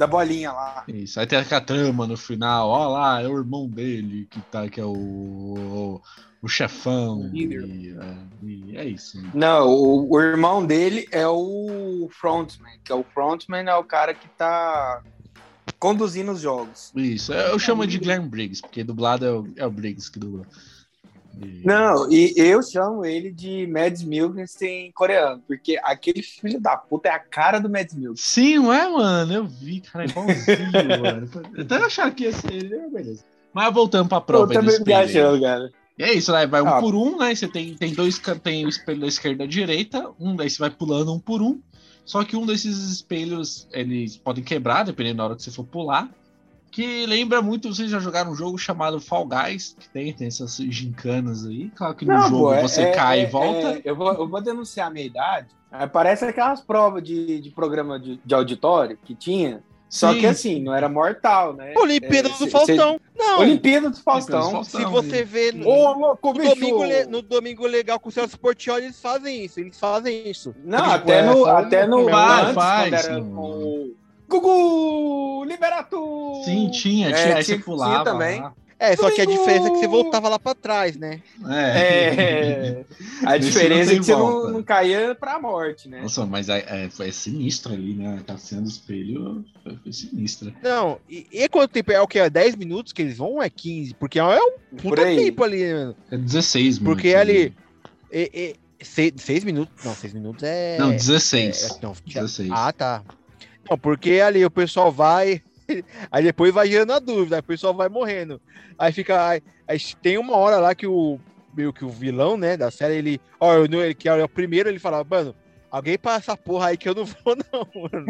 da 0.03 0.07
bolinha 0.09 0.51
lá. 0.51 0.83
Isso, 0.89 1.21
aí 1.21 1.27
tem 1.27 1.39
aquela 1.39 1.61
trama 1.61 2.09
no 2.09 2.17
final, 2.17 2.69
ó 2.69 2.89
lá, 2.89 3.23
é 3.23 3.29
o 3.29 3.39
irmão 3.39 3.69
dele 3.69 4.27
que 4.29 4.41
tá, 4.41 4.69
que 4.69 4.81
é 4.81 4.85
o, 4.85 4.93
o, 4.93 6.03
o 6.43 6.49
chefão. 6.49 7.31
E, 7.33 7.55
é, 7.55 8.17
e 8.43 8.77
é 8.77 8.85
isso. 8.85 9.23
né? 9.23 9.31
Não, 9.33 9.69
o, 9.69 10.13
o 10.13 10.21
irmão 10.21 10.67
dele 10.67 11.07
é 11.13 11.27
o 11.27 12.09
frontman, 12.11 12.73
que 12.83 12.91
é 12.91 12.95
o 12.97 13.05
frontman 13.15 13.69
é 13.69 13.77
o 13.77 13.85
cara 13.85 14.13
que 14.13 14.29
tá 14.31 15.03
conduzindo 15.79 16.33
os 16.33 16.41
jogos. 16.41 16.91
Isso, 16.97 17.33
eu 17.33 17.59
chamo 17.61 17.87
de 17.87 17.99
Glenn 17.99 18.29
Briggs, 18.29 18.61
porque 18.61 18.83
dublado 18.83 19.25
é 19.25 19.31
o, 19.31 19.53
é 19.57 19.67
o 19.67 19.71
Briggs 19.71 20.11
que 20.11 20.19
dubla. 20.19 20.45
E- 21.41 21.63
Não, 21.65 22.11
e 22.13 22.35
eu 22.37 22.63
chamo 22.63 23.05
ele 23.05 23.31
de 23.33 23.67
Mads 23.67 24.03
Mikkelsen 24.05 24.87
em 24.87 24.93
coreano, 24.93 25.43
porque 25.47 25.79
aquele 25.83 26.23
filho 26.23 26.61
da 26.61 26.77
puta 26.77 27.09
é 27.09 27.13
a 27.13 27.19
cara 27.19 27.59
do 27.59 27.69
Mads 27.71 27.95
Mikkelsen. 27.95 28.17
Sim, 28.25 28.59
não 28.59 28.73
é, 28.73 28.89
mano? 28.89 29.33
Eu 29.33 29.47
vi, 29.47 29.81
cara, 29.81 30.05
é 30.05 30.09
igualzinho, 30.09 30.71
mano. 31.03 31.31
Eu 31.55 31.63
até 31.63 31.77
achava 31.77 32.11
que 32.11 32.25
ia 32.25 32.33
ser 32.33 32.53
ele, 32.53 32.77
mas 32.79 32.93
beleza. 32.93 33.25
Mas 33.53 33.73
voltando 33.75 34.09
pra 34.09 34.19
Eu 34.19 34.23
prova 34.23 34.47
do 34.47 34.53
também 34.55 34.79
me 34.85 34.93
achando, 34.93 35.41
cara. 35.41 35.71
E 35.99 36.03
é 36.03 36.13
isso, 36.15 36.33
né? 36.33 36.47
Vai 36.47 36.63
um 36.63 36.69
Ah. 36.69 36.81
por 36.81 36.95
um, 36.95 37.19
né? 37.19 37.35
Você 37.35 37.47
tem, 37.47 37.75
tem 37.75 37.93
dois 37.93 38.19
tem 38.43 38.65
o 38.65 38.69
espelho 38.69 39.01
da 39.01 39.07
esquerda 39.07 39.45
e 39.45 39.47
da 39.47 39.51
direita, 39.51 40.11
um 40.19 40.35
daí 40.35 40.49
você 40.49 40.59
vai 40.59 40.71
pulando 40.71 41.13
um 41.13 41.19
por 41.19 41.43
um. 41.43 41.61
Só 42.05 42.25
que 42.25 42.35
um 42.35 42.45
desses 42.47 42.91
espelhos, 42.91 43.69
eles 43.73 44.17
podem 44.17 44.43
quebrar, 44.43 44.85
dependendo 44.85 45.19
da 45.19 45.25
hora 45.25 45.37
que 45.37 45.43
você 45.43 45.51
for 45.51 45.65
pular. 45.65 46.09
Que 46.73 47.05
lembra 47.07 47.43
muito, 47.43 47.73
vocês 47.73 47.91
já 47.91 47.99
jogaram 48.01 48.33
um 48.33 48.35
jogo 48.35 48.57
chamado 48.57 48.99
Fall 48.99 49.27
Guys, 49.27 49.77
que 49.79 49.89
tem, 49.91 50.11
tem 50.13 50.27
essas 50.27 50.57
gincanas 50.57 51.47
aí. 51.47 51.71
Claro 51.77 51.95
que 51.95 52.07
no 52.07 52.15
Não, 52.15 52.23
jogo 52.31 52.39
pô, 52.45 52.55
é- 52.55 52.63
você 52.63 52.83
é- 52.83 52.91
cai 52.93 53.21
é- 53.21 53.23
e 53.25 53.27
volta. 53.27 53.69
é, 53.69 53.81
eu, 53.85 53.95
vou, 53.95 54.13
eu 54.15 54.27
vou 54.27 54.41
denunciar 54.41 54.87
a 54.87 54.91
minha 54.91 55.05
idade. 55.05 55.49
É, 55.71 55.87
parece 55.87 56.25
aquelas 56.25 56.63
provas 56.63 57.03
de, 57.03 57.41
de 57.41 57.51
programa 57.51 58.01
de, 58.01 58.19
de 58.25 58.35
auditório 58.35 58.99
que 59.05 59.15
tinha. 59.15 59.63
Só 59.89 60.15
Sim. 60.15 60.21
que 60.21 60.27
assim, 60.27 60.63
não 60.63 60.75
era 60.75 60.89
mortal, 60.89 61.53
né? 61.53 61.75
Olimpíada 61.77 62.29
É, 62.29 62.33
do 62.33 62.39
cê- 62.39 62.49
Faustão. 62.49 62.99
Não, 63.15 63.41
Olimpíada 63.41 63.91
do 63.91 63.97
Faustão. 63.99 64.51
Faustão. 64.51 64.81
se 64.81 64.87
você 64.87 65.23
vê 65.23 65.53
no, 65.53 65.69
Ô, 65.69 65.93
louco, 65.93 66.33
no 66.33 66.43
domingo, 66.43 66.83
Le- 66.83 67.05
no 67.05 67.21
domingo 67.21 67.67
Legal 67.67 68.01
com 68.01 68.09
o 68.09 68.13
Celso 68.13 68.41
Portioli, 68.41 68.87
eles 68.87 68.99
fazem 68.99 69.45
isso. 69.45 69.61
Eles 69.61 69.79
fazem 69.79 70.31
isso. 70.31 70.55
Não, 70.65 70.79
Tipo, 70.79 70.95
até 70.95 71.23
no, 71.27 71.45
até 71.45 71.87
no 71.87 72.05
Vai, 72.07 72.41
antes, 72.41 72.55
faz, 72.55 72.91
quando 73.07 73.13
era 73.13 73.23
o 73.23 73.95
Gugu, 74.41 75.45
libera 75.45 75.83
tu! 75.83 76.43
Sim, 76.45 76.71
tinha, 76.71 77.09
É, 77.11 77.13
tinha, 77.13 77.37
aí 77.37 77.45
tinha- 77.45 77.57
você 77.59 77.63
pulava. 77.63 77.93
tinha 77.93 78.05
também. 78.05 78.41
lá. 78.41 78.55
É, 78.79 78.97
só 78.97 79.13
que 79.13 79.21
a 79.21 79.25
diferença 79.25 79.69
é 79.69 79.71
que 79.71 79.79
você 79.79 79.87
voltava 79.87 80.29
lá 80.29 80.41
pra 80.41 80.57
trás, 80.57 80.97
né? 80.97 81.21
É. 81.49 81.55
É, 81.55 82.85
a 83.25 83.39
diferença 83.39 83.93
é 83.93 83.97
que 83.97 84.03
você 84.03 84.11
não, 84.13 84.51
não 84.51 84.63
caía 84.63 85.15
pra 85.15 85.39
morte, 85.39 85.89
né? 85.89 86.01
Nossa, 86.03 86.27
mas 86.27 86.49
é, 86.49 86.65
é, 86.67 86.91
foi 86.91 87.13
sinistro 87.13 87.73
ali, 87.73 87.95
né? 87.95 88.19
A 88.27 88.37
cena 88.37 88.63
do 88.63 88.69
espelho 88.69 89.45
foi, 89.63 89.77
foi 89.77 89.93
sinistra. 89.93 90.53
Não, 90.61 90.99
e, 91.09 91.29
e 91.31 91.49
quanto 91.49 91.71
tempo? 91.71 91.93
É 91.93 92.01
o 92.01 92.09
que? 92.09 92.19
É 92.19 92.29
10 92.29 92.57
minutos 92.57 92.93
que 92.93 93.03
eles 93.03 93.19
vão 93.19 93.35
ou 93.35 93.43
é 93.43 93.49
15? 93.49 93.95
Porque 93.95 94.19
é 94.19 94.25
um 94.25 94.77
puta 94.77 95.03
tempo 95.05 95.45
ali, 95.45 95.73
mano. 95.73 95.97
É 96.11 96.17
16 96.17 96.81
minutos. 96.81 96.85
Porque 97.03 97.15
ali. 97.15 97.55
E, 98.11 98.57
e, 98.81 98.85
seis, 98.85 99.13
seis 99.19 99.45
minutos? 99.45 99.73
Não, 99.85 99.95
seis 99.95 100.13
minutos 100.13 100.43
é. 100.43 100.77
Não, 100.79 100.91
é- 100.91 100.95
16. 100.97 101.71
é- 101.71 101.79
não, 101.81 101.95
16. 102.05 102.51
Ah, 102.53 102.73
tá. 102.73 103.03
Não, 103.71 103.79
porque 103.79 104.21
ali 104.21 104.45
o 104.45 104.51
pessoal 104.51 104.91
vai. 104.91 105.43
Aí 106.11 106.25
depois 106.25 106.53
vai 106.53 106.69
gerando 106.69 106.93
a 106.93 106.99
dúvida, 106.99 107.37
aí 107.37 107.41
o 107.41 107.45
pessoal 107.45 107.73
vai 107.73 107.89
morrendo. 107.89 108.41
Aí 108.79 108.93
fica. 108.93 109.29
Aí, 109.29 109.43
aí 109.67 109.79
tem 110.03 110.19
uma 110.19 110.37
hora 110.37 110.59
lá 110.59 110.75
que 110.75 110.87
o. 110.87 111.19
Meio 111.55 111.73
que 111.73 111.85
o 111.85 111.89
vilão, 111.91 112.37
né, 112.37 112.57
da 112.57 112.71
série, 112.71 112.95
ele. 112.97 113.21
Ó, 113.39 113.55
eu, 113.55 113.69
não- 113.69 113.81
ele, 113.83 113.95
que 113.95 114.09
é 114.09 114.25
o 114.25 114.29
primeiro, 114.29 114.69
ele 114.69 114.79
fala, 114.79 115.05
mano, 115.05 115.35
alguém 115.71 115.97
para 115.99 116.17
essa 116.17 116.37
porra 116.37 116.69
aí 116.69 116.77
que 116.77 116.89
eu 116.89 116.95
não 116.95 117.05
vou, 117.25 117.37
não, 117.37 117.67
mano. 117.83 118.07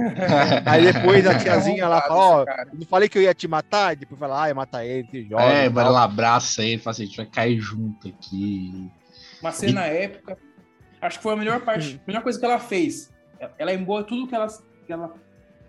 Aí 0.67 0.93
depois 0.93 1.27
a 1.27 1.39
tiazinha 1.39 1.89
lá 1.89 2.01
fala, 2.03 2.21
ó, 2.21 2.41
eu 2.43 2.79
não 2.79 2.87
falei 2.87 3.09
que 3.09 3.19
eu 3.19 3.23
ia 3.23 3.35
te 3.35 3.47
matar? 3.47 3.93
E 3.93 3.97
depois 3.97 4.19
fala, 4.19 4.45
ah, 4.45 4.49
ia 4.49 4.55
matar 4.55 4.85
ele, 4.85 5.07
que 5.09 5.23
joga. 5.29 5.43
É, 5.43 5.67
e 5.67 5.71
tal. 5.71 5.87
ela 5.87 6.05
abraça 6.05 6.63
ele 6.63 6.77
e 6.77 6.79
fala 6.79 6.93
assim: 6.93 7.03
a 7.03 7.07
gente 7.07 7.17
vai 7.17 7.27
cair 7.27 7.61
junto 7.61 8.09
aqui. 8.09 8.91
Uma 9.41 9.53
cena 9.53 9.83
épica. 9.87 10.39
Acho 11.01 11.19
que 11.19 11.23
foi 11.23 11.33
a 11.35 11.37
melhor 11.37 11.61
parte, 11.61 12.01
a 12.03 12.07
melhor 12.07 12.23
coisa 12.23 12.39
que 12.39 12.45
ela 12.45 12.59
fez. 12.61 13.13
Ela 13.59 13.75
emboa 13.75 14.05
tudo 14.05 14.29
que 14.29 14.35
ela, 14.37 14.47
que 14.87 14.93
ela, 14.93 15.13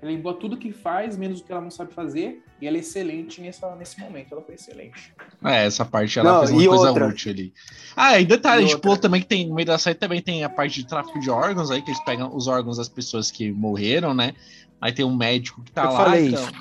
ela 0.03 0.11
emboa 0.11 0.33
tudo 0.33 0.57
que 0.57 0.71
faz, 0.71 1.17
menos 1.17 1.39
o 1.39 1.43
que 1.43 1.51
ela 1.51 1.61
não 1.61 1.71
sabe 1.71 1.93
fazer. 1.93 2.43
E 2.61 2.67
ela 2.67 2.77
é 2.77 2.81
excelente 2.81 3.39
nessa, 3.41 3.73
nesse 3.75 3.99
momento. 3.99 4.33
Ela 4.33 4.41
foi 4.41 4.55
excelente. 4.55 5.13
É, 5.43 5.65
essa 5.65 5.85
parte 5.85 6.19
ela 6.19 6.31
Não, 6.33 6.39
fez 6.39 6.51
uma 6.51 6.67
coisa 6.67 6.89
outra? 6.89 7.07
útil 7.07 7.31
ali. 7.31 7.53
Ah, 7.95 8.19
e 8.19 8.25
detalhe, 8.25 8.55
E 8.55 8.59
a 8.59 8.61
gente 8.63 8.75
outra? 8.75 8.81
pulou 8.81 8.97
também 8.97 9.21
que 9.21 9.27
tem 9.27 9.47
no 9.47 9.55
meio 9.55 9.65
da 9.65 9.77
série 9.77 9.95
também 9.95 10.21
tem 10.21 10.43
a 10.43 10.49
parte 10.49 10.81
de 10.81 10.87
tráfico 10.87 11.19
de 11.19 11.29
órgãos 11.29 11.71
aí, 11.71 11.81
que 11.81 11.89
eles 11.91 12.03
pegam 12.03 12.35
os 12.35 12.47
órgãos 12.47 12.77
das 12.77 12.89
pessoas 12.89 13.31
que 13.31 13.51
morreram, 13.51 14.13
né? 14.13 14.33
Aí 14.81 14.91
tem 14.91 15.05
um 15.05 15.15
médico 15.15 15.61
que 15.63 15.71
tá 15.71 15.83
Eu 15.85 15.91
lá. 15.91 15.97
falei 16.03 16.27
então- 16.27 16.43
isso. 16.43 16.51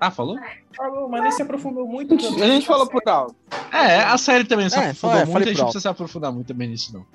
Ah, 0.00 0.10
falou? 0.10 0.36
Falou, 0.76 1.08
mas 1.08 1.22
nem 1.22 1.32
se 1.32 1.40
aprofundou 1.42 1.86
muito. 1.88 2.14
A 2.14 2.18
gente, 2.18 2.42
a 2.42 2.46
gente 2.46 2.66
falou 2.66 2.86
por 2.86 3.02
alto. 3.08 3.34
É, 3.72 4.00
a 4.02 4.18
série 4.18 4.44
também 4.44 4.68
se 4.68 4.76
É, 4.76 4.80
aprofundou 4.90 5.18
é, 5.18 5.24
muito, 5.24 5.36
a 5.44 5.46
gente 5.48 5.56
não 5.58 5.64
precisa 5.64 5.80
se 5.82 5.88
aprofundar 5.88 6.32
muito 6.32 6.46
também 6.48 6.68
nisso, 6.68 6.92
não. 6.92 7.06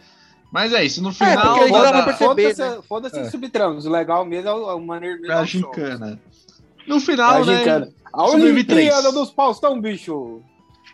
Mas 0.52 0.74
é 0.74 0.84
isso, 0.84 1.02
no 1.02 1.14
porque 1.14 1.26
final. 1.26 1.70
da- 1.93 2.04
perceber, 2.04 2.54
Foda-se 2.56 2.62
né? 2.62 2.80
foda-se 2.88 3.18
É. 3.20 3.22
os 3.22 3.32
subtramos. 3.32 3.86
O 3.86 3.89
legal 3.89 4.26
mesmo 4.26 4.49
é 4.49 4.54
o, 4.54 4.70
é 4.70 4.74
o 4.76 4.82
maneiro 4.82 5.22
mesmo. 5.22 5.32
é 5.34 5.41
o 5.41 5.45
show. 5.45 5.62
gincana. 5.62 6.20
No 6.86 6.97
É 6.97 6.99
final, 6.99 7.41
a 7.41 7.45
né? 7.45 7.58
gincana. 7.60 7.89
A 8.12 8.26
Olimpíada 8.30 9.12
dos 9.12 9.30
Faustão, 9.32 9.80
bicho. 9.80 10.41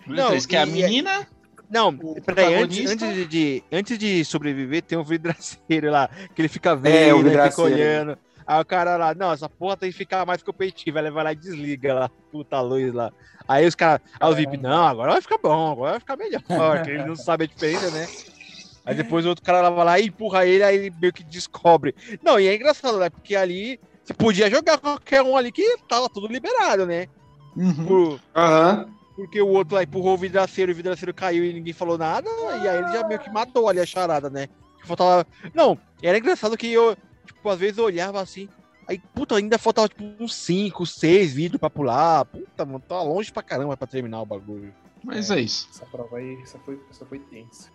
Não, 0.06 0.38
que 0.40 0.56
é 0.56 0.62
a 0.62 0.66
menina. 0.66 1.28
Não, 1.70 1.90
O 1.90 2.22
peraí, 2.22 2.56
antes, 2.56 2.90
antes, 2.92 3.14
de, 3.14 3.26
de- 3.26 3.64
antes 3.72 3.98
de 3.98 4.24
sobreviver, 4.24 4.82
tem 4.84 4.98
um 4.98 5.04
vidraceiro 5.04 5.92
lá, 5.92 6.08
que 6.34 6.42
ele 6.42 6.48
fica 6.48 6.70
É, 6.70 6.74
o 6.74 6.78
vendo, 6.78 6.92
ele 6.94 7.16
fica 7.18 7.24
vidraceiro. 7.30 7.74
olhando. 7.74 8.18
Aí 8.46 8.62
o 8.62 8.66
cara 8.66 8.96
lá, 8.96 9.14
não, 9.14 9.34
essa 9.34 9.50
porra 9.50 9.76
tem 9.76 9.92
que 9.92 9.98
ficar 9.98 10.26
mais 10.26 10.42
competitiva. 10.42 11.00
Ele 11.00 11.12
vai 11.12 11.24
lá 11.26 11.32
e 11.34 11.36
desliga 11.36 11.94
lá, 11.94 12.10
puta 12.32 12.62
luz 12.62 12.94
lá. 12.94 13.12
Aí 13.46 13.66
os 13.68 13.76
caras, 13.76 14.00
aí 14.18 14.30
os 14.30 14.36
VIP, 14.38 14.56
não, 14.58 14.86
agora 14.88 15.12
vai 15.14 15.22
ficar 15.22 15.38
bom, 15.42 15.72
agora 15.72 15.92
vai 15.92 16.00
ficar 16.00 16.16
melhor, 16.16 16.42
que 16.86 16.92
ele 16.92 17.04
não 17.04 17.16
sabe 17.18 17.44
a 17.44 17.48
diferença, 17.48 17.92
né? 17.92 18.08
Aí 18.88 18.96
depois 18.96 19.26
o 19.26 19.30
outro 19.30 19.44
cara 19.44 19.62
lá 19.62 19.70
vai 19.70 19.86
lá 19.86 20.00
e 20.00 20.08
empurra 20.08 20.46
ele, 20.46 20.64
aí 20.64 20.76
ele 20.78 20.96
meio 21.00 21.12
que 21.12 21.24
descobre. 21.24 21.94
Não, 22.24 22.40
e 22.40 22.48
é 22.48 22.56
engraçado, 22.56 22.98
né? 22.98 23.10
Porque 23.10 23.36
ali 23.36 23.78
você 24.04 24.14
podia 24.14 24.50
jogar 24.50 24.78
qualquer 24.78 25.22
um 25.22 25.36
ali 25.36 25.52
que 25.52 25.78
tava 25.90 26.08
tudo 26.10 26.28
liberado, 26.28 26.86
né? 26.86 27.08
Uhum. 27.56 27.86
Por- 27.86 28.22
Aham. 28.34 28.88
porque 29.16 29.42
o 29.42 29.48
outro 29.50 29.76
lá 29.76 29.84
empurrou 29.84 30.14
o 30.14 30.18
vidraceiro, 30.18 30.72
o 30.72 30.76
vidraceiro 30.76 31.14
caiu 31.14 31.44
e 31.44 31.52
ninguém 31.52 31.74
falou 31.74 31.98
nada, 31.98 32.30
e 32.64 32.68
aí 32.68 32.78
ele 32.78 32.92
já 32.94 33.06
meio 33.06 33.20
que 33.20 33.30
matou 33.30 33.68
ali 33.68 33.80
a 33.82 33.86
charada, 33.86 34.30
né? 34.30 34.48
Faltava. 34.86 35.28
Não, 35.54 35.78
era 36.02 36.18
engraçado 36.18 36.56
que 36.56 36.72
eu, 36.72 36.96
tipo, 37.26 37.50
às 37.50 37.60
vezes 37.60 37.78
eu 37.78 37.84
olhava 37.84 38.22
assim, 38.22 38.48
aí, 38.88 39.00
puta, 39.14 39.36
ainda 39.36 39.58
faltava 39.58 39.90
tipo 39.90 40.04
uns 40.24 40.34
5, 40.34 40.86
6 40.86 41.34
vidros 41.34 41.60
pra 41.60 41.70
pular. 41.70 42.24
Puta, 42.24 42.64
mano, 42.66 42.80
tá 42.80 43.02
longe 43.02 43.34
pra 43.34 43.44
caramba 43.44 43.76
pra 43.76 43.86
terminar 43.86 44.22
o 44.22 44.26
bagulho. 44.26 44.74
Mas 45.04 45.30
é 45.30 45.42
isso. 45.42 45.68
Essa 45.74 45.86
prova 45.88 46.18
aí, 46.18 46.40
essa 46.42 46.58
foi, 46.60 46.80
essa 46.90 47.06
foi 47.06 47.20
tensa. 47.20 47.70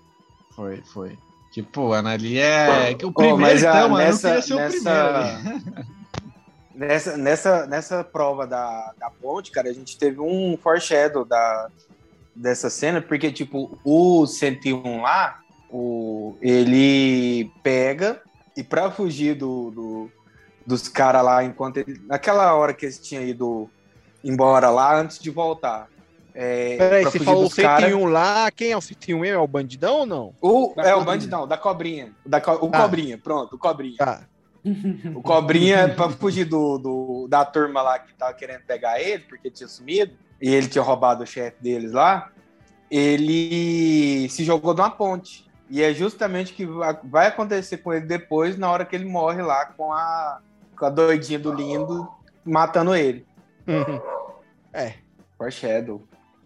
Foi, 0.54 0.82
foi. 0.92 1.18
Que, 1.52 1.62
pô, 1.62 1.92
Ana 1.92 2.12
ali 2.12 2.38
é. 2.38 2.94
Que 2.94 3.04
o 3.06 3.12
primeiro, 3.12 3.38
mas, 3.40 3.64
ah, 3.64 3.84
então, 3.84 3.96
nessa- 3.96 4.28
eu 4.28 4.42
queria 4.42 4.42
ser 4.42 4.54
o 4.54 4.56
nessa- 4.56 5.32
primeiro. 5.44 5.68
ali. 5.78 5.92
Nessa, 6.74 7.18
nessa, 7.18 7.66
nessa 7.66 8.02
prova 8.02 8.46
da, 8.46 8.94
da 8.98 9.10
ponte, 9.10 9.50
cara, 9.50 9.68
a 9.68 9.72
gente 9.74 9.98
teve 9.98 10.18
um 10.20 10.56
foreshadow 10.56 11.22
da, 11.22 11.68
dessa 12.34 12.70
cena, 12.70 13.00
porque, 13.02 13.30
tipo, 13.30 13.78
o 13.84 14.26
101 14.26 15.02
lá, 15.02 15.38
o, 15.70 16.34
ele 16.40 17.52
pega 17.62 18.22
e 18.56 18.62
pra 18.62 18.90
fugir 18.90 19.34
do, 19.36 19.70
do- 19.70 20.10
dos 20.66 20.88
caras 20.88 21.22
lá, 21.22 21.44
enquanto 21.44 21.76
ele. 21.76 22.00
Naquela 22.06 22.54
hora 22.54 22.72
que 22.72 22.86
eles 22.86 22.98
tinham 22.98 23.22
ido 23.22 23.68
embora 24.24 24.70
lá, 24.70 24.96
antes 24.98 25.18
de 25.18 25.28
voltar. 25.28 25.88
É, 26.34 26.76
Peraí, 26.78 27.04
você 27.04 27.18
falou 27.20 27.44
dos 27.44 27.54
cara- 27.54 27.86
101 27.86 28.06
lá, 28.06 28.50
quem 28.50 28.70
é 28.72 28.76
o 28.76 28.80
101 28.80 29.18
mesmo? 29.18 29.36
É 29.36 29.38
o 29.42 29.46
bandidão 29.46 29.96
ou 30.00 30.06
não? 30.06 30.34
O, 30.40 30.72
Da 30.74 30.82
é, 30.84 30.94
o 30.94 31.04
bandidão, 31.04 31.46
da 31.46 31.58
cobrinha. 31.58 32.12
Da, 32.24 32.40
co- 32.40 32.64
o 32.66 32.70
Ah. 32.72 32.80
cobrinha, 32.82 33.18
pronto, 33.18 33.56
o 33.56 33.58
cobrinha. 33.58 33.96
Tá. 33.98 34.22
O 35.16 35.20
Cobrinha, 35.20 35.88
pra 35.88 36.08
fugir 36.08 36.44
do, 36.44 36.78
do- 36.78 37.26
da 37.28 37.44
turma 37.44 37.82
lá 37.82 37.98
que 37.98 38.14
tava 38.14 38.32
querendo 38.32 38.60
pegar 38.62 39.00
ele, 39.00 39.18
porque 39.24 39.50
tinha 39.50 39.66
sumido, 39.68 40.12
e 40.40 40.54
ele 40.54 40.68
tinha 40.68 40.82
roubado 40.84 41.24
o 41.24 41.26
chefe 41.26 41.56
deles 41.60 41.90
lá, 41.90 42.30
ele 42.88 44.28
se 44.28 44.44
jogou 44.44 44.72
de 44.72 44.80
uma 44.80 44.90
ponte. 44.90 45.50
E 45.68 45.82
é 45.82 45.92
justamente 45.92 46.52
o 46.52 46.54
que 46.54 46.64
va- 46.64 47.00
vai 47.02 47.26
acontecer 47.26 47.78
com 47.78 47.92
ele 47.92 48.06
depois, 48.06 48.56
na 48.56 48.70
hora 48.70 48.84
que 48.84 48.94
ele 48.94 49.04
morre 49.04 49.42
lá 49.42 49.66
com 49.66 49.92
a, 49.92 50.38
com 50.78 50.84
a 50.86 50.90
doidinha 50.90 51.38
do 51.40 51.52
lindo 51.52 52.08
matando 52.44 52.94
ele. 52.94 53.26
É. 54.72 54.94
Foreshadow. 55.36 56.02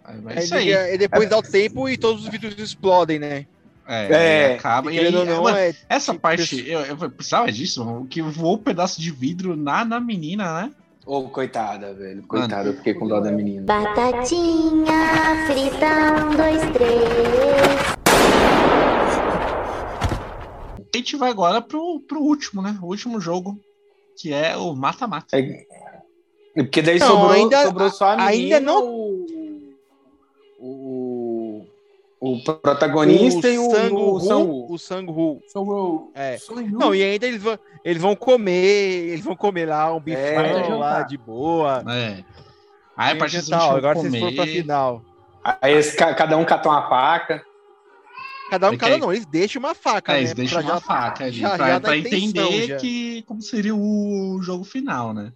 Aí, 0.07 0.39
isso 0.45 0.55
aí. 0.55 0.71
e 0.95 0.99
depois 0.99 1.29
dá 1.29 1.37
o 1.39 1.43
tempo 1.43 1.89
e 1.89 1.97
todos 1.97 2.23
os 2.25 2.29
vidros 2.29 2.57
explodem, 2.59 3.19
né? 3.19 3.47
É, 3.89 4.51
É, 4.51 4.55
acaba. 4.55 4.93
E 4.93 4.99
aí, 4.99 5.11
não, 5.13 5.43
mano, 5.43 5.57
é. 5.57 5.75
essa 5.89 6.13
tipo, 6.13 6.23
parte, 6.23 6.69
eu, 6.69 6.81
eu 6.81 6.97
precisava 7.11 7.51
disso, 7.51 7.85
mano, 7.85 8.07
que 8.07 8.21
voou 8.23 8.55
um 8.55 8.59
pedaço 8.59 9.01
de 9.01 9.11
vidro 9.11 9.57
na, 9.57 9.85
na 9.85 10.01
menina, 10.01 10.63
né? 10.63 10.71
Ô, 11.05 11.29
coitada, 11.29 11.95
velho. 11.95 12.23
Coitada, 12.27 12.69
eu 12.69 12.75
fiquei 12.75 12.95
com 12.95 13.07
dó 13.07 13.21
da 13.21 13.31
menina. 13.31 13.63
Batatinha 13.65 15.47
frita, 15.47 16.27
um, 16.27 16.37
dois, 16.37 16.63
três. 16.73 17.97
A 20.93 20.97
gente 20.97 21.17
vai 21.17 21.31
agora 21.31 21.61
pro, 21.61 22.01
pro 22.01 22.21
último, 22.21 22.63
né? 22.63 22.77
O 22.83 22.87
último 22.87 23.21
jogo, 23.21 23.61
que 24.19 24.33
é 24.33 24.57
o 24.57 24.75
mata-mata. 24.75 25.37
É, 25.39 25.65
porque 26.57 26.81
daí 26.83 26.99
Não, 26.99 27.07
sobrou, 27.07 27.31
ainda- 27.31 27.63
sobrou 27.65 27.91
só 27.91 28.07
a 28.13 28.17
menina, 28.17 28.31
ainda 28.31 28.61
não- 28.61 29.06
o, 32.21 32.31
o, 32.31 32.37
o 32.37 32.43
protagonista 32.43 33.49
e 33.49 33.59
o, 33.59 33.67
o 33.69 34.21
Sang-woo. 34.21 34.73
o 34.73 34.79
Sang-Woo. 34.79 35.43
So, 35.49 36.11
É. 36.14 36.39
you- 36.51 36.79
Não, 36.79 36.95
e 36.95 37.03
ainda 37.03 37.27
eles 37.27 37.43
vão, 37.43 37.59
eles 37.85 38.03
vão 38.03 38.17
comer, 38.17 39.09
eles 39.11 39.25
vão 39.25 39.37
comer 39.37 39.67
lá 39.69 39.95
um 39.95 40.01
bifão 40.01 40.21
É. 40.23 40.75
lá 40.75 41.03
de 41.03 41.17
boa. 41.19 41.85
É. 41.89 42.25
Aí 42.97 43.12
a 43.12 43.17
partir 43.17 43.47
tal, 43.49 43.77
agora 43.77 43.99
vocês 43.99 44.19
foram 44.19 44.35
pra 44.35 44.47
final. 44.47 45.03
Aí 45.61 45.75
esse 45.75 45.97
ca- 45.97 46.14
cada 46.14 46.37
um 46.37 46.45
catou 46.45 46.73
uma 46.73 46.89
faca. 46.89 47.45
Cada 48.51 48.67
um, 48.69 48.71
É 48.71 48.73
que 48.75 48.79
cada 48.79 48.95
aí- 48.95 49.01
não, 49.01 49.12
eles 49.12 49.27
deixam 49.27 49.61
uma 49.61 49.75
faca, 49.75 50.12
É, 50.12 50.14
né? 50.14 50.21
eles 50.21 50.35
deixam 50.35 50.61
uma 50.62 50.75
já- 50.75 50.81
faca 50.81 51.25
ali, 51.25 51.33
já- 51.39 51.57
pra, 51.57 51.69
já 51.69 51.81
pra 51.81 51.97
entender 51.97 52.67
já. 52.69 52.77
que 52.77 53.23
como 53.23 53.43
seria 53.43 53.75
o 53.75 54.39
jogo 54.41 54.64
final, 54.64 55.12
né? 55.12 55.33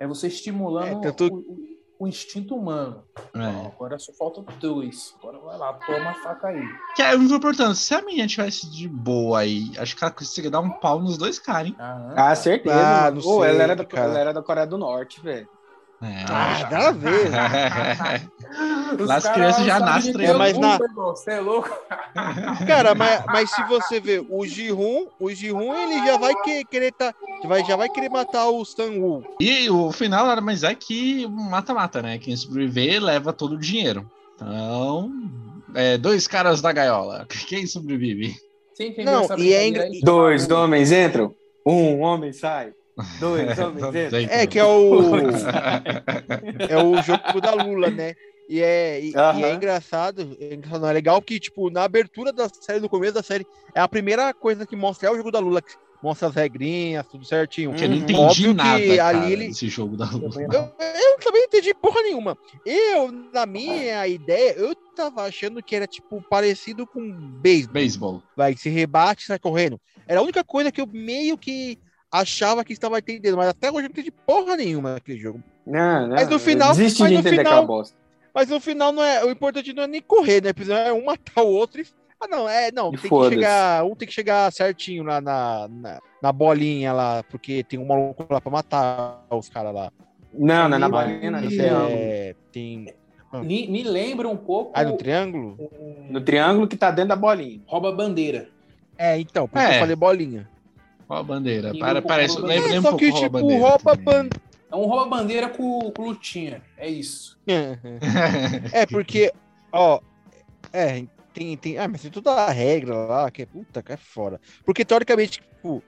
É 0.00 0.06
você 0.06 0.26
estimulando 0.26 1.06
É, 1.06 1.12
tanto- 1.12 1.26
o, 1.34 1.56
o- 2.04 2.08
instinto 2.08 2.54
humano. 2.56 3.04
Ó, 3.34 3.38
É. 3.38 3.66
agora 3.66 3.98
só 3.98 4.12
falta 4.12 4.42
dois. 4.58 5.14
Agora 5.18 5.38
vai 5.38 5.58
lá, 5.58 5.72
toma 5.74 6.10
a 6.10 6.14
faca 6.14 6.48
aí. 6.48 6.62
Que 6.94 7.02
aí 7.02 7.14
eu 7.14 7.18
me 7.18 7.28
perguntando, 7.28 7.74
se 7.74 7.94
a 7.94 8.02
menina 8.02 8.26
tivesse 8.28 8.70
de 8.70 8.88
boa 8.88 9.40
aí, 9.40 9.72
acho 9.78 9.96
que 9.96 10.04
ela 10.04 10.12
conseguia 10.12 10.50
dar 10.50 10.60
um 10.60 10.70
pau 10.70 11.00
nos 11.00 11.18
dois 11.18 11.38
caras, 11.38 11.68
hein? 11.68 11.76
Aham. 11.78 12.14
Ah, 12.16 12.34
certeza. 12.34 12.74
Ah, 13.06 13.10
não 13.10 13.20
Ô, 13.20 13.40
sei, 13.40 13.50
ela, 13.50 13.62
era 13.62 13.76
da, 13.76 13.84
cara. 13.84 14.04
ela 14.04 14.18
era 14.18 14.32
da 14.32 14.42
Coreia 14.42 14.66
do 14.66 14.78
Norte, 14.78 15.20
velho. 15.20 15.48
É. 16.02 16.24
Ah, 16.28 16.58
nada 16.70 16.88
a 16.88 16.92
ver. 16.92 17.30
Lá 19.00 19.16
as 19.16 19.28
crianças 19.28 19.64
já 19.64 19.80
nascem 19.80 20.12
treinando. 20.12 20.36
É, 20.42 20.52
mas 20.52 20.58
na- 20.58 20.78
Você 20.94 21.30
é 21.32 21.40
louco? 21.40 21.70
Cara, 22.66 22.94
mas, 22.94 23.24
mas 23.26 23.50
se 23.50 23.62
você 23.64 24.00
ver 24.00 24.24
o 24.28 24.44
Jihun, 24.46 25.06
o 25.18 25.30
Jihun 25.32 25.74
ele 25.74 26.06
já 26.06 26.18
vai 26.18 26.34
que- 26.42 26.64
querer 26.66 26.92
tá, 26.92 27.14
vai, 27.46 27.64
já 27.64 27.76
vai 27.76 27.88
querer 27.88 28.10
matar 28.10 28.46
o 28.48 28.64
Sang-Woo. 28.64 29.24
E 29.40 29.70
o 29.70 29.90
final 29.92 30.26
nada 30.26 30.40
mais 30.40 30.62
é 30.62 30.74
que 30.74 31.26
mata-mata, 31.26 32.02
né? 32.02 32.18
Quem 32.18 32.36
sobreviver 32.36 33.02
leva 33.02 33.32
todo 33.32 33.54
o 33.54 33.58
dinheiro. 33.58 34.08
Então, 34.34 35.10
é, 35.74 35.96
dois 35.96 36.26
caras 36.26 36.60
da 36.60 36.72
gaiola. 36.72 37.26
Quem 37.48 37.66
sobrevive? 37.66 38.34
Você 38.74 38.88
entendeu 38.88 39.12
Não, 39.14 39.20
essa 39.22 39.38
e 39.40 39.52
é 39.52 39.66
engra- 39.68 39.84
aí? 39.84 40.00
Dois 40.02 40.50
homens 40.50 40.90
entram, 40.92 41.32
um 41.64 42.00
homem 42.00 42.32
sai. 42.32 42.72
Dois 43.20 43.58
homens 43.58 43.84
entram. 43.86 44.20
É 44.30 44.46
que 44.46 44.58
é 44.58 44.64
o 44.64 44.94
é 46.68 46.78
o 46.78 47.00
jogo 47.02 47.40
da 47.40 47.52
Lula, 47.54 47.90
né? 47.90 48.14
E 48.48 48.60
é, 48.60 49.00
e, 49.02 49.16
Aham. 49.16 49.40
e 49.40 49.44
é 49.44 49.54
engraçado, 49.54 50.36
é 50.38 50.54
engraçado, 50.54 50.82
não, 50.82 50.88
é 50.88 50.92
legal 50.92 51.20
que, 51.22 51.40
tipo, 51.40 51.70
na 51.70 51.82
abertura 51.84 52.30
da 52.32 52.46
série, 52.48 52.78
no 52.78 52.90
começo 52.90 53.14
da 53.14 53.22
série, 53.22 53.46
é 53.74 53.80
a 53.80 53.88
primeira 53.88 54.34
coisa 54.34 54.66
que 54.66 54.76
mostra 54.76 55.08
é 55.08 55.10
o 55.12 55.16
jogo 55.16 55.30
da 55.30 55.38
Lula, 55.38 55.62
que 55.62 55.72
mostra 56.02 56.28
as 56.28 56.34
regrinhas, 56.34 57.06
tudo 57.08 57.24
certinho. 57.24 57.70
Porque 57.70 57.84
eu 57.84 57.88
não 57.88 57.96
Uhum. 57.96 58.02
entendi 58.02 58.20
Óbvio 58.20 58.54
nada, 58.54 58.78
que 58.80 58.96
cara, 58.98 59.18
ali 59.18 59.32
ele- 59.32 59.48
desse 59.48 59.68
jogo 59.68 59.96
da 59.96 60.04
Lula. 60.10 60.30
Também 60.30 60.46
Eu, 60.52 60.60
eu 60.60 61.18
também 61.20 61.40
não 61.40 61.46
entendi 61.46 61.74
porra 61.74 62.02
nenhuma. 62.02 62.38
Eu, 62.66 63.10
na 63.32 63.46
minha 63.46 64.06
ideia, 64.06 64.52
eu 64.58 64.74
tava 64.94 65.22
achando 65.22 65.62
que 65.62 65.74
era, 65.74 65.86
tipo, 65.86 66.22
parecido 66.28 66.86
com 66.86 67.00
beisebol. 67.40 67.72
Beisebol. 67.72 68.22
Vai, 68.36 68.54
se 68.56 68.68
rebate 68.68 69.22
e 69.22 69.26
sai 69.26 69.38
correndo. 69.38 69.80
Era 70.06 70.20
a 70.20 70.22
única 70.22 70.44
coisa 70.44 70.70
que 70.70 70.82
eu 70.82 70.86
meio 70.86 71.38
que 71.38 71.78
achava 72.20 72.64
que 72.64 72.72
estava 72.72 72.98
entendendo, 72.98 73.36
mas 73.36 73.48
até 73.48 73.68
hoje 73.70 73.78
eu 73.78 73.82
não 73.82 73.90
entendi 73.90 74.10
porra 74.10 74.56
nenhuma 74.56 74.94
naquele 74.94 75.18
jogo. 75.18 75.42
Não, 75.66 76.06
não. 76.08 76.14
Mas 76.14 76.28
no 76.28 76.38
final- 76.38 76.68
Desiste 76.74 77.00
mas 77.02 77.10
de 77.10 77.16
entender 77.16 77.38
final- 77.38 77.52
aquela 77.52 77.66
bosta. 77.66 77.96
Mas 78.34 78.48
no 78.48 78.60
final 78.60 78.92
não 78.92 79.02
é, 79.02 79.24
o 79.24 79.30
importante 79.30 79.72
não 79.72 79.82
é 79.82 79.86
nem 79.86 80.00
correr, 80.02 80.42
né? 80.42 80.52
Precisa 80.52 80.76
é 80.76 80.92
um 80.92 81.04
matar 81.04 81.42
o 81.42 81.48
outro 81.48 81.80
e 81.80 81.86
Ah, 82.20 82.28
não, 82.28 82.48
é, 82.48 82.70
não, 82.72 82.88
E 82.94 82.96
tem 82.96 83.10
que 83.10 83.28
chegar. 83.28 83.84
Um 83.84 83.94
tem 83.94 84.08
que 84.08 84.14
chegar 84.14 84.50
certinho 84.52 85.02
lá 85.04 85.20
na, 85.20 85.68
na, 85.68 86.00
na 86.22 86.32
bolinha 86.32 86.92
lá, 86.92 87.22
porque 87.24 87.62
tem 87.64 87.78
um 87.78 87.84
maluco 87.84 88.24
lá 88.30 88.40
pra 88.40 88.50
matar 88.50 89.26
os 89.30 89.48
caras 89.50 89.74
lá. 89.74 89.92
Não, 90.32 90.68
não 90.68 90.76
é 90.76 90.78
na 90.80 90.88
bolinha, 90.88 91.30
não, 91.30 91.38
é 91.38 91.42
no 91.42 91.50
Ih. 91.50 91.56
triângulo. 91.56 91.88
É, 91.90 92.34
tem. 92.50 92.94
Me, 93.42 93.66
me 93.68 93.82
lembra 93.82 94.28
um 94.28 94.36
pouco 94.36 94.70
Ah, 94.74 94.84
no 94.84 94.96
triângulo? 94.96 95.58
No 96.08 96.20
triângulo 96.20 96.66
que 96.68 96.76
tá 96.76 96.90
dentro 96.90 97.08
da 97.10 97.16
bolinha. 97.16 97.60
rouba 97.66 97.92
bandeira. 97.92 98.48
É, 98.96 99.18
então, 99.18 99.46
porque 99.48 99.66
É. 99.66 99.76
eu 99.76 99.80
falei 99.80 99.96
bolinha. 99.96 100.48
Ó 101.08 101.16
a 101.16 101.22
bandeira. 101.22 101.72
Para, 101.78 102.00
parece. 102.02 102.34
rouba 102.34 102.48
Lembra, 102.48 102.68
É, 102.68 102.72
lembra 102.74 102.90
só 102.90 102.94
um 102.94 102.98
que, 102.98 103.10
pouco 103.10 103.24
tipo, 103.24 103.38
rouba 103.58 103.94
bandeira. 103.94 104.42
É 104.72 104.76
um 104.76 104.86
rouba 104.86 105.06
bandeira 105.16 105.48
com, 105.48 105.90
com 105.92 106.02
lutinha. 106.02 106.62
É 106.76 106.88
isso. 106.88 107.38
É, 108.72 108.86
porque, 108.86 109.32
ó, 109.72 110.00
é, 110.72 111.04
tem, 111.32 111.56
tem, 111.56 111.78
ah, 111.78 111.86
mas 111.88 112.02
tem 112.02 112.10
toda 112.10 112.30
a 112.32 112.50
regra 112.50 112.94
lá, 112.94 113.30
que 113.30 113.42
é 113.42 113.46
puta, 113.46 113.82
que 113.82 113.92
é 113.92 113.96
fora. 113.96 114.40
Porque, 114.64 114.84
teoricamente, 114.84 115.40
tipo, 115.40 115.82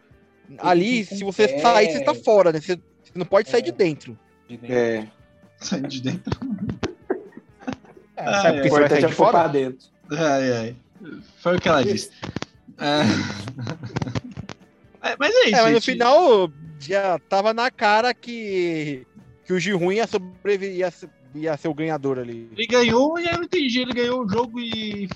ali, 0.59 1.05
se 1.05 1.25
você 1.25 1.49
pé. 1.49 1.59
sair, 1.59 1.93
você 1.93 2.05
tá 2.05 2.15
fora, 2.15 2.53
né? 2.53 2.61
Você, 2.61 2.77
você 2.77 3.13
não 3.15 3.27
pode 3.27 3.49
sair 3.49 3.61
É. 3.61 3.65
de 3.65 3.73
dentro. 3.73 4.19
De 4.49 4.57
dentro. 4.57 4.77
É, 4.77 5.07
Sai 5.59 5.81
de 5.81 6.01
dentro. 6.03 6.39
É, 8.17 8.23
Ah, 8.25 8.43
sabe 8.43 8.59
é. 8.59 8.63
por 8.63 8.63
que 8.63 8.69
o 8.69 8.71
você 8.71 8.71
vai 8.71 8.85
importante 8.87 8.91
sair 8.91 9.05
é 9.05 9.09
de 9.09 9.15
for 9.15 9.33
fora? 9.33 9.49
dentro. 9.49 9.89
Ai, 10.11 10.53
ai. 10.53 10.77
Foi 11.39 11.57
o 11.57 11.61
que 11.61 11.69
ela 11.69 11.83
disse. 11.85 12.11
É. 12.79 13.03
É, 15.13 15.17
Mas 15.19 15.35
é 15.35 15.41
isso, 15.47 15.49
É, 15.57 15.63
mas 15.63 15.73
no 15.73 15.81
gente. 15.81 15.85
final 15.93 16.51
já 16.79 17.19
tava 17.29 17.53
na 17.55 17.71
cara 17.71 18.13
que, 18.15 19.07
que 19.45 19.53
o 19.53 19.57
G1 19.57 19.95
ia 19.95 20.07
sobreviver, 20.07 20.77
ia, 20.77 20.91
ser- 20.91 21.09
ia 21.35 21.57
ser 21.57 21.69
o 21.69 21.75
ganhador 21.75 22.19
ali. 22.19 22.49
Ele 22.53 22.67
ganhou 22.67 23.19
e 23.19 23.27
eu 23.27 23.37
não 23.39 23.45
entendi. 23.45 23.81
Ele 23.81 23.93
ganhou 23.93 24.25
o 24.25 24.29
jogo 24.29 24.61
e 24.61 25.09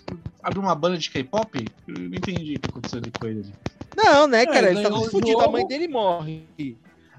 abriu 0.43 0.63
uma 0.63 0.75
banda 0.75 0.97
de 0.99 1.11
K-pop? 1.11 1.71
Eu 1.89 1.95
não 1.95 2.17
entendi 2.17 2.57
o 2.57 2.61
que 2.61 2.67
aconteceu 2.69 2.99
ali 3.01 3.11
com 3.11 3.27
ele. 3.27 3.41
ali. 3.41 3.55
Não, 3.97 4.27
né, 4.27 4.47
cara? 4.47 4.71
ele 4.71 4.79
Ele 4.79 4.83
tá 4.83 4.89
todo 4.89 5.07
o 5.07 5.11
fudido, 5.11 5.41
a 5.41 5.51
mãe 5.51 5.67
dele 5.67 5.89
morre. 5.89 6.45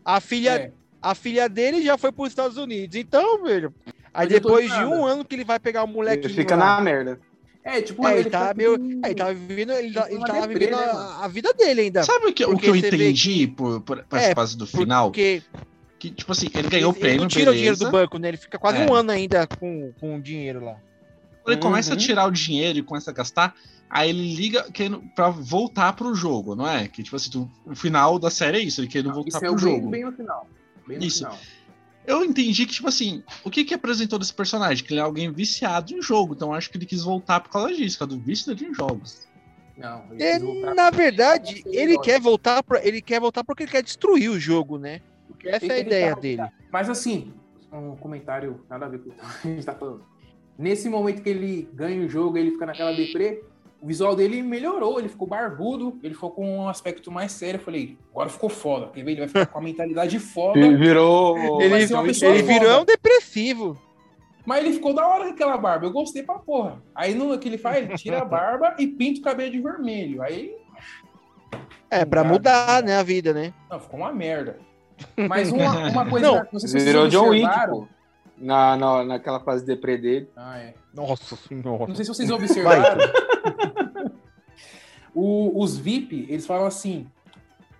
A 0.04 0.20
filha, 0.20 0.52
É. 0.52 0.72
a 1.02 1.14
filha 1.14 1.48
dele 1.50 1.84
já 1.84 1.98
foi 1.98 2.12
pros 2.12 2.30
Estados 2.30 2.58
Unidos. 2.58 2.96
Então, 2.96 3.44
velho. 3.44 3.74
Aí 4.14 4.28
depois 4.28 4.72
de 4.72 4.84
um 4.84 5.06
ano 5.06 5.24
que 5.24 5.36
ele 5.36 5.44
vai 5.46 5.60
pegar 5.60 5.84
o 5.84 5.88
Ele 5.88 5.94
molequinho. 5.94 6.34
fica 6.34 6.56
lá. 6.56 6.76
na 6.78 6.82
merda. 6.82 7.20
É, 7.64 7.82
tipo, 7.82 8.06
É, 8.08 8.12
ele 8.14 8.20
ele 8.22 8.30
tá 8.32 8.46
foi 8.46 8.54
meio. 8.56 8.74
é, 9.04 9.08
ele 9.10 9.16
tava 9.16 9.34
vivendo, 9.34 9.72
ele, 9.74 9.94
tá- 9.94 10.08
ele 10.12 10.20
tava 10.26 10.48
deprê, 10.48 10.66
vivendo 10.66 10.78
né, 10.80 10.86
a, 10.86 11.26
a 11.26 11.28
vida 11.28 11.54
dele 11.54 11.82
ainda. 11.82 12.04
Sabe 12.04 12.26
o 12.28 12.34
que, 12.34 12.44
o 12.44 12.58
que 12.58 12.68
eu 12.68 12.74
você 12.76 12.90
vê 12.90 13.06
entendi 13.10 13.48
por, 13.48 13.82
por, 13.82 14.04
por 14.04 14.18
essa 14.18 14.32
É, 14.32 14.36
fase 14.36 14.58
do 14.58 14.66
final? 14.66 15.12
Porque 15.12 15.44
Que, 16.00 16.10
tipo 16.10 16.32
assim, 16.32 16.48
ele 16.56 16.68
ganhou 16.70 16.90
o 16.92 16.94
prêmio, 16.94 17.14
ele 17.16 17.22
não 17.22 17.28
tira 17.28 17.52
o 17.52 17.54
dinheiro 17.54 17.76
beleza. 17.78 17.86
do 17.86 17.92
banco, 17.92 18.18
né? 18.18 18.30
Ele 18.30 18.38
fica 18.38 18.58
quase 18.58 18.80
É. 18.80 18.86
um 18.90 18.94
ano 18.96 19.12
ainda 19.12 19.46
com, 19.46 19.94
com 20.00 20.16
o 20.16 20.22
dinheiro 20.22 20.66
lá. 20.66 20.76
Quando 21.44 21.54
ele 21.54 21.62
começa 21.62 21.92
a 21.92 21.94
Uhum. 21.94 22.00
tirar 22.00 22.26
o 22.28 22.32
dinheiro 22.32 22.80
e 22.80 22.84
começa 22.84 23.12
a 23.12 23.14
gastar, 23.14 23.56
aí 23.88 24.10
ele 24.10 24.34
liga 24.36 24.64
querendo 24.72 25.04
pra 25.16 25.30
voltar 25.30 25.94
pro 25.94 26.16
jogo, 26.16 26.56
não 26.56 26.68
é? 26.68 26.88
Que 26.88 27.04
tipo 27.04 27.16
assim, 27.16 27.30
tu- 27.30 27.52
o 27.68 27.76
final 27.76 28.18
da 28.18 28.32
série 28.32 28.58
é 28.58 28.62
isso, 28.62 28.82
ele 28.82 28.88
querendo 28.88 29.14
voltar 29.14 29.38
Isso 29.38 29.46
é 29.46 29.50
pro 29.50 29.56
bem, 29.56 29.76
jogo. 29.76 29.90
bem 29.90 30.04
no 30.04 30.12
final. 30.12 30.48
Bem 30.88 30.98
no 30.98 31.04
Isso. 31.06 31.20
final. 31.20 31.38
Eu 32.06 32.26
entendi 32.26 32.66
que, 32.66 32.74
tipo 32.74 32.88
assim, 32.88 33.24
o 33.44 33.50
que 33.50 33.64
que 33.64 33.74
apresentou 33.74 34.18
desse 34.18 34.34
personagem? 34.34 34.84
Que 34.84 34.94
ele 34.94 35.00
é 35.00 35.04
alguém 35.04 35.32
viciado 35.32 35.94
em 35.94 36.02
jogo, 36.02 36.34
então 36.34 36.50
eu 36.50 36.56
acho 36.56 36.70
que 36.70 36.78
ele 36.78 36.86
quis 36.86 37.04
voltar 37.04 37.40
por 37.40 37.52
causa 37.52 37.74
disso, 37.74 37.98
por 37.98 38.08
causa 38.08 38.18
do 38.18 38.24
vício 38.24 38.54
dele 38.54 38.72
em 38.72 38.74
jogos. 38.74 39.28
Não, 39.78 40.04
ele 40.12 40.24
É, 40.24 40.34
quis 40.34 40.42
voltar 40.42 40.76
na 40.76 40.90
verdade, 40.90 41.64
ele 41.68 41.98
quer 42.00 42.20
voltar 42.20 42.64
pra, 42.64 42.86
ele 42.86 43.02
quer 43.02 43.20
voltar 43.20 43.44
porque 43.44 43.64
ele 43.64 43.72
quer 43.72 43.84
destruir 43.84 44.30
o 44.30 44.40
jogo, 44.40 44.78
né? 44.78 45.02
Porque 45.28 45.48
essa 45.50 45.66
é 45.66 45.72
a 45.72 45.80
ideia 45.80 46.16
tentar 46.16 46.22
dele. 46.22 46.44
Mas 46.72 46.90
assim, 46.90 47.34
um 47.72 47.96
comentário 47.96 48.66
nada 48.70 48.86
a 48.86 48.90
ver 48.90 49.00
com 49.00 49.10
o 49.10 49.14
que 49.14 49.22
a 49.22 49.52
gente 49.52 49.66
tá 49.66 49.74
falando. 49.74 50.04
Nesse 50.58 50.90
momento 50.90 51.22
que 51.22 51.30
ele 51.30 51.70
ganha 51.74 52.06
o 52.06 52.10
jogo, 52.10 52.38
ele 52.38 52.52
fica 52.52 52.66
naquela 52.66 52.94
deprê, 52.94 53.44
o 53.82 53.88
visual 53.88 54.16
dele 54.16 54.44
melhorou, 54.44 55.00
ele 55.00 55.10
ficou 55.10 55.28
barbudo, 55.28 55.98
ele 56.04 56.14
ficou 56.14 56.30
com 56.30 56.60
um 56.60 56.70
aspecto 56.70 57.12
mais 57.12 57.32
sério. 57.32 57.58
Eu 57.60 57.64
falei, 57.64 57.98
agora 58.12 58.30
ficou 58.30 58.48
foda. 58.50 58.88
Quer 58.94 59.04
ver? 59.04 59.12
Ele 59.12 59.20
vai 59.22 59.28
ficar 59.28 59.46
com 59.48 59.58
a 59.58 59.62
mentalidade 59.62 60.20
foda. 60.20 60.60
Virou. 60.78 61.36
Ele, 61.62 61.94
uma 61.94 62.04
pessoa 62.04 62.32
ele 62.32 62.44
virou 62.44 62.70
foda. 62.70 62.82
um 62.82 62.86
depressivo. 62.86 63.82
Mas 64.46 64.64
ele 64.64 64.74
ficou 64.74 64.94
da 64.94 65.08
hora 65.08 65.26
com 65.26 65.32
aquela 65.32 65.58
barba. 65.58 65.86
Eu 65.88 65.92
gostei 65.92 66.22
pra 66.24 66.36
porra. 66.36 66.82
Aí 66.94 67.16
no 67.16 67.38
que 67.40 67.48
ele 67.50 67.58
faz, 67.58 67.78
ele 67.78 67.96
tira 67.98 68.20
a 68.20 68.26
barba 68.26 68.76
e 68.78 68.86
pinta 68.88 69.20
o 69.20 69.24
cabelo 69.24 69.52
de 69.52 69.60
vermelho. 69.60 70.22
Aí, 70.22 70.56
É, 71.90 72.06
pra 72.06 72.22
Cara, 72.22 72.34
mudar, 72.34 72.84
né, 72.84 72.98
a 72.98 73.04
vida, 73.04 73.34
né? 73.34 73.52
não, 73.70 73.80
ficou 73.80 74.00
uma 74.00 74.14
merda. 74.14 74.60
Mas 75.28 75.52
uma, 75.52 75.90
uma 75.90 76.08
coisa 76.10 76.28
Não, 76.28 76.46
que 76.46 76.54
não 76.54 76.60
sei 76.60 76.70
se 76.70 76.74
vocês 76.74 76.84
Virou 76.86 77.08
John 77.08 77.30
Wick, 77.30 77.50
pô. 77.68 77.88
Na, 78.38 78.76
na, 78.78 79.04
naquela 79.04 79.40
fase 79.40 79.66
deprê 79.66 79.98
dele. 79.98 80.30
Ah, 80.36 80.60
é. 80.60 80.74
Nossa 80.94 81.36
senhora. 81.36 81.88
Não 81.88 81.96
sei 81.96 82.06
se 82.06 82.10
vocês 82.14 82.30
observaram. 82.30 83.00
O- 85.14 85.62
os 85.62 85.78
VIP, 85.78 86.26
eles 86.30 86.46
falam 86.46 86.66
assim: 86.66 87.06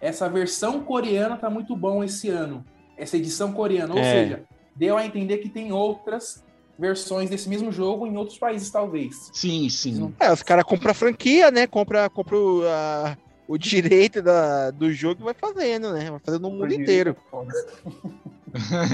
essa 0.02 0.28
versão 0.30 0.82
coreana 0.84 1.38
tá 1.38 1.50
muito 1.50 1.76
bom 1.76 2.04
esse 2.04 2.30
ano. 2.30 2.64
Essa 2.98 3.18
edição 3.18 3.54
coreana. 3.54 3.94
Ou 3.94 4.00
É. 4.00 4.04
seja, 4.04 4.44
deu 4.76 4.98
a 4.98 5.06
entender 5.06 5.38
que 5.38 5.48
tem 5.50 5.72
outras 5.72 6.44
versões 6.78 7.30
desse 7.30 7.48
mesmo 7.48 7.72
jogo 7.72 8.06
em 8.06 8.18
outros 8.18 8.38
países, 8.38 8.70
talvez. 8.70 9.30
Sim, 9.34 9.70
sim. 9.70 10.14
É, 10.20 10.32
os 10.32 10.44
caras 10.44 10.66
compram 10.66 10.92
a 10.92 10.94
franquia, 10.96 11.50
né? 11.52 11.68
Compra, 11.68 12.10
compra 12.10 12.36
o, 12.38 12.64
a- 12.68 13.18
o 13.48 13.58
direito 13.58 14.22
da, 14.22 14.72
do 14.72 14.92
jogo 14.92 15.22
e 15.22 15.24
vai 15.24 15.34
fazendo, 15.34 15.94
né? 15.94 16.12
Vai 16.12 16.20
fazendo 16.20 16.42
no 16.42 16.52
mundo 16.52 16.74
inteiro. 16.74 17.16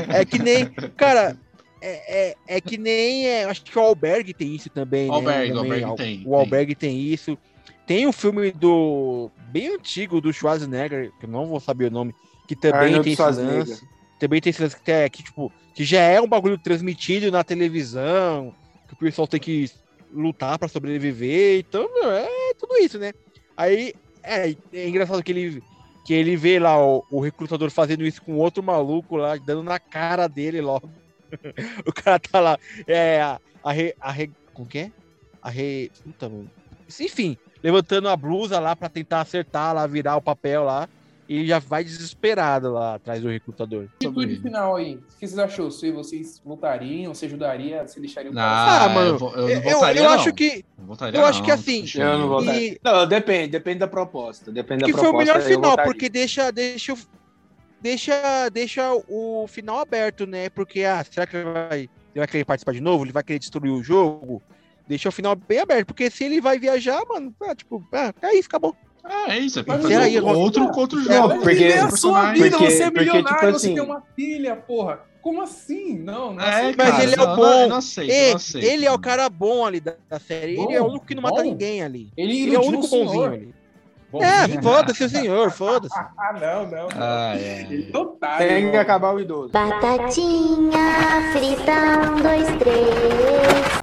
É 0.09 0.23
que 0.25 0.37
nem. 0.37 0.65
Cara, 0.95 1.35
é, 1.81 2.29
é, 2.29 2.35
é 2.47 2.61
que 2.61 2.77
nem. 2.77 3.27
é, 3.27 3.43
acho 3.45 3.63
que 3.63 3.77
o 3.77 3.81
Alberg 3.81 4.33
tem 4.33 4.55
isso 4.55 4.69
também. 4.69 5.09
Alberg, 5.09 5.49
né? 5.49 5.55
Também, 5.55 5.59
Alberg 5.61 5.83
Al- 5.83 5.95
tem, 5.95 6.23
O 6.25 6.35
Alberg 6.35 6.75
tem 6.75 6.99
isso. 6.99 7.37
Tem 7.85 8.05
um 8.07 8.11
filme 8.11 8.51
do. 8.51 9.31
bem 9.49 9.75
antigo 9.75 10.19
do 10.19 10.33
Schwarzenegger, 10.33 11.11
que 11.19 11.25
eu 11.25 11.29
não 11.29 11.45
vou 11.45 11.59
saber 11.59 11.85
o 11.85 11.91
nome, 11.91 12.13
que 12.47 12.55
também 12.55 12.79
Arnold 12.95 13.03
tem 13.03 13.13
esse 13.13 13.21
lance. 13.21 13.87
Também 14.19 14.41
tem 14.41 14.49
esse 14.49 14.61
lance 14.61 14.75
que, 14.75 14.83
tem- 14.83 15.09
que, 15.09 15.23
tipo, 15.23 15.51
que 15.73 15.83
já 15.85 16.01
é 16.01 16.19
um 16.19 16.27
bagulho 16.27 16.57
transmitido 16.57 17.31
na 17.31 17.43
televisão, 17.43 18.53
que 18.87 18.93
o 18.93 18.97
pessoal 18.97 19.27
tem 19.27 19.39
que 19.39 19.69
lutar 20.11 20.57
pra 20.57 20.67
sobreviver. 20.67 21.59
Então, 21.59 21.87
meu, 21.93 22.11
é 22.11 22.53
tudo 22.59 22.75
isso, 22.77 22.97
né? 22.97 23.13
Aí 23.55 23.93
é, 24.23 24.55
é 24.73 24.87
engraçado 24.89 25.21
que 25.23 25.31
ele, 25.31 25.63
que 26.05 26.13
ele 26.13 26.35
vê 26.35 26.59
lá 26.59 26.83
o, 26.83 27.03
o 27.11 27.19
recrutador 27.21 27.69
fazendo 27.69 28.05
isso 28.05 28.21
com 28.21 28.35
outro 28.37 28.61
maluco 28.63 29.15
lá, 29.15 29.35
dando 29.37 29.63
na 29.63 29.79
cara 29.79 30.27
dele 30.27 30.59
logo. 30.61 30.89
o 31.85 31.93
cara 31.93 32.19
tá 32.19 32.39
lá, 32.39 32.57
é, 32.85 33.21
a, 33.21 33.39
a, 33.63 33.71
re, 33.71 33.93
a 33.99 34.11
re, 34.11 34.31
como 34.53 34.67
que 34.67 34.79
é? 34.79 34.91
A 35.41 35.49
re, 35.49 35.91
puta, 36.03 36.27
mano. 36.29 36.49
Enfim, 36.99 37.37
levantando 37.63 38.07
a 38.09 38.15
blusa 38.15 38.59
lá 38.59 38.75
pra 38.75 38.89
tentar 38.89 39.21
acertar 39.21 39.73
lá, 39.75 39.85
virar 39.87 40.15
o 40.15 40.21
papel 40.21 40.63
lá. 40.63 40.87
E 41.29 41.45
já 41.45 41.59
vai 41.59 41.83
desesperado 41.83 42.71
lá 42.71 42.95
atrás 42.95 43.21
do 43.21 43.27
recrutador. 43.27 43.85
Atitude 43.97 44.37
final 44.37 44.77
aí. 44.77 44.95
O 44.95 44.99
que 45.19 45.27
vocês 45.27 45.37
achou? 45.37 45.69
Se 45.69 45.91
vocês 45.91 46.41
lutariam, 46.45 47.13
você 47.13 47.25
ajudaria, 47.25 47.85
você 47.85 47.99
deixaria 47.99 48.31
o 48.31 48.33
cara? 48.33 48.47
Ah, 48.49 48.85
Ah, 48.85 48.89
mano, 48.89 49.09
eu, 49.09 49.17
vou- 49.19 49.35
eu 49.35 49.49
Eu, 49.49 50.09
acho 50.09 50.33
que, 50.33 50.63
eu 51.13 51.25
acho 51.25 51.39
não. 51.39 51.45
que 51.45 51.51
assim, 51.51 51.85
Eu 51.95 52.17
não. 52.17 52.41
E- 52.45 52.79
Não, 52.81 53.05
depende, 53.05 53.49
depende 53.49 53.79
da 53.79 53.87
proposta. 53.89 54.53
Depende 54.53 54.85
que 54.85 54.91
da 54.93 54.97
foi 54.99 55.09
o 55.09 55.11
proposta. 55.11 55.33
melhor 55.37 55.45
final, 55.45 55.77
porque 55.83 56.07
deixa, 56.07 56.49
deixa, 56.49 56.93
o- 56.93 56.97
deixa, 57.81 58.49
deixa 58.49 58.93
o 59.07 59.45
final 59.47 59.79
aberto, 59.79 60.25
né? 60.25 60.49
Porque, 60.49 60.83
ah, 60.83 61.03
será 61.09 61.25
que 61.27 61.37
ele 61.37 61.45
vai, 61.51 61.79
ele 61.79 61.89
vai 62.15 62.27
querer 62.27 62.45
participar 62.45 62.73
de 62.73 62.81
novo? 62.81 63.03
Ele 63.05 63.11
vai 63.11 63.23
querer 63.23 63.39
destruir 63.39 63.71
o 63.71 63.83
jogo? 63.83 64.41
Deixa 64.87 65.09
o 65.09 65.11
final 65.11 65.35
bem 65.35 65.59
aberto, 65.59 65.87
porque 65.87 66.09
se 66.09 66.23
ele 66.23 66.39
vai 66.39 66.57
viajar, 66.57 67.01
mano, 67.07 67.33
ah, 67.43 67.55
tipo, 67.55 67.85
ah, 67.93 68.13
é 68.21 68.35
isso, 68.35 68.47
acabou. 68.47 68.75
Ah, 69.03 69.33
é 69.35 69.39
isso. 69.39 69.59
É 69.59 69.63
fazer 69.63 69.95
aí, 69.95 70.19
outro 70.19 70.63
agora- 70.63 70.73
contra 70.75 70.99
o 70.99 71.01
É, 71.01 71.03
jogo. 71.15 71.35
porque- 71.35 71.55
Viver 71.55 71.79
a 71.79 71.91
sua 71.91 72.33
vida, 72.33 72.49
porque- 72.57 72.71
você 72.71 72.83
é 72.83 72.85
porque, 72.91 73.05
tipo 73.05 73.15
milionário, 73.17 73.51
você 73.51 73.67
assim- 73.67 73.73
tem 73.75 73.83
uma 73.83 74.03
filha, 74.15 74.55
porra. 74.55 74.99
Como 75.21 75.41
assim? 75.41 75.97
Não, 75.97 76.33
não 76.33 76.41
É, 76.43 76.67
assim, 76.67 76.75
Mas 76.77 76.89
cara, 76.89 77.03
ele 77.03 77.15
é 77.15 77.21
o 77.21 77.27
não, 77.27 77.35
bom. 77.35 77.41
Não, 77.43 77.69
não 77.69 77.75
aceito, 77.77 78.11
eu 78.11 78.15
E- 78.15 78.29
não 78.29 78.35
aceito. 78.37 78.65
ele 78.65 78.85
é 78.85 78.91
o 78.93 78.99
cara 78.99 79.29
bom 79.29 79.65
ali 79.65 79.79
da, 79.81 79.95
da 80.09 80.19
série. 80.19 80.53
ele 80.59 80.73
é 80.73 80.79
o 80.79 80.85
Bom, 80.85 80.89
único 80.91 81.05
que 81.05 81.15
não 81.15 81.21
mata 81.21 81.35
bom. 81.37 81.49
ninguém 81.49 81.83
ali. 81.83 82.11
Ele, 82.15 82.43
Ele 82.43 82.55
é 82.55 82.59
o 82.59 82.63
único 82.63 82.87
bonzinho 82.87 83.23
ali. 83.25 83.53
Bonzinho. 84.11 84.59
É, 84.59 84.61
foda-se 84.61 85.03
o 85.03 85.09
senhor, 85.09 85.51
foda-se. 85.51 85.93
Ah, 86.17 86.33
não, 86.33 86.65
não. 86.65 86.87
não. 86.87 86.89
Ah, 86.95 87.33
é. 87.35 87.61
É. 87.61 88.37
Tem 88.37 88.71
que 88.71 88.77
acabar 88.77 89.13
o 89.13 89.19
idoso. 89.19 89.51
Batatinha 89.51 91.31
frita, 91.33 92.11
um, 92.11 92.21
dois, 92.21 92.47
três. 92.59 93.77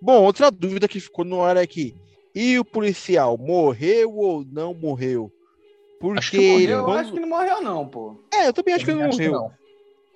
Bom, 0.00 0.22
outra 0.22 0.50
dúvida 0.50 0.88
que 0.88 1.00
ficou 1.00 1.24
no 1.24 1.42
ar 1.42 1.56
aqui. 1.56 1.94
E 2.34 2.58
o 2.58 2.64
policial, 2.64 3.36
morreu 3.38 4.14
ou 4.16 4.44
não 4.50 4.74
morreu? 4.74 5.30
Porque 6.00 6.18
Acho 6.18 6.30
que 6.32 6.36
morreu, 6.38 6.60
ele- 6.60 6.72
Eu 6.72 6.84
quando- 6.84 6.98
acho 6.98 7.12
que 7.12 7.20
não 7.20 7.28
morreu, 7.28 7.62
não, 7.62 7.86
pô. 7.86 8.16
É, 8.32 8.48
eu 8.48 8.52
também 8.52 8.74
acho 8.74 8.84
que 8.84 8.90
ele 8.90 9.00
Também 9.00 9.02
não 9.02 9.08
acho 9.10 9.18
que 9.18 9.28
morreu. 9.28 9.48
não. 9.48 9.52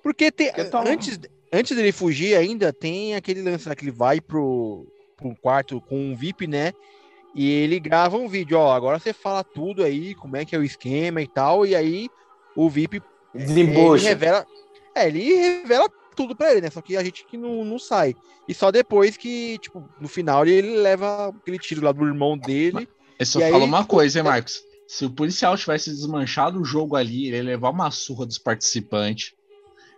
Porque 0.03 0.31
tem, 0.31 0.47
Porque 0.47 0.63
tá- 0.65 0.83
antes, 0.85 1.19
antes 1.53 1.75
dele 1.75 1.91
fugir 1.91 2.35
ainda, 2.35 2.73
tem 2.73 3.15
aquele 3.15 3.41
lance 3.41 3.67
lá 3.69 3.75
que 3.75 3.83
ele 3.83 3.91
vai 3.91 4.19
pro, 4.19 4.85
pro 5.15 5.35
quarto 5.41 5.79
com 5.81 5.95
um 5.97 6.15
VIP, 6.15 6.47
né? 6.47 6.73
E 7.37 7.47
ele 7.51 7.79
grava 7.79 8.17
um 8.17 8.27
vídeo, 8.27 8.57
ó, 8.57 8.73
agora 8.73 8.97
você 8.97 9.13
fala 9.13 9.43
tudo 9.43 9.83
aí, 9.83 10.15
como 10.15 10.35
é 10.35 10.43
que 10.43 10.55
é 10.55 10.59
o 10.59 10.63
esquema 10.63 11.21
e 11.21 11.27
tal, 11.27 11.67
e 11.67 11.75
aí 11.75 12.09
o 12.55 12.67
VIP 12.67 12.99
ele 13.35 13.45
Desembucha. 13.45 14.09
revela, 14.09 14.43
é, 14.95 15.07
ele 15.07 15.35
revela 15.35 15.87
tudo 16.15 16.35
pra 16.35 16.51
ele, 16.51 16.61
né? 16.61 16.71
Só 16.71 16.81
que 16.81 16.97
a 16.97 17.03
gente 17.03 17.27
que 17.27 17.37
não, 17.37 17.63
não 17.63 17.77
sai. 17.77 18.15
E 18.47 18.55
só 18.55 18.71
depois 18.71 19.15
que, 19.15 19.59
tipo, 19.59 19.87
no 20.01 20.07
final 20.07 20.47
ele, 20.47 20.67
ele 20.67 20.77
leva 20.77 21.27
aquele 21.27 21.59
tiro 21.59 21.85
lá 21.85 21.91
do 21.91 22.07
irmão 22.07 22.35
dele. 22.35 22.89
Eu 23.19 23.25
só 23.25 23.39
E 23.39 23.43
aí, 23.43 23.51
falo 23.51 23.65
uma 23.65 23.85
coisa, 23.85 24.17
hein, 24.17 24.25
Marcos? 24.25 24.63
Se 24.87 25.05
o 25.05 25.11
policial 25.11 25.55
tivesse 25.55 25.91
desmanchado 25.91 26.59
o 26.59 26.65
jogo 26.65 26.95
ali, 26.95 27.27
ele 27.27 27.37
ia 27.37 27.43
levar 27.43 27.69
uma 27.69 27.91
surra 27.91 28.25
dos 28.25 28.39
participantes. 28.39 29.33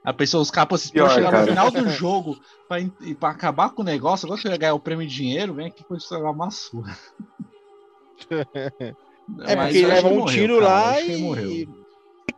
A 0.04 0.14
pessoa, 0.14 0.42
os 0.42 0.50
caras, 0.50 0.82
se 0.82 0.92
Pior, 0.92 1.10
chegar 1.10 1.28
no 1.32 1.32
cara. 1.32 1.48
final 1.48 1.72
do 1.72 1.88
jogo 1.92 2.38
pra, 2.68 2.78
pra 3.20 3.30
acabar 3.30 3.70
com 3.72 3.82
o 3.82 3.86
negócio, 3.86 4.26
agora 4.26 4.42
que 4.42 4.48
eu 4.48 4.52
ia 4.52 4.58
ganhar 4.58 4.74
o 4.74 4.80
prêmio 4.80 5.06
de 5.08 5.14
dinheiro, 5.14 5.54
vem 5.54 5.68
aqui 5.68 5.84
pra 5.84 6.00
você 6.00 6.16
levar 6.16 6.32
uma 6.32 6.50
surra. 6.52 6.98
É 9.48 9.56
Mas 9.56 9.66
porque 9.68 9.78
ele 9.78 9.86
leva 9.88 10.08
um 10.08 10.16
morreu, 10.18 10.26
tiro 10.34 10.60
cara, 10.60 10.68
lá 10.74 11.00
ele 11.02 11.14
e... 11.16 11.22
morreu. 11.22 11.50
e 11.52 11.70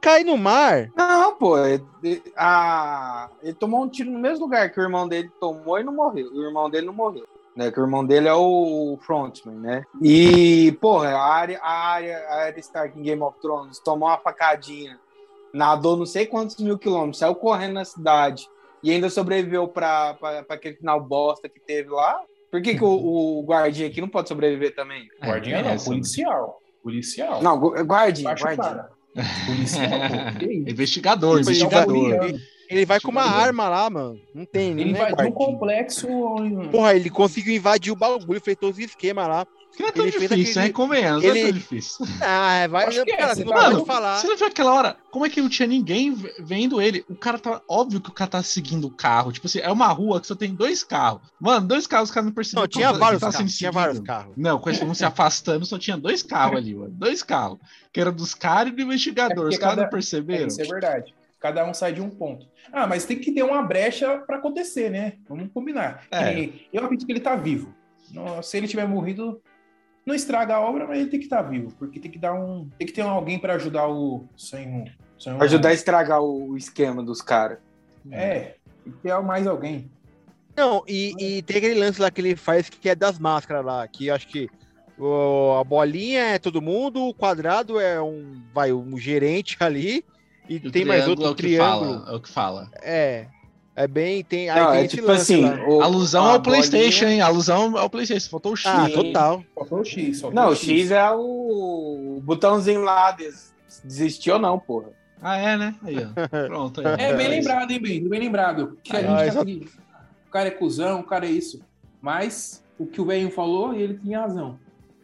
cai 0.02 0.26
no 0.26 0.38
mar. 0.38 0.92
Não, 0.94 1.34
pô. 1.36 1.58
é- 1.58 1.76
é- 2.04 2.22
a- 2.36 3.30
ele 3.42 3.54
tomou 3.54 3.82
um 3.84 3.88
tiro 3.88 4.12
no 4.12 4.20
mesmo 4.20 4.44
lugar 4.44 4.70
que 4.70 4.78
o 4.78 4.84
irmão 4.84 5.08
dele 5.08 5.32
tomou 5.40 5.80
e 5.80 5.84
não 5.86 5.94
morreu. 5.96 6.30
O 6.34 6.42
irmão 6.44 6.70
dele 6.70 6.88
não 6.88 6.94
morreu. 6.94 7.26
Né, 7.56 7.72
que 7.72 7.80
o 7.80 7.84
irmão 7.84 8.06
dele 8.06 8.28
é 8.28 8.34
o 8.34 8.98
frontman, 9.02 9.56
né? 9.56 9.84
E, 10.02 10.72
porra, 10.82 11.10
a 11.16 11.34
área, 11.34 11.60
a 11.62 11.72
área, 11.92 12.18
a 12.28 12.36
área 12.44 12.60
Stark 12.60 12.98
em 13.00 13.04
Game 13.04 13.22
of 13.22 13.40
Thrones 13.42 13.80
tomou 13.80 14.10
uma 14.10 14.18
facadinha, 14.18 15.00
nadou 15.54 15.98
não 15.98 16.06
sei 16.06 16.26
quantos 16.26 16.58
mil 16.58 16.78
quilômetros, 16.78 17.20
saiu 17.20 17.36
correndo 17.36 17.74
na 17.74 17.86
cidade 17.86 18.48
e 18.84 18.92
ainda 18.92 19.10
sobreviveu 19.10 19.68
pra 19.68 20.18
aquele 20.50 20.76
final 20.76 21.00
bosta 21.02 21.48
que 21.50 21.60
teve 21.60 21.90
lá. 21.90 22.20
Por 22.50 22.62
que, 22.62 22.76
que 22.76 22.84
o, 22.84 22.88
o 23.40 23.44
guardinha 23.44 23.88
aqui 23.88 24.02
não 24.02 24.10
pode 24.10 24.28
sobreviver 24.28 24.76
também? 24.76 25.08
É, 25.22 25.28
Guardinha 25.28 25.56
tem 25.58 25.66
não, 25.66 25.72
essa, 25.72 25.90
né? 25.90 25.96
policial. 25.96 26.60
Policial. 26.84 27.42
Não, 27.44 27.60
gu- 27.60 27.84
guardinha, 27.86 28.30
Baixa 28.30 28.44
guardinha. 28.56 28.68
para. 28.68 28.92
Policial, 29.46 29.90
pô. 29.90 30.46
Investigador, 30.72 31.38
Tipo, 31.38 31.50
ele 31.50 31.58
investigador. 31.60 32.10
Gabriel. 32.10 32.40
Ele 32.70 32.86
vai 32.86 33.00
com 33.02 33.12
uma 33.12 33.24
arma 33.24 33.68
lá, 33.70 33.90
mano. 33.90 34.20
Não 34.34 34.46
tem, 34.46 34.72
Ele 34.72 34.94
não 34.94 35.00
é 35.00 35.04
um 35.04 35.08
guardinha. 35.16 35.32
complexo. 35.32 36.08
Porra, 36.72 36.96
ele 36.96 37.10
conseguiu 37.10 37.54
invadir 37.54 37.92
o 37.92 37.96
bagulho, 37.98 38.40
fez 38.42 38.58
todos 38.58 38.78
os 38.78 38.84
esquemas 38.86 39.28
lá. 39.28 39.46
Que 39.76 39.82
não 39.84 39.90
é 39.90 39.92
tão 39.94 40.06
Ele 40.06 40.12
difícil, 40.20 40.60
aquele-? 40.62 40.74
Convenhamos, 40.74 41.24
não 41.24 41.30
é 41.30 41.38
ele- 41.38 41.42
tão 41.50 41.52
difícil. 41.60 42.06
Ah, 42.22 42.68
vai. 42.70 42.86
Acho 42.88 43.04
que 43.06 43.12
é, 43.12 43.18
cara, 43.18 43.36
você 43.36 43.44
você 43.44 43.50
não 43.50 43.80
tá 43.80 43.86
falar. 43.86 44.18
Você 44.18 44.28
não 44.28 44.38
viu 44.38 44.48
aquela 44.48 44.74
hora? 44.74 44.98
Como 45.10 45.26
é 45.26 45.30
que 45.30 45.42
não 45.42 45.48
tinha 45.50 45.68
ninguém 45.68 46.14
vendo 46.40 46.82
ele? 46.82 47.06
O 47.10 47.16
cara 47.16 47.40
tá. 47.40 47.62
Óbvio 47.68 48.02
que 48.02 48.10
o 48.10 48.14
cara 48.14 48.30
tá 48.32 48.44
seguindo 48.44 48.86
o 48.88 48.92
carro. 48.92 49.32
Tipo 49.32 49.48
assim, 49.48 49.60
é 49.60 49.72
uma 49.72 49.88
rua 49.88 50.20
que 50.20 50.28
só 50.28 50.36
tem 50.36 50.54
dois 50.54 50.84
carros. 50.84 51.22
Mano, 51.40 51.68
dois 51.68 51.88
carros, 51.88 52.10
os 52.10 52.14
caras 52.14 52.26
não 52.28 52.34
perceberam. 52.34 52.64
Não, 52.64 52.68
tinha 52.68 52.92
vários 52.94 53.22
tá 53.22 53.32
carros. 53.32 53.58
Tinha 53.58 53.72
vários 53.72 54.00
carros. 54.00 54.34
Não, 54.38 54.60
com 54.60 54.70
esse 54.70 54.84
um 54.84 54.94
se 54.94 55.06
afastando, 55.06 55.66
só 55.66 55.80
tinha 55.80 55.98
dois 55.98 56.22
carros 56.22 56.58
ali, 56.58 56.76
mano. 56.76 56.92
Dois 56.92 57.24
carros. 57.24 57.58
Que 57.94 58.00
era 58.02 58.12
dos 58.12 58.34
caras 58.34 58.74
e 58.74 58.76
do 58.76 58.82
investigador. 58.82 59.46
É 59.46 59.50
Os 59.50 59.58
caras 59.58 59.76
cada- 59.76 59.82
não 59.84 59.90
perceberam. 59.90 60.48
Isso 60.48 60.62
é 60.62 60.66
verdade. 60.66 61.14
Cada 61.40 61.66
um 61.66 61.74
sai 61.74 61.94
de 61.94 62.02
um 62.02 62.10
ponto. 62.10 62.46
Ah, 62.72 62.86
mas 62.86 63.04
tem 63.06 63.18
que 63.18 63.32
ter 63.32 63.42
uma 63.44 63.64
brecha 63.64 64.18
pra 64.28 64.38
acontecer, 64.38 64.90
né? 64.92 65.14
Vamos 65.28 65.50
combinar. 65.54 66.04
É. 66.12 66.50
Eu 66.72 66.84
acredito 66.84 67.06
que 67.06 67.12
ele 67.14 67.20
tá 67.20 67.36
vivo. 67.36 67.74
Não- 68.12 68.44
Se 68.44 68.58
ele 68.58 68.68
tiver 68.68 68.88
morrido, 68.88 69.42
não 70.06 70.16
estraga 70.16 70.56
a 70.56 70.60
obra, 70.62 70.88
mas 70.88 71.00
ele 71.00 71.10
tem 71.10 71.20
que 71.20 71.26
estar 71.26 71.42
vivo. 71.42 71.74
Porque 71.78 72.00
tem 72.00 72.10
que 72.12 72.20
dar 72.20 72.34
um. 72.34 72.68
Tem 72.78 72.88
que 72.88 72.94
ter 72.94 73.02
alguém 73.02 73.38
pra 73.40 73.54
ajudar 73.56 73.88
o. 73.88 74.26
Sem, 74.38 74.92
sem 75.20 75.36
Pra 75.36 75.46
ajudar 75.46 75.70
a 75.70 75.74
estragar 75.74 76.22
o, 76.22 76.56
esquema 76.58 77.04
dos 77.04 77.22
caras. 77.22 77.60
É. 78.12 78.56
Tem 78.84 78.94
que 78.94 79.00
ter 79.00 79.20
mais 79.22 79.46
alguém. 79.46 79.90
Não, 80.56 80.84
e, 80.88 81.14
e 81.20 81.42
tem 81.44 81.58
aquele 81.58 81.80
lance 81.80 82.02
lá 82.02 82.10
que 82.12 82.20
ele 82.20 82.36
faz 82.36 82.70
que 82.70 82.90
é 82.90 82.96
das 82.96 83.18
máscaras 83.18 83.64
lá, 83.64 83.88
que 83.88 84.08
eu 84.08 84.16
acho 84.16 84.28
que 84.28 84.50
o- 85.00 85.58
a 85.60 85.64
bolinha 85.64 86.22
é 86.22 86.40
todo 86.40 86.62
mundo, 86.62 87.08
o 87.08 87.14
quadrado 87.14 87.80
é 87.80 88.02
um, 88.02 88.42
vai, 88.54 88.74
um 88.74 88.98
gerente 88.98 89.56
ali, 89.62 90.04
e 90.50 90.58
O 90.58 90.70
tem 90.72 90.84
mais 90.84 91.08
outro 91.08 91.26
é 91.26 91.30
o 91.30 91.36
que 91.36 91.44
triângulo. 91.44 92.00
fala. 92.00 92.12
É 92.12 92.16
o 92.16 92.20
que 92.20 92.30
fala. 92.30 92.70
É. 92.82 93.28
É 93.84 93.88
bem, 93.88 94.24
tem. 94.24 94.50
Aí 94.50 94.60
Não, 94.60 94.72
tem 94.72 94.82
é 94.84 94.88
tipo 94.88 95.08
lance 95.08 95.34
assim. 95.34 95.42
lá. 95.46 95.68
o- 95.68 95.82
Alusão 95.82 96.26
ao 96.26 96.42
PlayStation, 96.42 97.02
bolinha- 97.06 97.16
hein? 97.16 97.22
Alusão 97.22 97.78
ao 97.78 97.90
PlayStation. 97.90 98.30
Faltou 98.30 98.54
o 98.54 98.56
X. 98.56 98.66
Ah, 98.68 98.90
total. 98.90 99.44
Faltou 99.56 99.80
o 99.80 99.86
X. 99.86 100.22
faltou 100.22 100.42
Não, 100.42 100.50
o 100.52 100.56
X 100.56 100.92
é 100.92 101.10
o, 101.12 102.20
botãozinho 102.24 102.82
lá, 102.82 103.12
des- 103.12 103.54
desistiu 103.84 104.36
ou 104.36 104.40
não, 104.40 104.60
porra. 104.60 104.90
Ah, 105.22 105.38
é, 105.38 105.58
né? 105.58 105.76
Aí, 105.84 105.96
ó. 105.98 106.28
Pronto. 106.48 106.82
Aí, 106.86 106.96
É 107.06 107.14
bem 107.16 107.28
lembrado, 107.28 107.72
hein, 107.72 107.80
bem? 107.82 108.08
Bem 108.08 108.20
lembrado. 108.20 108.78
Que 108.84 108.96
a 108.96 109.00
Ah, 109.00 109.02
gente 109.26 109.30
isso- 109.30 109.40
seguir. 109.40 109.70
O 110.28 110.32
cara 110.32 110.48
é 110.48 110.52
cuzão, 110.52 111.00
o 111.00 111.04
cara 111.04 111.26
é 111.26 111.30
isso. 111.32 111.62
Mas 112.02 112.64
o 112.80 112.86
que 112.86 113.00
o 113.02 113.06
velho 113.06 113.30
falou, 113.32 113.74
ele 113.74 113.96
tinha 114.00 114.20
razão. 114.22 114.58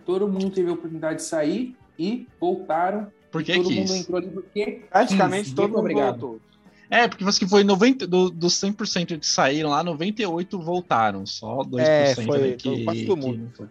Todo 0.05 0.27
mundo 0.27 0.49
teve 0.49 0.69
a 0.69 0.73
oportunidade 0.73 1.17
de 1.17 1.23
sair 1.23 1.75
e 1.99 2.27
voltaram. 2.39 3.07
Por 3.31 3.43
que 3.43 3.53
todo 3.53 3.67
que 3.67 3.75
mundo 3.75 3.85
isso? 3.85 3.95
entrou 3.97 4.17
ali 4.17 4.27
porque. 4.29 4.81
Praticamente 4.89 5.43
quis. 5.45 5.53
todo 5.53 5.63
Muito 5.63 5.75
mundo 5.75 5.79
obrigado. 5.81 6.19
voltou. 6.19 6.41
É, 6.89 7.07
porque 7.07 7.23
você 7.23 7.39
que 7.39 7.47
foi 7.49 7.63
90, 7.63 8.07
do, 8.07 8.29
dos 8.29 8.53
100% 8.53 9.19
que 9.19 9.25
saíram 9.27 9.69
lá, 9.69 9.83
98 9.83 10.59
voltaram. 10.59 11.25
Só 11.25 11.63
2% 11.63 11.79
É, 11.81 12.15
foi- 12.15 12.55
que, 12.55 12.83
quase 12.83 13.05
todo 13.05 13.19
que 13.21 13.27
mundo. 13.27 13.51
foi. 13.55 13.67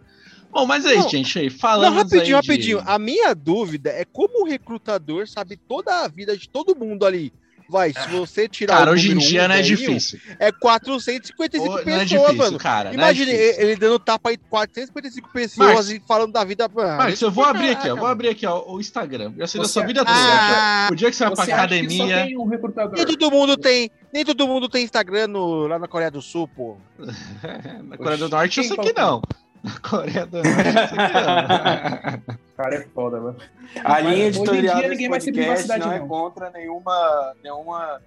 Bom, 0.51 0.65
mas 0.65 0.85
é 0.85 0.93
isso, 0.93 1.03
Não, 1.03 1.09
gente. 1.09 1.39
Aí, 1.39 1.49
Não, 1.81 1.93
rapidinho, 1.93 2.21
aí 2.21 2.25
de- 2.25 2.33
rapidinho. 2.33 2.79
A 2.85 2.97
minha 2.97 3.33
dúvida 3.35 3.89
é 3.89 4.05
como 4.05 4.43
o 4.43 4.47
recrutador 4.47 5.27
sabe 5.27 5.57
toda 5.67 6.03
a 6.03 6.07
vida 6.07 6.37
de 6.37 6.47
todo 6.47 6.75
mundo 6.75 7.05
ali. 7.05 7.33
Vai, 7.69 7.91
se 7.91 8.07
você 8.09 8.47
tirar 8.47 8.77
Cara, 8.77 8.91
o 8.91 8.93
hoje 8.93 9.11
em 9.11 9.17
dia 9.17 9.43
um, 9.43 9.47
não 9.49 9.55
é 9.55 9.61
difícil. 9.61 10.19
É 10.39 10.51
455 10.53 11.33
Ô, 11.33 11.49
pessoas, 11.49 11.85
não 11.85 11.93
é 12.01 12.05
difícil, 12.05 12.35
mano. 12.35 12.57
cara. 12.57 12.93
Imagina 12.93 13.31
não 13.31 13.37
é 13.39 13.61
ele 13.61 13.75
dando 13.75 13.99
tapa 13.99 14.29
aí 14.29 14.37
455 14.37 15.29
pessoas 15.33 15.67
Marcos, 15.67 15.91
e 15.91 15.99
falando 16.07 16.31
da 16.31 16.43
vida. 16.43 16.69
Marcos, 16.73 17.21
eu 17.21 17.29
vou 17.31 17.43
abrir 17.43 17.71
aqui, 17.71 17.87
ó. 17.87 17.89
Vou 17.89 17.95
mano. 17.97 18.07
abrir 18.11 18.29
aqui, 18.29 18.45
ó, 18.45 18.63
o 18.67 18.79
Instagram. 18.79 19.33
Eu 19.37 19.47
sei 19.47 19.59
da 19.61 19.67
sua 19.67 19.85
vida 19.85 19.99
toda. 20.05 20.11
Ah, 20.17 20.87
O 20.91 20.95
dia 20.95 21.09
que 21.09 21.15
você 21.15 21.25
vai 21.25 21.35
pra 21.35 21.43
academia. 21.43 22.27
um? 22.39 22.47
Nem 22.47 23.05
todo 23.05 23.31
mundo 23.31 23.57
tem, 23.57 23.91
nem 24.13 24.23
todo 24.25 24.47
mundo 24.47 24.69
tem 24.69 24.83
Instagram 24.83 25.27
no- 25.27 25.67
lá 25.67 25.77
na 25.77 25.87
Coreia 25.87 26.09
do 26.11 26.21
Sul, 26.21 26.47
pô. 26.47 26.77
Na 27.83 27.97
Coreia 27.97 28.17
do 28.17 28.29
Norte 28.29 28.59
eu 28.59 28.63
sei 28.63 28.77
que 28.77 28.93
falou? 28.93 29.21
não. 29.21 29.46
Na 29.63 29.79
Coreia 29.79 30.25
do 30.25 30.37
Norte 30.37 30.95
não. 30.95 32.37
Cara, 32.57 32.75
é 32.75 32.81
foda, 32.93 33.19
mano. 33.19 33.37
A 33.83 33.89
Mas 33.89 34.03
linha 34.05 34.13
hoje 34.13 34.23
em 34.23 34.27
editorial 34.41 34.75
dia 34.75 34.75
desse 34.75 34.89
ninguém 34.89 35.09
vai 35.09 35.19
ter 35.19 35.25
podcast 35.25 35.67
privacidade, 35.67 35.85
não 35.85 35.93
é 35.93 35.99
não. 35.99 36.07
contra 36.07 36.49
nenhuma, 36.49 37.33
nenhuma 37.43 38.01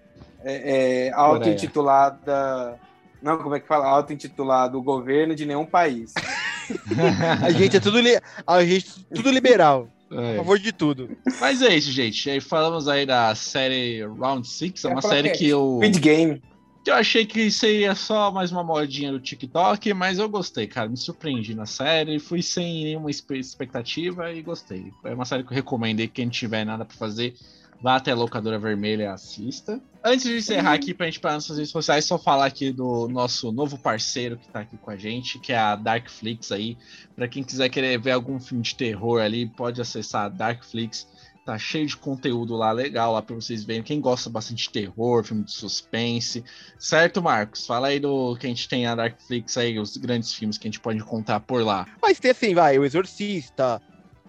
é, 0.45 1.07
é, 1.07 1.13
auto-intitulada. 1.13 2.79
Não, 3.23 3.39
como 3.39 3.55
é 3.55 3.61
que 3.61 3.67
fala? 3.69 3.87
Auto-intitulado 3.87 4.81
governo 4.83 5.35
de 5.35 5.45
nenhum 5.47 5.67
país. 5.67 6.13
A 7.45 7.51
gente 7.51 7.77
é 7.77 7.81
tudo, 7.81 8.01
li- 8.01 8.21
a 8.47 8.65
gente 8.65 9.05
é 9.11 9.15
tudo 9.15 9.29
liberal. 9.31 9.89
A 10.11 10.23
É. 10.23 10.37
favor 10.37 10.57
de 10.59 10.73
tudo. 10.73 11.17
Mas 11.41 11.61
é 11.63 11.75
isso, 11.75 11.91
gente. 11.91 12.31
Aí 12.31 12.41
falamos 12.41 12.87
aí 12.89 13.05
da 13.05 13.35
série 13.35 14.05
Round 14.07 14.47
Six, 14.49 14.85
é 14.85 14.89
uma 14.89 15.03
série 15.03 15.31
que 15.31 15.39
que 15.39 15.49
eu, 15.49 15.79
Squid 15.83 15.99
Game. 16.01 16.43
Que 16.83 16.91
eu 16.91 16.95
achei 16.95 17.27
que 17.27 17.51
seria 17.51 17.95
só 17.95 18.31
mais 18.31 18.51
uma 18.51 18.65
modinha 18.65 19.13
do 19.13 19.21
TikTok, 19.21 19.93
mas 19.93 20.19
eu 20.19 20.29
gostei, 20.29 20.67
cara. 20.67 20.89
Me 20.89 20.97
surpreendi 20.97 21.55
na 21.55 21.67
série, 21.67 22.19
fui 22.19 22.43
sem 22.43 22.85
nenhuma 22.85 23.11
expectativa 23.11 24.33
e 24.33 24.43
gostei. 24.43 24.93
É 25.05 25.15
uma 25.15 25.25
série 25.25 25.45
que 25.45 25.53
eu 25.53 25.55
recomendo 25.55 26.07
quem 26.09 26.29
tiver 26.29 26.65
nada 26.65 26.85
pra 26.85 26.97
fazer, 26.97 27.35
vá 27.83 27.97
até 27.97 28.13
a 28.13 28.15
locadora 28.15 28.59
vermelha 28.59 29.03
e 29.05 29.07
assista. 29.07 29.81
Antes 30.03 30.25
de 30.25 30.39
encerrar 30.39 30.73
aqui 30.73 30.95
pra 30.95 31.05
gente 31.07 31.21
para 31.21 31.35
nossas 31.35 31.59
redes 31.59 31.71
sociais, 31.71 32.07
só 32.07 32.19
falar 32.19 32.47
aqui 32.47 32.73
do 32.73 33.07
nosso 33.09 33.53
novo 33.53 33.79
parceiro 33.79 34.39
que 34.39 34.49
tá 34.49 34.61
aqui 34.61 34.79
com 34.79 34.91
a 34.91 34.97
gente, 34.97 35.39
que 35.39 35.53
é 35.53 35.59
a 35.59 35.77
Darkflix 35.77 36.51
aí. 36.51 36.79
Pra 37.15 37.29
quem 37.29 37.45
quiser 37.45 37.69
querer 37.69 38.01
ver 38.01 38.13
algum 38.13 38.41
filme 38.41 38.63
de 38.63 38.75
terror 38.75 39.21
ali, 39.21 39.47
pode 39.47 39.81
acessar 39.81 40.25
a 40.25 40.29
Darkflix. 40.31 41.07
Tá 41.51 41.59
cheio 41.59 41.85
de 41.85 41.97
conteúdo 41.97 42.55
lá 42.55 42.71
legal 42.71 43.13
lá 43.13 43.21
pra 43.21 43.35
vocês 43.35 43.65
verem. 43.65 43.83
Quem 43.83 44.01
gosta 44.01 44.31
bastante 44.31 44.63
de 44.63 44.71
terror, 44.71 45.25
filme 45.25 45.43
de 45.43 45.51
suspense. 45.51 46.45
Certo, 46.79 47.21
Marcos? 47.21 47.67
Fala 47.67 47.89
aí 47.89 47.99
do 47.99 48.37
que 48.37 48.47
a 48.47 48.49
gente 48.49 48.69
tem 48.69 48.85
na 48.85 48.95
Darkflix 48.95 49.57
aí, 49.57 49.77
os 49.77 49.97
grandes 49.97 50.33
filmes 50.33 50.57
que 50.57 50.69
a 50.69 50.71
gente 50.71 50.79
pode 50.79 51.01
encontrar 51.01 51.41
por 51.41 51.65
lá. 51.65 51.89
Mas 52.01 52.21
tem 52.21 52.31
assim, 52.31 52.55
vai, 52.55 52.79
o 52.79 52.85
Exorcista, 52.85 53.83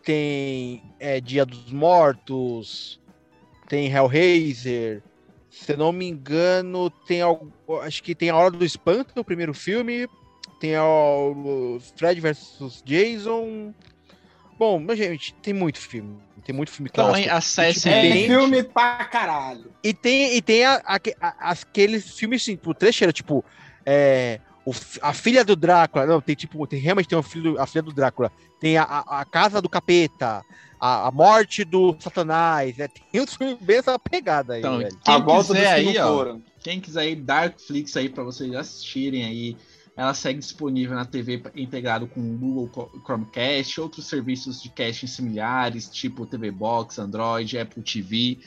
tem 0.04 0.82
é, 1.00 1.22
Dia 1.22 1.46
dos 1.46 1.72
Mortos, 1.72 3.00
tem 3.70 3.92
Hellraiser. 3.92 5.04
Se 5.48 5.78
não 5.78 5.92
me 5.92 6.08
engano, 6.08 6.90
tem 6.90 7.22
algo. 7.22 7.54
Acho 7.84 8.02
que 8.02 8.16
tem 8.16 8.32
a 8.32 8.36
Hora 8.36 8.50
do 8.50 8.66
Espanto, 8.66 9.20
o 9.20 9.24
primeiro 9.24 9.54
filme. 9.54 10.08
Tem 10.60 10.76
o 10.76 11.78
Fred 11.96 12.20
vs 12.20 12.82
Jason. 12.84 13.76
Bom, 14.58 14.84
gente, 14.96 15.36
tem 15.36 15.54
muito 15.54 15.80
filme. 15.80 16.18
Tem 16.46 16.56
muito 16.56 16.72
filme 16.72 16.90
Então, 16.92 17.06
clássico. 17.08 17.28
hein, 17.30 17.36
acesse 17.36 17.88
É, 17.90 18.02
aí. 18.02 18.24
É 18.24 18.28
filme 18.28 18.64
pra 18.64 19.06
caralho. 19.06 19.72
E 19.84 19.94
tem, 19.94 20.36
e 20.36 20.42
tem 20.42 20.66
a- 20.66 20.82
aque- 20.86 21.16
a- 21.22 21.52
aqueles 21.52 22.18
filmes, 22.18 22.42
assim, 22.42 22.56
tipo, 22.56 22.74
trecheira, 22.74 23.14
tipo, 23.14 23.44
é, 23.86 24.40
o 24.66 24.72
a 25.02 25.14
filha 25.14 25.44
do 25.46 25.56
Drácula, 25.56 26.06
não, 26.06 26.22
tem 26.22 26.36
tipo, 26.36 26.66
tem, 26.68 26.80
realmente 26.80 27.08
tem 27.10 27.18
um 27.18 27.24
filho, 27.24 27.60
a 27.60 27.66
filha 27.66 27.82
do 27.84 27.94
Drácula, 27.94 28.32
tem 28.60 28.78
a, 28.78 28.84
a, 28.84 29.22
a 29.22 29.26
casa 29.26 29.62
do 29.62 29.68
capeta, 29.70 30.44
a, 30.80 31.08
a 31.08 31.12
morte 31.12 31.64
do 31.64 31.96
Satanás, 32.00 32.78
né, 32.78 32.88
tem 33.12 33.22
uns 33.22 33.34
filmes 33.36 33.58
bem 33.60 33.78
essa 33.78 33.98
pegada 33.98 34.54
aí, 34.54 34.60
Então, 34.60 34.78
velho. 34.78 34.96
A 35.06 35.16
quem 35.16 35.24
volta 35.24 35.48
dos 35.54 35.58
quiser 35.58 35.74
aí, 35.74 35.98
ó. 35.98 36.08
foram. 36.16 36.42
Quem 36.60 36.80
quiser 36.80 37.08
ir 37.10 37.16
Darkflix 37.16 37.98
aí 37.98 38.08
pra 38.10 38.24
vocês 38.24 38.54
assistirem 38.54 39.26
aí, 39.26 39.58
ela 40.02 40.16
segue 40.16 40.40
disponível 40.40 40.96
na 40.96 41.06
TV 41.06 41.44
integrado 41.56 42.08
com 42.08 42.20
o 42.20 42.38
Google 42.38 42.92
Chromecast, 43.06 43.80
outros 43.80 44.08
serviços 44.08 44.60
de 44.60 44.70
casting 44.70 45.06
similares, 45.06 45.88
tipo 45.90 46.26
TV 46.26 46.50
Box, 46.50 46.98
Android, 46.98 47.60
Apple 47.60 47.84
TV. 47.84 48.40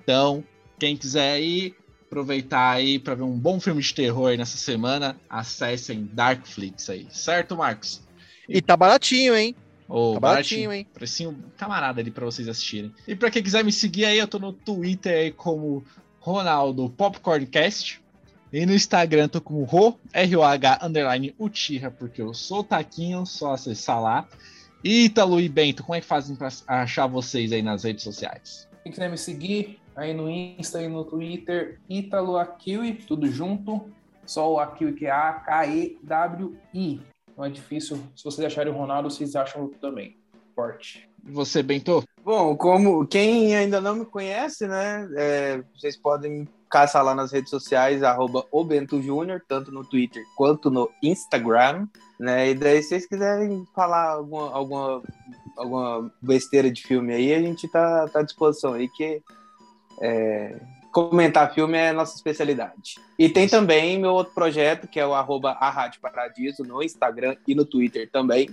Então, 0.00 0.44
quem 0.78 0.96
quiser 0.96 1.40
ir, 1.40 1.74
aproveitar 2.06 2.70
aí 2.70 2.96
para 3.00 3.16
ver 3.16 3.24
um 3.24 3.36
bom 3.36 3.58
filme 3.58 3.82
de 3.82 3.92
terror 3.92 4.28
aí 4.28 4.36
nessa 4.36 4.56
semana, 4.56 5.16
acessem 5.28 6.08
Darkflix 6.12 6.88
aí, 6.88 7.08
certo, 7.10 7.56
Marcos? 7.56 8.00
E 8.48 8.62
tá 8.62 8.76
baratinho, 8.76 9.34
hein? 9.34 9.56
Ô, 9.88 10.14
Tá 10.14 10.20
baratinho, 10.20 10.68
baratinho, 10.68 10.72
hein? 10.72 10.86
Precinho 10.94 11.44
camarada 11.56 12.00
ali 12.00 12.12
pra 12.12 12.24
vocês 12.24 12.46
assistirem. 12.46 12.94
E 13.08 13.16
pra 13.16 13.32
quem 13.32 13.42
quiser 13.42 13.64
me 13.64 13.72
seguir 13.72 14.04
aí, 14.04 14.18
eu 14.18 14.28
tô 14.28 14.38
no 14.38 14.52
Twitter 14.52 15.12
aí 15.12 15.32
como 15.32 15.84
Ronaldo 16.20 16.88
Popcorncast. 16.90 18.00
E 18.52 18.66
no 18.66 18.74
Instagram 18.74 19.28
tô 19.28 19.40
como 19.40 19.62
Ro, 19.62 19.96
R-O-H, 20.12 20.80
underline 20.82 21.34
Uchiha, 21.38 21.90
porque 21.90 22.20
eu 22.20 22.34
sou 22.34 22.60
o 22.60 22.64
Taquinho, 22.64 23.24
só 23.24 23.52
acessar 23.52 24.02
lá. 24.02 24.28
E 24.82 25.04
Ítalo 25.04 25.40
e 25.40 25.48
Bento, 25.48 25.84
como 25.84 25.94
é 25.94 26.00
que 26.00 26.06
fazem 26.06 26.34
pra 26.34 26.48
achar 26.66 27.06
vocês 27.06 27.52
aí 27.52 27.62
nas 27.62 27.84
redes 27.84 28.02
sociais? 28.02 28.68
Quem 28.82 28.90
quiser 28.90 29.08
me 29.08 29.16
seguir 29.16 29.78
aí 29.94 30.12
no 30.12 30.28
Insta 30.28 30.82
e 30.82 30.88
no 30.88 31.04
Twitter, 31.04 31.78
Ítalo 31.88 32.36
Akiwi, 32.38 32.94
tudo 32.94 33.30
junto. 33.30 33.88
Só 34.26 34.52
o 34.52 34.58
Akiwi 34.58 34.94
que 34.94 35.06
é 35.06 35.10
A-K-E-W-I. 35.10 37.00
Não 37.36 37.44
é 37.44 37.50
difícil. 37.50 38.02
Se 38.16 38.24
vocês 38.24 38.44
acharem 38.44 38.72
o 38.72 38.76
Ronaldo, 38.76 39.10
vocês 39.10 39.36
acham 39.36 39.68
também. 39.80 40.16
Forte. 40.54 41.08
E 41.24 41.30
você, 41.30 41.62
Bento? 41.62 42.02
Bom, 42.24 42.56
como 42.56 43.06
quem 43.06 43.54
ainda 43.54 43.80
não 43.80 43.94
me 43.94 44.04
conhece, 44.04 44.66
né? 44.66 45.08
é, 45.16 45.62
vocês 45.74 45.96
podem 45.96 46.48
me 46.70 46.80
caçar 46.80 47.04
lá 47.04 47.14
nas 47.14 47.32
redes 47.32 47.50
sociais, 47.50 48.02
arroba 48.02 48.46
Júnior, 49.02 49.42
tanto 49.46 49.72
no 49.72 49.84
Twitter 49.84 50.24
quanto 50.36 50.70
no 50.70 50.88
Instagram. 51.02 51.88
Né? 52.18 52.50
E 52.50 52.54
daí, 52.54 52.82
se 52.82 52.90
vocês 52.90 53.06
quiserem 53.06 53.66
falar 53.74 54.10
alguma, 54.10 54.52
alguma, 54.52 55.02
alguma 55.56 56.12
besteira 56.22 56.70
de 56.70 56.82
filme 56.82 57.12
aí, 57.12 57.34
a 57.34 57.40
gente 57.40 57.66
tá, 57.68 58.06
tá 58.08 58.20
à 58.20 58.22
disposição 58.22 58.74
aí, 58.74 58.88
que 58.88 59.20
é, 60.00 60.60
comentar 60.92 61.52
filme 61.52 61.76
é 61.76 61.92
nossa 61.92 62.14
especialidade. 62.14 62.96
E 63.18 63.28
tem 63.28 63.48
também 63.48 63.98
meu 63.98 64.12
outro 64.12 64.34
projeto, 64.34 64.86
que 64.86 65.00
é 65.00 65.06
o 65.06 65.14
arroba 65.14 65.58
Paradiso, 66.00 66.62
no 66.62 66.82
Instagram 66.82 67.36
e 67.46 67.54
no 67.54 67.64
Twitter 67.64 68.08
também, 68.10 68.48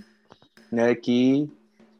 né? 0.72 0.94
Que 0.94 1.48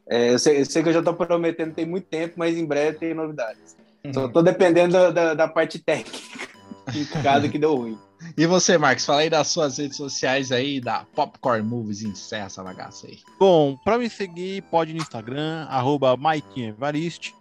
é, 0.07 0.33
eu, 0.33 0.39
sei, 0.39 0.61
eu 0.61 0.65
sei 0.65 0.81
que 0.81 0.89
eu 0.89 0.93
já 0.93 1.03
tô 1.03 1.13
prometendo 1.13 1.73
tem 1.73 1.85
muito 1.85 2.07
tempo, 2.07 2.33
mas 2.37 2.57
em 2.57 2.65
breve 2.65 2.97
tem 2.97 3.13
novidades. 3.13 3.78
Só 4.13 4.27
tô 4.27 4.41
dependendo 4.41 4.93
da, 4.93 5.11
da, 5.11 5.33
da 5.33 5.47
parte 5.47 5.79
técnica, 5.79 6.17
em 6.95 7.05
caso 7.21 7.49
que 7.49 7.59
deu 7.59 7.75
ruim. 7.75 7.97
E 8.37 8.45
você, 8.45 8.77
Marcos? 8.77 9.05
Fala 9.05 9.21
aí 9.21 9.29
das 9.29 9.47
suas 9.47 9.77
redes 9.77 9.97
sociais 9.97 10.51
aí, 10.51 10.81
da 10.81 11.05
Popcorn 11.15 11.63
Movies, 11.63 12.01
encerra 12.01 12.47
essa 12.47 12.63
bagaça 12.63 13.07
aí. 13.07 13.19
Bom, 13.39 13.77
para 13.83 13.97
me 13.97 14.09
seguir, 14.09 14.61
pode 14.63 14.91
ir 14.91 14.95
no 14.95 15.01
Instagram, 15.01 15.65
arroba 15.69 16.17
Evariste, 16.57 17.33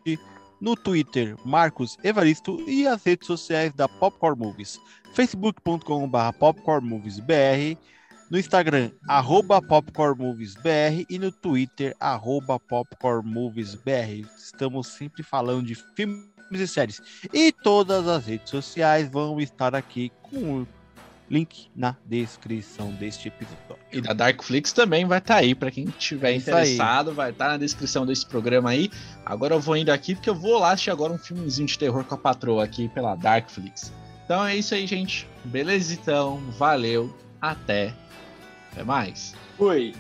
no 0.61 0.77
Twitter, 0.77 1.37
Marcos 1.45 1.97
Evaristo 2.03 2.61
e 2.69 2.87
as 2.87 3.03
redes 3.05 3.27
sociais 3.27 3.73
da 3.73 3.89
Popcorn 3.89 4.39
Movies, 4.39 4.81
facebook.com.br 5.15 6.39
popcornmoviesbr, 6.39 7.77
no 8.31 8.39
Instagram, 8.39 8.91
arroba 9.09 9.63
popcornmoviesbr 9.63 11.07
e 11.09 11.19
no 11.19 11.33
Twitter, 11.33 11.97
arroba 11.99 12.61
popcornmoviesbr. 12.61 14.27
Estamos 14.37 14.89
sempre 14.89 15.23
falando 15.23 15.67
de 15.67 15.75
filmes 16.49 16.61
e 16.61 16.73
séries. 16.73 17.03
E 17.33 17.53
todas 17.53 18.09
as 18.09 18.27
redes 18.27 18.51
sociais 18.51 19.09
vão 19.09 19.39
estar 19.41 19.75
aqui 19.75 20.11
com 20.23 20.63
o 20.63 20.69
link 21.31 21.69
na 21.77 21.95
descrição 22.05 22.91
deste 22.93 23.29
episódio. 23.29 23.77
E 23.93 24.01
da 24.01 24.13
Darkflix 24.13 24.73
também 24.73 25.07
vai 25.07 25.19
estar 25.19 25.37
aí, 25.37 25.55
pra 25.55 25.71
quem 25.71 25.87
tiver 25.87 26.33
Isso 26.33 26.51
aí. 26.51 26.73
interessado, 26.73 27.13
vai 27.13 27.31
estar 27.31 27.49
na 27.49 27.57
descrição 27.59 28.07
desse 28.07 28.27
programa 28.27 28.71
aí. 28.71 28.91
Agora 29.25 29.55
eu 29.55 29.61
vou 29.61 29.77
indo 29.77 29.91
aqui, 29.91 30.15
porque 30.15 30.31
eu 30.31 30.35
vou 30.35 30.59
lá 30.59 30.73
assistir 30.73 30.91
agora 30.91 31.13
um 31.13 31.19
filmezinho 31.19 31.69
de 31.69 31.79
terror 31.79 32.05
com 32.05 32.15
a 32.15 32.19
patroa 32.19 32.65
aqui 32.65 32.89
pela 32.89 33.15
Darkflix. 33.15 33.93
Então 34.25 34.45
é 34.45 34.57
isso 34.57 34.75
aí, 34.75 34.87
gente. 34.87 35.29
Beleza, 35.45 35.95
então. 35.95 36.39
Valeu. 36.59 37.15
Até. 37.41 37.95
Até 38.73 38.85
mais. 38.85 39.35
Fui. 39.57 39.95